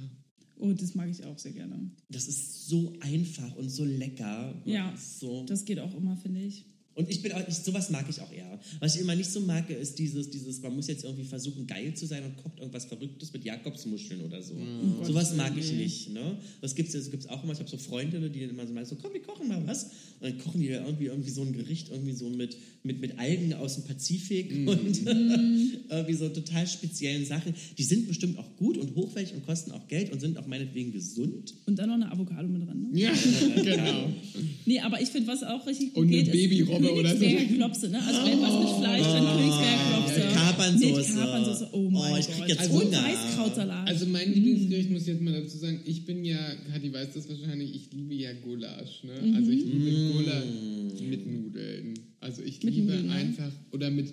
Oh, 0.59 0.73
das 0.75 0.95
mag 0.95 1.09
ich 1.11 1.25
auch 1.25 1.39
sehr 1.39 1.53
gerne. 1.53 1.91
Das 2.11 2.29
ist 2.29 2.67
so 2.69 2.93
einfach 3.01 3.57
und 3.57 3.71
so 3.71 3.85
lecker. 3.87 4.61
Ja, 4.67 4.95
So. 4.97 5.45
das 5.47 5.65
geht 5.65 5.79
auch 5.81 5.97
immer, 5.97 6.17
finde 6.19 6.43
ich. 6.43 6.67
Und 6.95 7.09
ich 7.09 7.23
bin 7.23 7.33
auch, 7.33 7.41
ich, 7.49 7.55
sowas 7.55 7.91
mag 7.91 8.07
ich 8.09 8.21
auch 8.21 8.31
eher. 8.31 8.61
Was 8.81 8.97
ich 8.97 9.01
immer 9.01 9.15
nicht 9.15 9.31
so 9.31 9.41
mag, 9.41 9.71
ist 9.71 9.99
dieses, 9.99 10.29
dieses, 10.31 10.61
man 10.61 10.75
muss 10.75 10.89
jetzt 10.89 11.05
irgendwie 11.05 11.25
versuchen, 11.25 11.67
geil 11.67 11.95
zu 11.95 12.07
sein 12.07 12.23
und 12.25 12.37
kocht 12.37 12.59
irgendwas 12.59 12.85
Verrücktes 12.85 13.33
mit 13.33 13.45
Jakobsmuscheln 13.45 14.21
oder 14.23 14.43
so. 14.43 14.55
sowas 15.03 15.35
mag 15.35 15.57
ich 15.57 15.73
nicht. 15.73 16.11
Ne? 16.11 16.37
Das 16.61 16.75
gibt 16.75 16.95
es 16.95 17.11
gibt's 17.11 17.27
auch 17.29 17.43
immer. 17.43 17.55
Ich 17.55 17.61
habe 17.61 17.71
so 17.71 17.79
Freundinnen, 17.79 18.31
die 18.31 18.41
dann 18.41 18.51
immer 18.51 18.67
so 18.67 18.75
meinen, 18.75 18.87
so, 18.87 18.97
komm, 18.97 19.15
wir 19.15 19.23
kochen 19.23 19.49
mal 19.49 19.67
was. 19.67 19.85
Und 19.85 19.91
dann 20.31 20.39
kochen 20.39 20.61
die 20.61 20.69
da 20.69 20.85
irgendwie, 20.85 21.07
irgendwie 21.07 21.31
so 21.31 21.43
ein 21.43 21.53
Gericht, 21.53 21.89
irgendwie 21.91 22.13
so 22.13 22.29
mit, 22.29 22.59
mit, 22.83 23.01
mit 23.01 23.19
Algen 23.19 23.55
aus 23.55 23.77
dem 23.77 23.85
Pazifik 23.85 24.69
und 24.69 25.07
irgendwie 25.07 26.15
so 26.15 26.29
total 26.29 26.67
speziellen 26.67 27.25
Sachen. 27.25 27.55
Die 27.79 27.85
sind 27.85 28.07
bestimmt 28.07 28.39
auch 28.39 28.57
gut 28.57 28.77
und 28.77 28.95
hochwertig 28.95 29.35
und 29.35 29.47
kosten 29.47 29.73
auch 29.73 29.89
Geld 29.89 30.13
und 30.13 30.21
sind 30.21 30.37
auch 30.37 30.47
meinetwegen 30.47 30.93
gesund. 30.93 31.55
Und 31.67 31.79
dann 31.79 31.89
noch 31.89 31.95
eine 31.95 32.13
Avocado 32.13 32.49
mit 32.49 32.67
dran. 32.67 32.83
Ne? 32.83 33.01
Ja, 33.01 33.13
genau. 33.63 34.13
Nee, 34.67 34.81
aber 34.81 35.01
ich 35.01 35.09
finde, 35.09 35.29
was 35.29 35.43
auch 35.43 35.67
richtig 35.67 35.95
gut 35.95 36.05
Und 36.05 36.09
eine 36.13 36.23
geht, 36.23 36.33
Babyrobbe 36.33 36.82
ist 36.85 36.99
oder 36.99 37.11
so. 37.11 37.19
Königsberger 37.19 37.55
Klopse. 37.57 37.89
Ne? 37.89 37.99
Also 38.07 38.21
wenn 38.27 38.43
was 38.43 38.59
mit 38.61 38.69
Fleisch, 38.79 39.07
dann 39.07 39.25
Königsberger 39.37 39.85
Klopse. 39.91 40.21
Mit 40.21 40.35
Kapernsoße. 40.35 41.13
Mit 41.13 41.21
Kapernsoße, 41.23 41.69
oh 41.73 41.91
mein 41.91 42.13
Oh, 42.13 42.17
ich 42.17 42.27
krieg 42.27 42.39
Gott. 42.39 42.49
jetzt 42.49 42.71
Und 42.71 42.83
Hunger. 42.85 43.05
Weißkrautsalat. 43.05 43.89
Also 43.89 44.07
mein 44.07 44.33
Lieblingsgericht 44.33 44.91
muss 44.91 45.03
ich 45.03 45.09
jetzt 45.09 45.23
mal 45.23 45.33
dazu 45.33 45.59
sagen, 45.59 45.81
ich 45.85 46.05
bin 46.05 46.25
ja, 46.25 46.39
Kathi 46.73 46.93
weiß 46.93 47.09
das 47.15 47.29
wahrscheinlich, 47.29 47.75
ich 47.75 47.93
liebe 47.93 48.15
ja 48.15 48.33
Gulasch. 48.33 49.05
Ne? 49.05 49.35
Also 49.37 49.51
ich 49.51 49.65
liebe 49.65 50.13
Gulasch 50.13 51.01
mit 51.09 51.27
Nudeln. 51.27 51.95
Also 52.21 52.43
ich 52.43 52.63
Mit 52.63 52.75
liebe 52.75 52.93
Nudeln, 52.93 53.11
einfach, 53.11 53.53
oder 53.73 53.91
mit 53.91 54.13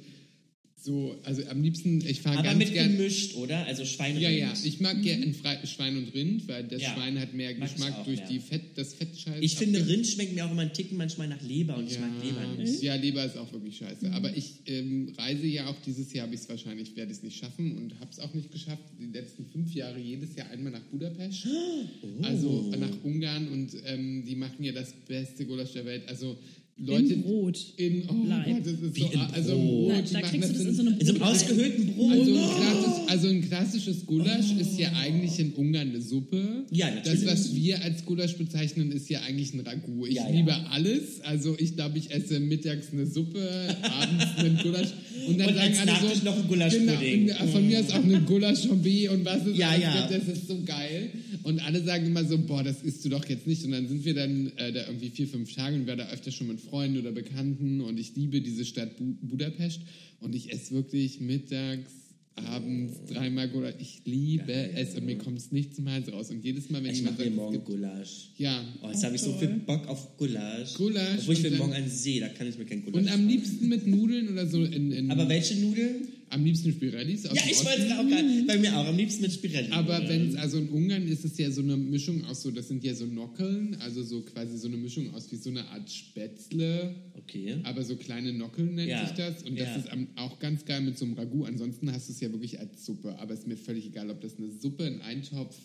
so, 0.81 1.19
also 1.23 1.43
am 1.47 1.61
liebsten, 1.61 1.99
ich 2.07 2.21
fahre 2.21 2.37
Aber 2.37 2.47
ganz 2.47 2.57
mit 2.59 2.71
gern... 2.73 2.95
gemischt, 2.95 3.35
oder? 3.35 3.65
Also 3.65 3.83
Schwein 3.83 4.17
Ja, 4.19 4.29
ja, 4.29 4.53
ich 4.63 4.79
mag 4.79 5.01
gerne 5.03 5.25
Fre- 5.33 5.65
Schwein 5.67 5.97
und 5.97 6.13
Rind, 6.13 6.47
weil 6.47 6.63
das 6.63 6.81
Ja, 6.81 6.93
Schwein 6.95 7.19
hat 7.19 7.33
mehr 7.33 7.53
mag 7.57 7.67
ich 7.67 7.75
Geschmack 7.75 7.97
auch, 7.99 8.05
durch 8.05 8.19
ja. 8.19 8.27
die 8.27 8.39
Fett, 8.39 8.61
das 8.77 8.93
Fettscheiß. 8.93 9.37
Ich 9.41 9.55
finde, 9.55 9.85
Rind 9.85 10.07
schmeckt 10.07 10.33
mir 10.35 10.45
auch 10.45 10.51
immer 10.51 10.61
einen 10.61 10.73
Ticken 10.73 10.97
manchmal 10.97 11.27
nach 11.27 11.41
Leber 11.41 11.75
und 11.77 11.91
ich 11.91 11.99
mag 11.99 12.11
Leber 12.23 12.45
nicht. 12.57 12.81
Ja, 12.81 12.95
Leber 12.95 13.25
ist 13.25 13.37
auch 13.37 13.51
wirklich 13.51 13.75
scheiße. 13.77 14.11
Aber 14.13 14.35
ich 14.35 14.53
ähm, 14.67 15.11
reise 15.17 15.47
ja 15.47 15.67
auch 15.67 15.75
dieses 15.85 16.13
Jahr, 16.13 16.25
habe 16.27 16.35
ich 16.35 16.41
es 16.41 16.49
wahrscheinlich, 16.49 16.95
werde 16.95 17.11
es 17.11 17.23
nicht 17.23 17.37
schaffen 17.37 17.77
und 17.77 17.99
habe 17.99 18.11
es 18.11 18.19
auch 18.19 18.33
nicht 18.33 18.51
geschafft. 18.51 18.83
Die 18.99 19.11
letzten 19.11 19.45
fünf 19.47 19.73
Jahre 19.73 19.99
jedes 19.99 20.35
Jahr 20.35 20.49
einmal 20.49 20.71
nach 20.71 20.83
Budapest, 20.91 21.45
Oh. 21.45 22.23
also 22.23 22.71
nach 22.79 23.03
Ungarn 23.03 23.49
und 23.49 23.71
ähm, 23.85 24.23
die 24.25 24.35
machen 24.35 24.63
ja 24.63 24.71
das 24.71 24.93
beste 25.07 25.45
Gulasch 25.45 25.73
der 25.73 25.85
Welt. 25.85 26.03
Also 26.07 26.37
Leute 26.81 27.13
In 27.13 27.21
Brot. 27.23 27.57
in 27.77 28.03
oh 28.09 28.25
Leib. 28.27 28.45
Gott, 28.47 28.59
das 28.65 28.73
ist 28.81 28.95
Wie 28.95 28.99
so, 29.01 29.07
in 29.11 29.19
also 29.19 29.51
Brot. 29.57 29.93
Brot, 29.93 30.13
Da- 30.13 30.21
kriegst 30.21 30.49
du 30.49 30.53
das 30.53 30.61
in- 30.61 30.67
in 30.69 30.75
so 30.75 30.81
einem 30.81 30.97
In 30.99 31.05
so 31.05 31.13
einem 31.13 31.21
ausgehöhlten 31.23 31.87
Brot. 31.95 32.11
also 32.11 32.29
ein, 32.31 32.39
klassisch, 32.55 33.03
also 33.07 33.27
ein 33.27 33.41
klassisches 33.49 34.05
Gulasch 34.05 34.51
ist 34.59 34.79
ja 34.79 34.91
eigentlich 34.93 35.39
in 35.39 35.51
Ungarn 35.53 35.89
eine 35.89 36.01
Suppe. 36.01 36.63
Ja, 36.71 36.89
natürlich. 36.89 37.25
Das, 37.25 37.31
was 37.33 37.55
wir 37.55 37.81
als 37.83 38.05
Gulasch 38.05 38.37
bezeichnen, 38.37 38.91
ist 38.93 39.09
ja 39.09 39.19
eigentlich 39.21 39.53
ein 39.53 39.59
Ragout. 39.59 40.07
Ich 40.07 40.15
Ja, 40.15 40.29
ja. 40.29 40.35
liebe 40.35 40.55
alles. 40.71 41.19
Also 41.21 41.55
ich 41.59 41.75
glaube, 41.75 41.97
ich 41.97 42.11
esse 42.11 42.39
mittags 42.39 42.93
eine 42.93 43.05
Suppe, 43.05 43.75
abends 43.83 44.37
einen 44.37 44.57
Gulasch. 44.63 44.93
Und 45.27 45.37
dann 45.37 45.49
Und 45.49 45.55
sagen 45.55 45.77
als 45.77 46.01
alle 46.01 46.15
so, 46.15 46.25
noch 46.25 46.37
ein 46.37 46.47
Gulaschpudding. 46.47 47.27
Genau, 47.27 47.47
von 47.47 47.67
mir 47.67 47.79
aus 47.79 47.89
auch 47.91 48.03
eine 48.03 48.21
Gulasch-Hobby 48.21 49.09
und 49.09 49.25
was 49.25 49.45
es 49.45 49.57
Ja, 49.57 49.69
alles 49.69 49.83
ja. 49.83 50.07
Das 50.07 50.27
ist 50.27 50.47
so 50.47 50.61
geil. 50.63 51.09
Und 51.43 51.59
alle 51.65 51.83
sagen 51.83 52.05
immer 52.05 52.25
so, 52.25 52.37
boah, 52.37 52.63
das 52.63 52.81
isst 52.83 53.05
du 53.05 53.09
doch 53.09 53.25
jetzt 53.27 53.47
nicht. 53.47 53.63
Und 53.65 53.71
dann 53.71 53.87
sind 53.87 54.05
wir 54.05 54.13
dann 54.13 54.51
äh, 54.57 54.71
da 54.71 54.85
irgendwie 54.87 55.09
vier, 55.09 55.27
fünf 55.27 55.53
Tage 55.53 55.75
und 55.75 55.87
wir 55.87 55.95
da 55.95 56.09
öfter 56.09 56.31
schon 56.31 56.47
mit 56.47 56.59
Freunden 56.59 56.99
oder 56.99 57.11
Bekannten. 57.11 57.81
Und 57.81 57.99
ich 57.99 58.15
liebe 58.15 58.41
diese 58.41 58.65
Stadt 58.65 58.97
Bu 58.97 59.15
Budapest. 59.21 59.81
Und 60.21 60.35
ich 60.35 60.51
esse 60.51 60.73
wirklich 60.73 61.21
mittags, 61.21 61.91
abends 62.35 63.03
dreimal 63.07 63.49
Gulasch. 63.49 63.75
Ich 63.79 64.01
liebe 64.05 64.53
es 64.75 64.95
und 64.95 65.05
mir 65.05 65.17
kommt 65.17 65.37
es 65.37 65.51
nicht 65.51 65.75
zum 65.75 65.89
Hals 65.89 66.11
raus. 66.11 66.29
Und 66.31 66.43
jedes 66.43 66.69
Mal, 66.69 66.83
wenn 66.83 66.91
Ich 66.91 67.03
mache 67.03 67.23
mir 67.23 67.31
morgen 67.31 67.53
gibt, 67.53 67.65
Gulasch. 67.65 68.31
ja. 68.37 68.63
Oh, 68.81 68.87
jetzt 68.87 69.03
habe 69.03 69.15
ich 69.15 69.21
so 69.21 69.33
viel 69.33 69.49
Bock 69.65 69.87
auf 69.87 70.17
Gulasch. 70.17 70.75
Gulasch 70.75 71.19
Obwohl 71.19 71.33
ich 71.33 71.43
will 71.43 71.57
morgen 71.57 71.73
einen 71.73 71.89
See, 71.89 72.19
da 72.19 72.29
kann 72.29 72.47
ich 72.47 72.57
mir 72.57 72.65
kein 72.65 72.83
Gulasch 72.83 73.01
Und 73.01 73.09
am 73.11 73.27
liebsten 73.27 73.67
mit 73.67 73.85
Nudeln 73.87 74.29
oder 74.29 74.47
so 74.47 74.63
in, 74.63 74.91
in 74.91 75.11
Aber 75.11 75.27
welche 75.27 75.55
Nudeln? 75.59 76.07
Am 76.31 76.43
liebsten 76.45 76.71
Spirellis. 76.71 77.25
aus 77.25 77.35
Ja, 77.35 77.41
ich 77.49 77.57
wollte 77.65 77.81
es 77.83 77.91
auch 77.91 78.07
gerade. 78.07 78.43
Bei 78.47 78.57
mir 78.57 78.77
auch. 78.77 78.85
Am 78.87 78.97
liebsten 78.97 79.21
mit 79.23 79.33
Spirelli. 79.33 79.71
Aber 79.71 80.07
wenn 80.07 80.29
es, 80.29 80.35
also 80.35 80.57
in 80.59 80.69
Ungarn 80.69 81.07
ist 81.07 81.25
es 81.25 81.37
ja 81.37 81.49
so 81.51 81.61
eine 81.61 81.75
Mischung 81.77 82.23
aus 82.25 82.41
so, 82.43 82.51
das 82.51 82.67
sind 82.67 82.83
ja 82.83 82.93
so 82.95 83.05
Nockeln, 83.05 83.75
also 83.79 84.03
so 84.03 84.21
quasi 84.21 84.57
so 84.57 84.67
eine 84.67 84.77
Mischung 84.77 85.13
aus 85.13 85.31
wie 85.31 85.35
so 85.37 85.49
eine 85.49 85.65
Art 85.69 85.89
Spätzle, 85.89 86.95
Okay. 87.17 87.57
aber 87.63 87.83
so 87.83 87.95
kleine 87.95 88.33
Nockeln 88.33 88.75
nennt 88.75 88.89
Ja, 88.89 89.05
sich 89.05 89.15
das. 89.15 89.43
Und 89.43 89.59
das 89.59 89.67
ja. 89.67 89.75
ist 89.77 89.87
auch 90.15 90.39
ganz 90.39 90.65
geil 90.65 90.81
mit 90.81 90.97
so 90.97 91.05
einem 91.05 91.13
Ragout. 91.15 91.45
Ansonsten 91.45 91.91
hast 91.91 92.09
du 92.09 92.13
es 92.13 92.19
ja 92.21 92.31
wirklich 92.31 92.59
als 92.59 92.85
Suppe. 92.85 93.17
Aber 93.19 93.33
es 93.33 93.41
ist 93.41 93.47
mir 93.47 93.57
völlig 93.57 93.85
egal, 93.85 94.09
ob 94.09 94.21
das 94.21 94.37
eine 94.37 94.49
Suppe, 94.59 94.85
ein 94.85 95.01
Eintopf, 95.01 95.55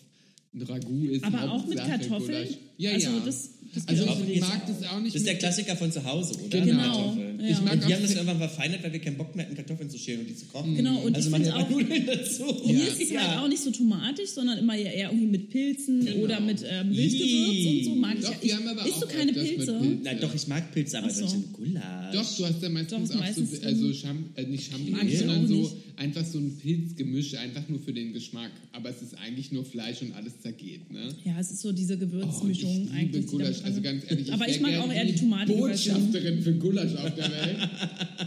ein 0.53 0.61
Ragout 0.61 1.05
ist. 1.09 1.23
Aber 1.23 1.51
auch 1.51 1.67
mit 1.67 1.79
Hauptsache 1.79 1.99
Kartoffeln? 1.99 2.43
Gulasch. 2.47 2.57
Ja, 2.77 2.91
Also 2.91 3.07
ja. 3.07 3.21
das- 3.25 3.49
das 3.73 3.87
also 3.89 4.05
ich 4.27 4.39
mag 4.39 4.65
das 4.67 4.83
auch 4.83 4.99
nicht 5.01 5.13
Das 5.15 5.21
ist 5.21 5.27
der 5.27 5.35
Klassiker 5.35 5.75
von 5.75 5.91
zu 5.91 6.03
Hause, 6.05 6.35
oder? 6.39 6.61
Genau. 6.61 6.81
Kartoffeln. 6.81 7.34
Ja. 7.45 7.51
Ich 7.51 7.61
mag 7.61 7.73
Und 7.73 7.87
die 7.87 7.93
haben 7.93 8.01
das 8.01 8.11
irgendwann 8.13 8.37
verfeinert, 8.37 8.83
weil 8.83 8.93
wir 8.93 8.99
keinen 8.99 9.17
Bock 9.17 9.35
mehr 9.35 9.45
hatten, 9.45 9.55
Kartoffeln 9.55 9.89
zu 9.89 9.97
schälen 9.97 10.21
und 10.21 10.29
die 10.29 10.35
zu 10.35 10.45
kochen. 10.47 10.75
Genau, 10.75 10.99
und 11.01 11.15
also 11.15 11.27
ich 11.27 11.31
man 11.31 11.43
finde 11.43 11.57
hat 11.57 11.65
auch- 11.65 11.69
Nudeln 11.69 12.05
dazu. 12.07 12.43
Hier 12.65 12.87
ist 12.87 13.01
es 13.01 13.17
halt 13.17 13.39
auch 13.39 13.47
nicht 13.47 13.61
so 13.63 13.71
tomatisch, 13.71 14.29
sondern 14.29 14.57
immer 14.57 14.75
eher 14.75 15.09
irgendwie 15.11 15.27
mit 15.27 15.49
Pilzen 15.49 16.05
Genau. 16.05 16.17
oder 16.23 16.39
mit 16.39 16.63
ähm, 16.69 16.89
Wildgewürz 16.95 17.65
und 17.67 17.83
so. 17.85 17.95
Mag 17.95 18.15
ich 18.19 18.25
Doch, 18.25 18.31
ja. 18.33 18.41
wir 18.43 18.55
haben 18.55 18.67
aber 18.67 18.87
Isst 18.89 19.01
du 19.01 19.07
keine 19.07 19.33
Pilze? 19.33 19.55
Pilzen. 19.55 20.01
Nein, 20.03 20.17
doch, 20.21 20.35
ich 20.35 20.47
mag 20.47 20.71
Pilze, 20.73 20.97
aber 20.99 21.09
so. 21.09 21.21
das 21.21 21.31
ist 21.31 21.37
ein 21.37 21.53
Gulasch. 21.53 22.13
Doch, 22.13 22.37
du 22.37 22.45
hast 22.45 22.61
ja 22.61 22.69
meistens 22.69 23.09
Doch, 23.09 23.15
auch 23.15 23.19
meistens 23.19 23.51
so, 23.59 23.65
also 23.65 23.91
Cham 23.93 24.25
äh, 24.35 24.43
nicht 24.43 24.71
ich 25.07 25.19
sondern 25.19 25.45
auch 25.45 25.47
so 25.47 25.77
einfach 25.97 26.25
so 26.25 26.39
ein 26.39 26.57
Pilzgemisch, 26.57 27.35
einfach 27.35 27.67
nur 27.69 27.79
für 27.79 27.93
den 27.93 28.11
Geschmack. 28.13 28.51
Aber 28.73 28.89
es 28.89 29.01
ist 29.01 29.15
eigentlich 29.17 29.51
nur 29.51 29.63
Fleisch 29.65 30.01
und 30.01 30.13
alles 30.13 30.33
zergeht, 30.41 30.91
ne? 30.91 31.07
Ja, 31.23 31.39
es 31.39 31.51
ist 31.51 31.61
so 31.61 31.71
diese 31.71 31.97
Gewürzmischung 31.97 32.45
Oh, 32.45 32.49
ich 32.51 32.61
liebe 32.83 32.91
eigentlich. 32.91 33.27
Gulasch, 33.27 33.57
also 33.63 33.81
ganz 33.81 34.03
ehrlich. 34.09 34.31
Aber 34.33 34.45
wär 34.45 34.49
ich 34.53 34.59
mag 34.61 34.75
auch 34.77 34.91
eher 34.91 35.05
die 35.05 35.15
tomatige 35.15 35.57
Version. 35.57 35.95
Botschafterin 36.01 36.41
für 36.41 36.53
Gulasch 36.55 36.95
auf 36.95 37.15
der 37.15 37.25
Welt. 37.35 37.69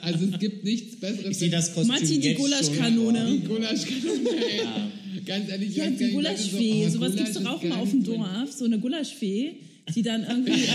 Also 0.02 0.24
es 0.32 0.38
gibt 0.40 0.64
nichts 0.64 0.96
Besseres. 1.00 1.30
Ich 1.30 1.38
sehe 1.38 1.50
das 1.50 1.72
Kostüm 1.74 1.94
Matti, 1.94 2.18
die 2.18 2.28
jetzt 2.28 2.38
Gulaschkanone. 2.38 3.18
schon 3.28 3.40
Die 3.42 3.46
Gulaschkanone, 3.46 4.30
ey. 4.50 4.60
Ganz 5.24 5.50
ehrlich, 5.50 5.70
ich 5.70 5.76
Ja, 5.76 5.90
die 5.90 6.10
Gulaschfee, 6.10 6.84
oh, 6.86 6.90
sowas 6.90 7.14
gibt 7.16 7.28
es 7.28 7.34
Gulasch 7.34 7.44
doch 7.44 7.58
auch 7.58 7.62
ist 7.62 7.68
mal 7.70 7.78
auf 7.80 7.90
dem 7.90 8.04
Dorf, 8.04 8.52
so 8.52 8.64
eine 8.64 8.78
Gulaschfee, 8.78 9.52
die 9.94 10.02
dann 10.02 10.24
irgendwie, 10.28 10.52
äh, 10.52 10.66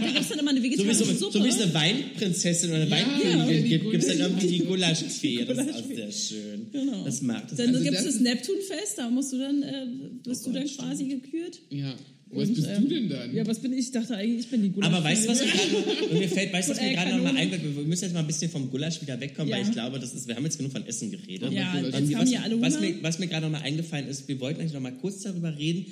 da 0.00 0.06
gibt 0.06 0.20
es 0.20 0.28
dann 0.28 0.38
immer 0.38 0.50
eine 0.50 0.60
So 0.60 0.64
wie, 0.64 0.70
vegetarische 0.70 1.04
so, 1.04 1.14
Suppe. 1.30 1.38
so 1.38 1.44
wie 1.44 1.48
es 1.48 1.60
eine 1.60 1.74
Weinprinzessin 1.74 2.70
oder 2.70 2.80
eine 2.82 2.90
Ja, 2.90 2.96
Weinkönigin 2.96 3.62
die 3.64 3.68
gibt, 3.70 3.90
gibt 3.90 4.02
es 4.02 4.08
dann 4.08 4.18
irgendwie 4.20 4.46
die 4.46 4.58
Gulaschfee. 4.64 5.44
Das 5.44 5.58
ist 5.58 5.74
auch 5.74 5.86
sehr 5.86 6.12
schön. 6.12 6.66
Genau. 6.72 7.04
Das 7.04 7.22
macht 7.22 7.50
das. 7.50 7.58
Dann 7.58 7.68
Also 7.68 7.82
gibt 7.84 7.96
es 7.96 8.04
das 8.04 8.12
das 8.14 8.22
Neptunfest, 8.22 8.98
da 8.98 9.10
musst 9.10 9.32
du 9.32 9.38
dann, 9.38 9.62
äh, 9.62 9.86
wirst 10.24 10.44
Oh 10.46 10.50
du 10.50 10.54
dann 10.54 10.64
Gott, 10.64 10.76
quasi 10.78 11.04
gekürt. 11.04 11.60
Ja. 11.70 11.94
Was 12.34 12.48
Und, 12.48 12.54
bist 12.56 12.68
ähm, 12.68 12.82
du 12.82 12.88
denn 12.88 13.08
dann? 13.08 13.34
Ja, 13.34 13.46
was 13.46 13.60
bin 13.60 13.72
ich? 13.72 13.78
Ich 13.80 13.90
dachte 13.92 14.16
eigentlich, 14.16 14.40
ich 14.40 14.50
bin 14.50 14.62
die 14.62 14.70
Gulaschfee. 14.70 14.94
Aber 14.96 15.04
weißt 15.04 15.24
du, 15.24 15.28
was 15.30 15.40
mir 15.40 15.50
gerade 15.52 16.14
mir 16.18 16.28
fällt, 16.28 16.52
weißt 16.52 16.68
du, 16.68 16.72
was 16.72 16.80
mir 16.80 16.92
gerade 16.92 17.10
noch 17.10 17.16
mal 17.18 17.24
Kanone. 17.34 17.40
einfällt? 17.40 17.62
Wir 17.76 17.82
müssen 17.84 18.04
jetzt 18.04 18.12
mal 18.14 18.20
ein 18.20 18.26
bisschen 18.26 18.50
vom 18.50 18.70
Gulasch 18.70 19.00
wieder 19.02 19.20
wegkommen, 19.20 19.48
Ja. 19.50 19.56
weil 19.58 19.64
ich 19.66 19.72
glaube, 19.72 19.98
das 20.00 20.14
ist, 20.14 20.26
wir 20.28 20.34
haben 20.36 20.44
jetzt 20.44 20.58
genug 20.58 20.72
von 20.72 20.86
Essen 20.86 21.10
geredet. 21.10 21.52
Ja, 21.52 21.72
Und 21.78 21.84
jetzt 21.84 21.94
haben 21.94 22.12
was, 22.14 22.30
ja 22.32 22.40
alle 22.42 22.60
was, 22.60 22.76
Hunger. 22.76 22.88
mir, 22.90 23.02
was 23.02 23.18
mir 23.18 23.26
gerade 23.28 23.46
noch 23.46 23.52
mal 23.52 23.62
eingefallen 23.62 24.06
ist, 24.08 24.26
wir 24.28 24.40
wollten 24.40 24.60
eigentlich 24.60 24.72
noch 24.72 24.80
mal 24.80 24.92
kurz 24.96 25.20
darüber 25.22 25.56
reden, 25.56 25.86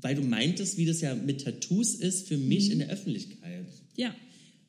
weil 0.00 0.14
du 0.14 0.22
meintest, 0.22 0.76
wie 0.78 0.84
das 0.86 1.00
ja 1.00 1.14
mit 1.14 1.42
Tattoos 1.44 1.94
ist 1.94 2.28
für 2.28 2.36
mich 2.38 2.66
Mhm. 2.66 2.72
in 2.72 2.78
der 2.80 2.88
Öffentlichkeit. 2.90 3.66
Ja, 3.96 4.14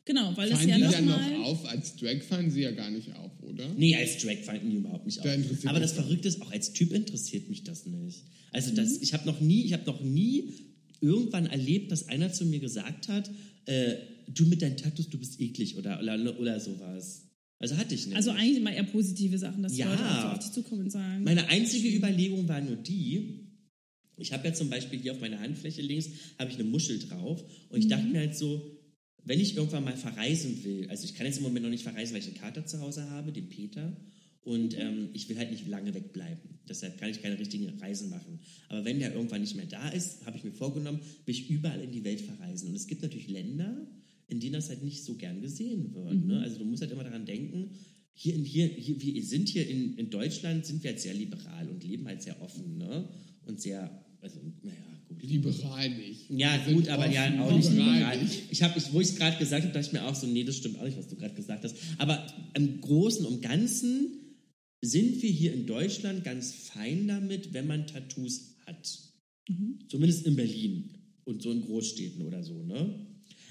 genau, 0.06 0.32
weil 0.38 0.50
das 0.50 0.60
Fallen 0.60 0.70
ja 0.70 0.76
die 0.78 0.82
noch 0.84 0.92
dann 0.94 1.06
noch 1.06 1.40
auf? 1.46 1.66
Als 1.68 1.96
Drag 1.96 2.22
fallen 2.24 2.50
sie 2.52 2.62
ja 2.62 2.72
gar 2.72 2.90
nicht 2.90 3.14
auf, 3.16 3.32
oder? 3.44 3.68
Nee, 3.78 3.96
als 3.96 4.18
Drag 4.18 4.38
fanden 4.44 4.70
die 4.72 4.78
überhaupt 4.78 5.06
nicht 5.06 5.20
Da 5.20 5.30
auf. 5.30 5.36
interessiert 5.36 5.68
Aber 5.68 5.80
das. 5.80 5.92
Verrückte 5.94 6.28
ist, 6.28 6.42
auch 6.42 6.52
als 6.52 6.74
Typ 6.74 6.94
interessiert 6.94 7.50
mich 7.50 7.64
das 7.64 7.86
nicht. 7.86 8.24
Also 8.52 8.74
das, 8.74 8.90
Mhm. 8.94 8.98
ich 9.02 9.14
habe 9.14 9.28
noch 9.28 9.40
nie, 9.42 9.64
ich 9.66 9.74
habe 9.74 9.86
noch 9.86 10.02
nie 10.02 10.52
irgendwann 11.02 11.46
erlebt, 11.46 11.92
dass 11.92 12.08
einer 12.08 12.32
zu 12.32 12.46
mir 12.46 12.60
gesagt 12.60 13.08
hat, 13.08 13.30
äh, 13.66 13.96
du 14.28 14.46
mit 14.46 14.62
deinen 14.62 14.78
Tattoos, 14.78 15.10
du 15.10 15.18
bist 15.18 15.40
eklig 15.40 15.78
oder, 15.78 16.02
oder, 16.02 16.40
oder 16.40 16.60
sowas. 16.60 17.26
Also 17.60 17.78
hatte 17.78 17.94
ich 17.96 18.06
nicht. 18.06 18.16
Also 18.16 18.32
eigentlich 18.32 18.58
immer 18.58 18.74
eher 18.74 18.84
positive 18.84 19.38
Sachen, 19.38 19.64
dass 19.64 19.78
Ja. 19.78 19.90
Leute 19.90 20.32
auf 20.32 20.40
dich 20.40 20.52
zukommen 20.52 20.82
und 20.84 20.92
sagen... 20.92 21.24
Meine 21.24 21.48
einzige 21.50 21.90
Überlegung 21.90 22.48
war 22.48 22.62
nur 22.62 22.78
die, 22.78 23.50
ich 24.18 24.34
habe 24.34 24.48
ja 24.48 24.54
zum 24.54 24.70
Beispiel 24.70 25.00
hier 25.00 25.14
auf 25.14 25.20
meiner 25.20 25.40
Handfläche 25.40 25.82
links, 25.82 26.10
habe 26.38 26.52
ich 26.52 26.56
eine 26.56 26.66
Muschel 26.66 27.00
drauf 27.00 27.44
und 27.70 27.80
ich 27.80 27.88
dachte 27.88 28.06
mir 28.06 28.20
halt 28.20 28.36
so, 28.36 28.78
wenn 29.24 29.40
ich 29.40 29.56
irgendwann 29.56 29.84
mal 29.84 29.98
verreisen 29.98 30.64
will, 30.64 30.90
also 30.90 31.06
ich 31.06 31.16
kann 31.16 31.26
jetzt 31.26 31.38
im 31.38 31.44
Moment 31.44 31.64
noch 31.64 31.72
nicht 31.72 31.84
verreisen, 31.84 32.14
weil 32.14 32.22
ich 32.22 32.28
einen 32.28 32.38
Kater 32.38 32.66
zu 32.66 32.80
Hause 32.80 33.10
habe, 33.10 33.32
den 33.32 33.50
Peter, 33.50 33.96
und 34.44 34.78
ähm, 34.78 35.10
ich 35.14 35.28
will 35.30 35.38
halt 35.38 35.52
nicht 35.52 35.68
lange 35.68 35.94
wegbleiben. 35.94 36.60
Deshalb 36.68 36.98
kann 37.00 37.10
ich 37.10 37.22
keine 37.22 37.38
richtigen 37.40 37.68
Reisen 37.80 38.10
machen. 38.10 38.40
Aber 38.70 38.86
wenn 38.86 39.00
der 39.00 39.14
irgendwann 39.14 39.42
nicht 39.42 39.56
mehr 39.56 39.66
da 39.66 39.90
ist, 39.90 40.26
habe 40.26 40.38
ich 40.38 40.44
mir 40.44 40.52
vorgenommen, 40.54 41.00
will 41.26 41.34
ich 41.36 41.50
überall 41.50 41.82
in 41.82 41.92
die 41.92 42.04
Welt 42.04 42.22
verreisen. 42.22 42.70
Und 42.70 42.76
es 42.76 42.88
gibt 42.88 43.02
natürlich 43.02 43.28
Länder, 43.28 43.88
in 44.28 44.40
denen 44.40 44.54
das 44.54 44.70
halt 44.70 44.84
nicht 44.84 45.04
so 45.04 45.16
gern 45.16 45.42
gesehen 45.42 45.94
wird. 45.94 46.26
Ne? 46.26 46.40
Also 46.42 46.60
du 46.60 46.66
musst 46.66 46.82
halt 46.82 46.92
immer 46.92 47.04
daran 47.04 47.26
denken, 47.26 47.72
hier, 48.14 48.36
in- 48.36 48.44
hier, 48.46 48.68
hier 48.68 49.02
wir 49.02 49.24
sind 49.24 49.50
hier 49.50 49.68
in, 49.68 49.96
in 49.98 50.10
Deutschland, 50.10 50.66
sind 50.66 50.84
wir 50.84 50.92
halt 50.92 51.00
sehr 51.00 51.14
liberal 51.14 51.68
und 51.70 51.84
leben 51.84 52.06
halt 52.08 52.22
sehr 52.22 52.40
offen, 52.42 52.78
ne? 52.78 53.08
Und 53.46 53.60
sehr, 53.62 54.04
also, 54.22 54.40
naja, 54.62 54.76
gut. 55.08 55.24
Liberal 55.24 55.90
nicht. 55.98 56.30
Ja, 56.30 56.60
Wir 56.68 56.74
gut, 56.76 56.88
aber 56.90 57.10
ja, 57.10 57.42
auch 57.42 57.56
nicht 57.56 57.70
liberal 57.72 58.22
nicht. 58.22 58.44
Ich 58.52 58.62
hab, 58.62 58.76
ich, 58.78 58.92
wo 58.94 59.00
ich 59.02 59.08
es 59.10 59.16
gerade 59.16 59.38
gesagt 59.38 59.64
habe, 59.64 59.74
dachte 59.74 59.88
ich 59.88 59.94
mir 59.94 60.06
auch 60.06 60.16
so, 60.16 60.28
nee, 60.28 60.44
das 60.44 60.58
stimmt 60.58 60.78
auch 60.80 60.84
nicht, 60.86 60.98
was 60.98 61.08
du 61.08 61.16
gerade 61.16 61.34
gesagt 61.34 61.64
hast. 61.64 61.76
Aber 61.98 62.28
im 62.56 62.82
Großen 62.82 63.26
und 63.26 63.42
Ganzen 63.42 64.29
sind 64.82 65.22
wir 65.22 65.30
hier 65.30 65.54
in 65.54 65.66
Deutschland 65.66 66.24
ganz 66.24 66.54
fein 66.54 67.08
damit, 67.08 67.54
wenn 67.54 67.68
man 67.68 67.86
Tattoos 67.88 68.56
hat. 68.66 69.00
Zumindest 69.88 70.28
in 70.28 70.36
Berlin 70.36 70.90
und 71.26 71.42
so 71.42 71.52
in 71.52 71.62
Großstädten 71.62 72.22
oder 72.26 72.44
so, 72.44 72.62
ne? 72.64 73.08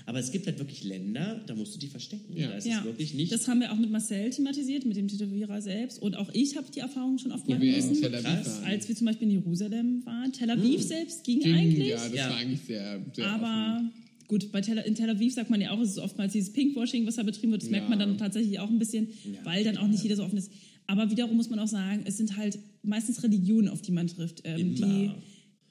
Aber 0.06 0.20
es 0.20 0.30
gibt 0.32 0.46
halt 0.46 0.58
wirklich 0.58 0.84
Länder, 0.84 1.42
da 1.46 1.54
musst 1.54 1.74
du 1.74 1.78
die 1.78 1.88
verstecken. 1.88 2.34
Ja. 2.34 2.48
Da 2.48 2.56
ist 2.56 2.66
es 2.66 2.84
wirklich 2.84 3.12
nicht. 3.14 3.30
das 3.30 3.46
haben 3.46 3.60
wir 3.60 3.70
auch 3.72 3.78
mit 3.78 3.90
Marcel 3.90 4.30
thematisiert, 4.30 4.86
mit 4.86 4.96
dem 4.96 5.06
Tätowierer 5.08 5.60
selbst. 5.60 6.00
Und 6.00 6.16
auch 6.16 6.30
ich 6.32 6.56
habe 6.56 6.66
die 6.74 6.78
Erfahrung 6.80 7.18
schon 7.18 7.30
oft 7.32 7.46
Wo 7.46 7.50
machen 7.50 7.62
wir 7.62 7.76
in 7.76 7.88
müssen. 7.88 8.00
Tel 8.00 8.14
Aviv 8.14 8.24
krass, 8.24 8.46
waren. 8.62 8.64
Als 8.64 8.88
wir 8.88 8.96
zum 8.96 9.06
Beispiel 9.06 9.26
in 9.28 9.32
Jerusalem 9.34 10.06
waren. 10.06 10.32
Tel 10.32 10.48
Aviv 10.50 10.82
selbst 10.82 11.24
ging, 11.24 11.40
Ging, 11.40 11.54
eigentlich. 11.54 11.88
Ja, 11.88 11.96
das 12.08 12.14
Ja. 12.14 12.30
war 12.30 12.36
eigentlich 12.36 12.60
sehr, 12.60 13.04
sehr 13.14 13.26
Aber 13.26 13.90
gut, 14.28 14.50
bei 14.50 14.62
Tel, 14.62 14.78
in 14.78 14.94
Tel 14.94 15.10
Aviv 15.10 15.34
sagt 15.34 15.50
man 15.50 15.60
ja 15.60 15.72
auch, 15.72 15.80
es 15.80 15.90
ist 15.90 15.98
oftmals 15.98 16.32
dieses 16.32 16.52
Pinkwashing, 16.54 17.04
was 17.04 17.16
da 17.16 17.22
betrieben 17.22 17.52
wird. 17.52 17.62
Das 17.64 17.70
merkt 17.70 17.90
man 17.90 18.00
Ja. 18.00 18.06
dann 18.06 18.16
tatsächlich 18.16 18.60
auch 18.60 18.70
ein 18.70 18.78
bisschen, 18.78 19.08
weil 19.44 19.62
dann 19.64 19.76
auch 19.76 19.88
nicht 19.88 20.02
jeder 20.04 20.16
so 20.16 20.22
offen 20.24 20.38
ist. 20.38 20.50
Aber 20.89 21.11
wiederum 21.11 21.36
muss 21.36 21.51
man 21.51 21.59
auch 21.59 21.68
sagen, 21.68 22.03
es 22.07 22.16
sind 22.16 22.36
halt 22.36 22.59
meistens 22.82 23.22
Religionen, 23.22 23.68
auf 23.68 23.82
die 23.82 23.93
man 23.93 24.07
trifft, 24.09 24.41
ähm, 24.45 24.74
die 24.74 25.11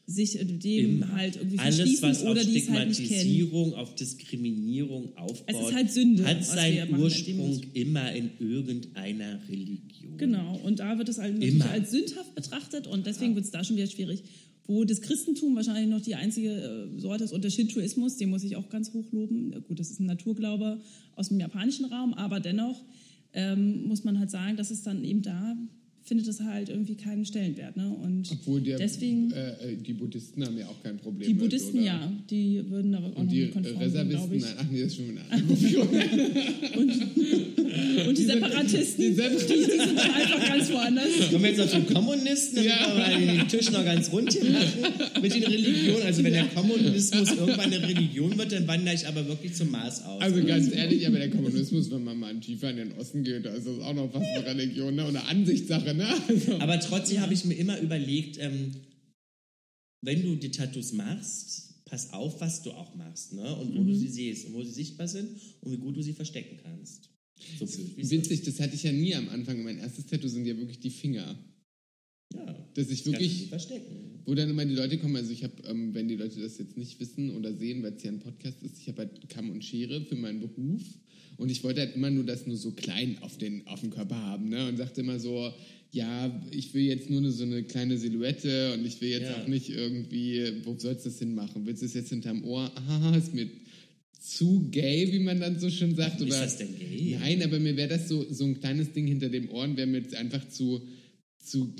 sich 0.05 0.39
äh, 0.39 0.45
dem 0.45 1.01
Immer. 1.01 1.11
halt 1.11 1.35
irgendwie 1.35 1.59
Alles, 1.59 2.01
was 2.01 2.23
oder 2.23 2.39
auf 2.39 2.47
die 2.47 2.57
es 2.59 2.69
halt. 2.69 2.95
Stigmatisierung, 2.95 3.73
auf 3.73 3.95
Diskriminierung 3.95 5.17
aufbaut, 5.17 5.43
Es 5.47 5.67
ist 5.67 5.73
halt 5.73 5.91
Sünde, 5.91 6.23
hat 6.23 6.45
seinen 6.45 6.91
machen, 6.91 7.03
Ursprung 7.03 7.61
immer 7.73 8.13
in 8.13 8.29
irgendeiner 8.39 9.39
Religion. 9.49 10.17
Genau, 10.17 10.55
und 10.63 10.79
da 10.79 10.97
wird 10.97 11.09
es 11.09 11.17
halt 11.17 11.43
als 11.61 11.91
sündhaft 11.91 12.35
betrachtet 12.35 12.87
und 12.87 13.05
deswegen 13.05 13.35
wird 13.35 13.45
es 13.45 13.51
da 13.51 13.63
schon 13.63 13.75
wieder 13.75 13.87
schwierig. 13.87 14.23
Wo 14.67 14.83
das 14.83 15.01
Christentum 15.01 15.55
wahrscheinlich 15.55 15.89
noch 15.89 16.01
die 16.01 16.15
einzige 16.15 16.51
äh, 16.51 16.99
Sorte 16.99 17.23
ist 17.23 17.33
und 17.33 17.43
der 17.43 17.49
Shintoismus, 17.49 18.17
den 18.17 18.29
muss 18.29 18.43
ich 18.43 18.55
auch 18.55 18.69
ganz 18.69 18.93
hoch 18.93 19.11
loben. 19.11 19.51
Gut, 19.67 19.79
das 19.79 19.89
ist 19.89 19.99
ein 19.99 20.05
Naturglaube 20.05 20.79
aus 21.15 21.29
dem 21.29 21.39
japanischen 21.39 21.85
Raum, 21.85 22.13
aber 22.13 22.39
dennoch 22.39 22.83
ähm, 23.37 23.87
muss 23.87 24.03
man 24.03 24.17
halt 24.17 24.31
sagen, 24.31 24.57
dass 24.57 24.71
es 24.71 24.81
dann 24.81 25.03
eben 25.03 25.21
da 25.21 25.55
findet 26.07 26.27
es 26.27 26.39
halt 26.39 26.69
irgendwie 26.69 26.95
keinen 26.95 27.25
Stellenwert. 27.25 27.75
Ne? 27.75 27.89
Und 28.01 28.29
Obwohl 28.31 28.61
der, 28.61 28.77
deswegen, 28.77 29.31
äh, 29.33 29.75
die 29.85 29.91
Buddhisten 29.93 30.45
haben 30.45 30.57
ja 30.57 30.67
auch 30.67 30.81
kein 30.81 30.97
Problem 30.97 31.27
die 31.27 31.33
mit, 31.33 31.43
Buddhisten 31.43 31.77
oder? 31.79 31.85
ja, 31.85 32.13
die 32.29 32.63
würden 32.69 32.95
aber 32.95 33.07
auch 33.07 33.15
Und 33.17 33.25
noch 33.25 33.31
die 33.33 33.41
mit 33.41 33.51
konform 33.53 33.77
Reservisten, 33.77 34.09
glaube 34.17 34.35
ich. 34.37 34.43
nein, 34.43 34.53
ach 34.57 34.65
nee, 34.71 34.79
das 34.81 34.87
ist 34.91 34.95
schon 34.95 35.05
eine 35.09 35.21
andere 35.29 35.55
Gruppierung. 35.55 35.89
Und 38.07 38.17
die 38.17 38.23
Separatisten, 38.23 39.03
die, 39.03 39.09
die 39.09 39.15
Separ- 39.15 39.47
die 39.47 39.63
sind 39.63 39.79
dann 39.97 40.11
einfach 40.11 40.47
ganz 40.47 40.71
woanders. 40.71 41.07
Kommen 41.29 41.43
wir 41.43 41.49
jetzt 41.51 41.59
noch 41.59 41.69
zum 41.69 41.85
Kommunisten, 41.93 42.55
damit 42.55 42.71
Ja. 42.71 42.87
wir 42.87 42.95
mal 43.27 43.37
den 43.37 43.47
Tisch 43.47 43.71
noch 43.71 43.85
ganz 43.85 44.11
rund 44.11 44.33
hier 44.33 44.45
machen 44.49 45.21
mit 45.21 45.33
den 45.35 45.43
Religionen. 45.43 46.01
Also 46.03 46.23
wenn 46.23 46.33
der 46.33 46.45
Kommunismus 46.45 47.29
irgendwann 47.31 47.71
eine 47.73 47.87
Religion 47.87 48.37
wird, 48.37 48.51
dann 48.51 48.67
wandere 48.67 48.95
ich 48.95 49.07
aber 49.07 49.27
wirklich 49.27 49.53
zum 49.53 49.71
Mars 49.71 50.03
aus. 50.05 50.21
Also 50.21 50.43
ganz 50.43 50.73
ehrlich, 50.73 51.05
aber 51.07 51.19
der 51.19 51.29
Kommunismus, 51.29 51.91
wenn 51.91 52.03
man 52.03 52.17
mal 52.17 52.35
tiefer 52.39 52.71
in 52.71 52.77
den 52.77 52.91
Osten 52.93 53.23
geht, 53.23 53.45
da 53.45 53.53
ist 53.53 53.67
das 53.67 53.79
auch 53.79 53.93
noch 53.93 54.11
fast 54.11 54.25
eine 54.25 54.45
Religion, 54.45 54.95
ne? 54.95 55.07
Oder 55.07 55.27
Ansichtssache, 55.27 55.93
ne? 55.97 56.07
Also, 56.27 56.53
Aber 56.59 56.79
trotzdem 56.79 57.19
habe 57.21 57.33
ich 57.33 57.45
mir 57.45 57.55
immer 57.55 57.79
überlegt, 57.79 58.37
ähm, 58.39 58.75
wenn 60.01 60.21
du 60.21 60.35
die 60.35 60.51
Tattoos 60.51 60.93
machst, 60.93 61.83
pass 61.85 62.13
auf, 62.13 62.39
was 62.39 62.61
du 62.63 62.71
auch 62.71 62.95
machst, 62.95 63.33
ne? 63.33 63.55
Und 63.55 63.75
wo 63.75 63.83
du 63.83 63.95
sie 63.95 64.07
siehst 64.07 64.47
und 64.47 64.53
wo 64.53 64.63
sie 64.63 64.71
sichtbar 64.71 65.07
sind 65.07 65.29
und 65.61 65.71
wie 65.71 65.77
gut 65.77 65.97
du 65.97 66.01
sie 66.01 66.13
verstecken 66.13 66.59
kannst. 66.61 67.09
So 67.59 67.67
witzig, 67.95 68.43
das 68.43 68.59
hatte 68.59 68.75
ich 68.75 68.83
ja 68.83 68.91
nie 68.91 69.15
am 69.15 69.29
Anfang. 69.29 69.63
Mein 69.63 69.77
erstes 69.79 70.05
Tattoo 70.05 70.27
sind 70.27 70.45
ja 70.45 70.57
wirklich 70.57 70.79
die 70.79 70.89
Finger. 70.89 71.37
Ja, 72.33 72.67
Dass 72.73 72.89
ich 72.89 73.05
wirklich, 73.05 73.47
verstecken. 73.47 74.21
wo 74.25 74.35
dann 74.35 74.49
immer 74.49 74.65
die 74.65 74.75
Leute 74.75 74.97
kommen, 74.97 75.15
also 75.15 75.31
ich 75.31 75.43
habe, 75.43 75.63
ähm, 75.63 75.93
wenn 75.93 76.07
die 76.09 76.15
Leute 76.15 76.41
das 76.41 76.57
jetzt 76.57 76.75
nicht 76.75 76.99
wissen 76.99 77.29
oder 77.31 77.53
sehen, 77.55 77.83
weil 77.83 77.93
es 77.93 78.03
ja 78.03 78.11
ein 78.11 78.19
Podcast 78.19 78.61
ist, 78.63 78.79
ich 78.79 78.87
habe 78.89 79.03
halt 79.03 79.29
Kamm 79.29 79.49
und 79.49 79.63
Schere 79.63 80.03
für 80.05 80.15
meinen 80.15 80.41
Beruf 80.41 80.83
und 81.37 81.51
ich 81.51 81.63
wollte 81.63 81.81
halt 81.81 81.95
immer 81.95 82.09
nur 82.09 82.23
das 82.25 82.47
nur 82.47 82.57
so 82.57 82.71
klein 82.71 83.17
auf 83.21 83.37
den, 83.37 83.65
auf 83.67 83.81
dem 83.81 83.91
Körper 83.91 84.15
haben, 84.15 84.49
ne? 84.49 84.67
Und 84.67 84.77
sagte 84.77 85.01
immer 85.01 85.19
so, 85.19 85.51
ja, 85.91 86.41
ich 86.51 86.73
will 86.73 86.83
jetzt 86.83 87.09
nur 87.09 87.31
so 87.31 87.43
eine 87.43 87.63
kleine 87.63 87.97
Silhouette 87.97 88.73
und 88.73 88.85
ich 88.85 88.99
will 89.01 89.09
jetzt 89.09 89.29
Ja. 89.29 89.41
auch 89.41 89.47
nicht 89.47 89.69
irgendwie, 89.69 90.51
wo 90.63 90.75
sollst 90.77 91.05
du 91.05 91.09
das 91.09 91.19
hinmachen? 91.19 91.65
Willst 91.65 91.81
du 91.81 91.85
es 91.85 91.93
jetzt 91.93 92.09
hinterm 92.09 92.43
Ohr? 92.43 92.71
Ah, 92.75 93.15
ist 93.15 93.33
mir 93.33 93.47
zu 94.19 94.67
gay, 94.71 95.11
wie 95.11 95.19
man 95.19 95.39
dann 95.39 95.59
so 95.59 95.69
schön 95.69 95.95
sagt. 95.95 96.19
Ist 96.19 96.27
oder, 96.27 96.41
das 96.41 96.57
denn 96.57 96.77
gay? 96.77 97.17
Nein, 97.19 97.41
aber 97.43 97.59
mir 97.59 97.77
wäre 97.77 97.89
das 97.89 98.09
so, 98.09 98.25
so 98.31 98.43
ein 98.43 98.59
kleines 98.59 98.91
Ding 98.91 99.07
hinter 99.07 99.29
dem 99.29 99.49
Ohren, 99.49 99.77
wäre 99.77 99.87
mir 99.87 99.99
jetzt 99.99 100.15
einfach 100.15 100.47
zu, 100.49 100.81
zu 101.49 101.73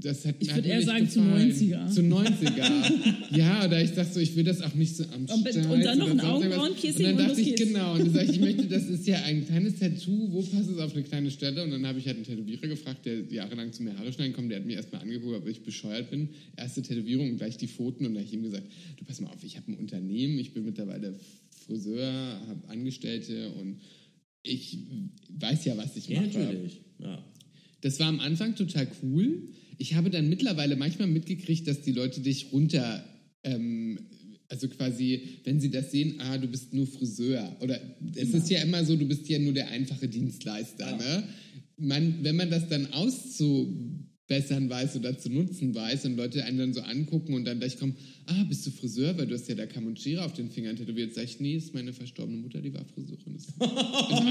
das 0.00 0.24
hat 0.26 0.34
Ich 0.40 0.48
hat 0.50 0.56
würd 0.56 0.66
mir 0.66 0.72
eher 0.72 0.82
sagen, 0.82 1.08
zu 1.08 1.20
gefallen. 1.20 1.52
90er. 1.52 1.88
Zu 1.90 2.00
90er. 2.00 2.92
ja, 3.36 3.64
oder 3.64 3.82
ich 3.82 3.92
dachte 3.92 4.12
so, 4.14 4.20
ich 4.20 4.34
will 4.34 4.44
das 4.44 4.60
auch 4.62 4.74
nicht 4.74 4.96
so 4.96 5.04
am 5.04 5.26
Und- 5.26 5.30
und 5.30 5.84
dann 5.84 5.98
noch 5.98 6.10
ein. 6.10 6.20
Augenbrauenpiercing 6.20 6.96
Und 6.96 7.02
dann 7.04 7.12
und 7.12 7.18
dachte 7.20 7.30
los 7.30 7.38
ich, 7.38 7.46
geht's. 7.56 7.62
genau, 7.62 7.92
und 7.94 8.00
dann 8.00 8.12
sag 8.12 8.24
ich, 8.24 8.30
ich 8.30 8.40
möchte, 8.40 8.64
das 8.68 8.88
ist 8.88 9.06
ja 9.06 9.22
ein 9.22 9.46
kleines 9.46 9.78
Tattoo, 9.78 10.32
wo 10.32 10.42
passt 10.42 10.68
es 10.70 10.78
auf 10.78 10.92
eine 10.94 11.04
kleine 11.04 11.30
Stelle? 11.30 11.62
Und 11.62 11.70
dann 11.70 11.86
habe 11.86 11.98
ich 12.00 12.06
halt 12.06 12.16
einen 12.16 12.24
Tätowierer 12.26 12.66
gefragt, 12.66 13.06
der 13.06 13.20
jahrelang 13.30 13.72
zu 13.72 13.82
mir 13.84 13.96
Haare 13.98 14.12
schneiden 14.12 14.32
kommt, 14.32 14.50
der 14.50 14.58
hat 14.58 14.66
mir 14.66 14.74
erstmal 14.76 15.02
angeguckt, 15.02 15.36
ob 15.36 15.46
ich 15.48 15.62
bescheuert 15.62 16.10
bin. 16.10 16.28
Erste 16.56 16.82
Tätowierung 16.82 17.30
und 17.30 17.36
gleich 17.38 17.56
die 17.56 17.68
Pfoten 17.68 18.04
und 18.06 18.14
da 18.14 18.20
habe 18.20 18.28
ich 18.28 18.34
ihm 18.34 18.42
gesagt, 18.42 18.64
du 18.98 19.04
pass 19.04 19.20
mal 19.20 19.28
auf, 19.30 19.42
ich 19.44 19.56
habe 19.56 19.70
ein 19.70 19.76
Unternehmen, 19.76 20.38
ich 20.38 20.52
bin 20.52 20.64
mittlerweile 20.64 21.14
Friseur, 21.64 22.10
habe 22.48 22.68
Angestellte 22.68 23.50
und 23.52 23.76
ich 24.42 24.78
weiß 25.38 25.64
ja, 25.66 25.76
was 25.76 25.96
ich 25.96 26.08
Ja, 26.08 26.20
mache. 26.20 26.38
natürlich. 26.38 26.80
Ja. 26.98 27.24
Das 27.82 28.00
war 28.00 28.06
am 28.06 28.20
Anfang 28.20 28.54
total 28.54 28.88
cool. 29.02 29.48
Ich 29.76 29.94
habe 29.94 30.08
dann 30.08 30.28
mittlerweile 30.28 30.76
manchmal 30.76 31.08
mitgekriegt, 31.08 31.66
dass 31.66 31.82
die 31.82 31.92
Leute 31.92 32.20
dich 32.20 32.52
runter, 32.52 33.04
ähm, 33.42 33.98
also 34.48 34.68
quasi, 34.68 35.40
wenn 35.44 35.60
sie 35.60 35.70
das 35.70 35.90
sehen, 35.90 36.20
ah, 36.20 36.38
du 36.38 36.46
bist 36.46 36.72
nur 36.72 36.86
Friseur. 36.86 37.56
Oder 37.60 37.80
es 38.14 38.32
ist 38.32 38.48
ja 38.50 38.62
immer 38.62 38.84
so, 38.84 38.96
du 38.96 39.06
bist 39.06 39.28
ja 39.28 39.38
nur 39.38 39.52
der 39.52 39.68
einfache 39.68 40.08
Dienstleister. 40.08 40.96
Ne? 40.96 41.24
Man, 41.78 42.22
wenn 42.22 42.36
man 42.36 42.50
das 42.50 42.68
dann 42.68 42.86
auszubessern 44.32 44.70
weiß 44.70 44.96
oder 44.96 45.18
zu 45.18 45.30
nutzen 45.30 45.74
weiß 45.74 46.06
und 46.06 46.16
Leute 46.16 46.44
einen 46.44 46.58
dann 46.58 46.72
so 46.72 46.80
angucken 46.80 47.34
und 47.34 47.44
dann 47.44 47.58
gleich 47.58 47.78
kommen, 47.78 47.94
ah, 48.26 48.44
bist 48.48 48.66
du 48.66 48.70
Friseur, 48.70 49.16
weil 49.18 49.26
du 49.26 49.34
hast 49.34 49.48
ja 49.48 49.54
da 49.54 49.64
Schere 49.96 50.24
auf 50.24 50.32
den 50.32 50.50
Fingern 50.50 50.76
tätowiert. 50.76 51.14
Sag 51.14 51.24
ich, 51.24 51.40
nee, 51.40 51.56
ist 51.56 51.74
meine 51.74 51.92
verstorbene 51.92 52.38
Mutter, 52.38 52.60
die 52.60 52.72
war 52.72 52.84
Friseurin. 52.84 53.36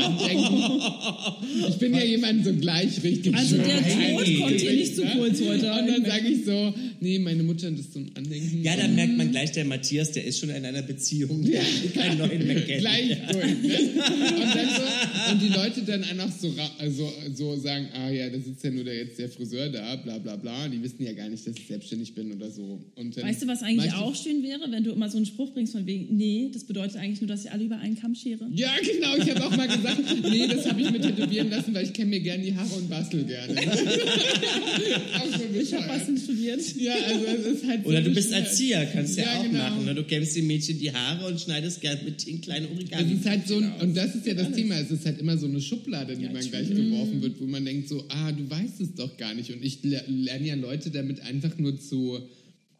Andenken. 0.02 1.70
Ich 1.70 1.78
bin 1.78 1.94
ja 1.94 2.04
jemand 2.04 2.46
so 2.46 2.54
gleich 2.54 3.04
richtig 3.04 3.36
Also 3.36 3.58
der 3.58 3.82
Tod 3.82 4.26
kommt 4.40 4.62
dir 4.62 4.74
nicht 4.74 4.96
zu 4.96 5.04
ne? 5.04 5.12
kurz 5.18 5.42
heute. 5.42 5.72
Und 5.72 5.88
dann 5.88 6.06
sage 6.06 6.28
ich 6.28 6.46
so, 6.46 6.74
nee, 7.02 7.20
meine 7.20 7.44
Mutter, 7.44 7.70
das 7.72 7.82
ist 7.82 7.94
so 7.94 8.00
ein 8.00 8.12
Andenken. 8.16 8.64
Ja, 8.64 8.76
dann 8.78 8.96
merkt 8.96 9.18
man 9.18 9.32
gleich, 9.32 9.52
der 9.52 9.66
Matthias, 9.66 10.12
der 10.12 10.24
ist 10.24 10.40
schon 10.40 10.50
in 10.50 10.64
einer 10.64 10.82
Beziehung, 10.82 11.44
der 11.44 11.62
will 11.62 11.90
keinen 11.94 12.18
neuen 12.18 12.48
mehr 12.48 12.62
kennen. 12.62 12.80
Gleich 12.80 13.18
durch, 13.32 13.62
ne? 13.62 13.80
Und, 14.42 14.56
dann 14.56 14.70
so, 14.70 15.32
und 15.32 15.42
die 15.42 15.48
Leute 15.50 15.82
dann 15.84 16.04
einfach 16.04 16.32
so, 16.32 16.50
ra- 16.50 16.72
also, 16.80 17.12
so 17.36 17.56
sagen, 17.58 17.88
ah 17.94 18.10
ja, 18.10 18.30
da 18.30 18.40
sitzt 18.40 18.64
ja 18.64 18.72
nur 18.72 18.84
der, 18.84 18.96
jetzt 18.96 19.20
der 19.20 19.30
Friseur 19.30 19.70
da, 19.70 19.96
bla 19.98 20.18
bla 20.18 20.36
bla. 20.36 20.68
Die 20.68 20.82
wissen 20.82 21.04
ja 21.04 21.14
gar 21.14 21.28
nicht, 21.30 21.46
dass 21.46 21.56
ich 21.56 21.68
selbstständig 21.68 22.14
bin 22.14 22.32
oder 22.34 22.50
so. 22.50 22.80
Und 22.96 23.16
dann 23.18 23.24
Weißt 23.26 23.42
du, 23.44 23.48
was 23.48 23.62
eigentlich 23.64 23.94
auch 23.94 24.16
schön 24.16 24.44
wäre, 24.44 24.62
wenn 24.72 24.84
du 24.84 24.92
immer 24.92 25.10
so 25.10 25.18
einen 25.18 25.26
Spruch 25.26 25.52
bringst 25.54 25.74
von 25.74 25.86
wegen, 25.86 26.16
nee, 26.18 26.50
das 26.54 26.64
bedeutet 26.64 26.98
eigentlich 26.98 27.22
nur, 27.22 27.28
dass 27.28 27.44
ich 27.46 27.52
alle 27.52 27.64
über 27.64 27.78
einen 27.80 27.96
Kamm 28.00 28.16
schere? 28.16 28.48
Ja, 28.56 28.72
genau. 28.82 29.16
Ich 29.18 29.30
habe 29.34 29.46
auch 29.46 29.56
mal 29.56 29.68
gesagt, 29.68 30.00
nee, 30.30 30.48
das 30.48 30.66
habe 30.68 30.82
ich 30.82 30.92
mir 30.92 31.02
tätowieren 31.02 31.50
lassen, 31.50 31.74
weil 31.74 31.86
ich 31.86 31.94
kenne 31.94 32.10
mir 32.10 32.20
gerne 32.20 32.44
die 32.44 32.56
Haare 32.56 32.74
und 32.76 32.90
bastel 32.90 33.24
gerne. 33.24 33.54
auch 33.62 35.38
so 35.38 35.60
Ich 35.60 35.74
habe 35.74 35.88
was 35.88 36.24
studiert. 36.24 36.62
Ja, 36.78 36.91
also 36.94 37.26
es 37.26 37.46
ist 37.58 37.68
halt 37.68 37.84
so 37.84 37.90
Oder 37.90 38.02
du 38.02 38.14
bist. 38.14 38.32
Erzieher, 38.32 38.86
kannst 38.86 39.18
ja, 39.18 39.24
Ja, 39.26 39.40
auch 39.40 39.44
genau. 39.44 39.58
machen. 39.60 39.86
Ne? 39.86 39.96
Du 39.96 40.04
kämmst 40.04 40.36
den 40.36 40.48
Mädchen 40.48 40.80
die 40.80 40.92
Haare 40.92 41.28
und 41.28 41.40
schneidest 41.40 41.82
gern 41.82 42.04
mit 42.06 42.26
den 42.26 42.42
kleinen 42.42 42.68
Origami. 42.72 43.14
Es 43.14 43.20
ist 43.20 43.26
halt 43.30 43.48
so, 43.48 43.58
ein, 43.58 43.72
und 43.82 43.96
das 43.98 44.16
ist 44.16 44.26
ja 44.26 44.34
das 44.34 44.52
Thema, 44.52 44.76
es 44.80 44.92
ist 44.92 45.06
halt 45.06 45.20
immer 45.20 45.38
so 45.38 45.48
eine 45.48 45.62
Schublade, 45.62 46.16
die 46.16 46.26
man 46.26 46.42
gleich 46.50 46.70
geworfen 46.70 47.22
wird, 47.22 47.40
wo 47.40 47.46
man 47.46 47.66
denkt 47.66 47.88
so, 47.90 48.04
ah, 48.10 48.32
du 48.32 48.50
weißt 48.50 48.82
es 48.82 48.94
doch 48.96 49.18
gar 49.18 49.34
nicht. 49.34 49.52
Und 49.52 49.64
ich 49.64 49.84
le- 49.84 50.04
lerne 50.08 50.48
ja 50.48 50.56
Leute 50.56 50.92
damit 50.92 51.20
einfach 51.22 51.58
nur 51.58 51.80
zu, 51.80 52.20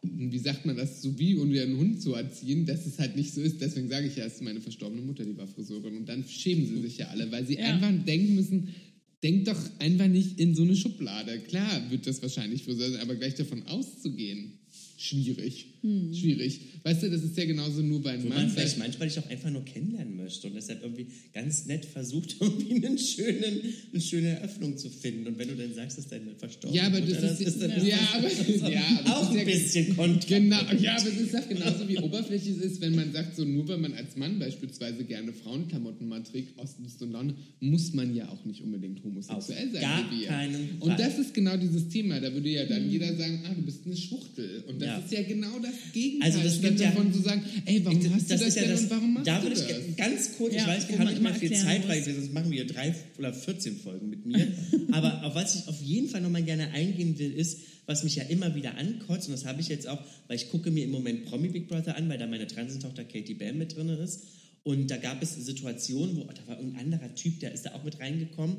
wie 0.02 0.38
sagt 0.38 0.66
man 0.66 0.76
das, 0.76 1.00
so 1.02 1.18
wie 1.18 1.36
um 1.36 1.52
ihren 1.52 1.76
Hund 1.76 2.02
zu 2.02 2.14
erziehen, 2.14 2.66
dass 2.66 2.86
es 2.86 2.98
halt 2.98 3.14
nicht 3.16 3.32
so 3.34 3.40
ist. 3.40 3.60
Deswegen 3.60 3.88
sage 3.88 4.06
ich 4.08 4.16
ja, 4.16 4.24
es 4.24 4.34
ist 4.34 4.42
meine 4.42 4.60
verstorbene 4.60 5.00
Mutter, 5.02 5.24
die 5.24 5.36
war 5.36 5.46
Friseurin. 5.46 5.96
Und 5.96 6.08
dann 6.08 6.24
schämen 6.28 6.66
sie 6.66 6.80
sich 6.82 6.98
ja 6.98 7.06
alle, 7.08 7.30
weil 7.30 7.46
sie 7.46 7.54
Ja. 7.54 7.66
einfach 7.74 7.92
denken 8.04 8.34
müssen, 8.34 8.68
denk 9.22 9.44
doch 9.44 9.58
einfach 9.78 10.08
nicht 10.08 10.38
in 10.38 10.54
so 10.54 10.62
eine 10.62 10.76
Schublade. 10.76 11.40
Klar 11.40 11.90
wird 11.90 12.06
das 12.06 12.22
wahrscheinlich 12.22 12.64
Friseur 12.64 12.90
sein, 12.90 13.00
aber 13.00 13.14
gleich 13.14 13.34
davon 13.34 13.62
auszugehen. 13.66 14.58
schwierig. 14.96 15.71
Schwierig. 15.82 16.60
Weißt 16.84 17.02
du, 17.02 17.10
das 17.10 17.22
ist 17.24 17.36
ja 17.36 17.44
genauso 17.44 17.80
nur 17.82 18.02
bei 18.02 18.10
einem 18.10 18.24
Wo 18.24 18.28
Mann. 18.28 18.38
man 18.42 18.50
vielleicht 18.50 18.78
manchmal 18.78 19.08
dich 19.08 19.18
auch 19.18 19.28
einfach 19.28 19.50
nur 19.50 19.64
kennenlernen 19.64 20.16
möchte 20.16 20.46
und 20.46 20.54
deshalb 20.54 20.82
irgendwie 20.82 21.06
ganz 21.32 21.66
nett 21.66 21.84
versucht, 21.84 22.36
irgendwie 22.40 22.84
einen 22.86 22.98
schönen, 22.98 23.60
eine 23.92 24.00
schöne 24.00 24.28
Eröffnung 24.28 24.76
zu 24.76 24.88
finden. 24.90 25.26
Und 25.26 25.38
wenn 25.38 25.48
du 25.48 25.56
dann 25.56 25.74
sagst, 25.74 25.98
dass 25.98 26.08
deine 26.08 26.34
verstorbene 26.38 26.80
ja, 26.80 26.86
aber 26.86 27.00
Mutter 27.00 27.20
das 27.20 27.40
ist, 27.40 27.60
dann 27.60 27.70
ja, 27.86 27.98
aber, 28.14 28.28
ja, 28.70 29.00
aber 29.04 29.10
auch 29.16 29.20
das 29.22 29.30
ist 29.34 29.40
ein 29.40 29.48
ja, 29.48 29.54
bisschen 29.54 29.96
kontra. 29.96 30.28
Genau, 30.28 30.60
ja, 30.80 30.96
aber 30.96 31.08
es 31.08 31.20
ist 31.20 31.36
auch 31.36 31.48
genauso 31.48 31.88
wie 31.88 31.98
oberflächlich 31.98 32.56
es 32.58 32.62
ist, 32.72 32.80
wenn 32.80 32.94
man 32.94 33.12
sagt, 33.12 33.34
so 33.36 33.44
nur 33.44 33.66
weil 33.68 33.78
man 33.78 33.94
als 33.94 34.16
Mann 34.16 34.38
beispielsweise 34.38 35.04
gerne 35.04 35.32
Frauenklamotten 35.32 36.08
mal 36.08 36.22
trägt, 36.22 36.58
aus 36.58 36.76
und 37.00 37.12
Laune, 37.12 37.34
muss 37.60 37.92
man 37.92 38.14
ja 38.14 38.28
auch 38.28 38.44
nicht 38.44 38.62
unbedingt 38.62 39.02
homosexuell 39.02 39.66
Auf 39.66 39.72
sein. 39.72 39.80
gar 39.82 40.10
wie 40.10 40.24
keinen 40.26 40.68
Und 40.80 40.88
Fall. 40.90 40.96
das 40.98 41.18
ist 41.18 41.34
genau 41.34 41.56
dieses 41.56 41.88
Thema. 41.88 42.20
Da 42.20 42.32
würde 42.32 42.48
ja 42.48 42.64
dann 42.66 42.88
jeder 42.90 43.14
sagen, 43.16 43.42
ah, 43.46 43.54
du 43.54 43.62
bist 43.62 43.80
eine 43.86 43.96
Schwuchtel. 43.96 44.64
Und 44.68 44.80
das 44.80 44.88
Ja. 44.88 44.98
ist 44.98 45.12
ja 45.12 45.22
genau 45.22 45.58
das 45.60 45.71
Gegenteil. 45.92 46.30
Also 46.32 46.42
das 46.42 46.60
gibt 46.60 46.80
ja- 46.80 46.90
davon 46.90 47.12
zu 47.12 47.20
sagen, 47.22 47.42
ey, 47.64 47.84
warum 47.84 47.98
hast 48.14 48.30
du 48.30 48.34
das, 48.34 48.42
ist 48.42 48.56
ja 48.56 48.62
denn 48.62 48.70
das, 48.72 48.80
und 48.82 48.90
warum 48.90 49.14
machst 49.14 49.26
da 49.26 49.36
du 49.38 49.42
würde 49.44 49.56
das? 49.56 49.68
ich 49.88 49.96
ganz 49.96 50.32
kurz, 50.36 50.52
ich 50.54 50.58
Ja, 50.60 50.66
weiß, 50.68 50.88
wir 50.88 50.98
haben 50.98 51.08
nicht 51.08 51.22
mehr 51.22 51.34
viel 51.34 51.52
Zeit, 51.52 51.88
weil 51.88 52.02
sonst 52.02 52.32
machen 52.32 52.50
wir 52.50 52.66
drei 52.66 52.94
oder 53.18 53.32
14 53.32 53.76
Folgen 53.78 54.08
mit 54.10 54.26
mir. 54.26 54.46
Aber 54.92 55.24
auf 55.24 55.34
was 55.34 55.54
ich 55.54 55.68
auf 55.68 55.80
jeden 55.82 56.08
Fall 56.08 56.20
nochmal 56.20 56.42
gerne 56.42 56.70
eingehen 56.70 57.18
will, 57.18 57.32
ist, 57.32 57.58
was 57.86 58.04
mich 58.04 58.14
ja 58.16 58.22
immer 58.24 58.54
wieder 58.54 58.76
ankotzt, 58.78 59.28
und 59.28 59.32
das 59.32 59.44
habe 59.44 59.60
ich 59.60 59.68
jetzt 59.68 59.88
auch, 59.88 59.98
weil 60.28 60.36
ich 60.36 60.50
gucke 60.50 60.70
mir 60.70 60.84
im 60.84 60.90
Moment 60.90 61.24
Promi 61.26 61.48
Big 61.48 61.68
Brother 61.68 61.96
an, 61.96 62.08
weil 62.08 62.18
da 62.18 62.26
meine 62.26 62.46
Transentochter 62.46 63.04
Katie 63.04 63.34
Bam 63.34 63.58
mit 63.58 63.74
drin 63.76 63.88
ist. 63.88 64.20
Und 64.64 64.88
da 64.92 64.96
gab 64.96 65.20
es 65.22 65.34
Situationen, 65.34 66.16
wo 66.16 66.20
da 66.22 66.46
war 66.46 66.56
irgendein 66.58 66.92
anderer 66.92 67.12
Typ, 67.16 67.40
der 67.40 67.52
ist 67.52 67.62
da 67.66 67.74
auch 67.74 67.82
mit 67.82 67.98
reingekommen. 67.98 68.56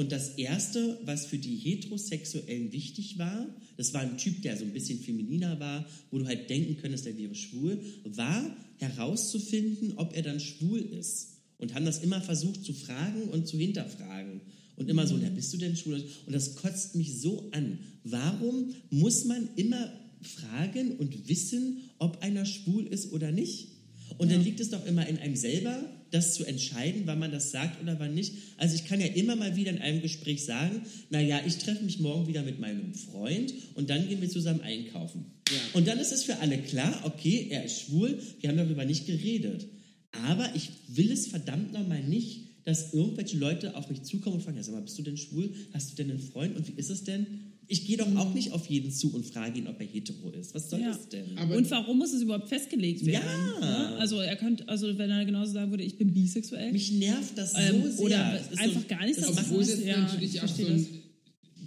Und 0.00 0.12
das 0.12 0.30
Erste, 0.38 0.98
was 1.04 1.26
für 1.26 1.36
die 1.36 1.56
Heterosexuellen 1.56 2.72
wichtig 2.72 3.18
war, 3.18 3.46
das 3.76 3.92
war 3.92 4.00
ein 4.00 4.16
Typ, 4.16 4.40
der 4.40 4.56
so 4.56 4.64
ein 4.64 4.72
bisschen 4.72 4.98
femininer 4.98 5.60
war, 5.60 5.86
wo 6.10 6.16
du 6.16 6.26
halt 6.26 6.48
denken 6.48 6.78
könntest, 6.78 7.04
der 7.04 7.18
wäre 7.18 7.34
schwul, 7.34 7.78
war 8.04 8.56
herauszufinden, 8.78 9.98
ob 9.98 10.16
er 10.16 10.22
dann 10.22 10.40
schwul 10.40 10.80
ist. 10.80 11.34
Und 11.58 11.74
haben 11.74 11.84
das 11.84 11.98
immer 11.98 12.22
versucht 12.22 12.64
zu 12.64 12.72
fragen 12.72 13.24
und 13.24 13.46
zu 13.46 13.58
hinterfragen. 13.58 14.40
Und 14.76 14.88
immer 14.88 15.06
so, 15.06 15.18
na, 15.18 15.28
bist 15.28 15.52
du 15.52 15.58
denn 15.58 15.76
schwul? 15.76 16.02
Und 16.24 16.32
das 16.32 16.54
kotzt 16.54 16.94
mich 16.94 17.20
so 17.20 17.50
an. 17.52 17.78
Warum 18.02 18.72
muss 18.88 19.26
man 19.26 19.50
immer 19.56 19.92
fragen 20.22 20.92
und 20.92 21.28
wissen, 21.28 21.90
ob 21.98 22.22
einer 22.22 22.46
schwul 22.46 22.86
ist 22.86 23.12
oder 23.12 23.32
nicht? 23.32 23.68
Und 24.16 24.32
dann 24.32 24.42
liegt 24.42 24.60
es 24.60 24.70
doch 24.70 24.86
immer 24.86 25.06
in 25.06 25.18
einem 25.18 25.36
selber, 25.36 25.78
das 26.10 26.34
zu 26.34 26.44
entscheiden, 26.44 27.02
wann 27.04 27.18
man 27.18 27.30
das 27.30 27.50
sagt 27.50 27.80
oder 27.82 27.98
wann 27.98 28.14
nicht. 28.14 28.34
Also 28.56 28.74
ich 28.74 28.84
kann 28.84 29.00
ja 29.00 29.06
immer 29.06 29.36
mal 29.36 29.56
wieder 29.56 29.70
in 29.70 29.78
einem 29.78 30.02
Gespräch 30.02 30.44
sagen, 30.44 30.82
naja, 31.10 31.40
ich 31.46 31.58
treffe 31.58 31.84
mich 31.84 32.00
morgen 32.00 32.26
wieder 32.26 32.42
mit 32.42 32.58
meinem 32.60 32.94
Freund 32.94 33.52
und 33.74 33.90
dann 33.90 34.08
gehen 34.08 34.20
wir 34.20 34.28
zusammen 34.28 34.60
einkaufen. 34.60 35.26
Und 35.72 35.88
dann 35.88 35.98
ist 35.98 36.12
es 36.12 36.24
für 36.24 36.38
alle 36.38 36.58
klar, 36.58 37.00
okay, 37.04 37.48
er 37.50 37.64
ist 37.64 37.80
schwul, 37.80 38.18
wir 38.40 38.48
haben 38.48 38.56
darüber 38.56 38.84
nicht 38.84 39.06
geredet. 39.06 39.66
Aber 40.12 40.54
ich 40.54 40.70
will 40.88 41.10
es 41.10 41.28
verdammt 41.28 41.72
nochmal 41.72 42.02
nicht, 42.02 42.50
dass 42.64 42.92
irgendwelche 42.92 43.38
Leute 43.38 43.76
auf 43.76 43.88
mich 43.88 44.02
zukommen 44.02 44.36
und 44.36 44.42
fragen, 44.42 44.56
ja, 44.56 44.62
sag 44.62 44.74
mal, 44.74 44.82
bist 44.82 44.98
du 44.98 45.02
denn 45.02 45.16
schwul? 45.16 45.54
Hast 45.72 45.90
du 45.90 45.96
denn 45.96 46.10
einen 46.10 46.20
Freund? 46.20 46.56
Und 46.56 46.68
wie 46.68 46.78
ist 46.78 46.90
es 46.90 47.04
denn? 47.04 47.49
Ich 47.72 47.86
gehe 47.86 47.96
doch 47.96 48.16
auch 48.16 48.34
nicht 48.34 48.50
auf 48.50 48.66
jeden 48.66 48.90
zu 48.90 49.14
und 49.14 49.24
frage 49.24 49.60
ihn, 49.60 49.68
ob 49.68 49.80
er 49.80 49.86
hetero 49.86 50.30
ist. 50.30 50.54
Was 50.56 50.68
soll 50.70 50.80
Ja. 50.80 50.88
das 50.88 51.08
denn? 51.08 51.38
Aber- 51.38 51.56
und 51.56 51.70
warum 51.70 51.98
muss 51.98 52.12
es 52.12 52.22
überhaupt 52.22 52.48
festgelegt 52.48 53.06
werden? 53.06 53.24
Ja. 53.60 53.60
Ne? 53.60 53.96
Also 53.98 54.18
er 54.18 54.34
könnte, 54.34 54.68
also 54.68 54.98
wenn 54.98 55.08
er 55.08 55.24
genauso 55.24 55.52
sagen 55.52 55.70
würde, 55.70 55.84
ich 55.84 55.96
bin 55.96 56.12
bisexuell. 56.12 56.72
Mich 56.72 56.90
nervt 56.90 57.38
das 57.38 57.52
so 57.52 57.58
Ähm, 57.58 57.82
sehr. 57.92 58.00
oder 58.06 58.40
einfach 58.56 58.88
gar 58.88 59.06
nichts 59.06 59.20
das 59.22 59.38
Obwohl 59.38 59.60
was- 59.60 59.70
das 59.70 59.84
ja, 59.84 60.00
natürlich 60.00 60.34
ich 60.34 60.42
auch 60.42 60.48
so 60.48 60.66
ein 60.66 60.84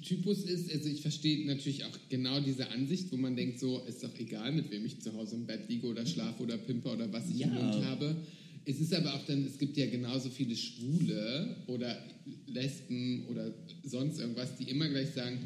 Typus 0.02 0.44
ist, 0.44 0.70
also 0.74 0.90
ich 0.90 1.02
verstehe 1.02 1.46
natürlich 1.48 1.86
auch 1.86 1.98
genau 2.10 2.42
diese 2.42 2.68
Ansicht, 2.72 3.10
wo 3.10 3.16
man 3.16 3.38
denkt, 3.38 3.62
so 3.62 3.80
ist 3.88 4.04
doch 4.04 4.12
egal, 4.20 4.52
mit 4.52 4.70
wem 4.70 4.86
ich 4.86 5.00
zu 5.00 5.14
Hause 5.14 5.36
im 5.36 5.46
Bett 5.46 5.70
liege 5.70 5.88
oder 5.88 6.06
schlafe 6.06 6.44
oder 6.44 6.58
pimpe 6.58 6.90
oder 6.90 7.12
was 7.14 7.30
ich 7.30 7.40
im 7.42 7.54
Ja. 7.54 7.62
Mund 7.64 7.86
habe. 7.86 8.18
Es 8.66 8.82
ist 8.82 8.94
aber 8.94 9.14
auch 9.14 9.26
dann, 9.26 9.46
es 9.46 9.58
gibt 9.58 9.78
ja 9.78 9.86
genauso 9.86 10.30
viele 10.30 10.56
Schwule 10.58 11.56
oder 11.68 11.98
Lesben 12.48 13.26
oder 13.30 13.54
sonst 13.86 14.20
irgendwas, 14.20 14.58
die 14.58 14.66
immer 14.70 14.90
gleich 14.90 15.12
sagen, 15.14 15.38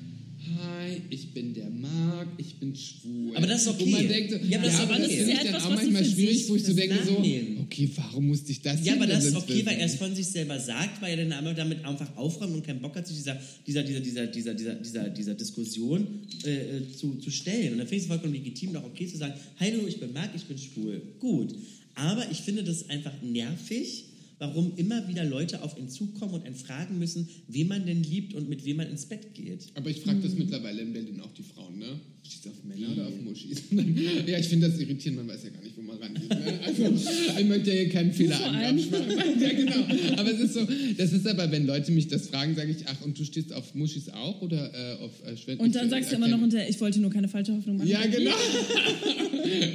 Hi, 0.55 1.01
ich 1.09 1.33
bin 1.33 1.53
der 1.53 1.69
Marc, 1.69 2.27
ich 2.37 2.55
bin 2.55 2.75
schwul. 2.75 3.35
Aber 3.35 3.47
das 3.47 3.61
ist 3.61 3.67
okay. 3.67 3.85
Wo 3.85 3.89
man 3.89 4.07
denkt, 4.07 4.31
so, 4.31 4.37
Ja, 4.37 4.57
aber 4.57 4.65
das 4.67 4.73
ist 4.75 4.81
aber 4.81 4.97
das 4.97 5.11
ist 5.11 5.27
ja 5.27 5.35
dann 5.35 5.47
etwas, 5.47 5.63
auch 5.65 5.69
manchmal 5.69 6.05
schwierig, 6.05 6.49
wo 6.49 6.55
ich 6.55 6.63
so 6.63 6.73
denke, 6.73 6.99
so, 7.05 7.17
okay, 7.61 7.89
warum 7.95 8.27
musste 8.27 8.51
ich 8.51 8.61
das 8.61 8.85
Ja, 8.85 8.93
aber 8.93 9.07
das 9.07 9.25
ist 9.25 9.35
okay, 9.35 9.65
weil 9.65 9.77
er 9.77 9.85
es 9.85 9.95
von 9.95 10.15
sich 10.15 10.27
selber 10.27 10.59
sagt, 10.59 11.01
weil 11.01 11.17
er 11.17 11.25
dann 11.25 11.33
aber 11.33 11.53
damit 11.53 11.83
einfach 11.83 12.15
aufräumt 12.15 12.55
und 12.55 12.65
keinen 12.65 12.81
Bock 12.81 12.95
hat, 12.95 13.07
sich 13.07 13.17
dieser, 13.17 13.37
dieser, 13.65 13.83
dieser, 13.83 14.01
dieser, 14.01 14.27
dieser, 14.27 14.53
dieser, 14.53 14.75
dieser, 14.75 15.09
dieser 15.09 15.33
Diskussion 15.35 16.07
äh, 16.45 16.77
äh, 16.77 16.91
zu, 16.95 17.15
zu 17.15 17.31
stellen. 17.31 17.73
Und 17.73 17.79
dann 17.79 17.87
finde 17.87 17.97
ich 17.97 18.03
es 18.03 18.07
vollkommen 18.07 18.33
legitim, 18.33 18.73
doch 18.73 18.83
okay 18.83 19.07
zu 19.07 19.17
sagen, 19.17 19.33
hallo, 19.59 19.85
ich 19.87 19.99
bin 19.99 20.13
Marc, 20.13 20.31
ich 20.35 20.45
bin 20.45 20.57
schwul. 20.57 21.01
Gut. 21.19 21.53
Aber 21.95 22.29
ich 22.31 22.41
finde 22.41 22.63
das 22.63 22.89
einfach 22.89 23.13
nervig, 23.23 24.05
warum 24.39 24.75
immer 24.75 25.07
wieder 25.07 25.23
Leute 25.25 25.61
auf 25.63 25.77
ihn 25.77 25.89
zukommen 25.89 26.33
und 26.35 26.45
ihn 26.45 26.55
fragen 26.55 26.99
müssen, 26.99 27.27
wen 27.47 27.67
man 27.67 27.85
denn 27.85 28.03
liebt 28.03 28.33
und 28.35 28.47
mit 28.49 28.65
wem 28.65 28.77
man 28.77 28.88
ins 28.89 29.05
Bett 29.07 29.33
geht. 29.33 29.67
Aber 29.75 29.89
ich 29.89 30.01
frage 30.01 30.19
das 30.21 30.33
Mhm. 30.33 30.39
mittlerweile 30.39 30.81
in 30.81 30.93
Berlin 30.93 31.21
auch 31.21 31.33
die 31.33 31.43
Frauen, 31.43 31.77
ne? 31.79 31.99
Stehst 32.28 32.45
du 32.45 32.49
auf 32.49 32.61
Männer 32.65 32.91
oder 32.91 33.07
auf 33.07 33.13
Muschis? 33.23 33.61
ja, 34.28 34.38
ich 34.38 34.47
finde 34.47 34.69
das 34.69 34.78
irritierend, 34.80 35.19
man 35.19 35.30
weiß 35.30 35.43
ja 35.45 35.49
gar 35.51 35.61
nicht, 35.63 35.78
wo 35.78 35.82
man 35.82 35.97
rangeht. 35.97 36.30
Ne? 36.30 36.59
Also, 36.65 36.84
ich 37.39 37.45
möchte 37.45 37.69
ja 37.69 37.75
hier 37.84 37.89
keinen 37.89 38.11
Fehler 38.11 38.38
allem- 38.53 38.78
Ja, 39.39 39.53
genau. 39.53 40.19
Aber 40.19 40.32
es 40.34 40.39
ist 40.41 40.53
so, 40.53 40.67
das 40.97 41.13
ist 41.13 41.25
aber, 41.25 41.49
wenn 41.51 41.65
Leute 41.65 41.91
mich 41.93 42.07
das 42.09 42.28
fragen, 42.28 42.53
sage 42.55 42.71
ich, 42.71 42.86
ach, 42.88 43.01
und 43.05 43.17
du 43.17 43.23
stehst 43.23 43.53
auf 43.53 43.73
Muschis 43.75 44.09
auch 44.09 44.41
oder 44.41 44.71
äh, 44.73 45.03
auf 45.03 45.11
äh, 45.25 45.38
Schwänze? 45.38 45.63
Und 45.63 45.73
dann 45.73 45.89
sagst 45.89 46.11
du 46.11 46.15
immer 46.17 46.28
noch 46.28 46.39
hinterher, 46.41 46.69
ich 46.69 46.80
wollte 46.82 46.99
nur 46.99 47.11
keine 47.11 47.30
falsche 47.30 47.53
Hoffnung 47.53 47.78
machen. 47.78 47.88
Ja, 47.88 48.05
genau. 48.05 48.32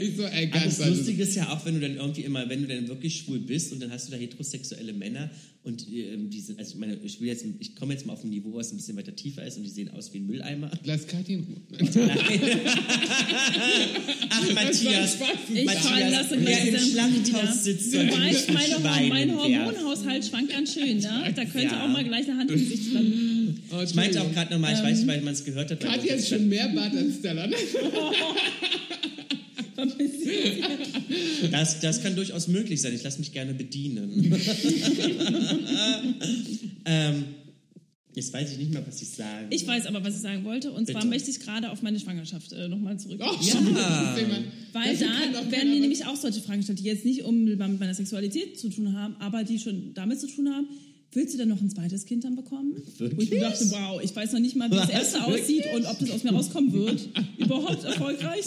ich 0.00 0.16
so, 0.16 0.24
ey, 0.24 0.48
Aber 0.50 0.59
ganz 0.61 0.76
das 0.78 0.88
Lustige 0.88 1.22
ist 1.22 1.34
ja 1.34 1.50
auch, 1.53 1.64
wenn 1.64 1.74
du 1.74 1.80
dann 1.80 1.96
irgendwie 1.96 2.22
immer, 2.22 2.46
wenn 2.50 2.62
du 2.62 2.68
dann 2.68 2.86
wirklich 2.88 3.16
schwul 3.16 3.38
bist 3.38 3.72
und 3.72 3.80
dann 3.82 3.90
hast 3.90 4.09
du 4.09 4.12
da 4.12 4.18
heterosexuelle 4.18 4.92
Männer 4.92 5.30
und 5.64 5.86
ähm, 5.92 6.28
die 6.28 6.40
sind, 6.40 6.59
also 6.59 6.72
ich 6.74 6.78
meine, 6.78 6.98
ich 7.05 7.20
will 7.20 7.28
jetzt, 7.28 7.44
ich 7.61 7.76
komme 7.76 7.94
jetzt 7.94 8.05
mal 8.05 8.14
auf 8.14 8.24
ein 8.24 8.30
Niveau, 8.30 8.53
was 8.55 8.72
ein 8.72 8.76
bisschen 8.76 8.96
weiter 8.96 9.14
tiefer 9.14 9.46
ist 9.46 9.57
und 9.57 9.62
die 9.62 9.68
sehen 9.70 9.90
aus 9.90 10.12
wie 10.12 10.18
ein 10.18 10.26
Mülleimer. 10.26 10.70
Lass 10.84 11.07
Kathi 11.07 11.34
in 11.34 11.40
Ruhe. 11.44 11.61
Ach, 14.30 14.55
Matthias. 14.55 15.16
Ich 15.53 15.66
wer 15.66 16.36
gleich 16.36 16.66
im 16.68 16.78
Schlachthaus 16.78 17.64
sitzt, 17.64 17.95
meine, 17.95 18.34
Schweinen 18.36 19.09
mein. 19.09 19.36
Hormonhaushalt 19.36 20.24
schwankt 20.24 20.53
ganz 20.53 20.74
schön. 20.74 20.99
Ne? 20.99 21.32
Da 21.34 21.45
könnte 21.45 21.74
Ja. 21.74 21.84
auch 21.84 21.88
mal 21.88 22.05
gleich 22.05 22.28
eine 22.28 22.38
Hand 22.38 22.51
ins 22.51 22.68
Gesicht 22.70 22.93
fallen. 22.93 23.61
Oh, 23.70 23.82
Ich 23.82 23.95
meinte 23.95 24.20
auch 24.20 24.30
gerade 24.32 24.53
nochmal, 24.53 24.74
ich 24.74 24.82
weiß 24.82 24.99
nicht, 24.99 25.07
weil 25.09 25.20
man 25.22 25.34
es 25.34 25.45
gehört 25.45 25.70
hat. 25.70 25.84
hat 25.84 26.01
das- 26.09 26.28
schon 26.28 26.49
mehr 26.49 26.68
Bart 26.68 26.95
als 26.95 27.14
Stella. 27.18 27.47
ne? 27.47 27.57
Das, 31.51 31.80
das 31.80 32.03
kann 32.03 32.14
durchaus 32.14 32.49
möglich 32.49 32.80
sein. 32.80 32.95
Ich 32.95 33.03
lasse 33.03 33.18
mich 33.18 33.32
gerne 33.32 33.53
bedienen. 33.55 34.32
ähm, 36.84 37.24
jetzt 38.14 38.32
weiß 38.32 38.52
ich 38.52 38.58
nicht 38.58 38.72
mehr, 38.72 38.86
was 38.86 39.00
ich 39.00 39.08
sage. 39.10 39.46
Ich 39.50 39.66
weiß 39.66 39.86
aber, 39.86 40.04
was 40.04 40.16
ich 40.16 40.20
sagen 40.20 40.44
wollte. 40.44 40.72
Und 40.72 40.86
zwar 40.86 41.00
Bitte. 41.02 41.08
möchte 41.08 41.30
ich 41.30 41.40
gerade 41.40 41.70
auf 41.70 41.82
meine 41.82 41.98
Schwangerschaft 41.98 42.52
äh, 42.52 42.68
nochmal 42.68 42.98
zurück. 42.98 43.20
Oh, 43.22 43.36
Ja. 43.40 43.54
Weil 44.72 44.96
Dafür 44.96 45.08
da 45.32 45.50
werden 45.50 45.70
mir 45.70 45.80
nämlich 45.80 46.04
auch 46.06 46.16
solche 46.16 46.40
Fragen 46.40 46.60
gestellt, 46.60 46.78
die 46.78 46.84
jetzt 46.84 47.04
nicht 47.04 47.22
unmittelbar 47.24 47.68
mit 47.68 47.80
meiner 47.80 47.94
Sexualität 47.94 48.58
zu 48.58 48.68
tun 48.68 48.94
haben, 48.94 49.16
aber 49.18 49.44
die 49.44 49.58
schon 49.58 49.94
damit 49.94 50.20
zu 50.20 50.28
tun 50.28 50.48
haben. 50.48 50.66
Willst 51.14 51.34
du 51.34 51.38
denn 51.38 51.48
noch 51.48 51.60
ein 51.60 51.68
zweites 51.68 52.06
Kind 52.06 52.24
dann 52.24 52.36
bekommen? 52.36 52.72
Wo 52.74 53.04
ich 53.04 53.10
Wirklich? 53.10 53.30
mir 53.30 53.40
dachte, 53.40 53.70
wow, 53.70 54.00
ich 54.02 54.16
weiß 54.16 54.32
noch 54.32 54.40
nicht 54.40 54.56
mal, 54.56 54.70
wie 54.70 54.76
das 54.76 54.88
Was? 54.88 54.94
erste 54.94 55.18
Wirklich? 55.20 55.42
aussieht 55.42 55.64
und 55.74 55.84
ob 55.86 55.98
das 55.98 56.10
aus 56.10 56.24
mir 56.24 56.32
rauskommen 56.32 56.72
wird. 56.72 57.08
Überhaupt 57.38 57.84
erfolgreich. 57.84 58.44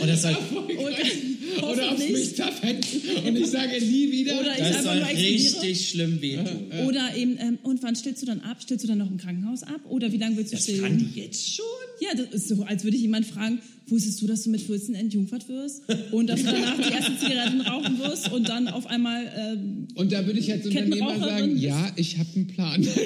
Und 0.00 0.08
das 0.08 0.22
soll, 0.22 0.34
Und, 0.54 0.68
Oder 0.68 1.70
aufs 1.70 1.80
hoffentlich. 1.90 2.10
mich 2.12 2.36
zerfetzen 2.36 3.00
und 3.26 3.36
ich 3.36 3.46
sage 3.46 3.80
nie 3.84 4.10
wieder. 4.10 4.40
Oder 4.40 4.52
ich 4.52 4.58
das 4.74 4.84
soll 4.84 4.98
richtig 4.98 5.88
schlimm 5.90 6.20
wehtun. 6.22 6.72
Oder 6.86 7.14
eben, 7.14 7.36
ähm, 7.40 7.58
und 7.62 7.82
wann 7.82 7.94
stellst 7.94 8.22
du 8.22 8.26
dann 8.26 8.40
ab? 8.40 8.62
Stellst 8.62 8.84
du 8.84 8.88
dann 8.88 8.98
noch 8.98 9.10
im 9.10 9.18
Krankenhaus 9.18 9.62
ab? 9.62 9.80
Oder 9.90 10.10
wie 10.10 10.16
lange 10.18 10.36
willst 10.38 10.52
du 10.52 10.56
Das 10.56 10.64
stillen? 10.64 10.80
fragen 10.80 11.10
die 11.14 11.20
jetzt 11.20 11.54
schon? 11.56 11.64
Ja, 12.00 12.14
das 12.14 12.32
ist 12.32 12.48
so, 12.48 12.62
als 12.62 12.84
würde 12.84 12.96
ich 12.96 13.02
jemand 13.02 13.26
fragen, 13.26 13.60
wusstest 13.90 14.20
du, 14.22 14.26
dass 14.26 14.42
du 14.44 14.50
mit 14.50 14.60
14 14.62 14.94
entjungfert 14.94 15.48
wirst? 15.48 15.82
Und 16.12 16.28
dass 16.28 16.40
du 16.40 16.46
danach 16.46 16.76
die 16.76 16.92
ersten 16.92 17.18
Zigaretten 17.18 17.60
rauchen 17.62 17.98
wirst 17.98 18.30
und 18.32 18.48
dann 18.48 18.68
auf 18.68 18.86
einmal, 18.86 19.24
ähm, 19.36 19.88
Und 19.94 20.12
da 20.12 20.24
würde 20.26 20.38
ich 20.40 20.52
als 20.52 20.66
Unternehmer 20.66 21.18
sagen, 21.18 21.56
ja, 21.58 21.92
ich 21.96 22.18
habe 22.18 22.28
einen 22.34 22.46
Plan. 22.46 22.86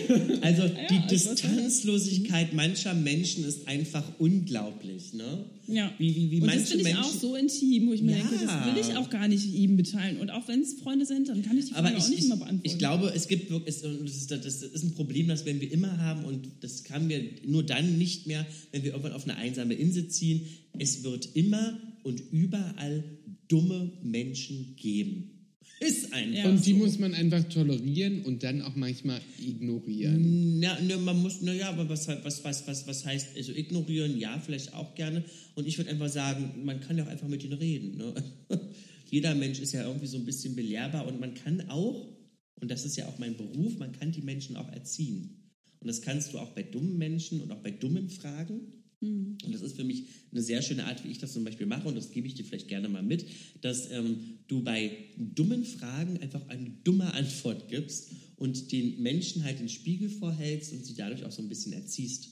Also 0.42 0.62
die 0.68 0.96
also 0.96 1.30
was- 1.30 1.34
Distanzlosigkeit 1.36 2.52
mancher 2.52 2.94
Menschen 2.94 3.44
ist 3.44 3.68
einfach 3.68 4.04
unglaublich, 4.18 5.12
ne? 5.14 5.44
ja. 5.68 5.92
Wie, 5.98 6.14
wie, 6.14 6.30
wie 6.30 6.40
und 6.40 6.46
manche 6.46 6.60
das 6.60 6.68
finde 6.70 6.88
ich 6.88 6.94
Menschen. 6.94 7.02
auch 7.04 7.12
so 7.20 7.36
intim, 7.36 7.86
wo 7.88 7.92
ich 7.92 8.02
mir 8.02 8.16
Ja. 8.16 8.18
denke, 8.18 8.44
das 8.44 8.66
will 8.66 8.80
ich 8.80 8.96
auch 8.96 9.08
gar 9.10 9.28
nicht 9.28 9.46
ihm 9.54 9.76
mitteilen. 9.76 10.18
Und 10.18 10.30
auch 10.30 10.48
wenn 10.48 10.60
es 10.60 10.74
Freunde 10.74 11.06
sind, 11.06 11.28
dann 11.28 11.42
kann 11.42 11.56
ich 11.56 11.66
die 11.66 11.72
Frage 11.72 11.88
Aber 11.88 11.96
auch 11.96 12.02
ich, 12.02 12.08
nicht 12.08 12.18
ich, 12.20 12.24
immer 12.26 12.36
beantworten. 12.36 12.66
ich 12.68 12.78
glaube, 12.78 13.12
es 13.14 13.28
gibt 13.28 13.50
wirklich, 13.50 13.76
es- 13.76 13.82
und 13.84 14.04
das 14.06 14.16
ist, 14.16 14.30
das 14.30 14.62
ist 14.62 14.82
ein 14.82 14.92
Problem, 14.94 15.28
das 15.28 15.46
werden 15.46 15.60
wir 15.60 15.70
immer 15.72 15.98
haben 15.98 16.24
und 16.24 16.48
das 16.60 16.82
haben 16.90 17.08
wir 17.08 17.22
nur 17.46 17.62
dann 17.62 17.96
nicht 17.98 18.26
mehr, 18.26 18.44
wenn 18.72 18.82
wir 18.82 18.90
irgendwann 18.90 19.12
auf 19.12 19.24
eine 19.24 19.36
einsame 19.36 19.74
Insel 19.74 20.08
ziehen. 20.08 20.42
Es 20.78 21.04
wird 21.04 21.34
immer 21.34 21.78
und 22.02 22.22
überall 22.32 23.04
dumme 23.48 23.92
Menschen 24.02 24.76
geben. 24.76 25.32
Ist 25.80 26.12
einfach. 26.12 26.48
Und 26.48 26.64
die 26.64 26.72
so. 26.72 26.78
muss 26.78 26.98
man 26.98 27.12
einfach 27.12 27.42
tolerieren 27.48 28.22
und 28.22 28.44
dann 28.44 28.62
auch 28.62 28.76
manchmal 28.76 29.20
ignorieren. 29.40 30.60
Na, 30.60 30.80
ne, 30.80 30.96
man 30.96 31.20
muss, 31.20 31.42
naja, 31.42 31.70
aber 31.70 31.88
was, 31.88 32.06
was, 32.06 32.44
was, 32.44 32.66
was, 32.68 32.86
was 32.86 33.04
heißt, 33.04 33.36
also 33.36 33.52
ignorieren, 33.52 34.16
ja, 34.16 34.38
vielleicht 34.38 34.74
auch 34.74 34.94
gerne. 34.94 35.24
Und 35.56 35.66
ich 35.66 35.78
würde 35.78 35.90
einfach 35.90 36.08
sagen, 36.08 36.64
man 36.64 36.80
kann 36.80 36.98
ja 36.98 37.04
auch 37.04 37.08
einfach 37.08 37.26
mit 37.26 37.42
ihnen 37.42 37.54
reden. 37.54 37.96
Ne? 37.96 38.14
Jeder 39.10 39.34
Mensch 39.34 39.58
ist 39.58 39.72
ja 39.72 39.84
irgendwie 39.84 40.06
so 40.06 40.18
ein 40.18 40.24
bisschen 40.24 40.54
belehrbar 40.54 41.06
und 41.06 41.18
man 41.18 41.34
kann 41.34 41.68
auch, 41.68 42.16
und 42.60 42.70
das 42.70 42.84
ist 42.84 42.96
ja 42.96 43.08
auch 43.08 43.18
mein 43.18 43.36
Beruf, 43.36 43.76
man 43.78 43.92
kann 43.92 44.12
die 44.12 44.22
Menschen 44.22 44.56
auch 44.56 44.70
erziehen. 44.72 45.50
Und 45.80 45.88
das 45.88 46.00
kannst 46.00 46.32
du 46.32 46.38
auch 46.38 46.54
bei 46.54 46.62
dummen 46.62 46.96
Menschen 46.96 47.40
und 47.40 47.50
auch 47.50 47.60
bei 47.60 47.72
dummen 47.72 48.08
Fragen. 48.08 48.81
Und 49.02 49.52
das 49.52 49.62
ist 49.62 49.76
für 49.76 49.84
mich 49.84 50.04
eine 50.30 50.42
sehr 50.42 50.62
schöne 50.62 50.84
Art, 50.86 51.04
wie 51.04 51.08
ich 51.08 51.18
das 51.18 51.32
zum 51.32 51.44
Beispiel 51.44 51.66
mache, 51.66 51.88
und 51.88 51.96
das 51.96 52.10
gebe 52.10 52.26
ich 52.26 52.34
dir 52.34 52.44
vielleicht 52.44 52.68
gerne 52.68 52.88
mal 52.88 53.02
mit, 53.02 53.26
dass 53.60 53.90
ähm, 53.90 54.38
du 54.48 54.62
bei 54.62 54.90
dummen 55.16 55.64
Fragen 55.64 56.18
einfach 56.18 56.46
eine 56.48 56.70
dumme 56.84 57.12
Antwort 57.14 57.68
gibst 57.68 58.12
und 58.36 58.72
den 58.72 59.02
Menschen 59.02 59.44
halt 59.44 59.58
den 59.60 59.68
Spiegel 59.68 60.08
vorhältst 60.08 60.72
und 60.72 60.84
sie 60.84 60.94
dadurch 60.94 61.24
auch 61.24 61.32
so 61.32 61.42
ein 61.42 61.48
bisschen 61.48 61.72
erziehst. 61.72 62.28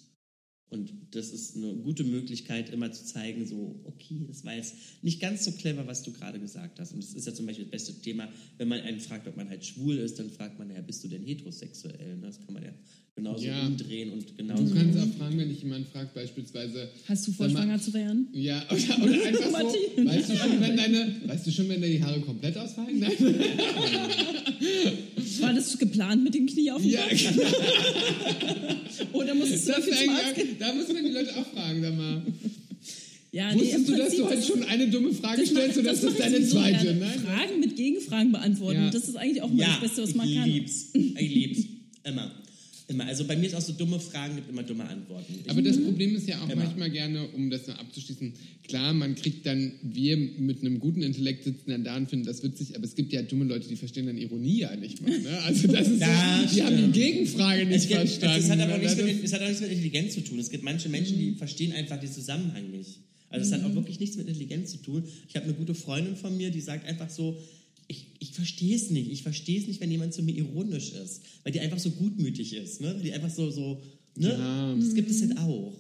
Und 0.71 0.93
das 1.11 1.33
ist 1.33 1.57
eine 1.57 1.75
gute 1.75 2.05
Möglichkeit, 2.05 2.71
immer 2.71 2.93
zu 2.93 3.05
zeigen, 3.05 3.45
so, 3.45 3.81
okay, 3.85 4.25
das 4.29 4.45
war 4.45 4.55
jetzt 4.55 4.77
nicht 5.03 5.21
ganz 5.21 5.45
so 5.45 5.51
clever, 5.51 5.89
was 5.89 6.05
du 6.05 6.13
gerade 6.13 6.39
gesagt 6.39 6.79
hast. 6.79 6.93
Und 6.93 7.03
das 7.03 7.13
ist 7.13 7.27
ja 7.27 7.35
zum 7.35 7.47
Beispiel 7.47 7.65
das 7.65 7.73
beste 7.73 8.01
Thema, 8.01 8.29
wenn 8.57 8.69
man 8.69 8.81
einen 8.81 9.01
fragt, 9.01 9.27
ob 9.27 9.37
man 9.37 9.49
halt 9.49 9.65
schwul 9.65 9.99
ist, 9.99 10.21
dann 10.21 10.31
fragt 10.31 10.61
man 10.61 10.71
ja, 10.71 10.81
bist 10.81 11.03
du 11.03 11.09
denn 11.09 11.25
heterosexuell? 11.25 12.17
Ne, 12.19 12.27
Das 12.27 12.39
kann 12.39 12.55
man 12.55 12.63
ja 12.63 12.73
genauso 13.17 13.45
Ja. 13.45 13.67
umdrehen 13.67 14.11
und 14.13 14.37
genauso. 14.37 14.65
Du 14.65 14.75
kannst 14.75 14.99
auch 14.99 15.19
fragen, 15.19 15.39
wenn 15.39 15.49
dich 15.49 15.63
jemand 15.63 15.89
fragt, 15.89 16.15
beispielsweise. 16.15 16.89
Hast 17.07 17.27
du 17.27 17.33
vor, 17.33 17.49
mal, 17.49 17.63
schwanger 17.63 17.81
zu 17.81 17.93
werden? 17.93 18.29
Ja, 18.33 18.65
oder, 18.71 19.03
oder 19.05 19.25
einfach 19.27 19.61
so. 19.61 20.05
Weißt 20.05 20.31
du, 20.31 20.37
schon, 20.37 20.61
wenn 20.61 20.77
deine, 20.77 21.17
weißt 21.27 21.47
du 21.47 21.51
schon, 21.53 21.69
wenn 21.69 21.81
deine 21.83 22.01
Haare 22.03 22.21
komplett 22.21 22.57
ausfallen? 22.57 22.99
Nein. 23.01 23.13
War 25.41 25.53
das 25.55 25.79
geplant 25.79 26.23
mit 26.25 26.35
dem 26.35 26.47
Knie 26.47 26.71
auf 26.71 26.83
dem 26.83 26.91
Ja, 26.91 27.01
Kopf? 27.09 27.21
genau. 27.21 27.43
Oder 29.19 29.35
musstest 29.35 29.69
du 29.69 29.73
Das 29.73 29.87
dafür 29.87 29.99
eigentlich, 29.99 30.59
da 30.59 30.73
muss 30.75 30.89
man 30.93 31.05
die 31.05 31.11
Leute 31.11 31.37
auch 31.37 31.47
fragen, 31.47 31.81
sag 31.83 31.97
mal. 31.97 32.23
Ja, 33.33 33.55
nee, 33.55 33.61
Wusstest 33.61 33.77
im 33.77 33.87
du, 33.87 33.93
dass 33.93 34.01
Prinzip 34.09 34.19
du 34.19 34.29
heute 34.31 34.43
schon 34.43 34.63
eine 34.65 34.89
dumme 34.89 35.13
Frage 35.15 35.43
das 35.43 35.51
stellst 35.51 35.79
und 35.79 35.85
mache- 35.85 35.95
das 35.95 36.03
ist 36.05 36.13
ich 36.13 36.19
deine 36.19 36.37
sowieso 36.39 36.57
zweite? 36.59 36.85
gerne. 36.85 37.01
Nein? 37.01 37.21
Fragen 37.21 37.61
mit 37.61 37.77
Gegenfragen 37.77 38.33
beantworten. 38.33 38.81
Ja. 38.81 38.91
Das 38.91 39.09
ist 39.09 39.17
eigentlich 39.17 39.43
auch 39.43 39.51
mal 39.51 39.61
Ja, 39.61 39.69
das 39.69 39.81
Beste, 39.81 40.03
was 40.03 40.11
ich 40.11 40.17
man 40.17 40.35
kann. 40.35 40.49
lieb's. 40.51 40.87
Ich 40.95 41.31
lieb's. 41.35 41.61
Immer. 42.03 42.31
Immer. 42.91 43.07
Also 43.07 43.25
bei 43.25 43.37
mir 43.37 43.47
ist 43.47 43.55
auch 43.55 43.61
so 43.61 43.73
dumme 43.73 44.01
Fragen, 44.01 44.35
gibt 44.35 44.51
immer 44.51 44.65
dumme 44.65 44.85
Antworten. 44.85 45.33
Ich, 45.45 45.49
Aber 45.49 45.63
das 45.63 45.81
Problem 45.81 46.17
ist 46.17 46.27
ja 46.29 46.41
auch 46.43 46.49
Immer. 46.49 46.65
manchmal 46.65 46.91
gerne, 46.91 47.29
um 47.29 47.49
das 47.49 47.69
noch 47.69 47.79
abzuschließen, 47.79 48.33
klar, 48.67 48.93
man 48.93 49.15
kriegt 49.15 49.47
dann, 49.47 49.73
wir 49.83 50.17
mit 50.17 50.61
einem 50.61 50.81
guten 50.81 51.03
Intellekt 51.03 51.45
sitzen 51.45 51.71
dann 51.71 51.85
da 51.85 51.97
und 51.97 52.11
finden 52.11 52.27
das 52.27 52.43
witzig, 52.43 52.75
aber 52.75 52.85
es 52.85 52.97
gibt 52.97 53.13
ja 53.13 53.23
dumme 53.23 53.45
Leute, 53.45 53.69
die 53.69 53.77
verstehen 53.77 54.07
dann 54.07 54.19
Ironie 54.19 54.59
ja 54.61 54.75
nicht 54.75 55.01
mal. 55.03 55.17
Ne? 55.17 55.39
Also 55.45 55.69
das 55.69 55.87
ist 55.89 56.01
Ja, 56.01 56.45
so, 56.49 56.55
die 56.55 56.63
haben 56.65 56.77
die 56.77 57.01
Gegenfrage 57.01 57.65
nicht 57.65 57.77
es, 57.77 57.89
gibt, 57.89 58.01
verstanden. 58.01 58.39
es, 58.45 58.51
hat 58.51 58.59
aber 58.61 58.73
ne? 58.73 58.79
nichts 58.81 58.97
Das 58.97 59.05
mit, 59.07 59.25
es 59.25 59.33
hat 59.33 59.43
auch 59.43 59.47
nichts 59.47 59.61
mit 59.61 59.71
Intelligenz 59.71 60.15
zu 60.15 60.21
tun. 60.23 60.39
Es 60.41 60.51
gibt 60.51 60.65
manche 60.65 60.89
Menschen, 60.89 61.17
die 61.17 61.33
verstehen 61.33 61.73
einfach 61.73 62.01
den 62.01 62.11
Zusammenhang 62.11 62.73
nicht. 62.73 62.99
Also 63.29 63.47
es 63.47 63.53
hat 63.53 63.65
auch 63.71 63.75
wirklich 63.77 64.01
nichts 64.01 64.17
mit 64.17 64.27
Intelligenz 64.27 64.73
zu 64.73 64.79
tun. 64.79 65.05
Ich 65.29 65.37
habe 65.37 65.45
eine 65.45 65.55
gute 65.55 65.75
Freundin 65.77 66.17
von 66.17 66.37
mir, 66.37 66.51
die 66.51 66.61
sagt 66.61 66.89
einfach 66.89 67.09
so, 67.09 67.39
ich, 68.21 68.33
verstehe 68.33 68.77
es 68.77 68.91
nicht. 68.91 69.11
Ich 69.11 69.23
verstehe 69.23 69.59
es 69.59 69.67
nicht, 69.67 69.81
wenn 69.81 69.91
jemand 69.91 70.15
zu 70.15 70.23
mir 70.23 70.37
ironisch 70.37 70.93
ist. 70.93 71.23
Weil 71.43 71.53
die 71.53 71.61
einfach 71.61 71.79
so 71.79 71.91
gutmütig 71.91 72.53
ist. 72.55 72.81
Ne? 72.81 72.95
Weil 72.95 73.03
die 73.03 73.13
einfach 73.13 73.31
so, 73.31 73.51
so 73.51 73.83
ne? 74.15 74.31
Ja. 74.31 74.77
Das 74.77 74.95
gibt 74.95 75.11
es 75.11 75.23
halt 75.23 75.39
auch. 75.39 75.75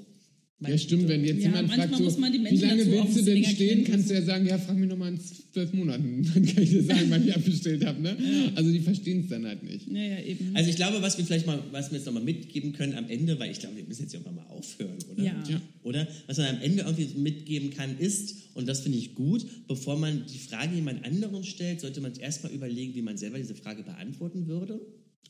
Ja, 0.68 0.76
stimmt, 0.76 1.08
wenn 1.08 1.24
jetzt 1.24 1.42
Ja, 1.42 1.48
jemand 1.48 1.72
fragt, 1.72 1.96
so, 1.96 2.02
muss 2.02 2.18
man 2.18 2.32
die 2.32 2.38
wie 2.38 2.56
lange 2.56 2.86
willst 2.86 3.16
du 3.16 3.22
denn 3.22 3.42
stehen, 3.44 3.84
kannst 3.84 4.10
du 4.10 4.14
ja 4.14 4.22
sagen, 4.22 4.46
ja, 4.46 4.58
frag 4.58 4.76
mich 4.76 4.90
nochmal 4.90 5.14
in 5.14 5.20
zwölf 5.52 5.72
Monaten. 5.72 6.22
Dann 6.34 6.44
kann 6.44 6.62
ich 6.62 6.70
dir 6.70 6.82
sagen, 6.82 7.06
wann 7.08 7.26
ich 7.26 7.34
abgestellt 7.34 7.84
habe. 7.86 8.02
Ne? 8.02 8.16
Also 8.54 8.70
die 8.70 8.80
verstehen 8.80 9.20
es 9.20 9.28
dann 9.28 9.46
halt 9.46 9.62
nicht. 9.62 9.88
Ja, 9.88 10.02
ja, 10.02 10.20
eben. 10.22 10.54
Also 10.54 10.68
ich 10.68 10.76
glaube, 10.76 11.00
was 11.00 11.16
wir 11.16 11.24
vielleicht 11.24 11.46
mal, 11.46 11.62
was 11.70 11.90
wir 11.90 11.96
jetzt 11.96 12.04
nochmal 12.04 12.22
mitgeben 12.22 12.74
können 12.74 12.94
am 12.94 13.08
Ende, 13.08 13.40
weil 13.40 13.50
ich 13.50 13.58
glaube, 13.58 13.76
wir 13.76 13.84
müssen 13.84 14.02
jetzt 14.02 14.12
ja 14.12 14.20
auch 14.20 14.32
mal 14.32 14.46
aufhören, 14.48 14.98
oder? 15.10 15.22
Ja. 15.22 15.42
Ja. 15.48 15.60
Oder? 15.82 16.06
Was 16.26 16.36
man 16.36 16.56
am 16.56 16.62
Ende 16.62 16.82
irgendwie 16.82 17.18
mitgeben 17.18 17.70
kann, 17.70 17.98
ist, 17.98 18.34
und 18.54 18.68
das 18.68 18.80
finde 18.80 18.98
ich 18.98 19.14
gut, 19.14 19.46
bevor 19.66 19.98
man 19.98 20.24
die 20.30 20.38
Frage 20.38 20.74
jemand 20.74 21.04
anderen 21.06 21.42
stellt, 21.44 21.80
sollte 21.80 22.02
man 22.02 22.14
erstmal 22.16 22.52
überlegen, 22.52 22.94
wie 22.94 23.02
man 23.02 23.16
selber 23.16 23.38
diese 23.38 23.54
Frage 23.54 23.82
beantworten 23.82 24.46
würde. 24.46 24.80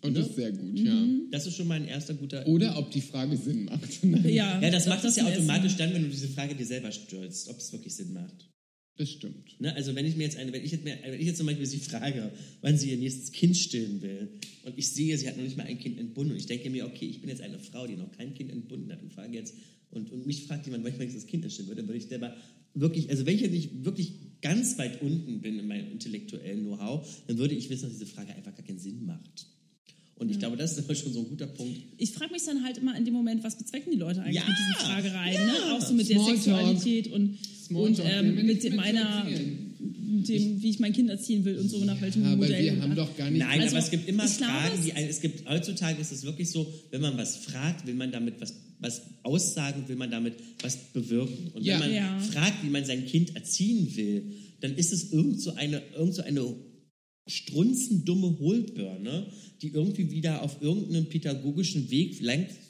Und 0.02 0.16
das 0.16 0.28
ist 0.28 0.36
sehr 0.36 0.52
gut, 0.52 0.78
ja. 0.78 0.94
Mhm. 0.94 1.28
Das 1.30 1.46
ist 1.46 1.56
schon 1.56 1.68
mal 1.68 1.74
ein 1.74 1.86
erster 1.86 2.14
guter. 2.14 2.46
Oder 2.46 2.78
ob 2.78 2.90
die 2.90 3.02
Frage 3.02 3.36
Sinn 3.36 3.66
macht. 3.66 4.02
ja, 4.24 4.60
ja, 4.60 4.70
das 4.70 4.86
macht 4.86 5.04
es 5.04 5.16
ja 5.16 5.26
automatisch 5.26 5.76
dann, 5.76 5.92
wenn 5.92 6.02
du 6.02 6.08
diese 6.08 6.28
Frage 6.28 6.54
dir 6.54 6.64
selber 6.64 6.90
stellst, 6.90 7.48
ob 7.48 7.58
es 7.58 7.72
wirklich 7.72 7.94
Sinn 7.94 8.14
macht. 8.14 8.50
Das 8.96 9.10
stimmt. 9.10 9.60
Ne? 9.60 9.74
Also 9.74 9.94
wenn 9.94 10.04
ich 10.04 10.16
mir 10.16 10.24
jetzt 10.24 10.36
eine, 10.36 10.52
wenn 10.52 10.64
ich 10.64 10.72
jetzt, 10.72 10.84
mir, 10.84 10.98
wenn 11.02 11.20
ich 11.20 11.26
jetzt 11.26 11.38
zum 11.38 11.46
Beispiel 11.46 11.66
sie 11.66 11.78
frage, 11.78 12.32
wann 12.60 12.76
sie 12.76 12.90
ihr 12.90 12.98
nächstes 12.98 13.32
Kind 13.32 13.56
stillen 13.56 14.02
will 14.02 14.28
und 14.64 14.76
ich 14.76 14.90
sehe, 14.90 15.16
sie 15.16 15.26
hat 15.28 15.36
noch 15.36 15.44
nicht 15.44 15.56
mal 15.56 15.66
ein 15.66 15.78
Kind 15.78 15.98
entbunden 15.98 16.32
und 16.32 16.38
ich 16.38 16.46
denke 16.46 16.68
mir, 16.70 16.86
okay, 16.86 17.06
ich 17.06 17.20
bin 17.20 17.30
jetzt 17.30 17.40
eine 17.40 17.58
Frau, 17.58 17.86
die 17.86 17.96
noch 17.96 18.12
kein 18.12 18.34
Kind 18.34 18.50
entbunden 18.50 18.92
hat 18.92 19.02
und 19.02 19.12
frage 19.12 19.34
jetzt 19.34 19.54
und, 19.90 20.12
und 20.12 20.26
mich 20.26 20.44
fragt 20.44 20.66
jemand, 20.66 20.84
wann 20.84 20.92
ich 20.92 20.98
mein 20.98 21.06
nächstes 21.08 21.26
Kind 21.26 21.50
stillen 21.50 21.68
würde, 21.68 21.80
dann 21.80 21.88
würde 21.88 21.98
ich 21.98 22.08
selber 22.08 22.36
wirklich, 22.74 23.10
also 23.10 23.24
wenn 23.26 23.34
ich 23.34 23.40
jetzt 23.40 23.52
nicht 23.52 23.84
wirklich 23.84 24.12
ganz 24.42 24.78
weit 24.78 25.00
unten 25.02 25.40
bin 25.40 25.58
in 25.58 25.66
meinem 25.66 25.90
intellektuellen 25.90 26.64
Know-how, 26.64 27.24
dann 27.26 27.38
würde 27.38 27.54
ich 27.54 27.70
wissen, 27.70 27.84
dass 27.84 27.92
diese 27.92 28.06
Frage 28.06 28.34
einfach 28.34 28.54
gar 28.54 28.66
keinen 28.66 28.78
Sinn 28.78 29.04
macht. 29.04 29.46
Und 30.20 30.30
ich 30.30 30.38
glaube, 30.38 30.56
das 30.56 30.72
ist 30.72 30.84
aber 30.84 30.94
schon 30.94 31.12
so 31.14 31.20
ein 31.20 31.28
guter 31.30 31.46
Punkt. 31.46 31.76
Ich 31.96 32.12
frage 32.12 32.32
mich 32.32 32.42
dann 32.44 32.62
halt 32.62 32.76
immer 32.78 32.96
in 32.96 33.04
dem 33.06 33.14
Moment, 33.14 33.42
was 33.42 33.56
bezwecken 33.56 33.90
die 33.90 33.98
Leute 33.98 34.20
eigentlich 34.22 34.36
Ja, 34.36 34.42
mit 34.46 34.56
diesen 34.56 34.74
Fragereien, 34.86 35.34
ja. 35.34 35.46
ne? 35.46 35.72
Auch 35.72 35.80
so 35.80 35.94
mit 35.94 36.08
der 36.10 36.16
Smalltalk. 36.16 36.36
Sexualität 36.42 37.06
und, 37.08 37.22
und 37.22 37.38
Smalltalk, 37.66 38.08
ähm, 38.12 38.36
ja 38.36 38.42
mit 38.44 38.60
zu 38.62 38.70
meiner, 38.70 39.26
dem, 40.28 40.62
wie 40.62 40.68
ich 40.70 40.78
mein 40.78 40.92
Kind 40.92 41.08
erziehen 41.08 41.44
will 41.46 41.56
und 41.58 41.68
so, 41.70 41.82
nach 41.84 42.00
welchem 42.02 42.24
Aber 42.26 42.36
Modell. 42.36 42.64
wir 42.64 42.82
haben 42.82 42.94
doch 42.94 43.16
gar 43.16 43.30
nicht... 43.30 43.38
Nein, 43.40 43.60
Also, 43.62 43.76
aber 43.76 43.84
es 43.84 43.90
gibt 43.90 44.06
immer 44.08 44.26
glaube, 44.26 44.52
Fragen, 44.52 44.74
es- 44.78 44.84
die 44.84 44.92
es 44.92 45.20
gibt 45.22 45.48
heutzutage 45.48 46.00
ist 46.00 46.12
es 46.12 46.22
wirklich 46.24 46.50
so, 46.50 46.70
wenn 46.90 47.00
man 47.00 47.16
was 47.16 47.36
fragt, 47.36 47.86
will 47.86 47.94
man 47.94 48.12
damit 48.12 48.34
was, 48.40 48.52
was 48.80 49.00
aussagen, 49.22 49.84
will 49.88 49.96
man 49.96 50.10
damit 50.10 50.34
was 50.62 50.76
bewirken. 50.92 51.48
Und 51.54 51.64
Ja. 51.64 51.74
wenn 51.80 51.86
man 51.86 51.94
Ja. 51.94 52.18
fragt, 52.20 52.62
wie 52.62 52.68
man 52.70 52.84
sein 52.84 53.06
Kind 53.06 53.34
erziehen 53.34 53.96
will, 53.96 54.24
dann 54.60 54.74
ist 54.76 54.92
es 54.92 55.12
irgend 55.12 55.40
so 55.40 55.54
eine, 55.54 55.80
irgend 55.96 56.14
so 56.14 56.20
eine 56.22 56.54
strunzendumme 57.30 58.38
Hohlbirne, 58.38 59.26
die 59.62 59.68
irgendwie 59.68 60.10
wieder 60.10 60.42
auf 60.42 60.60
irgendeinem 60.60 61.06
pädagogischen 61.06 61.90
Weg 61.90 62.20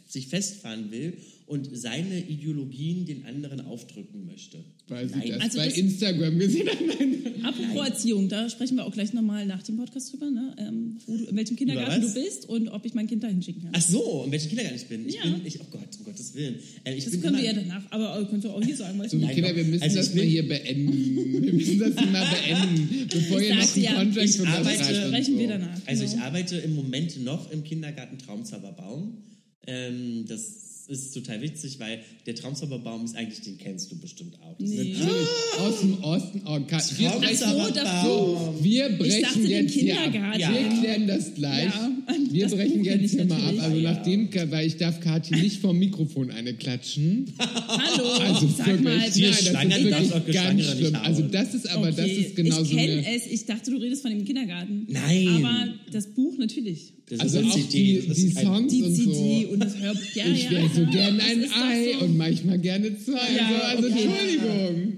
sich 0.06 0.28
festfahren 0.28 0.90
will 0.90 1.16
und 1.50 1.68
seine 1.72 2.20
Ideologien 2.20 3.06
den 3.06 3.24
anderen 3.26 3.60
aufdrücken 3.60 4.24
möchte. 4.24 4.58
Weil 4.86 5.08
sie 5.08 5.16
Nein. 5.16 5.28
das 5.30 5.40
Also 5.42 5.58
bei 5.58 5.66
das- 5.66 5.76
Instagram 5.76 6.38
gesehen 6.38 6.68
hat. 6.68 6.78
Nein. 6.80 7.16
Apropos 7.44 7.88
Erziehung, 7.88 8.28
da 8.28 8.48
sprechen 8.50 8.76
wir 8.76 8.84
auch 8.84 8.92
gleich 8.92 9.12
nochmal 9.14 9.46
nach 9.46 9.62
dem 9.62 9.76
Podcast 9.76 10.12
drüber, 10.12 10.30
ne? 10.30 10.54
ähm, 10.58 10.98
wo 11.06 11.16
du, 11.16 11.24
in 11.24 11.36
welchem 11.36 11.56
Kindergarten 11.56 12.02
du 12.02 12.14
bist 12.14 12.48
und 12.48 12.68
ob 12.68 12.84
ich 12.86 12.94
mein 12.94 13.06
Kind 13.08 13.22
dahin 13.24 13.42
schicken 13.42 13.62
kann. 13.62 13.72
Ach 13.74 13.80
so, 13.82 14.22
in 14.26 14.30
welchem 14.32 14.48
Kindergarten 14.50 14.76
ich 14.76 14.86
bin. 14.86 15.08
Ich 15.08 15.14
Ja. 15.16 15.22
bin, 15.22 15.40
ich, 15.44 15.60
oh 15.60 15.64
Gott, 15.70 15.88
um 15.98 16.04
Gottes 16.04 16.34
Willen. 16.34 16.56
Äh, 16.84 16.94
ich 16.94 17.04
das 17.04 17.12
bin 17.14 17.22
können 17.22 17.36
wir 17.38 17.50
immer- 17.50 17.52
ja 17.60 17.62
danach, 17.66 17.84
aber 17.90 18.20
äh, 18.20 18.24
könntest 18.26 18.44
du 18.44 18.48
auch 18.50 18.62
hier 18.62 18.76
sagen, 18.76 18.98
weißt 18.98 19.10
So, 19.10 19.18
du? 19.18 19.24
Nein, 19.24 19.34
Kinder, 19.34 19.56
wir 19.56 19.64
müssen 19.64 19.82
Also 19.82 19.98
ich 20.00 20.06
das 20.06 20.14
mal 20.14 20.24
hier 20.24 20.46
beenden. 20.48 21.42
Wir 21.42 21.52
müssen 21.52 21.78
das 21.80 21.94
mal 21.94 22.26
beenden, 22.30 23.08
bevor 23.10 23.40
Ich 23.40 23.48
ihr 23.48 23.54
noch 23.56 23.74
einen 23.74 23.82
ja, 23.84 23.94
Contract 23.94 24.28
ich 24.28 24.40
unterschreibt 24.40 24.66
arbeite- 24.80 25.02
und 25.02 25.08
Sprechen 25.08 25.38
wir 25.38 25.48
danach. 25.48 25.80
Also 25.86 26.04
ich 26.04 26.10
genau. 26.12 26.22
arbeite 26.24 26.56
im 26.58 26.74
Moment 26.76 27.24
noch 27.24 27.50
im 27.50 27.64
Kindergarten 27.64 28.18
Traumzauberbaum. 28.18 29.16
Ähm, 29.66 30.24
das 30.28 30.69
ist 30.98 31.14
total 31.14 31.40
witzig, 31.40 31.78
weil 31.78 32.00
der 32.26 32.34
Traumzauberbaum 32.34 33.04
ist 33.04 33.16
eigentlich, 33.16 33.40
den 33.42 33.56
kennst 33.58 33.90
du 33.92 33.98
bestimmt 33.98 34.34
auch. 34.42 34.56
Das 34.58 34.68
Nee. 34.68 34.90
ist 34.92 34.98
Natürlich, 35.00 35.28
aus 35.60 35.80
dem 35.80 36.04
Osten. 36.04 36.42
Oh, 36.46 36.58
Ka- 36.66 36.82
wir 36.96 37.10
brechen, 37.10 37.36
so, 37.36 38.04
so, 38.04 38.54
wir 38.60 38.88
brechen 38.98 39.22
dachte, 39.22 39.38
den 39.40 39.50
jetzt 39.68 39.72
ab. 39.74 39.78
Kindergarten. 40.12 40.38
Wir 40.40 40.80
klären 40.80 41.06
das 41.06 41.34
gleich. 41.34 41.64
Ja, 41.66 41.90
wir 42.32 42.42
das 42.44 42.54
brechen 42.54 42.78
Buch 42.78 42.84
jetzt 42.86 43.10
hier 43.12 43.24
mal 43.26 43.40
ab. 43.40 43.54
Also 43.60 43.76
Ja. 43.76 43.92
nachdem, 43.92 44.28
weil 44.50 44.66
ich 44.66 44.76
darf 44.76 45.00
Kathi 45.00 45.34
nicht 45.36 45.60
vom 45.60 45.78
Mikrofon 45.78 46.30
eine 46.30 46.54
klatschen. 46.54 47.26
Hallo, 47.38 48.08
Also 48.20 48.48
sag 48.56 48.66
wirklich, 48.66 48.82
mal, 48.84 48.98
nein, 49.66 49.90
das 49.90 50.02
ist 50.02 50.12
auch 50.12 50.16
wirklich 50.16 50.34
ganz 50.36 50.64
schlimm. 50.70 50.94
Also 51.02 51.22
das 51.22 51.54
ist 51.54 51.68
aber, 51.70 51.90
das 51.92 52.00
Okay, 52.06 52.20
ist 52.20 52.36
genau 52.36 52.62
ich 52.62 52.68
so 52.68 52.76
kenne 52.76 53.04
es, 53.14 53.26
ich 53.26 53.44
dachte, 53.46 53.70
du 53.70 53.76
redest 53.78 54.02
von 54.02 54.10
dem 54.10 54.24
Kindergarten. 54.24 54.86
Nein. 54.88 55.28
Aber 55.44 55.68
das 55.92 56.06
Buch 56.08 56.36
natürlich. 56.38 56.92
Das 57.08 57.20
Also 57.20 57.40
auch 57.40 57.50
CD, 57.54 58.00
die, 58.00 58.06
das 58.08 58.16
die 58.16 58.28
Songs 58.30 58.72
Die 58.72 58.82
und 58.82 58.94
CD 58.94 59.42
so. 59.46 59.48
und 59.52 59.60
das 59.60 59.76
Hörbuch. 59.78 60.00
Ja, 60.14 60.24
ich 60.32 60.44
ja, 60.44 60.50
wäre 60.52 60.68
so 60.74 60.80
ja, 60.82 60.90
gern 60.90 61.18
das 61.18 61.26
ein 61.26 61.44
Ei 61.44 61.92
so. 61.98 62.04
und 62.04 62.16
manchmal 62.16 62.58
gerne 62.60 62.96
zwei. 62.98 63.12
Ja, 63.36 63.48
so, 63.48 63.64
also 63.64 63.88
okay. 63.88 64.04
Entschuldigung. 64.04 64.92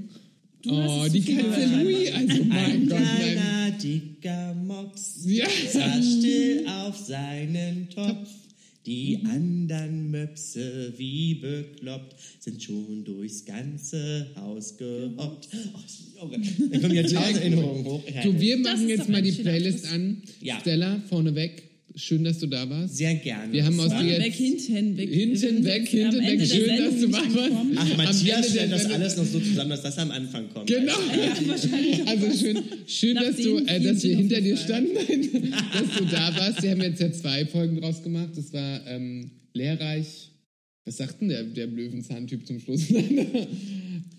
Du 0.63 0.71
Oh, 0.71 1.07
die 1.13 1.21
gehört. 1.21 1.83
Louis, 1.83 2.13
also 2.13 2.45
mein 2.45 2.59
Ein 2.59 2.89
Gott, 2.89 3.01
nein. 3.01 3.19
kleiner, 3.19 3.71
dicker 3.83 4.55
Mops 4.55 5.25
Ja. 5.27 5.47
saß 5.49 6.19
still 6.19 6.67
auf 6.69 6.97
seinen 6.97 7.89
Topf. 7.91 8.29
Die 8.85 9.19
Mhm. 9.23 9.31
anderen 9.31 10.11
Möpse, 10.11 10.93
wie 10.97 11.35
bekloppt, 11.35 12.17
sind 12.41 12.61
schon 12.63 13.05
durchs 13.05 13.45
ganze 13.45 14.27
Haus 14.37 14.77
gehoppt. 14.77 15.49
Oh, 16.21 16.27
Gott. 16.29 16.41
Da 16.73 16.79
kommen 16.81 16.95
ja 16.95 17.03
tausend 17.05 17.37
Erinnerungen 17.39 17.85
hoch. 17.85 18.03
Du, 18.23 18.41
wir 18.41 18.59
machen 18.59 18.89
jetzt 18.89 19.09
mal 19.09 19.19
ein 19.19 19.25
die 19.25 19.33
Playlist 19.33 19.87
an. 19.93 20.23
Ja. 20.41 20.59
Stella, 20.61 21.01
vorneweg. 21.09 21.63
Schön, 21.97 22.25
dass 22.25 22.39
du 22.39 22.47
da 22.47 22.69
warst. 22.69 22.97
Sehr 22.97 23.15
gerne. 23.17 23.53
Wir 23.53 23.65
haben 23.65 23.79
aus 23.81 23.91
dir 23.91 24.19
Weg, 24.19 24.35
hinten, 24.35 24.97
weg. 24.97 25.09
Hinten 25.09 25.65
weg, 25.65 25.89
hinten 25.89 26.21
Ende 26.21 26.27
weg. 26.27 26.39
der 26.39 26.47
Schön, 26.47 26.69
dass 26.69 26.79
Sendung 26.79 27.01
du 27.01 27.13
wach 27.13 27.35
warst. 27.35 27.55
Ach, 27.77 27.97
Matthias 27.97 28.51
stellt 28.51 28.73
das 28.73 28.87
alles 28.87 29.17
noch 29.17 29.25
so 29.25 29.41
zusammen, 29.41 29.71
dass 29.71 29.83
das 29.83 29.99
am 29.99 30.11
Anfang 30.11 30.49
kommt. 30.51 30.67
Genau. 30.67 30.93
Also 32.07 32.39
schön, 32.39 32.59
schön 32.87 33.15
Nach 33.15 33.23
dass, 33.23 33.37
du, 33.37 33.59
äh, 33.59 33.81
dass 33.81 34.03
wir 34.03 34.17
hinter 34.17 34.41
dir 34.41 34.57
standen, 34.57 34.95
dass 35.73 35.99
du 35.99 36.05
da 36.11 36.35
warst. 36.37 36.63
Wir 36.63 36.73
haben 36.73 36.83
jetzt 36.83 37.01
ja 37.01 37.13
zwei 37.13 37.47
Folgen 37.47 37.81
draus 37.81 38.03
gemacht. 38.03 38.31
Das 38.37 38.53
war 38.53 38.87
ähm, 38.87 39.31
lehrreich. 39.55 40.31
Was 40.85 40.97
sagt 40.97 41.21
denn 41.21 41.29
der, 41.29 41.45
der 41.45 41.67
Löwenzahn-Typ 41.69 42.47
zum 42.47 42.61
Schluss? 42.61 42.83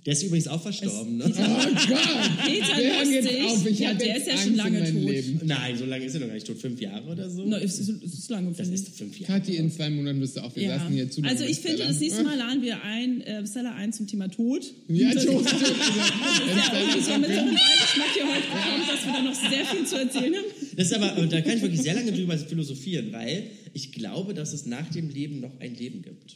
Der 0.06 0.14
ist 0.14 0.24
übrigens 0.24 0.48
auch 0.50 0.62
verstorben, 0.62 1.18
ne? 1.18 1.26
Oh 1.26 1.30
Gott! 1.30 2.46
Peter 2.46 2.76
hören 2.76 3.12
jetzt 3.14 3.30
auf. 3.42 3.66
Ich 3.66 3.80
ja, 3.80 3.94
der 3.94 4.18
ist 4.18 4.28
ja 4.28 4.34
Angst 4.34 4.46
schon 4.46 4.56
lange 4.56 4.84
tot. 4.84 4.94
Leben. 5.02 5.42
Nein, 5.46 5.78
so 5.78 5.86
lange 5.86 6.04
ist 6.06 6.14
er 6.14 6.20
noch 6.20 6.28
gar 6.28 6.34
nicht 6.34 6.46
tot. 6.48 6.58
Fünf 6.58 6.82
Jahre 6.82 7.10
oder 7.10 7.30
so? 7.30 7.46
No, 7.46 7.56
es 7.56 7.80
ist, 7.80 7.90
es 7.90 8.14
ist 8.14 8.30
lange, 8.30 8.52
das 8.52 8.68
ist 8.68 8.90
fünf 8.90 9.18
Jahre. 9.20 9.40
Kathi, 9.40 9.56
in 9.56 9.72
zwei 9.72 9.90
Monaten 9.90 10.20
bist 10.20 10.36
du 10.36 10.42
auch. 10.42 10.54
Wir 10.56 10.64
Ja. 10.64 10.78
saßen 10.80 10.94
hier 10.94 11.10
zu 11.10 11.22
Also 11.24 11.46
ich 11.46 11.60
finde, 11.60 11.80
das 11.86 12.00
nächste 12.00 12.24
Mal 12.24 12.38
laden 12.38 12.62
wir 12.62 12.84
ein, 12.84 13.22
äh, 13.22 13.48
Stella 13.48 13.76
ein 13.76 13.94
zum 13.94 14.08
Thema 14.08 14.28
Tod. 14.30 14.64
Ja, 14.90 15.14
das 15.14 15.26
tot, 15.26 15.42
ist 15.46 15.52
tot. 15.52 15.62
ja 15.62 16.80
irgendwie 16.80 17.00
so 17.02 17.18
mit 17.18 17.30
so 17.32 17.40
einem 17.40 17.56
Beigeschmack 17.56 18.14
hier 18.14 18.28
heute 18.28 18.48
bekommen, 18.48 18.84
dass 18.88 19.06
wir 19.06 19.14
da 19.14 19.22
noch 19.22 19.36
sehr 19.36 19.66
viel 19.66 19.86
zu 19.86 19.96
erzählen 19.98 20.34
haben. 20.36 20.76
Das 20.76 20.88
ist 20.88 20.94
aber, 20.94 21.18
und 21.22 21.32
da 21.32 21.42
kann 21.42 21.56
ich 21.58 21.62
wirklich 21.62 21.82
sehr 21.82 21.94
lange 21.94 22.12
drüber 22.12 22.38
philosophieren, 22.38 23.12
weil 23.12 23.44
ich 23.74 23.92
glaube, 23.92 24.34
dass 24.34 24.54
es 24.54 24.66
nach 24.66 24.90
dem 24.92 25.10
Leben 25.10 25.40
noch 25.40 25.60
ein 25.60 25.76
Leben 25.76 26.02
gibt. 26.02 26.36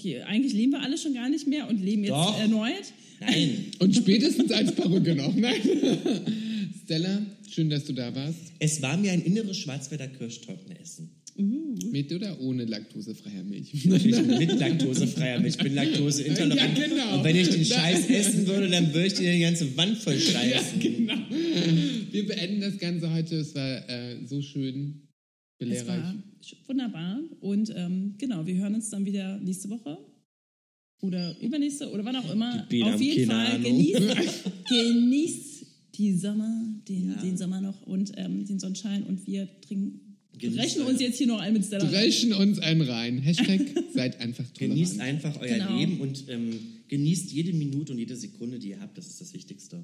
Okay, 0.00 0.22
eigentlich 0.22 0.54
leben 0.54 0.72
wir 0.72 0.80
alle 0.80 0.96
schon 0.96 1.12
gar 1.12 1.28
nicht 1.28 1.46
mehr 1.46 1.68
und 1.68 1.82
leben 1.82 2.02
jetzt 2.04 2.12
Doch. 2.12 2.38
erneut. 2.40 2.72
Nein. 3.20 3.66
Und 3.80 3.94
spätestens 3.94 4.50
als 4.50 4.74
Perücke 4.74 5.14
noch. 5.14 5.34
Nein. 5.36 5.60
Stella, 6.84 7.20
schön, 7.50 7.68
dass 7.68 7.84
du 7.84 7.92
da 7.92 8.14
warst. 8.14 8.38
Es 8.60 8.80
war 8.80 8.96
mir 8.96 9.12
ein 9.12 9.20
inneres 9.20 9.58
Schwarzwälder 9.58 10.08
Kirschtortenessen. 10.08 11.10
Mit 11.90 12.12
oder 12.12 12.40
ohne 12.40 12.64
laktosefreier 12.64 13.44
Milch? 13.44 13.84
Natürlich 13.84 14.22
mit 14.26 14.58
laktosefreier 14.58 15.38
Milch. 15.38 15.56
Ich 15.56 15.62
bin 15.62 15.74
laktoseintolerant. 15.74 16.78
Ja, 16.78 16.86
genau. 16.86 17.18
Und 17.18 17.24
wenn 17.24 17.36
ich 17.36 17.48
den 17.50 17.64
Scheiß 17.64 18.08
essen 18.08 18.46
würde, 18.46 18.68
dann 18.68 18.92
würde 18.94 19.06
ich 19.06 19.14
dir 19.14 19.32
die 19.32 19.40
ganze 19.40 19.76
Wand 19.76 19.98
voll 19.98 20.14
Ja, 20.14 20.20
scheißen. 20.20 20.80
genau. 20.80 21.14
Wir 22.10 22.26
beenden 22.26 22.60
das 22.62 22.78
Ganze 22.78 23.12
heute. 23.12 23.36
Es 23.36 23.54
war 23.54 23.88
äh, 23.88 24.16
so 24.26 24.40
schön 24.40 25.08
Es 25.58 25.66
belehrreich. 25.68 26.14
Wunderbar. 26.66 27.20
Und 27.40 27.72
ähm, 27.76 28.14
die 28.18 28.46
wir 28.46 28.54
hören 28.56 28.74
uns 28.74 28.90
dann 28.90 29.04
wieder 29.04 29.38
nächste 29.38 29.68
Woche. 29.70 29.98
Oder 31.02 31.34
übernächste 31.40 31.90
oder 31.90 32.04
wann 32.04 32.16
auch 32.16 32.30
immer. 32.30 32.66
Auf 32.82 33.00
jeden 33.00 33.30
Fall 33.30 33.46
Ahnung. 33.46 33.62
genießt, 33.62 34.44
genießt 34.68 35.66
die 35.94 36.12
Sommer, 36.14 36.62
den, 36.88 37.08
Ja. 37.10 37.22
den 37.22 37.36
Sommer 37.38 37.60
noch 37.60 37.82
und 37.86 38.12
ähm, 38.16 38.44
den 38.46 38.58
Sonnenschein 38.58 39.04
und 39.04 39.26
wir 39.26 39.48
trinken. 39.62 40.18
Euer- 40.82 40.90
uns 40.90 41.00
jetzt 41.00 41.18
hier 41.18 41.26
noch 41.26 41.40
ein 41.40 41.52
mit 41.54 41.64
Stella. 41.64 41.84
rein. 41.84 41.92
Dreschen 41.92 42.32
uns 42.34 42.58
einen 42.60 42.82
rein. 42.82 43.18
Hashtag 43.18 43.60
seid 43.94 44.20
einfach 44.20 44.44
tolerant. 44.50 44.58
Genießt 44.78 45.00
einfach 45.00 45.38
euer 45.40 45.54
Genau. 45.58 45.76
Leben 45.78 46.00
und 46.00 46.24
ähm, 46.28 46.58
genießt 46.88 47.32
jede 47.32 47.52
Minute 47.54 47.92
und 47.92 47.98
jede 47.98 48.16
Sekunde, 48.16 48.58
die 48.58 48.68
ihr 48.70 48.80
habt. 48.80 48.96
Das 48.98 49.06
ist 49.06 49.20
das 49.20 49.32
Wichtigste. 49.34 49.82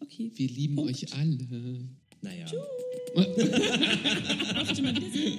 Okay. 0.00 0.30
Wir 0.34 0.48
lieben 0.48 0.74
Punkt. 0.76 0.90
euch 0.90 1.12
alle. 1.14 1.88
Naja. 2.26 2.46
Auf 4.60 4.68
dich 4.68 4.82
mal 4.82 4.96
wiedersehen. 4.96 5.38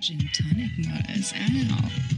Gin 0.00 0.30
Tonic 0.32 0.86
Models 0.86 1.32
out. 1.32 2.09